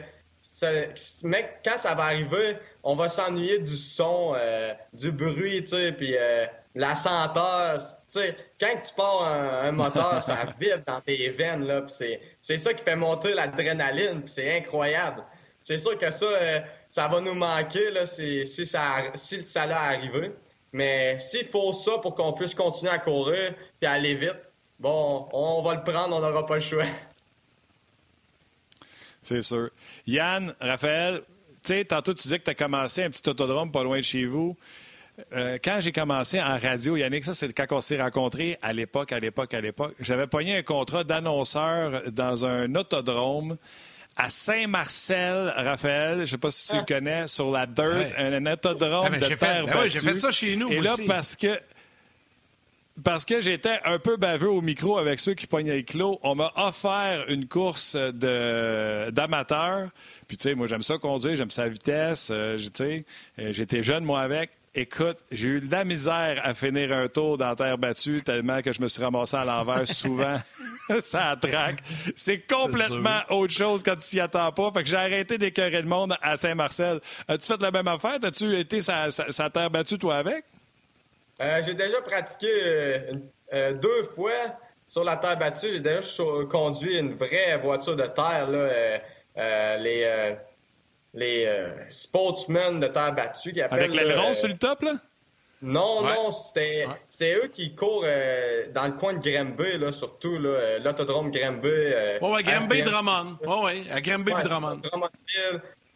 mais 1.24 1.58
quand 1.64 1.78
ça 1.78 1.94
va 1.94 2.04
arriver, 2.04 2.56
on 2.82 2.96
va 2.96 3.08
s'ennuyer 3.08 3.58
du 3.58 3.76
son, 3.76 4.34
euh, 4.36 4.72
du 4.92 5.10
bruit, 5.10 5.62
tu 5.62 5.70
sais, 5.70 5.92
puis 5.92 6.14
euh, 6.16 6.46
la 6.74 6.94
senteur. 6.96 7.78
Tu 8.10 8.20
sais, 8.20 8.36
quand 8.58 8.80
tu 8.82 8.94
pars 8.94 9.24
un, 9.24 9.72
moteur, 9.72 10.22
ça 10.22 10.38
vibre 10.60 10.82
dans 10.86 11.00
tes 11.00 11.28
veines, 11.30 11.66
là, 11.66 11.82
c'est, 11.88 12.20
c'est 12.40 12.56
ça 12.56 12.72
qui 12.72 12.84
fait 12.84 12.96
monter 12.96 13.34
l'adrénaline, 13.34 14.22
c'est 14.26 14.56
incroyable. 14.56 15.24
C'est 15.62 15.78
sûr 15.78 15.98
que 15.98 16.10
ça, 16.10 16.24
euh, 16.24 16.60
ça 16.88 17.08
va 17.08 17.20
nous 17.20 17.34
manquer, 17.34 17.90
là, 17.90 18.06
si, 18.06 18.46
si 18.46 18.64
ça, 18.64 19.12
si 19.14 19.42
ça 19.42 19.66
l'a 19.66 19.80
arrivé. 19.82 20.32
Mais 20.72 21.18
s'il 21.18 21.46
faut 21.46 21.72
ça 21.72 21.98
pour 21.98 22.14
qu'on 22.14 22.32
puisse 22.32 22.54
continuer 22.54 22.92
à 22.92 22.98
courir 22.98 23.54
puis 23.80 23.88
aller 23.88 24.14
vite, 24.14 24.38
bon, 24.78 25.28
on 25.32 25.62
va 25.62 25.74
le 25.74 25.82
prendre, 25.82 26.16
on 26.16 26.20
n'aura 26.20 26.46
pas 26.46 26.56
le 26.56 26.60
choix. 26.60 26.84
C'est 29.22 29.42
sûr. 29.42 29.70
Yann, 30.06 30.54
Raphaël, 30.60 31.22
sais, 31.62 31.84
tantôt 31.84 32.14
tu 32.14 32.22
disais 32.22 32.38
que 32.38 32.44
tu 32.44 32.50
as 32.50 32.54
commencé 32.54 33.02
un 33.02 33.10
petit 33.10 33.28
autodrome 33.28 33.70
pas 33.70 33.82
loin 33.82 33.98
de 33.98 34.04
chez 34.04 34.26
vous. 34.26 34.56
Euh, 35.34 35.58
quand 35.62 35.78
j'ai 35.80 35.92
commencé 35.92 36.40
en 36.40 36.58
radio, 36.58 36.96
Yannick, 36.96 37.24
ça 37.24 37.34
c'est 37.34 37.52
quand 37.52 37.66
on 37.70 37.80
s'est 37.80 38.00
rencontrés 38.00 38.56
à 38.62 38.72
l'époque, 38.72 39.12
à 39.12 39.18
l'époque, 39.18 39.52
à 39.54 39.60
l'époque. 39.60 39.94
J'avais 40.00 40.26
pogné 40.26 40.56
un 40.56 40.62
contrat 40.62 41.04
d'annonceur 41.04 42.02
dans 42.12 42.44
un 42.44 42.74
autodrome 42.74 43.56
à 44.16 44.28
Saint-Marcel, 44.28 45.52
Raphaël, 45.56 46.16
je 46.16 46.22
ne 46.22 46.26
sais 46.26 46.38
pas 46.38 46.50
si 46.50 46.68
tu 46.68 46.74
le 46.74 46.82
ah. 46.82 46.84
connais, 46.86 47.26
sur 47.28 47.52
la 47.52 47.66
Dirt, 47.66 48.12
un, 48.18 48.46
autodrome 48.46 49.06
ah, 49.06 49.10
ben, 49.10 49.20
de 49.20 49.34
terre 49.34 49.66
ben 49.66 49.86
J'ai 49.86 50.00
fait 50.00 50.16
ça 50.16 50.32
chez 50.32 50.56
nous 50.56 50.70
Et 50.70 50.80
là, 50.80 50.96
parce 51.06 51.36
que 51.36 51.58
parce 53.04 53.24
que 53.24 53.40
j'étais 53.40 53.78
un 53.84 53.98
peu 53.98 54.16
baveux 54.16 54.50
au 54.50 54.60
micro 54.60 54.98
avec 54.98 55.20
ceux 55.20 55.34
qui 55.34 55.46
pognaient 55.46 55.76
le 55.76 55.82
clos, 55.82 56.18
on 56.22 56.34
m'a 56.34 56.52
offert 56.56 57.24
une 57.28 57.46
course 57.46 57.96
d'amateur. 57.96 59.88
Puis, 60.26 60.36
tu 60.36 60.42
sais, 60.44 60.54
moi, 60.54 60.66
j'aime 60.66 60.82
ça 60.82 60.98
conduire, 60.98 61.36
j'aime 61.36 61.48
la 61.56 61.68
vitesse. 61.68 62.28
Euh, 62.30 62.58
sais, 62.74 63.04
euh, 63.38 63.52
j'étais 63.52 63.82
jeune, 63.82 64.04
moi, 64.04 64.20
avec. 64.20 64.50
écoute, 64.74 65.16
j'ai 65.32 65.48
eu 65.48 65.60
de 65.60 65.70
la 65.70 65.84
misère 65.84 66.40
à 66.44 66.54
finir 66.54 66.92
un 66.92 67.08
tour 67.08 67.38
dans 67.38 67.54
terre 67.54 67.78
battue 67.78 68.22
tellement 68.22 68.60
que 68.62 68.72
je 68.72 68.80
me 68.80 68.88
suis 68.88 69.02
ramassé 69.02 69.36
à 69.36 69.44
l'envers 69.44 69.88
souvent. 69.88 70.36
ça 71.00 71.36
traque. 71.40 71.80
C'est 72.16 72.46
complètement 72.46 73.20
autre 73.30 73.52
chose 73.52 73.82
quand 73.82 73.94
tu 73.94 74.06
t'y 74.08 74.20
attends 74.20 74.52
pas. 74.52 74.70
Fait 74.72 74.82
que 74.82 74.88
j'ai 74.88 74.96
arrêté 74.96 75.38
d'écœurer 75.38 75.82
le 75.82 75.88
monde 75.88 76.14
à 76.22 76.36
Saint-Marcel. 76.36 77.00
As-tu 77.26 77.46
fait 77.46 77.60
la 77.60 77.70
même 77.70 77.88
affaire? 77.88 78.18
As-tu 78.22 78.54
été 78.56 78.80
sa, 78.80 79.10
terre 79.50 79.70
battue, 79.70 79.98
toi, 79.98 80.16
avec? 80.16 80.44
Euh, 81.40 81.62
j'ai 81.64 81.74
déjà 81.74 82.00
pratiqué 82.00 82.48
euh, 82.50 83.12
euh, 83.52 83.72
deux 83.74 84.02
fois 84.14 84.58
sur 84.86 85.04
la 85.04 85.16
terre 85.16 85.38
battue. 85.38 85.72
J'ai 85.72 85.80
déjà 85.80 86.00
conduit 86.50 86.98
une 86.98 87.14
vraie 87.14 87.56
voiture 87.58 87.96
de 87.96 88.06
terre, 88.06 88.50
là, 88.50 89.76
les 89.78 90.36
les 91.14 91.48
sportsmen 91.90 92.80
de 92.80 92.86
terre 92.86 93.14
battue 93.14 93.52
qui 93.52 93.62
appellent. 93.62 93.78
Avec 93.80 93.94
l'aileron 93.94 94.34
sur 94.34 94.48
le 94.48 94.56
top, 94.56 94.82
là? 94.82 94.92
Non, 95.60 96.02
non, 96.02 96.30
c'est 96.30 97.34
eux 97.34 97.48
qui 97.48 97.74
courent 97.74 98.04
euh, 98.04 98.66
dans 98.72 98.86
le 98.86 98.92
coin 98.92 99.14
de 99.14 99.18
Granby, 99.18 99.78
là, 99.78 99.90
surtout, 99.90 100.38
là, 100.38 100.78
l'autodrome 100.78 101.32
Granby. 101.32 101.68
Euh, 101.68 102.20
ouais, 102.20 102.42
Granby 102.44 102.82
Drummond. 102.82 103.38
Ouais, 103.44 103.64
ouais, 103.64 103.82
à 103.90 104.00
Granby 104.00 104.32
ouais, 104.32 104.42
Drummond. 104.44 104.80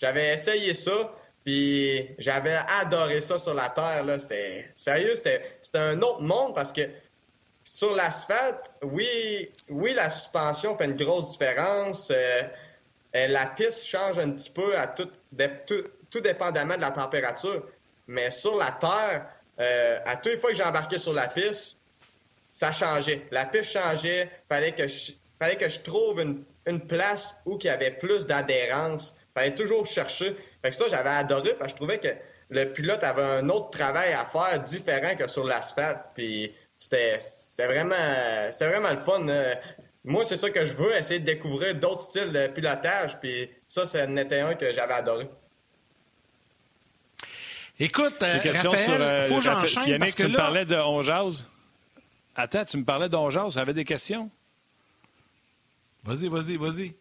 J'avais 0.01 0.33
essayé 0.33 0.75
ça, 0.75 1.13
puis 1.45 2.15
j'avais 2.19 2.59
adoré 2.81 3.21
ça 3.21 3.39
sur 3.39 3.55
la 3.55 3.69
terre, 3.69 4.05
là. 4.05 4.19
C'était, 4.19 4.71
sérieux, 4.77 5.17
c'était, 5.17 5.43
un 5.75 6.01
autre 6.03 6.23
monde 6.23 6.55
parce 6.55 6.73
que 6.73 6.83
sur 7.65 7.95
l'asphalte, 7.95 8.73
oui, 8.83 9.51
oui, 9.69 9.95
la 9.95 10.11
suspension 10.11 10.77
fait 10.77 10.85
une 10.85 10.97
grosse 10.97 11.33
différence. 11.33 12.11
Euh, 12.11 12.43
la 13.15 13.47
piste 13.47 13.87
change 13.87 14.19
un 14.19 14.31
petit 14.33 14.51
peu 14.51 14.77
à 14.77 14.87
tout, 14.87 15.09
tout, 16.11 16.21
dépendamment 16.21 16.77
de 16.77 16.81
la 16.81 16.91
température. 16.91 17.67
Mais 18.07 18.31
sur 18.31 18.57
la 18.57 18.73
terre, 18.73 19.27
euh, 19.61 19.99
à 20.05 20.17
toutes 20.17 20.33
les 20.33 20.39
fois 20.39 20.51
que 20.51 20.57
j'ai 20.57 20.65
embarqué 20.65 20.99
sur 20.99 21.13
la 21.13 21.29
piste, 21.29 21.79
ça 22.53 22.73
changeait. 22.73 23.27
La 23.31 23.47
piste 23.47 23.73
changeait. 23.73 24.31
Fallait 24.49 24.73
que 24.73 24.87
je, 24.87 25.13
fallait 25.39 25.57
que 25.57 25.69
je 25.69 25.81
trouve 25.81 26.21
une, 26.21 26.45
place 26.87 27.35
où 27.45 27.59
il 27.61 27.67
y 27.67 27.69
avait 27.69 27.91
plus 27.91 28.27
d'adhérence. 28.27 29.15
Fallait 29.35 29.55
toujours 29.55 29.87
chercher. 29.87 30.37
Fait 30.63 30.71
que 30.71 30.77
ça, 30.77 30.85
j'avais 30.89 31.11
adoré 31.11 31.55
parce 31.59 31.73
que 31.73 31.79
je 31.79 31.83
trouvais 31.83 31.99
que 31.99 32.09
le 32.51 32.73
pilote 32.73 33.03
avait 33.03 33.23
un 33.23 33.49
autre 33.49 33.71
travail 33.71 34.13
à 34.13 34.25
faire 34.25 34.61
différent 34.63 35.15
que 35.17 35.29
sur 35.29 35.45
l'asphalte. 35.45 36.01
Puis 36.15 36.55
c'était 36.79 37.19
vraiment, 37.59 37.95
vraiment 38.61 38.91
le 38.91 38.97
fun. 38.97 39.27
Euh, 39.29 39.55
moi, 40.05 40.25
c'est 40.25 40.37
ça 40.37 40.51
que 40.51 40.65
je 40.65 40.73
veux, 40.75 40.95
essayer 40.95 41.21
de 41.21 41.25
découvrir 41.25 41.75
d'autres 41.75 42.03
styles 42.03 42.33
de 42.33 42.47
pilotage. 42.49 43.19
Puis 43.21 43.51
ça, 43.67 43.87
c'est 43.87 44.09
était 44.17 44.41
un 44.41 44.55
que 44.55 44.73
j'avais 44.73 44.95
adoré. 44.95 45.29
Écoute, 47.79 48.23
euh, 48.23 48.37
Raphaël, 48.37 48.79
sur, 48.79 48.93
euh, 48.93 49.27
faut 49.27 49.37
que 49.37 49.41
j'enchaîne 49.43 49.89
Yannick, 49.89 49.99
parce 49.99 50.15
que 50.15 50.23
tu 50.23 50.29
me 50.29 50.37
parlais 50.37 50.65
de 50.65 50.77
Onjaz. 50.77 51.47
Attends, 52.37 52.65
tu 52.65 52.77
me 52.77 52.85
parlais 52.85 53.09
d'Onjaz. 53.09 53.55
J'avais 53.55 53.75
des 53.75 53.85
questions? 53.85 54.31
Vas-y, 56.05 56.29
vas-y, 56.29 56.57
vas-y. 56.57 56.95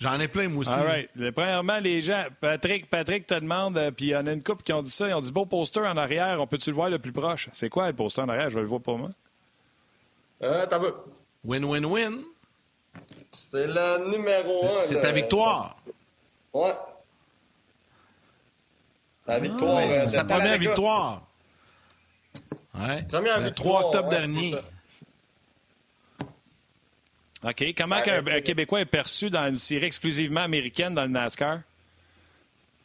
J'en 0.00 0.18
ai 0.18 0.28
plein, 0.28 0.48
moi 0.48 0.60
aussi. 0.62 0.72
All 0.72 0.86
right. 0.86 1.30
Premièrement, 1.32 1.78
les 1.78 2.00
gens, 2.00 2.24
Patrick, 2.40 2.88
Patrick 2.88 3.26
te 3.26 3.34
demande, 3.34 3.76
euh, 3.76 3.90
puis 3.90 4.06
il 4.06 4.10
y 4.10 4.16
en 4.16 4.26
a 4.26 4.32
une 4.32 4.42
couple 4.42 4.62
qui 4.62 4.72
ont 4.72 4.82
dit 4.82 4.90
ça, 4.90 5.06
ils 5.06 5.12
ont 5.14 5.20
dit 5.20 5.30
beau 5.30 5.44
poster 5.44 5.80
en 5.80 5.96
arrière, 5.98 6.40
on 6.40 6.46
peut-tu 6.46 6.70
le 6.70 6.74
voir 6.74 6.88
le 6.88 6.98
plus 6.98 7.12
proche? 7.12 7.50
C'est 7.52 7.68
quoi 7.68 7.86
le 7.86 7.92
poster 7.92 8.22
en 8.22 8.28
arrière? 8.30 8.48
Je 8.48 8.54
vais 8.54 8.62
le 8.62 8.66
voir 8.66 8.80
pour 8.80 8.96
moi. 8.96 9.10
Euh, 10.42 10.66
t'as 10.66 10.78
vu. 10.78 10.86
Win-win-win. 11.44 12.14
C'est 13.30 13.66
le 13.66 14.10
numéro 14.10 14.64
un. 14.78 14.82
C'est 14.84 15.02
ta 15.02 15.12
victoire. 15.12 15.76
Ouais. 16.54 16.74
Victoire. 19.38 19.82
Ah, 19.82 19.96
c'est 19.96 20.08
sa 20.08 20.24
première 20.24 20.58
victoire. 20.58 21.22
Ouais. 22.74 23.02
Première 23.08 23.40
le 23.40 23.50
3 23.50 23.86
octobre 23.86 24.08
dernier. 24.08 24.54
OK. 27.42 27.74
Comment 27.76 27.96
un, 27.96 28.40
Québécois 28.40 28.80
est 28.80 28.86
perçu 28.86 29.30
dans 29.30 29.48
une 29.48 29.56
série 29.56 29.86
exclusivement 29.86 30.42
américaine 30.42 30.94
dans 30.94 31.02
le 31.02 31.08
NASCAR? 31.08 31.60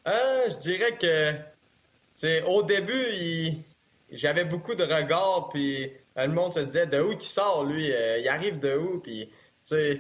Euh, 0.08 0.50
je 0.50 0.56
dirais 0.58 0.98
que 0.98 1.36
au 2.48 2.64
début, 2.64 3.06
j'avais 4.12 4.46
beaucoup 4.46 4.76
de 4.76 4.84
regards, 4.84 5.50
puis 5.50 5.92
le 6.16 6.28
monde 6.28 6.54
se 6.54 6.60
disait 6.62 6.86
de 6.86 7.02
où 7.02 7.12
il 7.12 7.22
sort, 7.22 7.66
lui, 7.66 7.92
euh, 7.92 8.20
il 8.20 8.28
arrive 8.30 8.60
de 8.60 8.78
où, 8.78 9.00
puis, 9.00 9.28
tu 9.28 9.32
sais. 9.64 10.00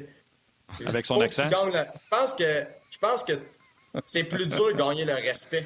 Avec 0.86 1.06
son 1.06 1.20
accent? 1.22 1.50
Je 1.50 2.10
pense 2.10 2.34
que, 2.34 2.66
je 2.90 2.98
pense 2.98 3.24
que 3.24 3.34
c'est 4.06 4.24
plus 4.24 4.48
dur 4.48 4.68
de 4.68 4.78
gagner 4.78 5.06
le 5.06 5.14
respect. 5.14 5.66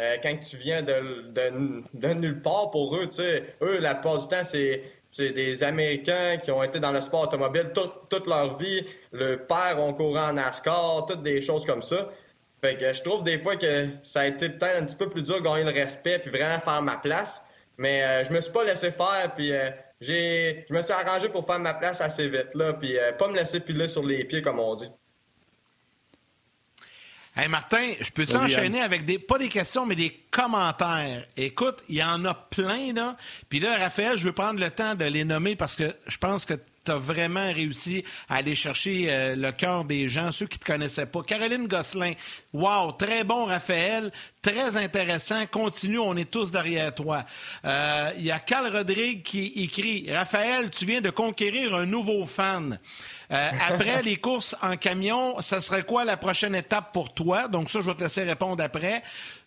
Euh, 0.00 0.16
quand 0.22 0.36
tu 0.40 0.56
viens 0.56 0.82
de, 0.82 1.30
de, 1.30 2.14
nulle 2.14 2.40
part 2.40 2.70
pour 2.70 2.96
eux, 2.96 3.06
tu 3.06 3.16
sais, 3.16 3.54
eux, 3.60 3.78
la 3.78 3.94
plupart 3.94 4.18
du 4.18 4.26
temps, 4.26 4.44
c'est, 4.44 4.82
des 5.18 5.62
Américains 5.62 6.38
qui 6.38 6.50
ont 6.50 6.62
été 6.62 6.80
dans 6.80 6.92
le 6.92 7.00
sport 7.00 7.22
automobile 7.22 7.72
toute 8.08 8.26
leur 8.26 8.58
vie. 8.58 8.86
Le 9.12 9.36
père 9.36 9.78
ont 9.78 9.92
couru 9.92 10.18
en 10.18 10.32
NASCAR, 10.32 11.06
toutes 11.06 11.22
des 11.22 11.42
choses 11.42 11.66
comme 11.66 11.82
ça. 11.82 12.08
Fait 12.62 12.76
que 12.76 12.92
je 12.92 13.02
trouve 13.02 13.24
des 13.24 13.38
fois 13.38 13.56
que 13.56 13.88
ça 14.02 14.20
a 14.20 14.26
été 14.26 14.48
peut-être 14.48 14.80
un 14.80 14.86
petit 14.86 14.96
peu 14.96 15.08
plus 15.08 15.22
dur 15.22 15.36
de 15.36 15.40
gagner 15.44 15.64
le 15.64 15.72
respect 15.72 16.20
puis 16.20 16.30
vraiment 16.30 16.60
faire 16.60 16.80
ma 16.80 16.96
place. 16.96 17.42
Mais 17.78 18.02
euh, 18.02 18.24
je 18.24 18.32
me 18.32 18.40
suis 18.40 18.52
pas 18.52 18.64
laissé 18.64 18.90
faire, 18.90 19.32
puis 19.34 19.52
euh, 19.52 19.70
j'ai, 20.00 20.66
je 20.68 20.74
me 20.74 20.82
suis 20.82 20.92
arrangé 20.92 21.28
pour 21.28 21.46
faire 21.46 21.58
ma 21.58 21.74
place 21.74 22.00
assez 22.00 22.28
vite, 22.28 22.54
là, 22.54 22.74
puis 22.74 22.98
euh, 22.98 23.12
pas 23.12 23.28
me 23.28 23.34
laisser 23.34 23.60
piler 23.60 23.88
sur 23.88 24.04
les 24.04 24.24
pieds, 24.24 24.42
comme 24.42 24.60
on 24.60 24.74
dit. 24.74 24.90
Hey 27.34 27.48
Martin, 27.48 27.94
je 27.98 28.10
peux 28.10 28.26
t'enchaîner 28.26 28.82
avec 28.82 29.06
des, 29.06 29.18
pas 29.18 29.38
des 29.38 29.48
questions, 29.48 29.86
mais 29.86 29.94
des 29.94 30.10
commentaires? 30.30 31.24
Écoute, 31.34 31.78
il 31.88 31.96
y 31.96 32.04
en 32.04 32.22
a 32.26 32.34
plein, 32.34 32.92
là. 32.92 33.16
Puis 33.48 33.58
là, 33.58 33.78
Raphaël, 33.78 34.18
je 34.18 34.24
veux 34.24 34.34
prendre 34.34 34.60
le 34.60 34.68
temps 34.68 34.94
de 34.94 35.06
les 35.06 35.24
nommer 35.24 35.56
parce 35.56 35.74
que 35.74 35.94
je 36.06 36.18
pense 36.18 36.44
que 36.44 36.52
tu 36.84 36.90
as 36.90 36.96
vraiment 36.96 37.50
réussi 37.50 38.04
à 38.28 38.36
aller 38.36 38.54
chercher 38.54 39.06
euh, 39.08 39.36
le 39.36 39.50
cœur 39.52 39.84
des 39.84 40.08
gens, 40.08 40.30
ceux 40.30 40.46
qui 40.46 40.58
ne 40.58 40.62
te 40.62 40.66
connaissaient 40.66 41.06
pas. 41.06 41.22
Caroline 41.22 41.68
Gosselin, 41.68 42.12
wow, 42.52 42.92
très 42.92 43.24
bon 43.24 43.46
Raphaël, 43.46 44.10
très 44.42 44.76
intéressant, 44.76 45.46
continue, 45.46 46.00
on 46.00 46.16
est 46.16 46.30
tous 46.30 46.50
derrière 46.50 46.94
toi. 46.94 47.24
Euh, 47.64 48.10
il 48.18 48.24
y 48.24 48.30
a 48.30 48.40
Carl 48.40 48.66
Rodrigue 48.76 49.22
qui 49.22 49.52
écrit, 49.56 50.12
Raphaël, 50.12 50.70
tu 50.70 50.84
viens 50.84 51.00
de 51.00 51.10
conquérir 51.10 51.74
un 51.74 51.86
nouveau 51.86 52.26
fan. 52.26 52.78
Euh, 53.32 53.50
après 53.68 54.02
les 54.02 54.16
courses 54.16 54.54
en 54.62 54.76
camion, 54.76 55.40
ça 55.40 55.60
serait 55.60 55.84
quoi 55.84 56.04
la 56.04 56.16
prochaine 56.16 56.54
étape 56.54 56.92
pour 56.92 57.14
toi? 57.14 57.48
Donc 57.48 57.70
ça, 57.70 57.80
je 57.80 57.86
vais 57.86 57.94
te 57.94 58.02
laisser 58.02 58.22
répondre 58.24 58.62
après. 58.62 59.02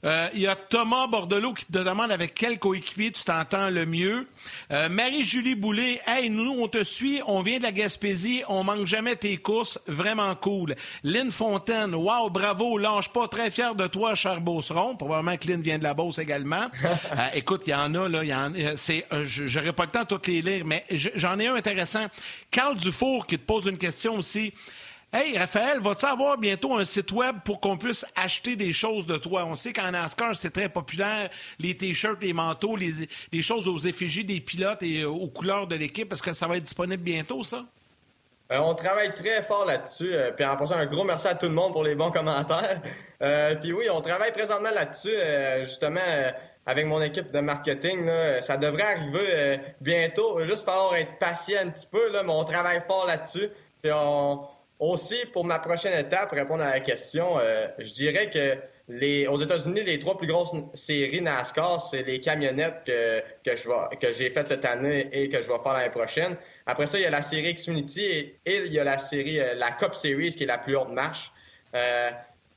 Euh, 0.05 0.27
il 0.35 0.41
y 0.41 0.47
a 0.47 0.55
Thomas 0.55 1.07
Bordelot 1.07 1.53
qui 1.53 1.65
te 1.65 1.79
demande 1.79 2.11
avec 2.11 2.35
quel 2.35 2.59
coéquipier 2.59 3.11
tu 3.11 3.23
t'entends 3.23 3.71
le 3.71 3.87
mieux. 3.87 4.27
Euh, 4.71 4.87
Marie-Julie 4.87 5.55
Boulay, 5.55 5.99
hey, 6.05 6.29
nous, 6.29 6.55
on 6.59 6.67
te 6.67 6.83
suit, 6.83 7.21
on 7.25 7.41
vient 7.41 7.57
de 7.57 7.63
la 7.63 7.71
Gaspésie, 7.71 8.43
on 8.47 8.63
manque 8.63 8.85
jamais 8.85 9.15
tes 9.15 9.37
courses, 9.37 9.79
vraiment 9.87 10.35
cool. 10.35 10.75
Lynn 11.03 11.31
Fontaine, 11.31 11.95
wow, 11.95 12.29
bravo, 12.29 12.77
lâche 12.77 13.09
pas, 13.09 13.27
très 13.27 13.49
fier 13.49 13.73
de 13.73 13.87
toi, 13.87 14.13
cher 14.13 14.41
Beauceron. 14.41 14.95
Probablement 14.95 15.37
que 15.37 15.47
Lynn 15.47 15.61
vient 15.61 15.79
de 15.79 15.83
la 15.83 15.93
Beauce 15.93 16.19
également. 16.19 16.65
Euh, 17.15 17.27
écoute, 17.33 17.61
il 17.67 17.69
y 17.69 17.73
en 17.73 17.93
a, 17.95 18.09
là, 18.09 18.23
il 18.23 18.29
y 18.29 18.33
en 18.33 18.51
c'est, 18.75 19.05
j'aurais 19.23 19.73
pas 19.73 19.85
le 19.85 19.91
temps 19.91 20.01
de 20.01 20.07
toutes 20.07 20.27
les 20.27 20.41
lire, 20.41 20.65
mais 20.65 20.83
j'en 20.89 21.39
ai 21.39 21.47
un 21.47 21.55
intéressant. 21.55 22.07
Carl 22.51 22.75
Dufour 22.77 23.27
qui 23.27 23.37
te 23.37 23.45
pose 23.45 23.67
une 23.67 23.74
question 23.77 24.15
aussi. 24.15 24.53
Hey, 25.17 25.37
Raphaël, 25.37 25.79
vas-tu 25.79 26.05
avoir 26.05 26.37
bientôt 26.37 26.73
un 26.75 26.83
site 26.83 27.13
web 27.13 27.37
pour 27.45 27.61
qu'on 27.61 27.77
puisse 27.77 28.05
acheter 28.17 28.57
des 28.57 28.73
choses 28.73 29.05
de 29.05 29.15
toi? 29.15 29.45
On 29.45 29.55
sait 29.55 29.71
qu'en 29.71 29.91
NASCAR, 29.91 30.35
c'est 30.35 30.49
très 30.49 30.67
populaire, 30.67 31.29
les 31.57 31.77
t-shirts, 31.77 32.21
les 32.21 32.33
manteaux, 32.33 32.75
les, 32.75 33.41
choses 33.41 33.69
aux 33.69 33.77
effigies 33.77 34.25
des 34.25 34.41
pilotes 34.41 34.83
et 34.83 35.03
euh, 35.03 35.07
aux 35.07 35.29
couleurs 35.29 35.67
de 35.67 35.75
l'équipe. 35.77 36.11
Est-ce 36.11 36.21
que 36.21 36.33
ça 36.33 36.47
va 36.47 36.57
être 36.57 36.63
disponible 36.63 37.01
bientôt, 37.01 37.43
ça? 37.43 37.63
Euh, 38.51 38.57
on 38.57 38.75
travaille 38.75 39.13
très 39.13 39.41
fort 39.41 39.63
là-dessus. 39.63 40.13
Euh, 40.13 40.31
puis 40.31 40.43
en 40.43 40.57
passant, 40.57 40.75
un 40.75 40.85
gros 40.85 41.05
merci 41.05 41.29
à 41.29 41.35
tout 41.35 41.47
le 41.47 41.53
monde 41.53 41.71
pour 41.71 41.85
les 41.85 41.95
bons 41.95 42.11
commentaires. 42.11 42.81
puis 43.61 43.71
oui, 43.71 43.85
on 43.89 44.01
travaille 44.01 44.33
présentement 44.33 44.71
là-dessus, 44.71 45.15
justement, 45.61 46.01
avec 46.65 46.85
mon 46.87 47.01
équipe 47.01 47.31
de 47.31 47.39
marketing. 47.39 48.09
Ça 48.41 48.57
devrait 48.57 48.83
arriver 48.83 49.61
bientôt. 49.79 50.45
Juste 50.45 50.65
falloir 50.65 50.93
être 50.95 51.17
patient 51.19 51.61
un 51.61 51.69
petit 51.69 51.87
peu, 51.87 52.11
là, 52.11 52.21
mais 52.23 52.33
on 52.33 52.43
travaille 52.43 52.81
fort 52.85 53.05
là-dessus. 53.07 53.49
Aussi, 54.77 55.15
pour 55.31 55.45
ma 55.45 55.59
prochaine 55.59 55.97
étape, 55.97 56.31
répondre 56.31 56.61
à 56.61 56.71
la 56.71 56.79
question, 56.81 57.39
euh, 57.39 57.67
je 57.79 57.93
dirais 57.93 58.29
que 58.29 58.57
les, 58.89 59.25
aux 59.25 59.37
États-Unis, 59.37 59.83
les 59.83 59.99
trois 59.99 60.17
plus 60.17 60.27
grosses 60.27 60.53
séries 60.73 61.21
NASCAR, 61.21 61.81
c'est 61.81 62.03
les 62.03 62.19
camionnettes 62.19 62.83
que, 62.85 63.21
que, 63.43 63.55
je 63.55 63.95
que 63.95 64.11
j'ai 64.11 64.29
faites 64.29 64.49
cette 64.49 64.65
année 64.65 65.09
et 65.13 65.29
que 65.29 65.41
je 65.41 65.47
vais 65.47 65.57
faire 65.63 65.73
l'année 65.73 65.89
prochaine. 65.89 66.35
Après 66.65 66.87
ça, 66.87 66.97
il 66.97 67.03
y 67.03 67.05
a 67.05 67.09
la 67.09 67.21
série 67.21 67.53
Xfinity 67.53 68.03
et, 68.03 68.39
il 68.45 68.73
y 68.73 68.79
a 68.79 68.83
la 68.83 68.97
série, 68.97 69.39
euh, 69.39 69.53
la 69.55 69.71
Cup 69.71 69.95
Series 69.95 70.33
qui 70.35 70.43
est 70.43 70.47
la 70.47 70.57
plus 70.57 70.75
haute 70.75 70.91
marche. 70.91 71.31
Euh, 71.73 72.11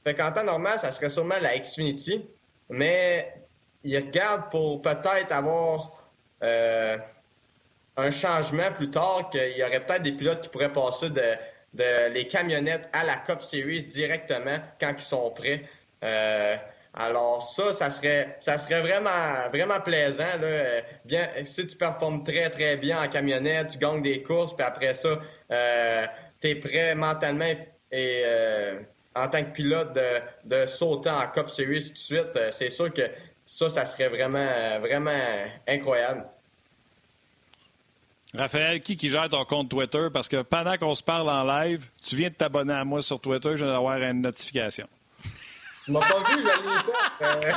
fait 0.04 0.14
temps 0.14 0.44
normal, 0.44 0.78
ça 0.80 0.90
serait 0.90 1.10
sûrement 1.10 1.38
la 1.40 1.56
Xfinity, 1.56 2.26
mais 2.68 3.32
ils 3.84 3.96
regardent 3.96 4.50
pour 4.50 4.82
peut-être 4.82 5.30
avoir 5.30 6.02
euh, 6.42 6.98
un 7.98 8.10
changement 8.10 8.72
plus 8.74 8.90
tard, 8.90 9.28
qu'il 9.30 9.56
y 9.56 9.62
aurait 9.62 9.84
peut-être 9.84 10.02
des 10.02 10.12
pilotes 10.12 10.40
qui 10.40 10.48
pourraient 10.48 10.72
passer 10.72 11.10
de 11.10 11.36
les 12.12 12.26
camionnettes 12.26 12.88
à 12.92 13.04
la 13.04 13.16
Cup 13.16 13.42
Series 13.42 13.86
directement 13.86 14.58
quand 14.80 14.94
ils 14.96 15.00
sont 15.00 15.30
prêts. 15.30 15.64
Euh, 16.02 16.56
Alors 16.94 17.42
ça, 17.42 17.72
ça 17.74 17.90
serait, 17.90 18.36
ça 18.40 18.56
serait 18.58 18.80
vraiment, 18.80 19.48
vraiment 19.52 19.80
plaisant. 19.80 20.38
Là. 20.40 20.80
Bien, 21.04 21.28
si 21.44 21.66
tu 21.66 21.76
performes 21.76 22.24
très, 22.24 22.50
très 22.50 22.76
bien 22.76 23.02
en 23.02 23.08
camionnette, 23.08 23.68
tu 23.68 23.78
gagnes 23.78 24.02
des 24.02 24.22
courses, 24.22 24.54
puis 24.54 24.64
après 24.64 24.94
ça, 24.94 25.20
euh, 25.50 26.06
tu 26.40 26.58
prêt 26.60 26.94
mentalement 26.94 27.52
et 27.90 28.22
euh, 28.24 28.80
en 29.14 29.28
tant 29.28 29.42
que 29.42 29.50
pilote 29.50 29.94
de, 29.94 30.20
de, 30.44 30.66
sauter 30.66 31.10
en 31.10 31.26
Cup 31.28 31.50
Series 31.50 31.86
tout 31.86 31.92
de 31.92 31.98
suite, 31.98 32.36
euh, 32.36 32.50
c'est 32.52 32.70
sûr 32.70 32.92
que 32.92 33.02
ça, 33.44 33.70
ça 33.70 33.86
serait 33.86 34.08
vraiment, 34.08 34.78
vraiment 34.80 35.10
incroyable. 35.66 36.26
Raphaël, 38.34 38.82
qui 38.82 38.96
qui 38.96 39.08
gère 39.08 39.28
ton 39.28 39.44
compte 39.44 39.70
Twitter? 39.70 40.08
Parce 40.12 40.28
que 40.28 40.42
pendant 40.42 40.76
qu'on 40.76 40.94
se 40.94 41.02
parle 41.02 41.30
en 41.30 41.44
live, 41.44 41.84
tu 42.04 42.16
viens 42.16 42.28
de 42.28 42.34
t'abonner 42.34 42.74
à 42.74 42.84
moi 42.84 43.00
sur 43.00 43.20
Twitter, 43.20 43.56
je 43.56 43.64
viens 43.64 43.72
d'avoir 43.72 43.98
une 43.98 44.22
notification. 44.22 44.88
Tu 45.84 45.92
m'as 45.92 46.00
pas 46.00 46.18
vu, 46.18 46.42
je 46.42 47.38
l'ai 47.42 47.48
euh... 47.48 47.52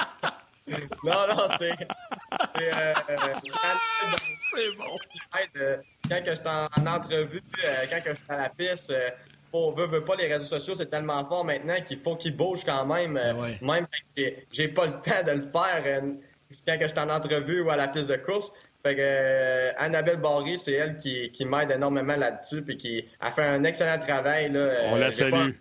Non, 1.03 1.27
non, 1.27 1.47
c'est. 1.57 1.71
C'est. 2.55 2.73
Euh, 2.73 2.93
c'est 4.55 4.77
bon. 4.77 4.97
Euh, 5.57 5.77
quand 6.07 6.23
que 6.23 6.29
je 6.29 6.35
suis 6.35 6.47
en, 6.47 6.87
entrevue, 6.87 7.43
euh, 7.65 7.85
quand 7.89 8.03
que 8.03 8.09
je 8.11 8.15
suis 8.15 8.29
à 8.29 8.37
la 8.37 8.49
piste, 8.49 8.93
on 9.53 9.71
veut, 9.71 9.87
veut 9.87 10.05
pas, 10.05 10.15
les 10.15 10.31
réseaux 10.31 10.45
sociaux, 10.45 10.75
c'est 10.75 10.89
tellement 10.89 11.25
fort 11.25 11.43
maintenant 11.43 11.81
qu'il 11.85 11.99
faut 11.99 12.15
qu'ils 12.15 12.35
bougent 12.35 12.63
quand 12.63 12.85
même. 12.85 13.15
Ouais. 13.15 13.57
Même 13.61 13.87
quand 13.87 14.23
j'ai 14.51 14.67
pas 14.69 14.85
le 14.85 14.93
temps 14.93 15.23
de 15.25 15.31
le 15.31 15.41
faire 15.41 16.03
quand 16.65 16.77
que 16.77 16.83
je 16.83 16.89
suis 16.89 16.99
en 16.99 17.09
entrevue 17.09 17.61
ou 17.61 17.69
à 17.69 17.75
la 17.75 17.87
piste 17.87 18.09
de 18.09 18.17
course. 18.17 18.51
Fait 18.83 18.95
que 18.95 19.77
Annabelle 19.77 20.17
Barry, 20.17 20.57
c'est 20.57 20.73
elle 20.73 20.95
qui, 20.95 21.29
qui 21.31 21.45
m'aide 21.45 21.71
énormément 21.71 22.15
là-dessus 22.15 22.63
puis 22.63 22.77
qui 22.77 23.05
a 23.19 23.31
fait 23.31 23.43
un 23.43 23.63
excellent 23.63 23.99
travail. 23.99 24.51
Là. 24.51 24.73
On 24.87 24.95
la 24.95 25.11
salue. 25.11 25.51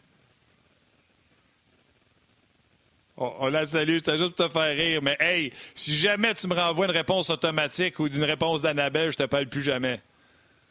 On, 3.18 3.48
la 3.48 3.66
salue, 3.66 3.96
c'était 3.96 4.16
juste 4.16 4.34
pour 4.34 4.48
te 4.48 4.52
faire 4.52 4.74
rire. 4.74 5.00
Mais 5.02 5.16
hey, 5.20 5.52
si 5.74 5.94
jamais 5.94 6.32
tu 6.32 6.48
me 6.48 6.54
renvoies 6.54 6.86
une 6.86 6.92
réponse 6.92 7.28
automatique 7.28 7.98
ou 7.98 8.06
une 8.06 8.24
réponse 8.24 8.62
d'Annabelle, 8.62 9.12
je 9.12 9.18
te 9.18 9.24
parle 9.24 9.46
plus 9.46 9.62
jamais. 9.62 10.00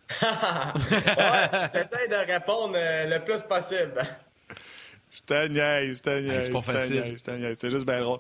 ouais, 0.24 0.28
j'essaie 1.76 2.08
de 2.08 2.32
répondre 2.32 2.74
euh, 2.76 3.06
le 3.06 3.24
plus 3.24 3.44
possible. 3.44 3.94
Je 5.12 5.22
te 5.22 5.48
niaise, 5.48 5.98
je 5.98 6.02
te 6.02 6.20
niaise. 6.20 6.46
c'est 6.46 6.52
pas 6.52 6.62
facile. 6.62 7.16
C'est 7.54 7.70
juste 7.70 7.86
bien 7.86 8.02
drôle. 8.02 8.20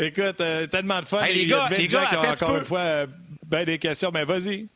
Écoute, 0.00 0.40
euh, 0.40 0.66
tellement 0.66 1.00
de 1.00 1.06
fun. 1.06 1.22
Hey, 1.22 1.34
les 1.34 1.46
gars, 1.46 1.68
les 1.68 1.86
gars, 1.86 2.06
qui 2.06 2.16
ont 2.16 2.20
encore 2.20 2.56
une 2.56 2.64
fois 2.64 2.80
euh, 2.80 3.06
ben 3.46 3.64
des 3.64 3.78
questions. 3.78 4.10
Mais 4.12 4.24
vas-y. 4.24 4.68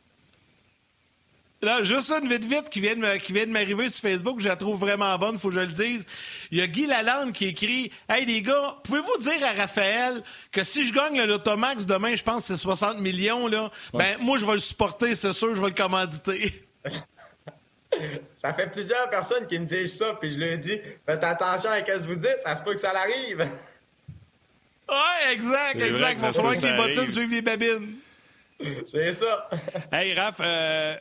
Là, 1.62 1.82
juste 1.82 2.10
une 2.10 2.28
vite 2.28 2.44
vite 2.44 2.68
qui 2.68 2.80
vient 2.80 2.94
de, 2.94 3.16
qui 3.16 3.32
vient 3.32 3.46
de 3.46 3.50
m'arriver 3.50 3.88
sur 3.88 4.02
Facebook, 4.02 4.38
je 4.40 4.48
la 4.48 4.56
trouve 4.56 4.78
vraiment 4.78 5.16
bonne, 5.16 5.38
faut 5.38 5.48
que 5.48 5.54
je 5.54 5.60
le 5.60 5.68
dise. 5.68 6.04
Il 6.50 6.58
y 6.58 6.60
a 6.60 6.66
Guy 6.66 6.86
Lalande 6.86 7.32
qui 7.32 7.46
écrit 7.46 7.90
Hey 8.06 8.26
les 8.26 8.42
gars, 8.42 8.76
pouvez-vous 8.84 9.16
dire 9.22 9.42
à 9.42 9.58
Raphaël 9.58 10.22
que 10.52 10.62
si 10.62 10.86
je 10.86 10.92
gagne 10.92 11.16
le 11.16 11.24
Lotomax 11.24 11.86
demain, 11.86 12.16
je 12.16 12.22
pense 12.22 12.46
que 12.46 12.54
c'est 12.54 12.60
60 12.60 13.00
millions, 13.00 13.48
là, 13.48 13.70
ben 13.94 14.18
moi 14.20 14.36
je 14.36 14.44
vais 14.44 14.52
le 14.52 14.58
supporter, 14.58 15.14
c'est 15.14 15.32
sûr, 15.32 15.54
je 15.54 15.60
vais 15.62 15.68
le 15.68 15.74
commanditer. 15.74 16.66
ça 18.34 18.52
fait 18.52 18.66
plusieurs 18.66 19.08
personnes 19.08 19.46
qui 19.46 19.58
me 19.58 19.64
disent 19.64 19.96
ça, 19.96 20.18
puis 20.20 20.34
je 20.34 20.38
leur 20.38 20.58
dis 20.58 20.78
Faites 21.06 21.24
attention 21.24 21.70
à 21.70 21.78
ce 21.78 21.84
que 21.84 22.06
vous 22.06 22.16
dites, 22.16 22.40
ça 22.40 22.56
se 22.56 22.62
peut 22.62 22.74
que 22.74 22.80
ça 22.80 22.92
l'arrive. 22.92 23.48
Ouais, 24.88 25.32
exact, 25.32 25.80
exact. 25.80 26.18
Il 26.18 26.22
va 26.22 26.32
falloir 26.32 26.54
que 26.54 26.60
les 26.60 26.76
bottines 26.76 27.10
suivent 27.10 27.30
les 27.30 27.42
babines. 27.42 27.94
C'est 28.86 29.12
ça. 29.12 29.48
hey, 29.92 30.14
Raph, 30.14 30.40
euh, 30.40 30.94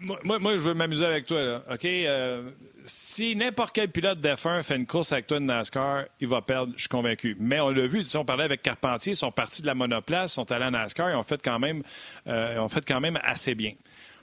moi, 0.00 0.38
moi, 0.38 0.52
je 0.52 0.58
veux 0.58 0.74
m'amuser 0.74 1.04
avec 1.04 1.26
toi. 1.26 1.42
Là. 1.42 1.62
OK? 1.72 1.84
Euh, 1.84 2.50
si 2.88 3.36
n'importe 3.36 3.74
quel 3.74 3.90
pilote 3.90 4.18
d'F1 4.20 4.62
fait 4.62 4.76
une 4.76 4.86
course 4.86 5.12
avec 5.12 5.26
toi 5.26 5.38
de 5.38 5.44
NASCAR, 5.44 6.04
il 6.20 6.28
va 6.28 6.40
perdre, 6.40 6.72
je 6.74 6.80
suis 6.80 6.88
convaincu. 6.88 7.36
Mais 7.38 7.60
on 7.60 7.70
l'a 7.70 7.86
vu, 7.86 8.04
on 8.14 8.24
parlait 8.24 8.44
avec 8.44 8.62
Carpentier, 8.62 9.12
ils 9.12 9.16
sont 9.16 9.30
partis 9.30 9.62
de 9.62 9.66
la 9.66 9.74
monoplace, 9.74 10.32
sont 10.32 10.50
allés 10.50 10.64
à 10.64 10.70
NASCAR, 10.70 11.10
ils 11.10 11.16
ont 11.16 11.22
fait 11.22 11.40
quand 11.42 11.58
même, 11.58 11.82
euh, 12.26 12.58
ont 12.58 12.68
fait 12.68 12.84
quand 12.86 13.00
même 13.00 13.18
assez 13.22 13.54
bien. 13.54 13.72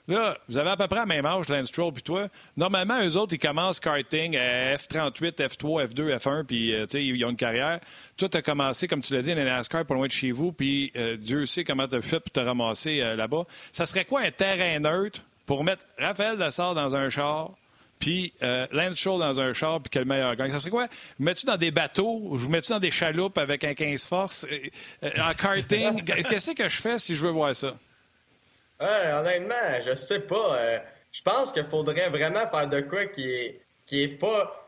Là, 0.07 0.37
vous 0.47 0.57
avez 0.57 0.69
à 0.69 0.77
peu 0.77 0.87
près 0.87 0.99
la 0.99 1.05
même 1.05 1.25
âge, 1.25 1.49
Lance 1.49 1.67
Stroll 1.67 1.93
puis 1.93 2.03
toi. 2.03 2.27
Normalement, 2.57 3.01
eux 3.03 3.17
autres, 3.17 3.33
ils 3.33 3.39
commencent 3.39 3.79
karting 3.79 4.37
à 4.37 4.75
F38, 4.75 5.35
F3, 5.35 5.87
F2, 5.87 6.17
F1, 6.17 6.43
puis 6.43 6.73
euh, 6.73 6.85
ils 6.93 7.25
ont 7.25 7.29
une 7.31 7.35
carrière. 7.35 7.79
Toi, 8.17 8.29
tu 8.29 8.37
as 8.37 8.41
commencé, 8.41 8.87
comme 8.87 9.01
tu 9.01 9.13
l'as 9.13 9.21
dit, 9.21 9.31
à 9.31 9.35
NASCAR, 9.35 9.85
pas 9.85 9.95
loin 9.95 10.07
de 10.07 10.11
chez 10.11 10.31
vous, 10.31 10.51
puis 10.51 10.91
Dieu 11.19 11.45
sait 11.45 11.63
comment 11.63 11.87
tu 11.87 11.95
as 11.95 12.01
fait 12.01 12.19
pour 12.19 12.31
te 12.31 12.39
ramasser 12.39 12.99
là-bas. 13.15 13.45
Ça 13.71 13.85
serait 13.85 14.05
quoi 14.05 14.21
un 14.21 14.31
terrain 14.31 14.79
neutre 14.79 15.21
pour 15.45 15.63
mettre 15.63 15.85
Raphaël 15.97 16.37
Dessart 16.37 16.75
dans 16.75 16.95
un 16.95 17.09
char, 17.09 17.51
puis 17.99 18.33
euh, 18.43 18.67
Lance 18.71 18.97
Stroll 18.97 19.19
dans 19.19 19.39
un 19.39 19.53
char, 19.53 19.81
puis 19.81 19.89
que 19.89 19.99
le 19.99 20.05
meilleur 20.05 20.35
gagne? 20.35 20.51
Ça 20.51 20.59
serait 20.59 20.71
quoi? 20.71 20.87
Vous 21.17 21.25
mettez 21.25 21.47
dans 21.47 21.57
des 21.57 21.71
bateaux? 21.71 22.19
Vous 22.31 22.49
mettez 22.49 22.69
dans 22.69 22.79
des 22.79 22.91
chaloupes 22.91 23.37
avec 23.37 23.63
un 23.63 23.73
15 23.73 24.05
force? 24.05 24.45
Euh, 24.45 24.57
euh, 25.03 25.11
en 25.23 25.33
karting? 25.33 26.03
Qu'est-ce 26.29 26.51
que 26.51 26.67
je 26.67 26.81
fais 26.81 26.99
si 26.99 27.15
je 27.15 27.25
veux 27.25 27.31
voir 27.31 27.55
ça? 27.55 27.73
Honnêtement, 28.79 29.81
je 29.85 29.95
sais 29.95 30.19
pas. 30.19 30.57
Euh, 30.57 30.79
je 31.11 31.21
pense 31.21 31.51
qu'il 31.51 31.65
faudrait 31.65 32.09
vraiment 32.09 32.45
faire 32.47 32.67
de 32.67 32.81
quoi 32.81 33.05
qui 33.05 33.31
est, 33.31 33.61
qui 33.85 34.03
est 34.03 34.07
pas 34.07 34.61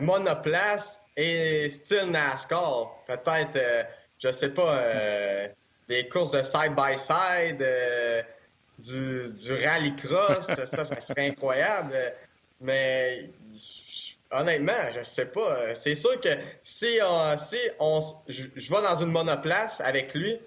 monoplace 0.00 1.00
et 1.16 1.68
style 1.68 2.10
NASCAR. 2.10 3.04
Peut-être, 3.06 3.58
je 4.18 4.30
sais 4.30 4.50
pas, 4.50 4.80
des 5.88 6.08
courses 6.08 6.30
de 6.32 6.42
side-by-side. 6.42 7.60
-side, 7.60 8.24
du, 8.78 9.30
du 9.30 9.66
rallycross, 9.66 10.46
ça, 10.46 10.66
ça 10.66 11.00
serait 11.00 11.28
incroyable. 11.28 11.94
Mais 12.60 13.28
honnêtement, 14.30 14.72
je 14.94 15.04
sais 15.04 15.26
pas. 15.26 15.74
C'est 15.74 15.94
sûr 15.94 16.20
que 16.20 16.30
si 16.62 16.98
on, 17.02 17.36
si 17.38 17.58
on, 17.78 18.00
je, 18.28 18.44
vais 18.44 18.82
dans 18.82 18.96
une 18.96 19.10
monoplace 19.10 19.80
avec 19.80 20.14
lui, 20.14 20.38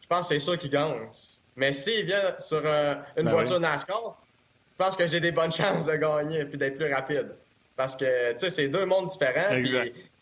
je 0.00 0.06
pense 0.06 0.28
que 0.28 0.34
c'est 0.34 0.40
sûr 0.40 0.58
qu'il 0.58 0.70
gagne. 0.70 1.08
Mais 1.56 1.72
s'il 1.72 2.06
vient 2.06 2.34
sur 2.38 2.64
une 2.64 3.24
ben 3.24 3.30
voiture 3.30 3.60
NASCAR, 3.60 4.16
je 4.72 4.84
pense 4.84 4.96
que 4.96 5.06
j'ai 5.06 5.20
des 5.20 5.32
bonnes 5.32 5.52
chances 5.52 5.86
de 5.86 5.96
gagner 5.96 6.40
et 6.40 6.44
d'être 6.44 6.76
plus 6.76 6.92
rapide. 6.92 7.34
Parce 7.76 7.96
que, 7.96 8.32
tu 8.32 8.38
sais, 8.38 8.50
c'est 8.50 8.68
deux 8.68 8.84
mondes 8.84 9.08
différents. 9.08 9.54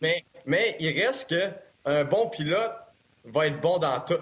mais, 0.01 0.25
mais 0.47 0.77
il 0.81 1.01
reste 1.01 1.31
que 1.31 1.51
un 1.85 2.05
bon 2.05 2.29
pilote 2.29 2.75
va 3.25 3.47
être 3.47 3.61
bon 3.61 3.79
dans 3.79 4.01
tout. 4.01 4.21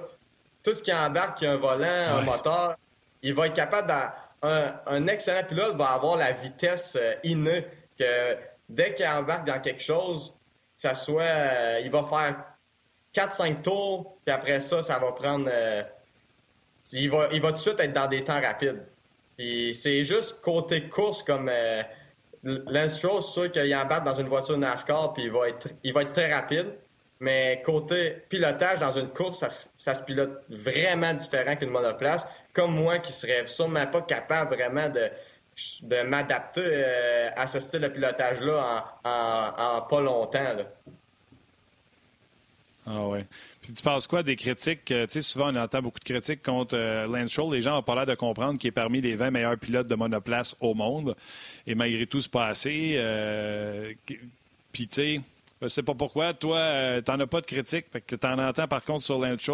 Tout 0.62 0.74
ce 0.74 0.82
qui 0.82 0.92
embarque, 0.92 1.38
qui 1.38 1.46
a 1.46 1.52
un 1.52 1.56
volant, 1.56 2.18
un 2.18 2.22
moteur, 2.22 2.76
il 3.22 3.34
va 3.34 3.46
être 3.46 3.54
capable 3.54 3.88
d'un 3.88 4.12
un, 4.42 5.06
excellent 5.06 5.46
pilote 5.46 5.76
va 5.76 5.92
avoir 5.92 6.16
la 6.16 6.32
vitesse 6.32 6.96
euh, 7.00 7.14
innée 7.24 7.66
que 7.98 8.36
dès 8.68 8.94
qu'il 8.94 9.06
embarque 9.06 9.46
dans 9.46 9.60
quelque 9.60 9.82
chose, 9.82 10.34
ça 10.76 10.94
soit 10.94 11.22
euh, 11.22 11.80
il 11.82 11.90
va 11.90 12.04
faire 12.04 12.44
4-5 13.14 13.62
tours, 13.62 14.18
puis 14.24 14.32
après 14.32 14.60
ça, 14.60 14.82
ça 14.82 14.98
va 14.98 15.12
prendre 15.12 15.48
euh, 15.50 15.82
il 16.92 17.10
va 17.10 17.28
il 17.32 17.40
va 17.40 17.48
tout 17.48 17.54
de 17.54 17.60
suite 17.60 17.80
être 17.80 17.92
dans 17.92 18.08
des 18.08 18.24
temps 18.24 18.40
rapides. 18.40 18.84
C'est 19.38 20.04
juste 20.04 20.40
côté 20.40 20.88
course 20.88 21.22
comme 21.22 21.50
Lance 22.42 22.98
Stroll, 22.98 23.22
c'est 23.22 23.30
sûr 23.30 23.52
qu'il 23.52 23.74
embarque 23.76 24.04
dans 24.04 24.14
une 24.14 24.28
voiture 24.28 24.58
NASCAR 24.58 25.12
puis 25.12 25.24
il 25.24 25.30
va 25.30 25.48
être 25.48 25.68
il 25.84 25.92
va 25.92 26.02
être 26.02 26.12
très 26.12 26.32
rapide. 26.32 26.74
Mais 27.20 27.62
côté 27.64 28.22
pilotage 28.28 28.78
dans 28.78 28.92
une 28.92 29.08
course, 29.08 29.44
ça, 29.76 29.94
se 29.94 30.02
pilote 30.02 30.44
vraiment 30.48 31.12
différent 31.14 31.56
qu'une 31.56 31.70
monoplace. 31.70 32.26
Comme 32.52 32.74
moi 32.74 32.98
qui 32.98 33.10
serais 33.10 33.44
sûrement 33.46 33.86
pas 33.86 34.02
capable 34.02 34.54
vraiment 34.54 34.88
de, 34.88 35.10
de 35.82 36.02
m'adapter 36.02 36.62
euh, 36.64 37.30
à 37.34 37.48
ce 37.48 37.58
style 37.58 37.80
de 37.80 37.88
pilotage-là 37.88 38.98
en, 39.04 39.82
pas 39.82 40.00
longtemps. 40.00 40.56
Ah 42.90 43.06
ouais. 43.06 43.26
Puis 43.60 43.74
tu 43.74 43.82
penses 43.82 44.06
quoi 44.06 44.22
des 44.22 44.34
critiques? 44.34 44.90
Euh, 44.92 45.06
tu 45.06 45.14
sais, 45.14 45.20
souvent 45.22 45.52
on 45.52 45.56
entend 45.56 45.82
beaucoup 45.82 45.98
de 45.98 46.04
critiques 46.04 46.42
contre 46.42 46.74
euh, 46.74 47.06
Lance 47.06 47.30
Stroll. 47.30 47.54
Les 47.54 47.60
gens 47.60 47.78
ont 47.78 47.82
pas 47.82 47.94
l'air 47.94 48.06
de 48.06 48.14
comprendre 48.14 48.58
qu'il 48.58 48.68
est 48.68 48.72
parmi 48.72 49.02
les 49.02 49.14
20 49.14 49.30
meilleurs 49.30 49.58
pilotes 49.58 49.88
de 49.88 49.94
monoplace 49.94 50.56
au 50.60 50.72
monde. 50.72 51.14
Et 51.66 51.74
malgré 51.74 52.06
tout, 52.06 52.20
c'est 52.20 52.30
pas 52.30 52.46
assez. 52.46 52.98
Puis 54.72 54.86
tu 54.86 54.94
sais 54.94 55.20
je 55.60 55.68
sais 55.68 55.82
pas 55.82 55.94
pourquoi. 55.94 56.34
Toi, 56.34 56.56
euh, 56.56 57.02
tu 57.02 57.10
n'en 57.10 57.20
as 57.20 57.26
pas 57.26 57.40
de 57.40 57.46
critique. 57.46 57.86
Fait 57.92 58.00
que 58.00 58.14
tu 58.14 58.26
en 58.26 58.38
entends 58.38 58.68
par 58.68 58.84
contre 58.84 59.04
sur 59.04 59.18
Lance 59.18 59.50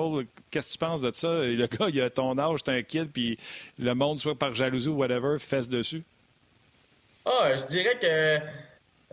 Qu'est-ce 0.51 0.67
que 0.67 0.73
tu 0.73 0.79
penses 0.79 1.01
de 1.01 1.13
ça? 1.13 1.29
Le 1.29 1.67
gars, 1.79 1.89
il 1.89 2.01
a 2.01 2.11
ton 2.11 2.37
âge, 2.39 2.61
c'est 2.65 2.73
un 2.73 2.83
kid, 2.83 3.11
puis 3.11 3.39
le 3.79 3.95
monde, 3.95 4.21
soit 4.21 4.39
par 4.39 4.55
jalousie 4.55 4.89
ou 4.89 4.97
whatever, 4.97 5.39
fesse 5.39 5.69
dessus. 5.69 6.03
Ah, 7.25 7.57
je 7.57 7.67
dirais 7.67 7.99
que 7.99 8.39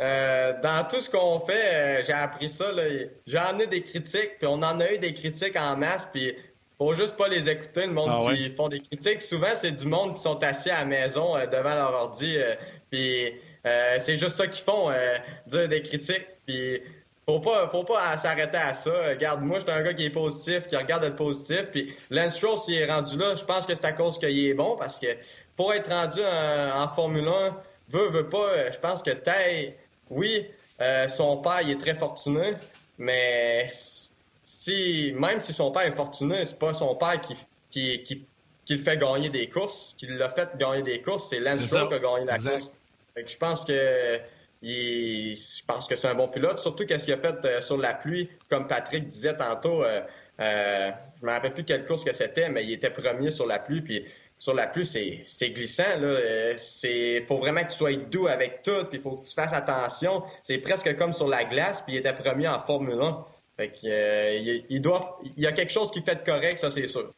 euh, 0.02 0.54
dans 0.62 0.88
tout 0.88 1.00
ce 1.00 1.10
qu'on 1.10 1.40
fait, 1.40 1.74
euh, 1.74 2.04
j'ai 2.06 2.14
appris 2.14 2.50
ça. 2.50 2.72
J'en 3.28 3.60
ai 3.60 3.68
des 3.68 3.84
critiques, 3.84 4.38
puis 4.40 4.48
on 4.48 4.64
en 4.64 4.80
a 4.80 4.92
eu 4.94 4.98
des 4.98 5.14
critiques 5.14 5.56
en 5.56 5.78
masse, 5.78 6.08
puis 6.12 6.36
faut 6.78 6.94
juste 6.94 7.16
pas 7.16 7.28
les 7.28 7.50
écouter, 7.50 7.86
le 7.86 7.94
monde 7.94 8.10
ah 8.12 8.34
qui 8.34 8.50
font 8.50 8.68
des 8.68 8.80
critiques. 8.80 9.22
Souvent, 9.22 9.56
c'est 9.56 9.72
du 9.72 9.86
monde 9.86 10.16
qui 10.16 10.22
sont 10.22 10.44
assis 10.44 10.72
à 10.72 10.80
la 10.80 10.86
maison 10.86 11.36
devant 11.36 11.76
leur 11.76 11.94
ordi, 11.94 12.38
puis 12.90 13.32
c'est 13.64 14.18
juste 14.18 14.38
ça 14.38 14.48
qu'ils 14.48 14.64
font, 14.64 14.90
dire 15.46 15.70
des 15.70 15.84
critiques. 15.84 16.26
Puis 16.48 16.82
faut 17.28 17.40
pas, 17.40 17.70
faut 17.70 17.84
pas 17.84 18.18
s'arrêter 18.18 18.58
à 18.58 18.74
ça. 18.74 18.92
Regarde, 19.10 19.42
moi, 19.42 19.60
je 19.60 19.66
suis 19.66 19.72
un 19.72 19.84
gars 19.84 19.94
qui 19.94 20.06
est 20.06 20.10
positif, 20.10 20.68
qui 20.68 20.76
regarde 20.76 21.04
le 21.04 21.16
positif. 21.16 21.68
Puis 21.72 21.96
Lance 22.10 22.36
Stroll, 22.36 22.58
s'il 22.58 22.76
est 22.76 22.92
rendu 22.92 23.18
là, 23.18 23.36
je 23.36 23.44
pense 23.44 23.66
que 23.66 23.76
c'est 23.76 23.86
à 23.86 23.92
cause 23.92 24.18
qu'il 24.18 24.48
est 24.48 24.54
bon, 24.54 24.76
parce 24.78 25.00
que 25.00 25.08
pour 25.56 25.74
être 25.74 25.90
rendu 25.90 26.20
en, 26.24 26.88
Formule 26.96 27.28
1, 27.28 27.58
veut, 27.90 28.10
veut 28.10 28.30
pas, 28.30 28.72
je 28.72 28.80
pense 28.80 29.04
que 29.04 29.12
Tay, 29.12 29.78
oui, 30.12 30.48
euh, 30.82 31.08
son 31.08 31.38
père, 31.38 31.62
il 31.62 31.72
est 31.72 31.80
très 31.80 31.96
fortuné, 31.96 32.54
mais 32.98 33.68
si, 34.44 35.14
même 35.16 35.42
si 35.42 35.54
son 35.54 35.72
père 35.72 35.84
est 35.84 35.92
fortuné, 35.96 36.46
c'est 36.46 36.60
pas 36.60 36.74
son 36.74 36.96
père 36.96 37.20
qui, 37.22 37.36
qui, 37.70 38.04
qui, 38.04 38.26
qui, 38.66 38.74
le 38.74 38.80
fait 38.80 38.98
gagner 38.98 39.30
des 39.30 39.50
courses, 39.50 39.96
qui 39.98 40.08
l'a 40.08 40.30
fait 40.30 40.50
gagner 40.58 40.84
des 40.84 41.02
courses, 41.02 41.30
c'est 41.30 41.40
Lance 41.40 41.60
qui 41.60 41.76
a 41.76 42.00
gagné 42.00 42.26
la 42.26 42.38
course. 42.38 42.72
je 43.16 43.38
pense 43.38 43.66
que 43.66 44.20
je 44.64 45.64
pense 45.66 45.88
que 45.88 45.96
c'est 45.96 46.08
un 46.08 46.16
bon 46.16 46.28
pilote, 46.28 46.60
surtout 46.60 46.86
qu'est-ce 46.86 47.06
qu'il 47.06 47.14
a 47.14 47.18
fait 47.18 47.44
euh, 47.46 47.62
sur 47.62 47.78
la 47.78 47.94
pluie, 47.94 48.30
comme 48.50 48.68
Patrick 48.68 49.08
disait 49.08 49.36
tantôt. 49.36 49.84
Euh, 49.84 50.02
euh, 50.40 50.92
je 51.20 51.26
me 51.26 51.32
rappelle 51.32 51.54
plus 51.54 51.64
quelle 51.64 51.86
course 51.86 52.04
que 52.04 52.14
c'était, 52.14 52.50
mais 52.50 52.64
il 52.64 52.72
était 52.72 52.90
premier 52.90 53.32
sur 53.32 53.46
la 53.46 53.60
pluie. 53.60 53.82
Puis 53.82 54.06
sur 54.42 54.56
la 54.56 54.66
pluie, 54.66 54.88
c'est 54.88 55.50
glissant. 55.52 56.00
Là. 56.00 56.58
C'est 56.58 57.24
faut 57.28 57.38
vraiment 57.38 57.62
que 57.62 57.70
tu 57.70 57.78
sois 57.78 57.96
doux 57.96 58.26
avec 58.26 58.64
tout, 58.64 58.86
puis 58.90 58.98
il 58.98 59.02
faut 59.04 59.18
que 59.18 59.28
tu 59.28 59.36
fasses 59.36 59.54
attention. 59.54 60.24
C'est 60.42 60.58
presque 60.58 60.96
comme 60.96 61.14
sur 61.14 61.28
la 61.28 61.44
glace, 61.44 61.82
puis 61.82 61.94
il 61.94 61.98
était 62.00 62.12
premier 62.12 62.48
en 62.48 62.60
Formule 62.60 63.00
1. 63.00 63.24
Fait 63.56 63.70
que, 63.70 64.38
il, 64.40 64.66
il, 64.68 64.82
doit, 64.82 65.20
il 65.38 65.44
y 65.44 65.46
a 65.46 65.52
quelque 65.52 65.72
chose 65.72 65.92
qui 65.92 66.02
fait 66.02 66.16
de 66.16 66.26
correct, 66.26 66.58
ça 66.58 66.72
c'est 66.72 66.88
sûr. 66.88 67.14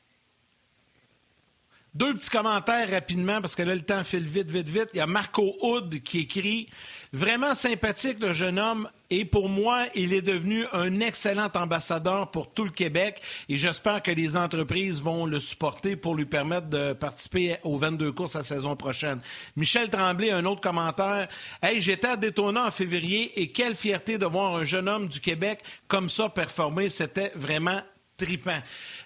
Deux 1.95 2.15
petits 2.15 2.31
commentaires 2.31 2.89
rapidement 2.89 3.39
parce 3.39 3.55
que 3.55 3.61
là, 3.61 3.75
le 3.75 3.81
temps 3.81 4.03
file 4.03 4.25
vite, 4.25 4.49
vite, 4.49 4.67
vite. 4.67 4.89
Il 4.95 4.97
y 4.97 5.01
a 5.01 5.05
Marco 5.05 5.55
Hood 5.61 6.01
qui 6.01 6.21
écrit 6.21 6.67
Vraiment 7.11 7.53
sympathique, 7.53 8.17
le 8.19 8.33
jeune 8.33 8.57
homme. 8.57 8.89
Et 9.11 9.25
pour 9.25 9.47
moi, 9.47 9.83
il 9.93 10.11
est 10.11 10.23
devenu 10.23 10.65
un 10.73 10.99
excellent 11.01 11.49
ambassadeur 11.53 12.31
pour 12.31 12.51
tout 12.51 12.63
le 12.63 12.71
Québec. 12.71 13.21
Et 13.47 13.57
j'espère 13.57 14.01
que 14.01 14.09
les 14.09 14.35
entreprises 14.35 14.99
vont 14.99 15.27
le 15.27 15.39
supporter 15.39 15.95
pour 15.95 16.15
lui 16.15 16.25
permettre 16.25 16.65
de 16.69 16.93
participer 16.93 17.57
aux 17.63 17.77
22 17.77 18.11
courses 18.11 18.33
la 18.33 18.41
saison 18.41 18.75
prochaine. 18.75 19.19
Michel 19.55 19.91
Tremblay, 19.91 20.31
un 20.31 20.45
autre 20.45 20.61
commentaire. 20.61 21.27
Hey, 21.61 21.79
j'étais 21.79 22.07
à 22.07 22.17
en 22.17 22.71
février 22.71 23.39
et 23.39 23.49
quelle 23.49 23.75
fierté 23.75 24.17
de 24.17 24.25
voir 24.25 24.55
un 24.55 24.65
jeune 24.65 24.89
homme 24.89 25.07
du 25.07 25.19
Québec 25.19 25.59
comme 25.87 26.09
ça 26.09 26.29
performer. 26.29 26.89
C'était 26.89 27.31
vraiment 27.35 27.81
tripant. 28.17 28.59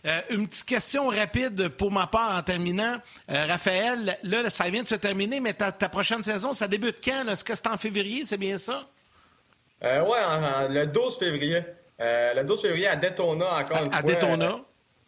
Euh, 0.05 0.21
une 0.29 0.47
petite 0.47 0.65
question 0.65 1.07
rapide 1.07 1.69
pour 1.69 1.91
ma 1.91 2.07
part 2.07 2.37
en 2.37 2.43
terminant. 2.43 2.97
Euh, 3.29 3.45
Raphaël, 3.47 4.17
là, 4.23 4.49
ça 4.49 4.69
vient 4.69 4.83
de 4.83 4.87
se 4.87 4.95
terminer, 4.95 5.39
mais 5.39 5.53
ta, 5.53 5.71
prochaine 5.89 6.23
saison, 6.23 6.53
ça 6.53 6.67
débute 6.67 6.97
quand? 7.03 7.27
Est-ce 7.27 7.43
que 7.43 7.55
c'est 7.55 7.67
en 7.67 7.77
février, 7.77 8.25
c'est 8.25 8.37
bien 8.37 8.57
ça? 8.57 8.87
Euh, 9.83 10.03
oui, 10.07 10.17
le 10.69 10.85
12 10.85 11.17
février. 11.17 11.63
le 11.99 12.43
12 12.43 12.61
février 12.61 12.87
à 12.87 12.95
Daytona, 12.95 13.57
encore 13.59 13.83
une 13.83 13.91
fois. 13.91 13.99
À 13.99 14.01
Daytona? 14.01 14.55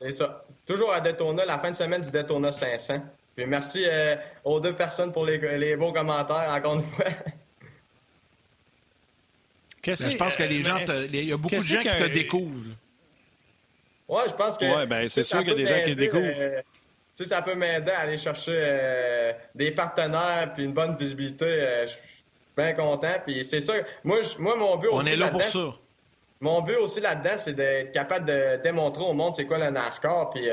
c'est 0.02 0.12
ça. 0.12 0.46
Toujours 0.66 0.94
à 0.94 1.02
Daytona, 1.02 1.46
la 1.46 1.60
fin 1.60 1.72
de 1.72 1.76
semaine 1.76 2.02
du 2.02 2.12
Daytona 2.12 2.52
500. 2.52 3.04
Puis 3.36 3.46
merci 3.46 3.86
aux 4.44 4.60
deux 4.60 4.76
personnes 4.76 5.12
pour 5.12 5.26
les, 5.26 5.76
beaux 5.76 5.94
commentaires, 5.94 6.50
encore 6.50 6.76
une 6.76 6.84
fois. 6.84 7.06
je 9.84 10.18
pense 10.18 10.36
que 10.36 10.44
les 10.44 10.62
gens, 10.62 10.78
il 11.12 11.26
y 11.26 11.34
a 11.34 11.38
beaucoup 11.38 11.56
de 11.56 11.62
gens 11.62 11.80
qui 11.80 11.90
te 11.90 12.08
découvrent. 12.14 12.76
Oui, 14.10 14.22
je 14.28 14.34
pense 14.34 14.58
que. 14.58 14.66
Oui, 14.66 14.88
ben, 14.88 15.08
c'est 15.08 15.24
sûr 15.24 15.40
qu'il 15.40 15.50
y 15.50 15.52
a 15.52 15.56
des 15.56 15.66
gens 15.68 15.84
qui 15.84 15.92
le 15.92 15.96
découvrent. 15.96 16.26
Euh, 16.26 16.62
ça 17.16 17.42
peut 17.42 17.54
m'aider 17.54 17.92
à 17.92 18.00
aller 18.00 18.18
chercher 18.18 18.56
euh, 18.58 19.34
des 19.54 19.72
partenaires 19.72 20.52
puis 20.56 20.64
une 20.64 20.74
bonne 20.74 20.96
visibilité. 20.98 21.46
Euh, 21.46 21.84
je 21.84 21.92
suis 21.92 22.02
bien 22.58 22.74
content. 22.74 23.14
Puis 23.26 23.46
c'est 23.46 23.62
ça. 23.62 23.74
Moi, 24.04 24.20
moi, 24.40 24.56
mon 24.56 24.78
but 24.78 24.90
On 24.92 25.06
est 25.06 25.16
là 25.16 25.28
pour 25.28 25.44
ça. 25.44 25.76
Mon 26.42 26.62
but 26.62 26.78
aussi 26.78 27.02
là-dedans, 27.02 27.36
c'est 27.38 27.54
d'être 27.54 27.92
capable 27.92 28.26
de 28.26 28.62
démontrer 28.64 29.04
au 29.04 29.14
monde 29.14 29.36
c'est 29.36 29.46
quoi 29.46 29.58
le 29.58 29.70
NASCAR, 29.70 30.30
puis 30.30 30.48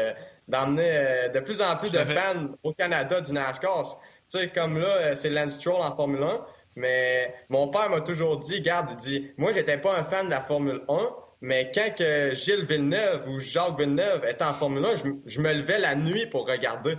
d'emmener 0.49 1.29
de 1.33 1.41
plus 1.41 1.63
en 1.63 1.77
plus 1.77 1.93
de 1.93 1.99
fans 1.99 2.49
au 2.65 2.73
Canada 2.73 3.21
du 3.21 3.33
NASCAR. 3.33 3.99
Tu 4.29 4.41
sais, 4.41 4.49
comme 4.49 4.79
là, 4.81 5.15
c'est 5.15 5.31
Lance 5.31 5.53
Stroll 5.53 5.81
en 5.81 5.95
Formule 5.95 6.25
1, 6.25 6.41
mais 6.75 7.33
mon 7.49 7.69
père 7.69 7.89
m'a 7.89 8.01
toujours 8.01 8.39
dit, 8.39 8.61
garde, 8.61 8.89
il 8.91 8.97
dit, 8.97 9.31
moi, 9.37 9.53
j'étais 9.53 9.79
pas 9.79 9.97
un 9.97 10.03
fan 10.03 10.27
de 10.27 10.31
la 10.31 10.41
Formule 10.41 10.83
1, 10.89 11.11
mais 11.41 11.71
quand 11.75 11.95
que 11.97 12.35
Gilles 12.35 12.65
Villeneuve 12.65 13.29
ou 13.29 13.41
Jacques 13.41 13.79
Villeneuve 13.79 14.25
étaient 14.27 14.45
en 14.45 14.55
Formule 14.55 14.85
1, 14.85 14.95
je, 15.27 15.41
me 15.41 15.53
levais 15.53 15.79
la 15.79 15.95
nuit 15.95 16.27
pour 16.27 16.49
regarder. 16.49 16.97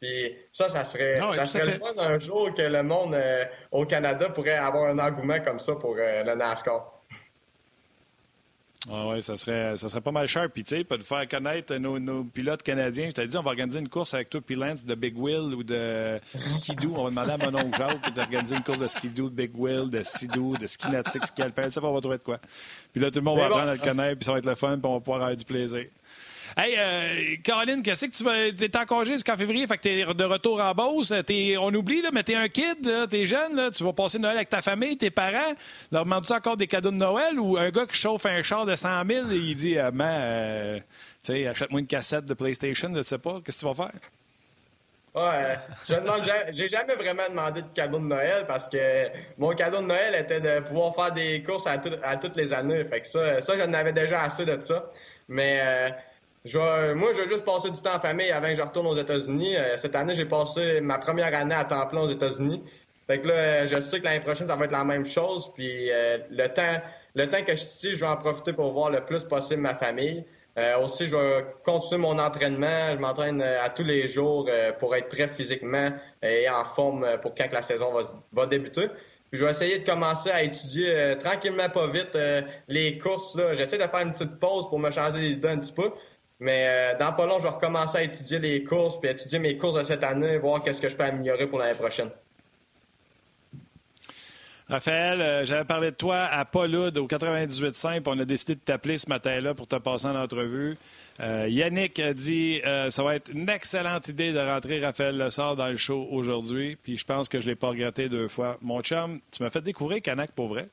Puis 0.00 0.36
ça, 0.52 0.68
ça 0.68 0.84
serait, 0.84 1.18
ah 1.20 1.32
ça 1.34 1.46
serait 1.46 1.66
le 1.66 1.72
fun 1.72 1.92
un 1.98 2.18
jour 2.18 2.54
que 2.54 2.62
le 2.62 2.82
monde 2.82 3.14
euh, 3.14 3.44
au 3.72 3.84
Canada 3.84 4.28
pourrait 4.28 4.52
avoir 4.52 4.84
un 4.84 4.98
engouement 4.98 5.40
comme 5.40 5.58
ça 5.58 5.74
pour 5.74 5.96
euh, 5.98 6.22
le 6.22 6.34
NASCAR. 6.34 6.97
Ah 8.90 9.08
oui, 9.08 9.22
ça 9.22 9.36
serait, 9.36 9.76
ça 9.76 9.88
serait 9.88 10.00
pas 10.00 10.12
mal 10.12 10.28
cher. 10.28 10.48
Puis, 10.50 10.62
tu 10.62 10.76
sais, 10.76 10.84
pour 10.84 10.98
faire 10.98 11.26
connaître 11.26 11.74
nos, 11.76 11.98
nos, 11.98 12.22
pilotes 12.22 12.62
canadiens, 12.62 13.08
je 13.08 13.14
t'ai 13.14 13.26
dit, 13.26 13.36
on 13.36 13.42
va 13.42 13.50
organiser 13.50 13.80
une 13.80 13.88
course 13.88 14.14
avec 14.14 14.30
toi, 14.30 14.40
puis 14.40 14.54
Lance, 14.54 14.84
de 14.84 14.94
Big 14.94 15.18
Wheel 15.18 15.54
ou 15.54 15.64
de 15.64 16.20
Skidoo. 16.46 16.94
On 16.96 17.04
va 17.04 17.10
demander 17.10 17.44
à 17.44 17.50
mon 17.50 17.58
oncle 17.58 17.76
Jacques 17.76 18.14
d'organiser 18.14 18.54
une 18.54 18.62
course 18.62 18.78
de 18.78 18.86
Skidoo, 18.86 19.30
de 19.30 19.34
Big 19.34 19.50
Wheel, 19.58 19.90
de 19.90 20.02
Sidoo, 20.04 20.56
de 20.56 20.66
Ski 20.66 20.88
Ski 21.24 21.42
Alpin. 21.42 21.68
Ça, 21.68 21.82
on 21.82 21.92
va 21.92 22.00
trouver 22.00 22.18
de 22.18 22.22
quoi. 22.22 22.38
Puis 22.92 23.02
là, 23.02 23.10
tout 23.10 23.18
le 23.18 23.24
monde 23.24 23.38
va 23.38 23.46
apprendre 23.46 23.68
à 23.68 23.74
le 23.74 23.80
connaître, 23.80 24.18
puis 24.18 24.24
ça 24.24 24.32
va 24.32 24.38
être 24.38 24.46
le 24.46 24.54
fun, 24.54 24.78
puis 24.78 24.86
on 24.86 24.94
va 24.94 25.00
pouvoir 25.00 25.22
avoir 25.22 25.36
du 25.36 25.44
plaisir. 25.44 25.84
Hey, 26.56 26.74
euh, 26.78 27.36
Caroline, 27.42 27.82
qu'est-ce 27.82 28.06
que 28.06 28.16
tu 28.16 28.24
vas. 28.24 28.52
T'es 28.52 28.76
en 28.76 28.86
congé 28.86 29.12
jusqu'en 29.12 29.36
février, 29.36 29.66
fait 29.66 29.76
que 29.76 29.82
t'es 29.82 30.04
de 30.04 30.24
retour 30.24 30.60
en 30.60 30.72
Beauce. 30.72 31.12
on 31.12 31.74
oublie, 31.74 32.02
là, 32.02 32.10
mais 32.12 32.22
t'es 32.22 32.34
un 32.34 32.48
kid, 32.48 32.88
t'es 33.10 33.26
jeune, 33.26 33.54
là, 33.54 33.70
tu 33.70 33.84
vas 33.84 33.92
passer 33.92 34.18
Noël 34.18 34.36
avec 34.36 34.48
ta 34.48 34.62
famille, 34.62 34.96
tes 34.96 35.10
parents. 35.10 35.54
Leur 35.92 36.04
demandes-tu 36.04 36.32
encore 36.32 36.56
des 36.56 36.66
cadeaux 36.66 36.90
de 36.90 36.96
Noël 36.96 37.38
ou 37.38 37.56
un 37.56 37.70
gars 37.70 37.86
qui 37.86 37.96
chauffe 37.96 38.26
un 38.26 38.42
char 38.42 38.66
de 38.66 38.74
100 38.74 39.04
000 39.06 39.30
et 39.30 39.36
il 39.36 39.54
dit, 39.54 39.78
euh, 39.78 39.90
euh, 40.00 40.78
tu 40.78 41.32
sais, 41.32 41.46
achète-moi 41.46 41.80
une 41.80 41.86
cassette 41.86 42.24
de 42.24 42.34
PlayStation, 42.34 42.90
je 42.94 43.02
sais 43.02 43.18
pas, 43.18 43.40
qu'est-ce 43.44 43.64
que 43.64 43.68
tu 43.68 43.74
vas 43.74 43.84
faire? 43.84 44.00
Ouais, 45.14 45.58
je 45.88 45.94
demande, 45.94 46.22
j'ai 46.52 46.68
jamais 46.68 46.94
vraiment 46.94 47.28
demandé 47.28 47.62
de 47.62 47.68
cadeau 47.74 47.98
de 47.98 48.04
Noël 48.04 48.44
parce 48.46 48.68
que 48.68 49.08
mon 49.38 49.54
cadeau 49.54 49.78
de 49.78 49.86
Noël 49.86 50.14
était 50.14 50.40
de 50.40 50.60
pouvoir 50.60 50.94
faire 50.94 51.12
des 51.12 51.42
courses 51.42 51.66
à, 51.66 51.78
toutes 51.78 52.36
les 52.36 52.52
années. 52.52 52.84
Fait 52.84 53.00
que 53.00 53.08
ça, 53.08 53.40
ça, 53.40 53.56
j'en 53.58 53.72
avais 53.72 53.92
déjà 53.92 54.22
assez 54.22 54.44
de 54.44 54.60
ça. 54.60 54.90
Mais 55.28 55.60
euh, 55.60 55.90
moi, 56.54 57.12
je 57.12 57.22
vais 57.22 57.28
juste 57.28 57.44
passer 57.44 57.70
du 57.70 57.80
temps 57.80 57.96
en 57.96 58.00
famille 58.00 58.30
avant 58.30 58.48
que 58.48 58.54
je 58.54 58.62
retourne 58.62 58.86
aux 58.86 58.96
États-Unis. 58.96 59.56
Euh, 59.56 59.76
cette 59.76 59.94
année, 59.94 60.14
j'ai 60.14 60.24
passé 60.24 60.80
ma 60.80 60.98
première 60.98 61.34
année 61.34 61.54
à 61.54 61.64
temps 61.64 61.86
plein 61.86 62.02
aux 62.02 62.10
États-Unis. 62.10 62.62
Fait 63.06 63.20
que 63.20 63.28
là, 63.28 63.66
je 63.66 63.80
sais 63.80 64.00
que 64.00 64.04
l'année 64.04 64.20
prochaine, 64.20 64.46
ça 64.46 64.56
va 64.56 64.66
être 64.66 64.72
la 64.72 64.84
même 64.84 65.06
chose. 65.06 65.50
Puis 65.54 65.90
euh, 65.90 66.18
le 66.30 66.46
temps, 66.48 66.80
le 67.14 67.28
temps 67.28 67.42
que 67.42 67.52
je 67.52 67.56
suis 67.56 67.68
ici, 67.68 67.94
je 67.94 68.00
vais 68.00 68.06
en 68.06 68.16
profiter 68.16 68.52
pour 68.52 68.72
voir 68.72 68.90
le 68.90 69.04
plus 69.04 69.24
possible 69.24 69.62
ma 69.62 69.74
famille. 69.74 70.24
Euh, 70.58 70.78
aussi, 70.80 71.06
je 71.06 71.16
vais 71.16 71.46
continuer 71.64 72.00
mon 72.00 72.18
entraînement. 72.18 72.94
Je 72.94 73.00
m'entraîne 73.00 73.40
à 73.42 73.68
tous 73.68 73.84
les 73.84 74.08
jours 74.08 74.48
pour 74.78 74.94
être 74.96 75.08
prêt 75.08 75.28
physiquement 75.28 75.92
et 76.22 76.48
en 76.48 76.64
forme 76.64 77.06
pour 77.22 77.34
quand 77.34 77.52
la 77.52 77.62
saison 77.62 77.92
va, 77.92 78.02
va 78.32 78.46
débuter. 78.46 78.88
Puis 79.30 79.38
je 79.38 79.44
vais 79.44 79.50
essayer 79.50 79.78
de 79.78 79.86
commencer 79.86 80.30
à 80.30 80.42
étudier 80.42 81.16
tranquillement, 81.20 81.68
pas 81.68 81.86
vite, 81.86 82.16
les 82.66 82.98
courses. 82.98 83.38
J'essaie 83.54 83.78
de 83.78 83.82
faire 83.82 84.00
une 84.00 84.12
petite 84.12 84.40
pause 84.40 84.68
pour 84.68 84.80
me 84.80 84.90
changer 84.90 85.20
les 85.20 85.30
idées 85.30 85.48
un 85.48 85.58
petit 85.58 85.72
peu. 85.72 85.92
Mais 86.40 86.66
euh, 86.94 86.98
dans 86.98 87.12
pas 87.12 87.26
long, 87.26 87.38
je 87.38 87.44
vais 87.44 87.48
recommencer 87.48 87.98
à 87.98 88.02
étudier 88.02 88.38
les 88.38 88.62
courses, 88.62 88.98
puis 89.00 89.10
étudier 89.10 89.38
mes 89.38 89.56
courses 89.56 89.76
de 89.76 89.84
cette 89.84 90.04
année, 90.04 90.38
voir 90.38 90.62
qu'est-ce 90.62 90.80
que 90.80 90.88
je 90.88 90.96
peux 90.96 91.04
améliorer 91.04 91.48
pour 91.48 91.58
l'année 91.58 91.76
prochaine. 91.76 92.10
Raphaël, 94.68 95.22
euh, 95.22 95.44
j'avais 95.46 95.64
parlé 95.64 95.90
de 95.90 95.96
toi 95.96 96.26
à 96.26 96.44
Paulude 96.44 96.98
au 96.98 97.06
98.5, 97.08 98.02
on 98.06 98.18
a 98.18 98.24
décidé 98.26 98.54
de 98.54 98.60
t'appeler 98.60 98.98
ce 98.98 99.08
matin-là 99.08 99.54
pour 99.54 99.66
te 99.66 99.76
passer 99.76 100.06
en 100.06 100.14
entrevue. 100.14 100.76
Euh, 101.20 101.46
Yannick 101.48 101.98
a 101.98 102.12
dit 102.12 102.60
ça 102.90 103.02
va 103.02 103.16
être 103.16 103.30
une 103.32 103.48
excellente 103.48 104.06
idée 104.08 104.32
de 104.32 104.38
rentrer 104.38 104.78
Raphaël 104.78 105.16
Lessard 105.16 105.56
dans 105.56 105.68
le 105.68 105.78
show 105.78 106.06
aujourd'hui, 106.10 106.76
puis 106.76 106.98
je 106.98 107.04
pense 107.04 107.28
que 107.28 107.40
je 107.40 107.46
ne 107.46 107.52
l'ai 107.52 107.56
pas 107.56 107.68
regretté 107.68 108.08
deux 108.08 108.28
fois. 108.28 108.58
Mon 108.60 108.82
chum, 108.82 109.20
tu 109.32 109.42
m'as 109.42 109.50
fait 109.50 109.62
découvrir 109.62 110.02
Canac 110.02 110.32
pour 110.32 110.48
vrai. 110.48 110.68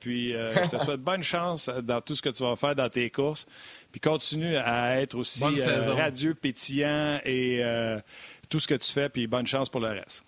Puis 0.00 0.32
je 0.32 0.68
te 0.68 0.82
souhaite 0.82 1.00
bonne 1.00 1.22
chance 1.22 1.68
dans 1.68 2.00
tout 2.00 2.14
ce 2.14 2.22
que 2.22 2.30
tu 2.30 2.42
vas 2.42 2.56
faire 2.56 2.74
dans 2.74 2.88
tes 2.88 3.10
courses. 3.10 3.46
Puis 3.94 4.00
continue 4.00 4.56
à 4.56 5.00
être 5.00 5.14
aussi 5.14 5.44
euh, 5.44 5.94
radieux, 5.94 6.34
pétillant 6.34 7.20
et 7.24 7.62
euh, 7.62 8.00
tout 8.48 8.58
ce 8.58 8.66
que 8.66 8.74
tu 8.74 8.90
fais. 8.90 9.08
Puis 9.08 9.28
bonne 9.28 9.46
chance 9.46 9.68
pour 9.68 9.80
le 9.80 9.90
reste. 9.90 10.24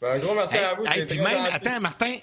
Ben, 0.00 0.12
un 0.12 0.18
gros 0.20 0.34
merci 0.36 0.56
à 0.56 0.74
vous. 0.74 0.84
puis 0.84 1.18
même, 1.20 1.46
attends, 1.52 1.80
Martin, 1.80 2.16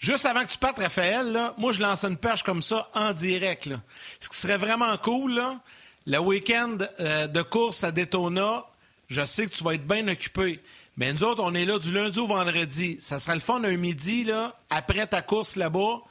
Juste 0.00 0.26
avant 0.26 0.44
que 0.44 0.50
tu 0.50 0.58
partes, 0.58 0.80
Raphaël, 0.80 1.30
là, 1.30 1.54
moi, 1.56 1.70
je 1.70 1.80
lance 1.80 2.02
une 2.02 2.16
perche 2.16 2.42
comme 2.42 2.62
ça 2.62 2.90
en 2.92 3.12
direct. 3.12 3.66
Là. 3.66 3.80
Ce 4.18 4.28
qui 4.28 4.36
serait 4.36 4.58
vraiment 4.58 4.96
cool, 4.96 5.34
là, 5.34 5.60
le 6.04 6.18
week-end 6.18 6.78
euh, 6.98 7.28
de 7.28 7.42
course 7.42 7.84
à 7.84 7.92
Daytona, 7.92 8.64
je 9.06 9.24
sais 9.24 9.46
que 9.46 9.52
tu 9.52 9.62
vas 9.62 9.74
être 9.74 9.86
bien 9.86 10.08
occupé. 10.08 10.60
Mais 10.96 11.12
nous 11.12 11.24
autres, 11.24 11.42
on 11.42 11.54
est 11.54 11.64
là 11.64 11.78
du 11.78 11.92
lundi 11.92 12.18
au 12.18 12.26
vendredi. 12.26 12.96
Ça 13.00 13.18
serait 13.18 13.34
le 13.34 13.40
fun 13.40 13.64
un 13.64 13.76
midi, 13.76 14.24
là, 14.24 14.56
après 14.70 15.06
ta 15.06 15.22
course 15.22 15.56
là-bas 15.56 16.02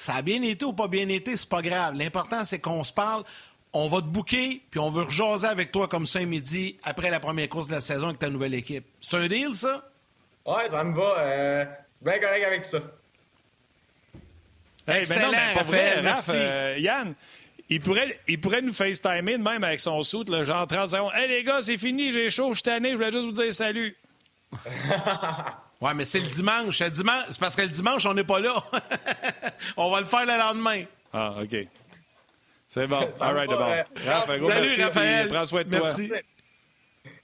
ça 0.00 0.14
a 0.14 0.22
bien 0.22 0.42
été 0.42 0.64
ou 0.64 0.72
pas 0.72 0.88
bien 0.88 1.08
été, 1.08 1.36
c'est 1.36 1.48
pas 1.48 1.62
grave. 1.62 1.94
L'important, 1.94 2.44
c'est 2.44 2.58
qu'on 2.58 2.84
se 2.84 2.92
parle. 2.92 3.24
On 3.72 3.88
va 3.88 3.98
te 3.98 4.06
bouquer, 4.06 4.62
puis 4.70 4.80
on 4.80 4.90
veut 4.90 5.02
rejaser 5.02 5.46
avec 5.46 5.72
toi 5.72 5.88
comme 5.88 6.06
ça 6.06 6.20
un 6.20 6.24
midi 6.24 6.78
après 6.82 7.10
la 7.10 7.20
première 7.20 7.48
course 7.48 7.68
de 7.68 7.74
la 7.74 7.80
saison 7.80 8.06
avec 8.06 8.18
ta 8.18 8.30
nouvelle 8.30 8.54
équipe. 8.54 8.86
C'est 9.00 9.16
un 9.16 9.28
deal, 9.28 9.54
ça? 9.54 9.90
Ouais, 10.46 10.68
ça 10.68 10.82
me 10.84 10.94
va. 10.94 11.18
Euh, 11.18 11.64
bien 12.00 12.18
correct 12.18 12.44
avec 12.44 12.64
ça. 12.64 12.78
Hey, 14.86 15.04
ben 15.06 15.20
non, 15.20 15.30
ben, 15.30 15.54
pas 15.54 15.62
vrai, 15.64 16.02
merci. 16.02 16.32
Euh, 16.34 16.76
Yann, 16.78 17.14
il 17.70 17.80
pourrait, 17.80 18.18
il 18.28 18.40
pourrait 18.40 18.62
nous 18.62 18.72
FaceTimer 18.72 19.38
de 19.38 19.42
même 19.42 19.62
avec 19.64 19.80
son 19.80 20.02
soute, 20.02 20.28
là, 20.30 20.42
genre 20.44 20.66
30 20.66 20.90
secondes. 20.90 21.12
Hey 21.14 21.28
les 21.28 21.44
gars, 21.44 21.60
c'est 21.62 21.76
fini, 21.76 22.10
j'ai 22.12 22.30
chaud, 22.30 22.48
je 22.50 22.54
suis 22.56 22.62
tanné, 22.62 22.90
je 22.90 22.94
voulais 22.96 23.12
juste 23.12 23.24
vous 23.24 23.32
dire 23.32 23.52
salut. 23.54 23.96
Ouais, 25.80 25.94
mais 25.94 26.04
c'est 26.04 26.18
le 26.18 26.26
dimanche. 26.26 26.78
C'est 26.78 26.90
dimanche. 26.90 27.26
C'est 27.30 27.38
parce 27.38 27.54
que 27.54 27.62
le 27.62 27.68
dimanche, 27.68 28.04
on 28.04 28.12
n'est 28.12 28.24
pas 28.24 28.40
là. 28.40 28.52
on 29.76 29.92
va 29.92 30.00
le 30.00 30.06
faire 30.06 30.26
le 30.26 30.36
lendemain. 30.36 30.82
Ah, 31.12 31.36
OK. 31.40 31.56
C'est 32.68 32.88
bon. 32.88 32.96
All 33.20 33.34
right, 33.36 33.48
va, 33.48 33.56
d'abord. 33.56 33.68
euh, 33.68 33.82
Raph, 34.04 34.38
gros 34.40 34.48
Salut, 34.50 34.66
merci, 34.66 34.82
Raphaël. 34.82 35.28
Prends 35.28 35.46
soin 35.46 35.62
de 35.62 35.68
Merci. 35.68 36.08
toi. 36.08 36.18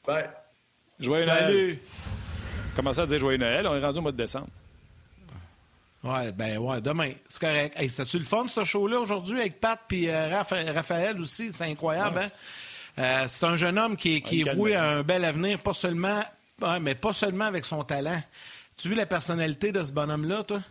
Bye. 0.06 0.30
Joyeux 1.00 1.26
Noël. 1.26 1.38
Salut. 1.40 1.78
Comment 2.76 2.92
ça 2.92 3.02
à 3.02 3.06
dire 3.06 3.18
joyeux 3.18 3.38
Noël? 3.38 3.66
On 3.66 3.74
est 3.74 3.80
rendu 3.84 3.98
au 3.98 4.02
mois 4.02 4.12
de 4.12 4.16
décembre. 4.18 4.46
Ouais, 6.04 6.32
ben 6.32 6.58
ouais, 6.58 6.80
demain. 6.80 7.12
C'est 7.28 7.40
correct. 7.40 7.74
Hey, 7.80 7.88
C'était-tu 7.88 8.18
le 8.18 8.24
fun, 8.24 8.46
ce 8.48 8.62
show-là, 8.62 9.00
aujourd'hui, 9.00 9.40
avec 9.40 9.58
Pat 9.60 9.80
puis 9.88 10.08
euh, 10.10 10.28
Rapha- 10.28 10.70
Raphaël 10.72 11.18
aussi? 11.20 11.50
C'est 11.52 11.64
incroyable, 11.64 12.18
hein? 12.18 12.30
Euh, 12.98 13.24
c'est 13.26 13.46
un 13.46 13.56
jeune 13.56 13.78
homme 13.78 13.96
qui, 13.96 14.16
est- 14.16 14.20
qui 14.20 14.40
est 14.42 14.44
voué 14.54 14.74
à 14.76 14.84
un 14.84 15.02
bel 15.02 15.24
avenir, 15.24 15.58
pas 15.60 15.72
seulement, 15.74 16.22
mais 16.80 16.94
pas 16.94 17.12
seulement 17.12 17.46
avec 17.46 17.64
son 17.64 17.82
talent. 17.84 18.22
Tu 18.76 18.86
as 18.86 18.90
vu 18.90 18.96
la 18.96 19.06
personnalité 19.06 19.72
de 19.72 19.82
ce 19.82 19.90
bonhomme-là, 19.92 20.44
toi? 20.44 20.62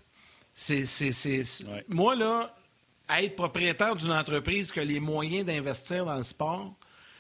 C'est, 0.54 0.86
c'est, 0.86 1.12
c'est- 1.12 1.66
Ouais. 1.66 1.84
Moi, 1.90 2.16
là, 2.16 2.56
être 3.10 3.36
propriétaire 3.36 3.96
d'une 3.96 4.12
entreprise 4.12 4.72
qui 4.72 4.80
a 4.80 4.86
les 4.86 5.00
moyens 5.00 5.46
d'investir 5.46 6.06
dans 6.06 6.16
le 6.16 6.24
sport, 6.24 6.74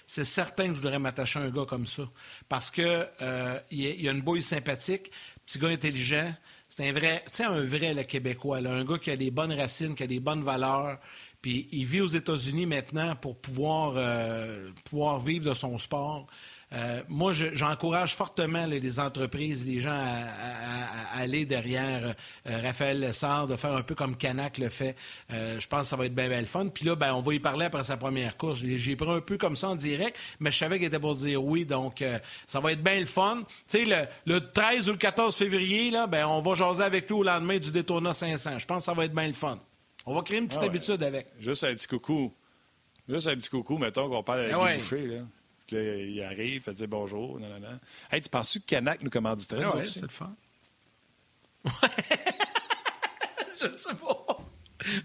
c'est 0.05 0.23
certain 0.25 0.65
que 0.69 0.75
je 0.75 0.81
voudrais 0.81 0.99
m'attacher 0.99 1.39
à 1.39 1.41
un 1.43 1.49
gars 1.49 1.65
comme 1.67 1.87
ça. 1.87 2.03
Parce 2.47 2.69
que 2.69 3.07
euh, 3.21 3.59
il, 3.71 3.85
est- 3.87 3.95
il 3.99 4.07
a 4.07 4.11
une 4.11 4.21
bouille 4.21 4.43
sympathique, 4.43 5.11
petit 5.45 5.57
gars 5.57 5.69
intelligent. 5.69 6.31
C'est 6.75 6.89
un 6.89 6.91
vrai, 6.91 7.23
tu 7.31 7.43
un 7.43 7.61
vrai 7.61 7.93
le 7.93 8.01
Québécois, 8.01 8.57
un 8.57 8.83
gars 8.83 8.97
qui 8.97 9.11
a 9.11 9.15
des 9.15 9.29
bonnes 9.29 9.53
racines, 9.53 9.93
qui 9.93 10.01
a 10.01 10.07
des 10.07 10.19
bonnes 10.19 10.43
valeurs. 10.43 10.97
Puis 11.39 11.67
il 11.71 11.85
vit 11.85 12.01
aux 12.01 12.07
États-Unis 12.07 12.65
maintenant 12.65 13.15
pour 13.15 13.37
pouvoir, 13.37 13.93
euh, 13.95 14.71
pouvoir 14.85 15.19
vivre 15.19 15.49
de 15.49 15.53
son 15.53 15.77
sport. 15.77 16.25
Euh, 16.73 17.03
moi, 17.07 17.33
je- 17.33 17.53
j'encourage 17.55 18.15
fortement 18.15 18.65
là, 18.65 18.79
les 18.79 18.99
entreprises, 18.99 19.63
les 19.65 19.79
gens 19.79 19.91
à, 19.91 19.93
à- 19.93 21.15
à- 21.15 21.17
à 21.19 21.21
aller 21.21 21.45
derrière 21.45 22.15
euh, 22.47 22.61
Raphaël 22.63 22.99
Lessard, 22.99 23.45
de 23.47 23.55
faire 23.55 23.73
un 23.73 23.83
peu 23.83 23.93
comme 23.93 24.15
Canac 24.17 24.57
le 24.57 24.69
fait. 24.69 24.95
Euh, 25.31 25.59
je 25.59 25.67
pense 25.67 25.81
que 25.81 25.87
ça 25.87 25.95
va 25.95 26.07
être 26.07 26.15
bien, 26.15 26.27
bien 26.29 26.39
le 26.41 26.47
fun. 26.47 26.67
Puis 26.69 26.85
là, 26.85 26.95
ben, 26.95 27.13
on 27.13 27.21
va 27.21 27.33
y 27.35 27.39
parler 27.39 27.65
après 27.65 27.83
sa 27.83 27.95
première 27.97 28.37
course. 28.37 28.59
J'ai 28.63 28.95
pris 28.95 29.09
un 29.09 29.19
peu 29.21 29.37
comme 29.37 29.55
ça 29.55 29.69
en 29.69 29.75
direct, 29.75 30.17
mais 30.39 30.51
je 30.51 30.57
savais 30.57 30.77
qu'il 30.79 30.87
était 30.87 30.99
pour 30.99 31.13
dire 31.15 31.43
oui, 31.43 31.63
donc 31.65 32.03
ça 32.47 32.59
va 32.59 32.71
être 32.71 32.83
bien 32.83 32.99
le 32.99 33.05
fun. 33.05 33.43
Tu 33.67 33.77
sais, 33.79 33.85
le, 33.85 34.07
le 34.33 34.39
13 34.51 34.89
ou 34.89 34.93
le 34.93 34.97
14 34.97 35.35
février, 35.35 35.91
là, 35.91 36.07
ben, 36.07 36.25
on 36.25 36.41
va 36.41 36.55
jaser 36.55 36.83
avec 36.83 37.07
lui 37.07 37.15
au 37.17 37.23
lendemain 37.23 37.59
du 37.59 37.71
Daytona 37.71 38.13
500. 38.13 38.57
Je 38.57 38.65
pense 38.65 38.77
que 38.79 38.83
ça 38.85 38.93
va 38.93 39.05
être 39.05 39.13
bien 39.13 39.27
le 39.27 39.33
fun. 39.33 39.59
On 40.07 40.15
va 40.15 40.21
créer 40.23 40.39
une 40.39 40.47
petite 40.47 40.59
Ah 40.61 40.63
ouais. 40.65 40.69
habitude 40.69 41.03
avec. 41.03 41.27
Juste 41.39 41.63
un 41.65 41.73
petit 41.75 41.87
coucou. 41.87 42.33
Juste 43.07 43.27
un 43.27 43.35
petit 43.35 43.49
coucou, 43.49 43.77
mettons 43.77 44.09
qu'on 44.09 44.23
parle 44.23 44.39
avec 44.39 44.53
Ah 44.53 44.57
Guy 44.57 44.63
ouais. 44.63 44.77
Boucher, 44.77 45.05
là. 45.07 45.21
Puis 45.67 45.75
là, 45.75 45.81
il 45.95 46.21
arrive, 46.23 46.63
fait 46.63 46.73
dire 46.73 46.87
bonjour, 46.87 47.39
non, 47.39 47.47
non, 47.47 47.59
non. 47.59 47.79
Hey, 48.11 48.21
tu 48.21 48.29
penses-tu 48.29 48.59
que 48.59 48.65
Canac 48.65 49.01
nous 49.01 49.09
commanditerait? 49.09 49.65
Ouais, 49.65 49.83
aussi? 49.83 49.93
c'est 49.99 50.01
le 50.03 50.07
fun. 50.09 50.33
Je 53.61 53.67
ne 53.67 53.77
sais 53.77 53.95
pas. 53.95 54.25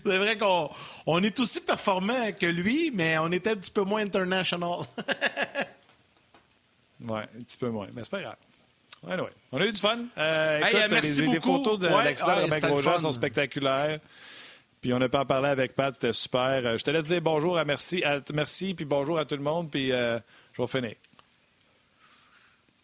C'est 0.04 0.18
vrai 0.18 0.36
qu'on 0.36 0.68
on 1.06 1.22
est 1.22 1.38
aussi 1.38 1.60
performant 1.60 2.32
que 2.32 2.46
lui, 2.46 2.90
mais 2.92 3.16
on 3.18 3.30
était 3.30 3.50
un 3.50 3.56
petit 3.56 3.70
peu 3.70 3.82
moins 3.82 4.02
international. 4.02 4.80
Ouais, 7.00 7.20
un 7.38 7.42
petit 7.44 7.56
peu 7.58 7.68
moins, 7.70 7.86
mais 7.94 8.02
c'est 8.02 8.10
pas 8.10 8.22
grave. 8.22 8.36
Ouais, 9.04 9.14
ouais. 9.20 9.30
On 9.52 9.60
a 9.60 9.66
eu 9.66 9.70
du 9.72 9.80
fun. 9.80 9.98
Euh, 10.18 10.58
écoute, 10.58 10.74
euh, 10.74 10.88
merci 10.90 11.20
les, 11.20 11.26
les 11.28 11.34
beaucoup. 11.38 11.58
photos 11.58 11.78
de 11.78 11.86
Ouais, 11.88 12.02
l'extérieur 12.04 12.48
ouais, 12.50 12.98
sont 12.98 13.12
spectaculaires. 13.12 14.00
Puis 14.80 14.92
on 14.92 15.00
a 15.00 15.08
pas 15.08 15.20
en 15.20 15.24
parlé 15.26 15.48
avec 15.48 15.76
Pat, 15.76 15.94
c'était 15.94 16.12
super. 16.12 16.60
Euh, 16.66 16.76
Je 16.76 16.82
te 16.82 16.90
laisse 16.90 17.04
dire 17.04 17.20
bonjour 17.20 17.56
à 17.56 17.64
merci, 17.64 18.02
à, 18.02 18.20
merci 18.34 18.74
puis 18.74 18.84
bonjour 18.84 19.16
à 19.16 19.24
tout 19.24 19.36
le 19.36 19.42
monde, 19.42 19.70
puis 19.70 19.92
euh, 19.92 20.18
je 20.58 20.62
vais 20.62 20.80
finir. 20.80 21.07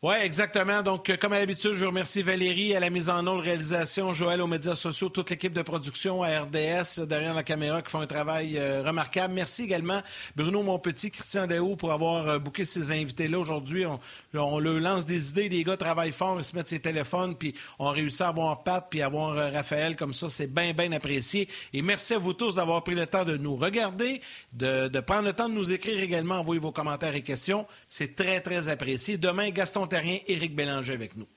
Oui, 0.06 0.16
exactement. 0.22 0.82
Donc, 0.82 1.09
euh, 1.09 1.16
comme 1.16 1.32
à 1.32 1.39
l'habitude, 1.39 1.72
je 1.72 1.86
remercie 1.86 2.20
Valérie 2.20 2.76
à 2.76 2.81
la 2.81 2.90
mise 2.90 3.09
en 3.09 3.26
onde, 3.26 3.40
réalisation, 3.40 4.12
Joël 4.12 4.43
aux 4.43 4.47
médias 4.47 4.74
sociaux, 4.74 5.09
toute 5.09 5.31
l'équipe 5.31 5.55
de 5.55 5.62
production 5.62 6.22
à 6.22 6.40
RDS 6.40 7.06
derrière 7.06 7.32
la 7.32 7.43
caméra 7.43 7.81
qui 7.81 7.90
font 7.90 8.02
un 8.02 8.06
travail 8.06 8.59
euh, 8.59 8.82
remarquable. 8.82 9.32
Merci 9.32 9.62
également 9.62 10.02
Bruno 10.36 10.62
Monpetit, 10.62 11.10
Christian 11.10 11.47
Daou 11.47 11.76
pour 11.76 11.90
avoir 11.90 12.28
euh, 12.28 12.39
booké 12.39 12.66
ces 12.66 12.90
invités-là 12.90 13.39
aujourd'hui. 13.39 13.86
On, 13.86 14.59
leur 14.59 14.78
lance 14.78 15.06
des 15.06 15.31
idées, 15.31 15.48
les 15.48 15.64
gars 15.64 15.78
travaillent 15.78 16.12
fort, 16.12 16.36
ils 16.39 16.44
se 16.44 16.55
mettent 16.55 16.68
ses 16.68 16.81
téléphones, 16.81 17.35
puis 17.35 17.55
on 17.78 17.89
réussit 17.89 18.20
à 18.20 18.28
avoir 18.28 18.62
Pat, 18.62 18.86
puis 18.90 19.01
avoir 19.01 19.31
euh, 19.39 19.48
Raphaël 19.48 19.97
comme 19.97 20.12
ça. 20.12 20.28
C'est 20.28 20.52
bien, 20.52 20.74
bien 20.74 20.93
apprécié. 20.93 21.48
Et 21.72 21.81
merci 21.81 22.12
à 22.12 22.18
vous 22.18 22.35
tous 22.35 22.56
d'avoir 22.56 22.85
pris 22.85 22.94
le 22.94 23.06
temps 23.06 23.24
de 23.24 23.39
nous 23.39 23.56
regarder, 23.56 24.20
de, 24.52 24.89
de 24.89 25.01
prendre 25.01 25.22
le 25.22 25.32
temps 25.32 25.48
de 25.48 25.55
nous 25.55 25.72
écrire 25.72 25.98
également, 25.98 26.40
envoyer 26.40 26.60
vos 26.60 26.72
commentaires 26.72 27.14
et 27.14 27.22
questions. 27.22 27.66
C'est 27.89 28.14
très, 28.14 28.43
très 28.43 28.68
apprécié. 28.68 29.16
Demain, 29.16 29.48
Gaston 29.48 29.86
Terrien, 29.95 30.19
Éric 30.27 30.57
Bélanger 30.57 30.93
avec 30.93 31.16
nous. 31.16 31.29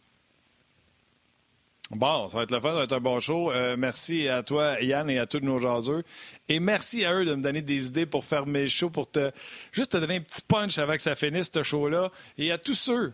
Bon, 1.92 2.28
ça 2.28 2.38
va 2.38 2.44
être 2.44 2.52
le 2.52 2.60
fun, 2.60 2.70
ça 2.70 2.76
va 2.76 2.84
être 2.86 2.94
un 2.94 3.00
bon 3.00 3.20
show. 3.20 3.52
Euh, 3.52 3.76
merci 3.78 4.28
à 4.28 4.42
toi, 4.42 4.82
Yann, 4.82 5.08
et 5.12 5.20
à 5.20 5.28
tous 5.28 5.42
nos 5.42 5.60
jaseux. 5.60 6.04
Et 6.50 6.60
merci 6.60 7.06
à 7.06 7.14
eux 7.14 7.24
de 7.24 7.36
me 7.36 7.44
donner 7.44 7.62
des 7.62 7.86
idées 7.86 8.08
pour 8.08 8.26
faire 8.26 8.48
mes 8.48 8.68
shows, 8.68 8.90
pour 8.90 9.12
te 9.12 9.30
juste 9.72 9.92
te 9.92 9.98
donner 9.98 10.16
un 10.16 10.22
petit 10.22 10.42
punch 10.42 10.80
avant 10.80 10.96
que 10.96 11.04
ça 11.04 11.14
finisse, 11.16 11.52
ce 11.54 11.62
show-là. 11.62 12.12
Et 12.40 12.52
à 12.52 12.58
tous 12.58 12.74
ceux 12.74 13.14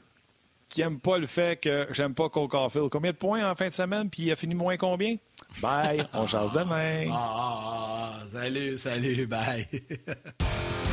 qui 0.69 0.79
n'aiment 0.79 1.01
pas 1.01 1.17
le 1.17 1.27
fait 1.27 1.59
que 1.59 1.87
j'aime 1.91 2.13
pas 2.13 2.29
Cole 2.29 2.47
Caulfield. 2.47 2.87
Combien 2.89 3.11
de 3.11 3.17
points 3.17 3.45
en 3.51 3.53
fin 3.53 3.67
de 3.67 3.73
semaine, 3.73 4.09
puis 4.09 4.23
il 4.23 4.31
a 4.31 4.37
fini 4.37 4.55
moins 4.55 4.77
combien? 4.77 5.17
Bye, 5.61 6.07
on 6.13 6.25
chasse 6.25 6.53
demain. 6.53 7.07
Ah, 7.11 7.13
ah, 7.13 8.13
ah, 8.21 8.27
salut, 8.31 8.77
salut, 8.77 9.27
bye. 9.27 9.67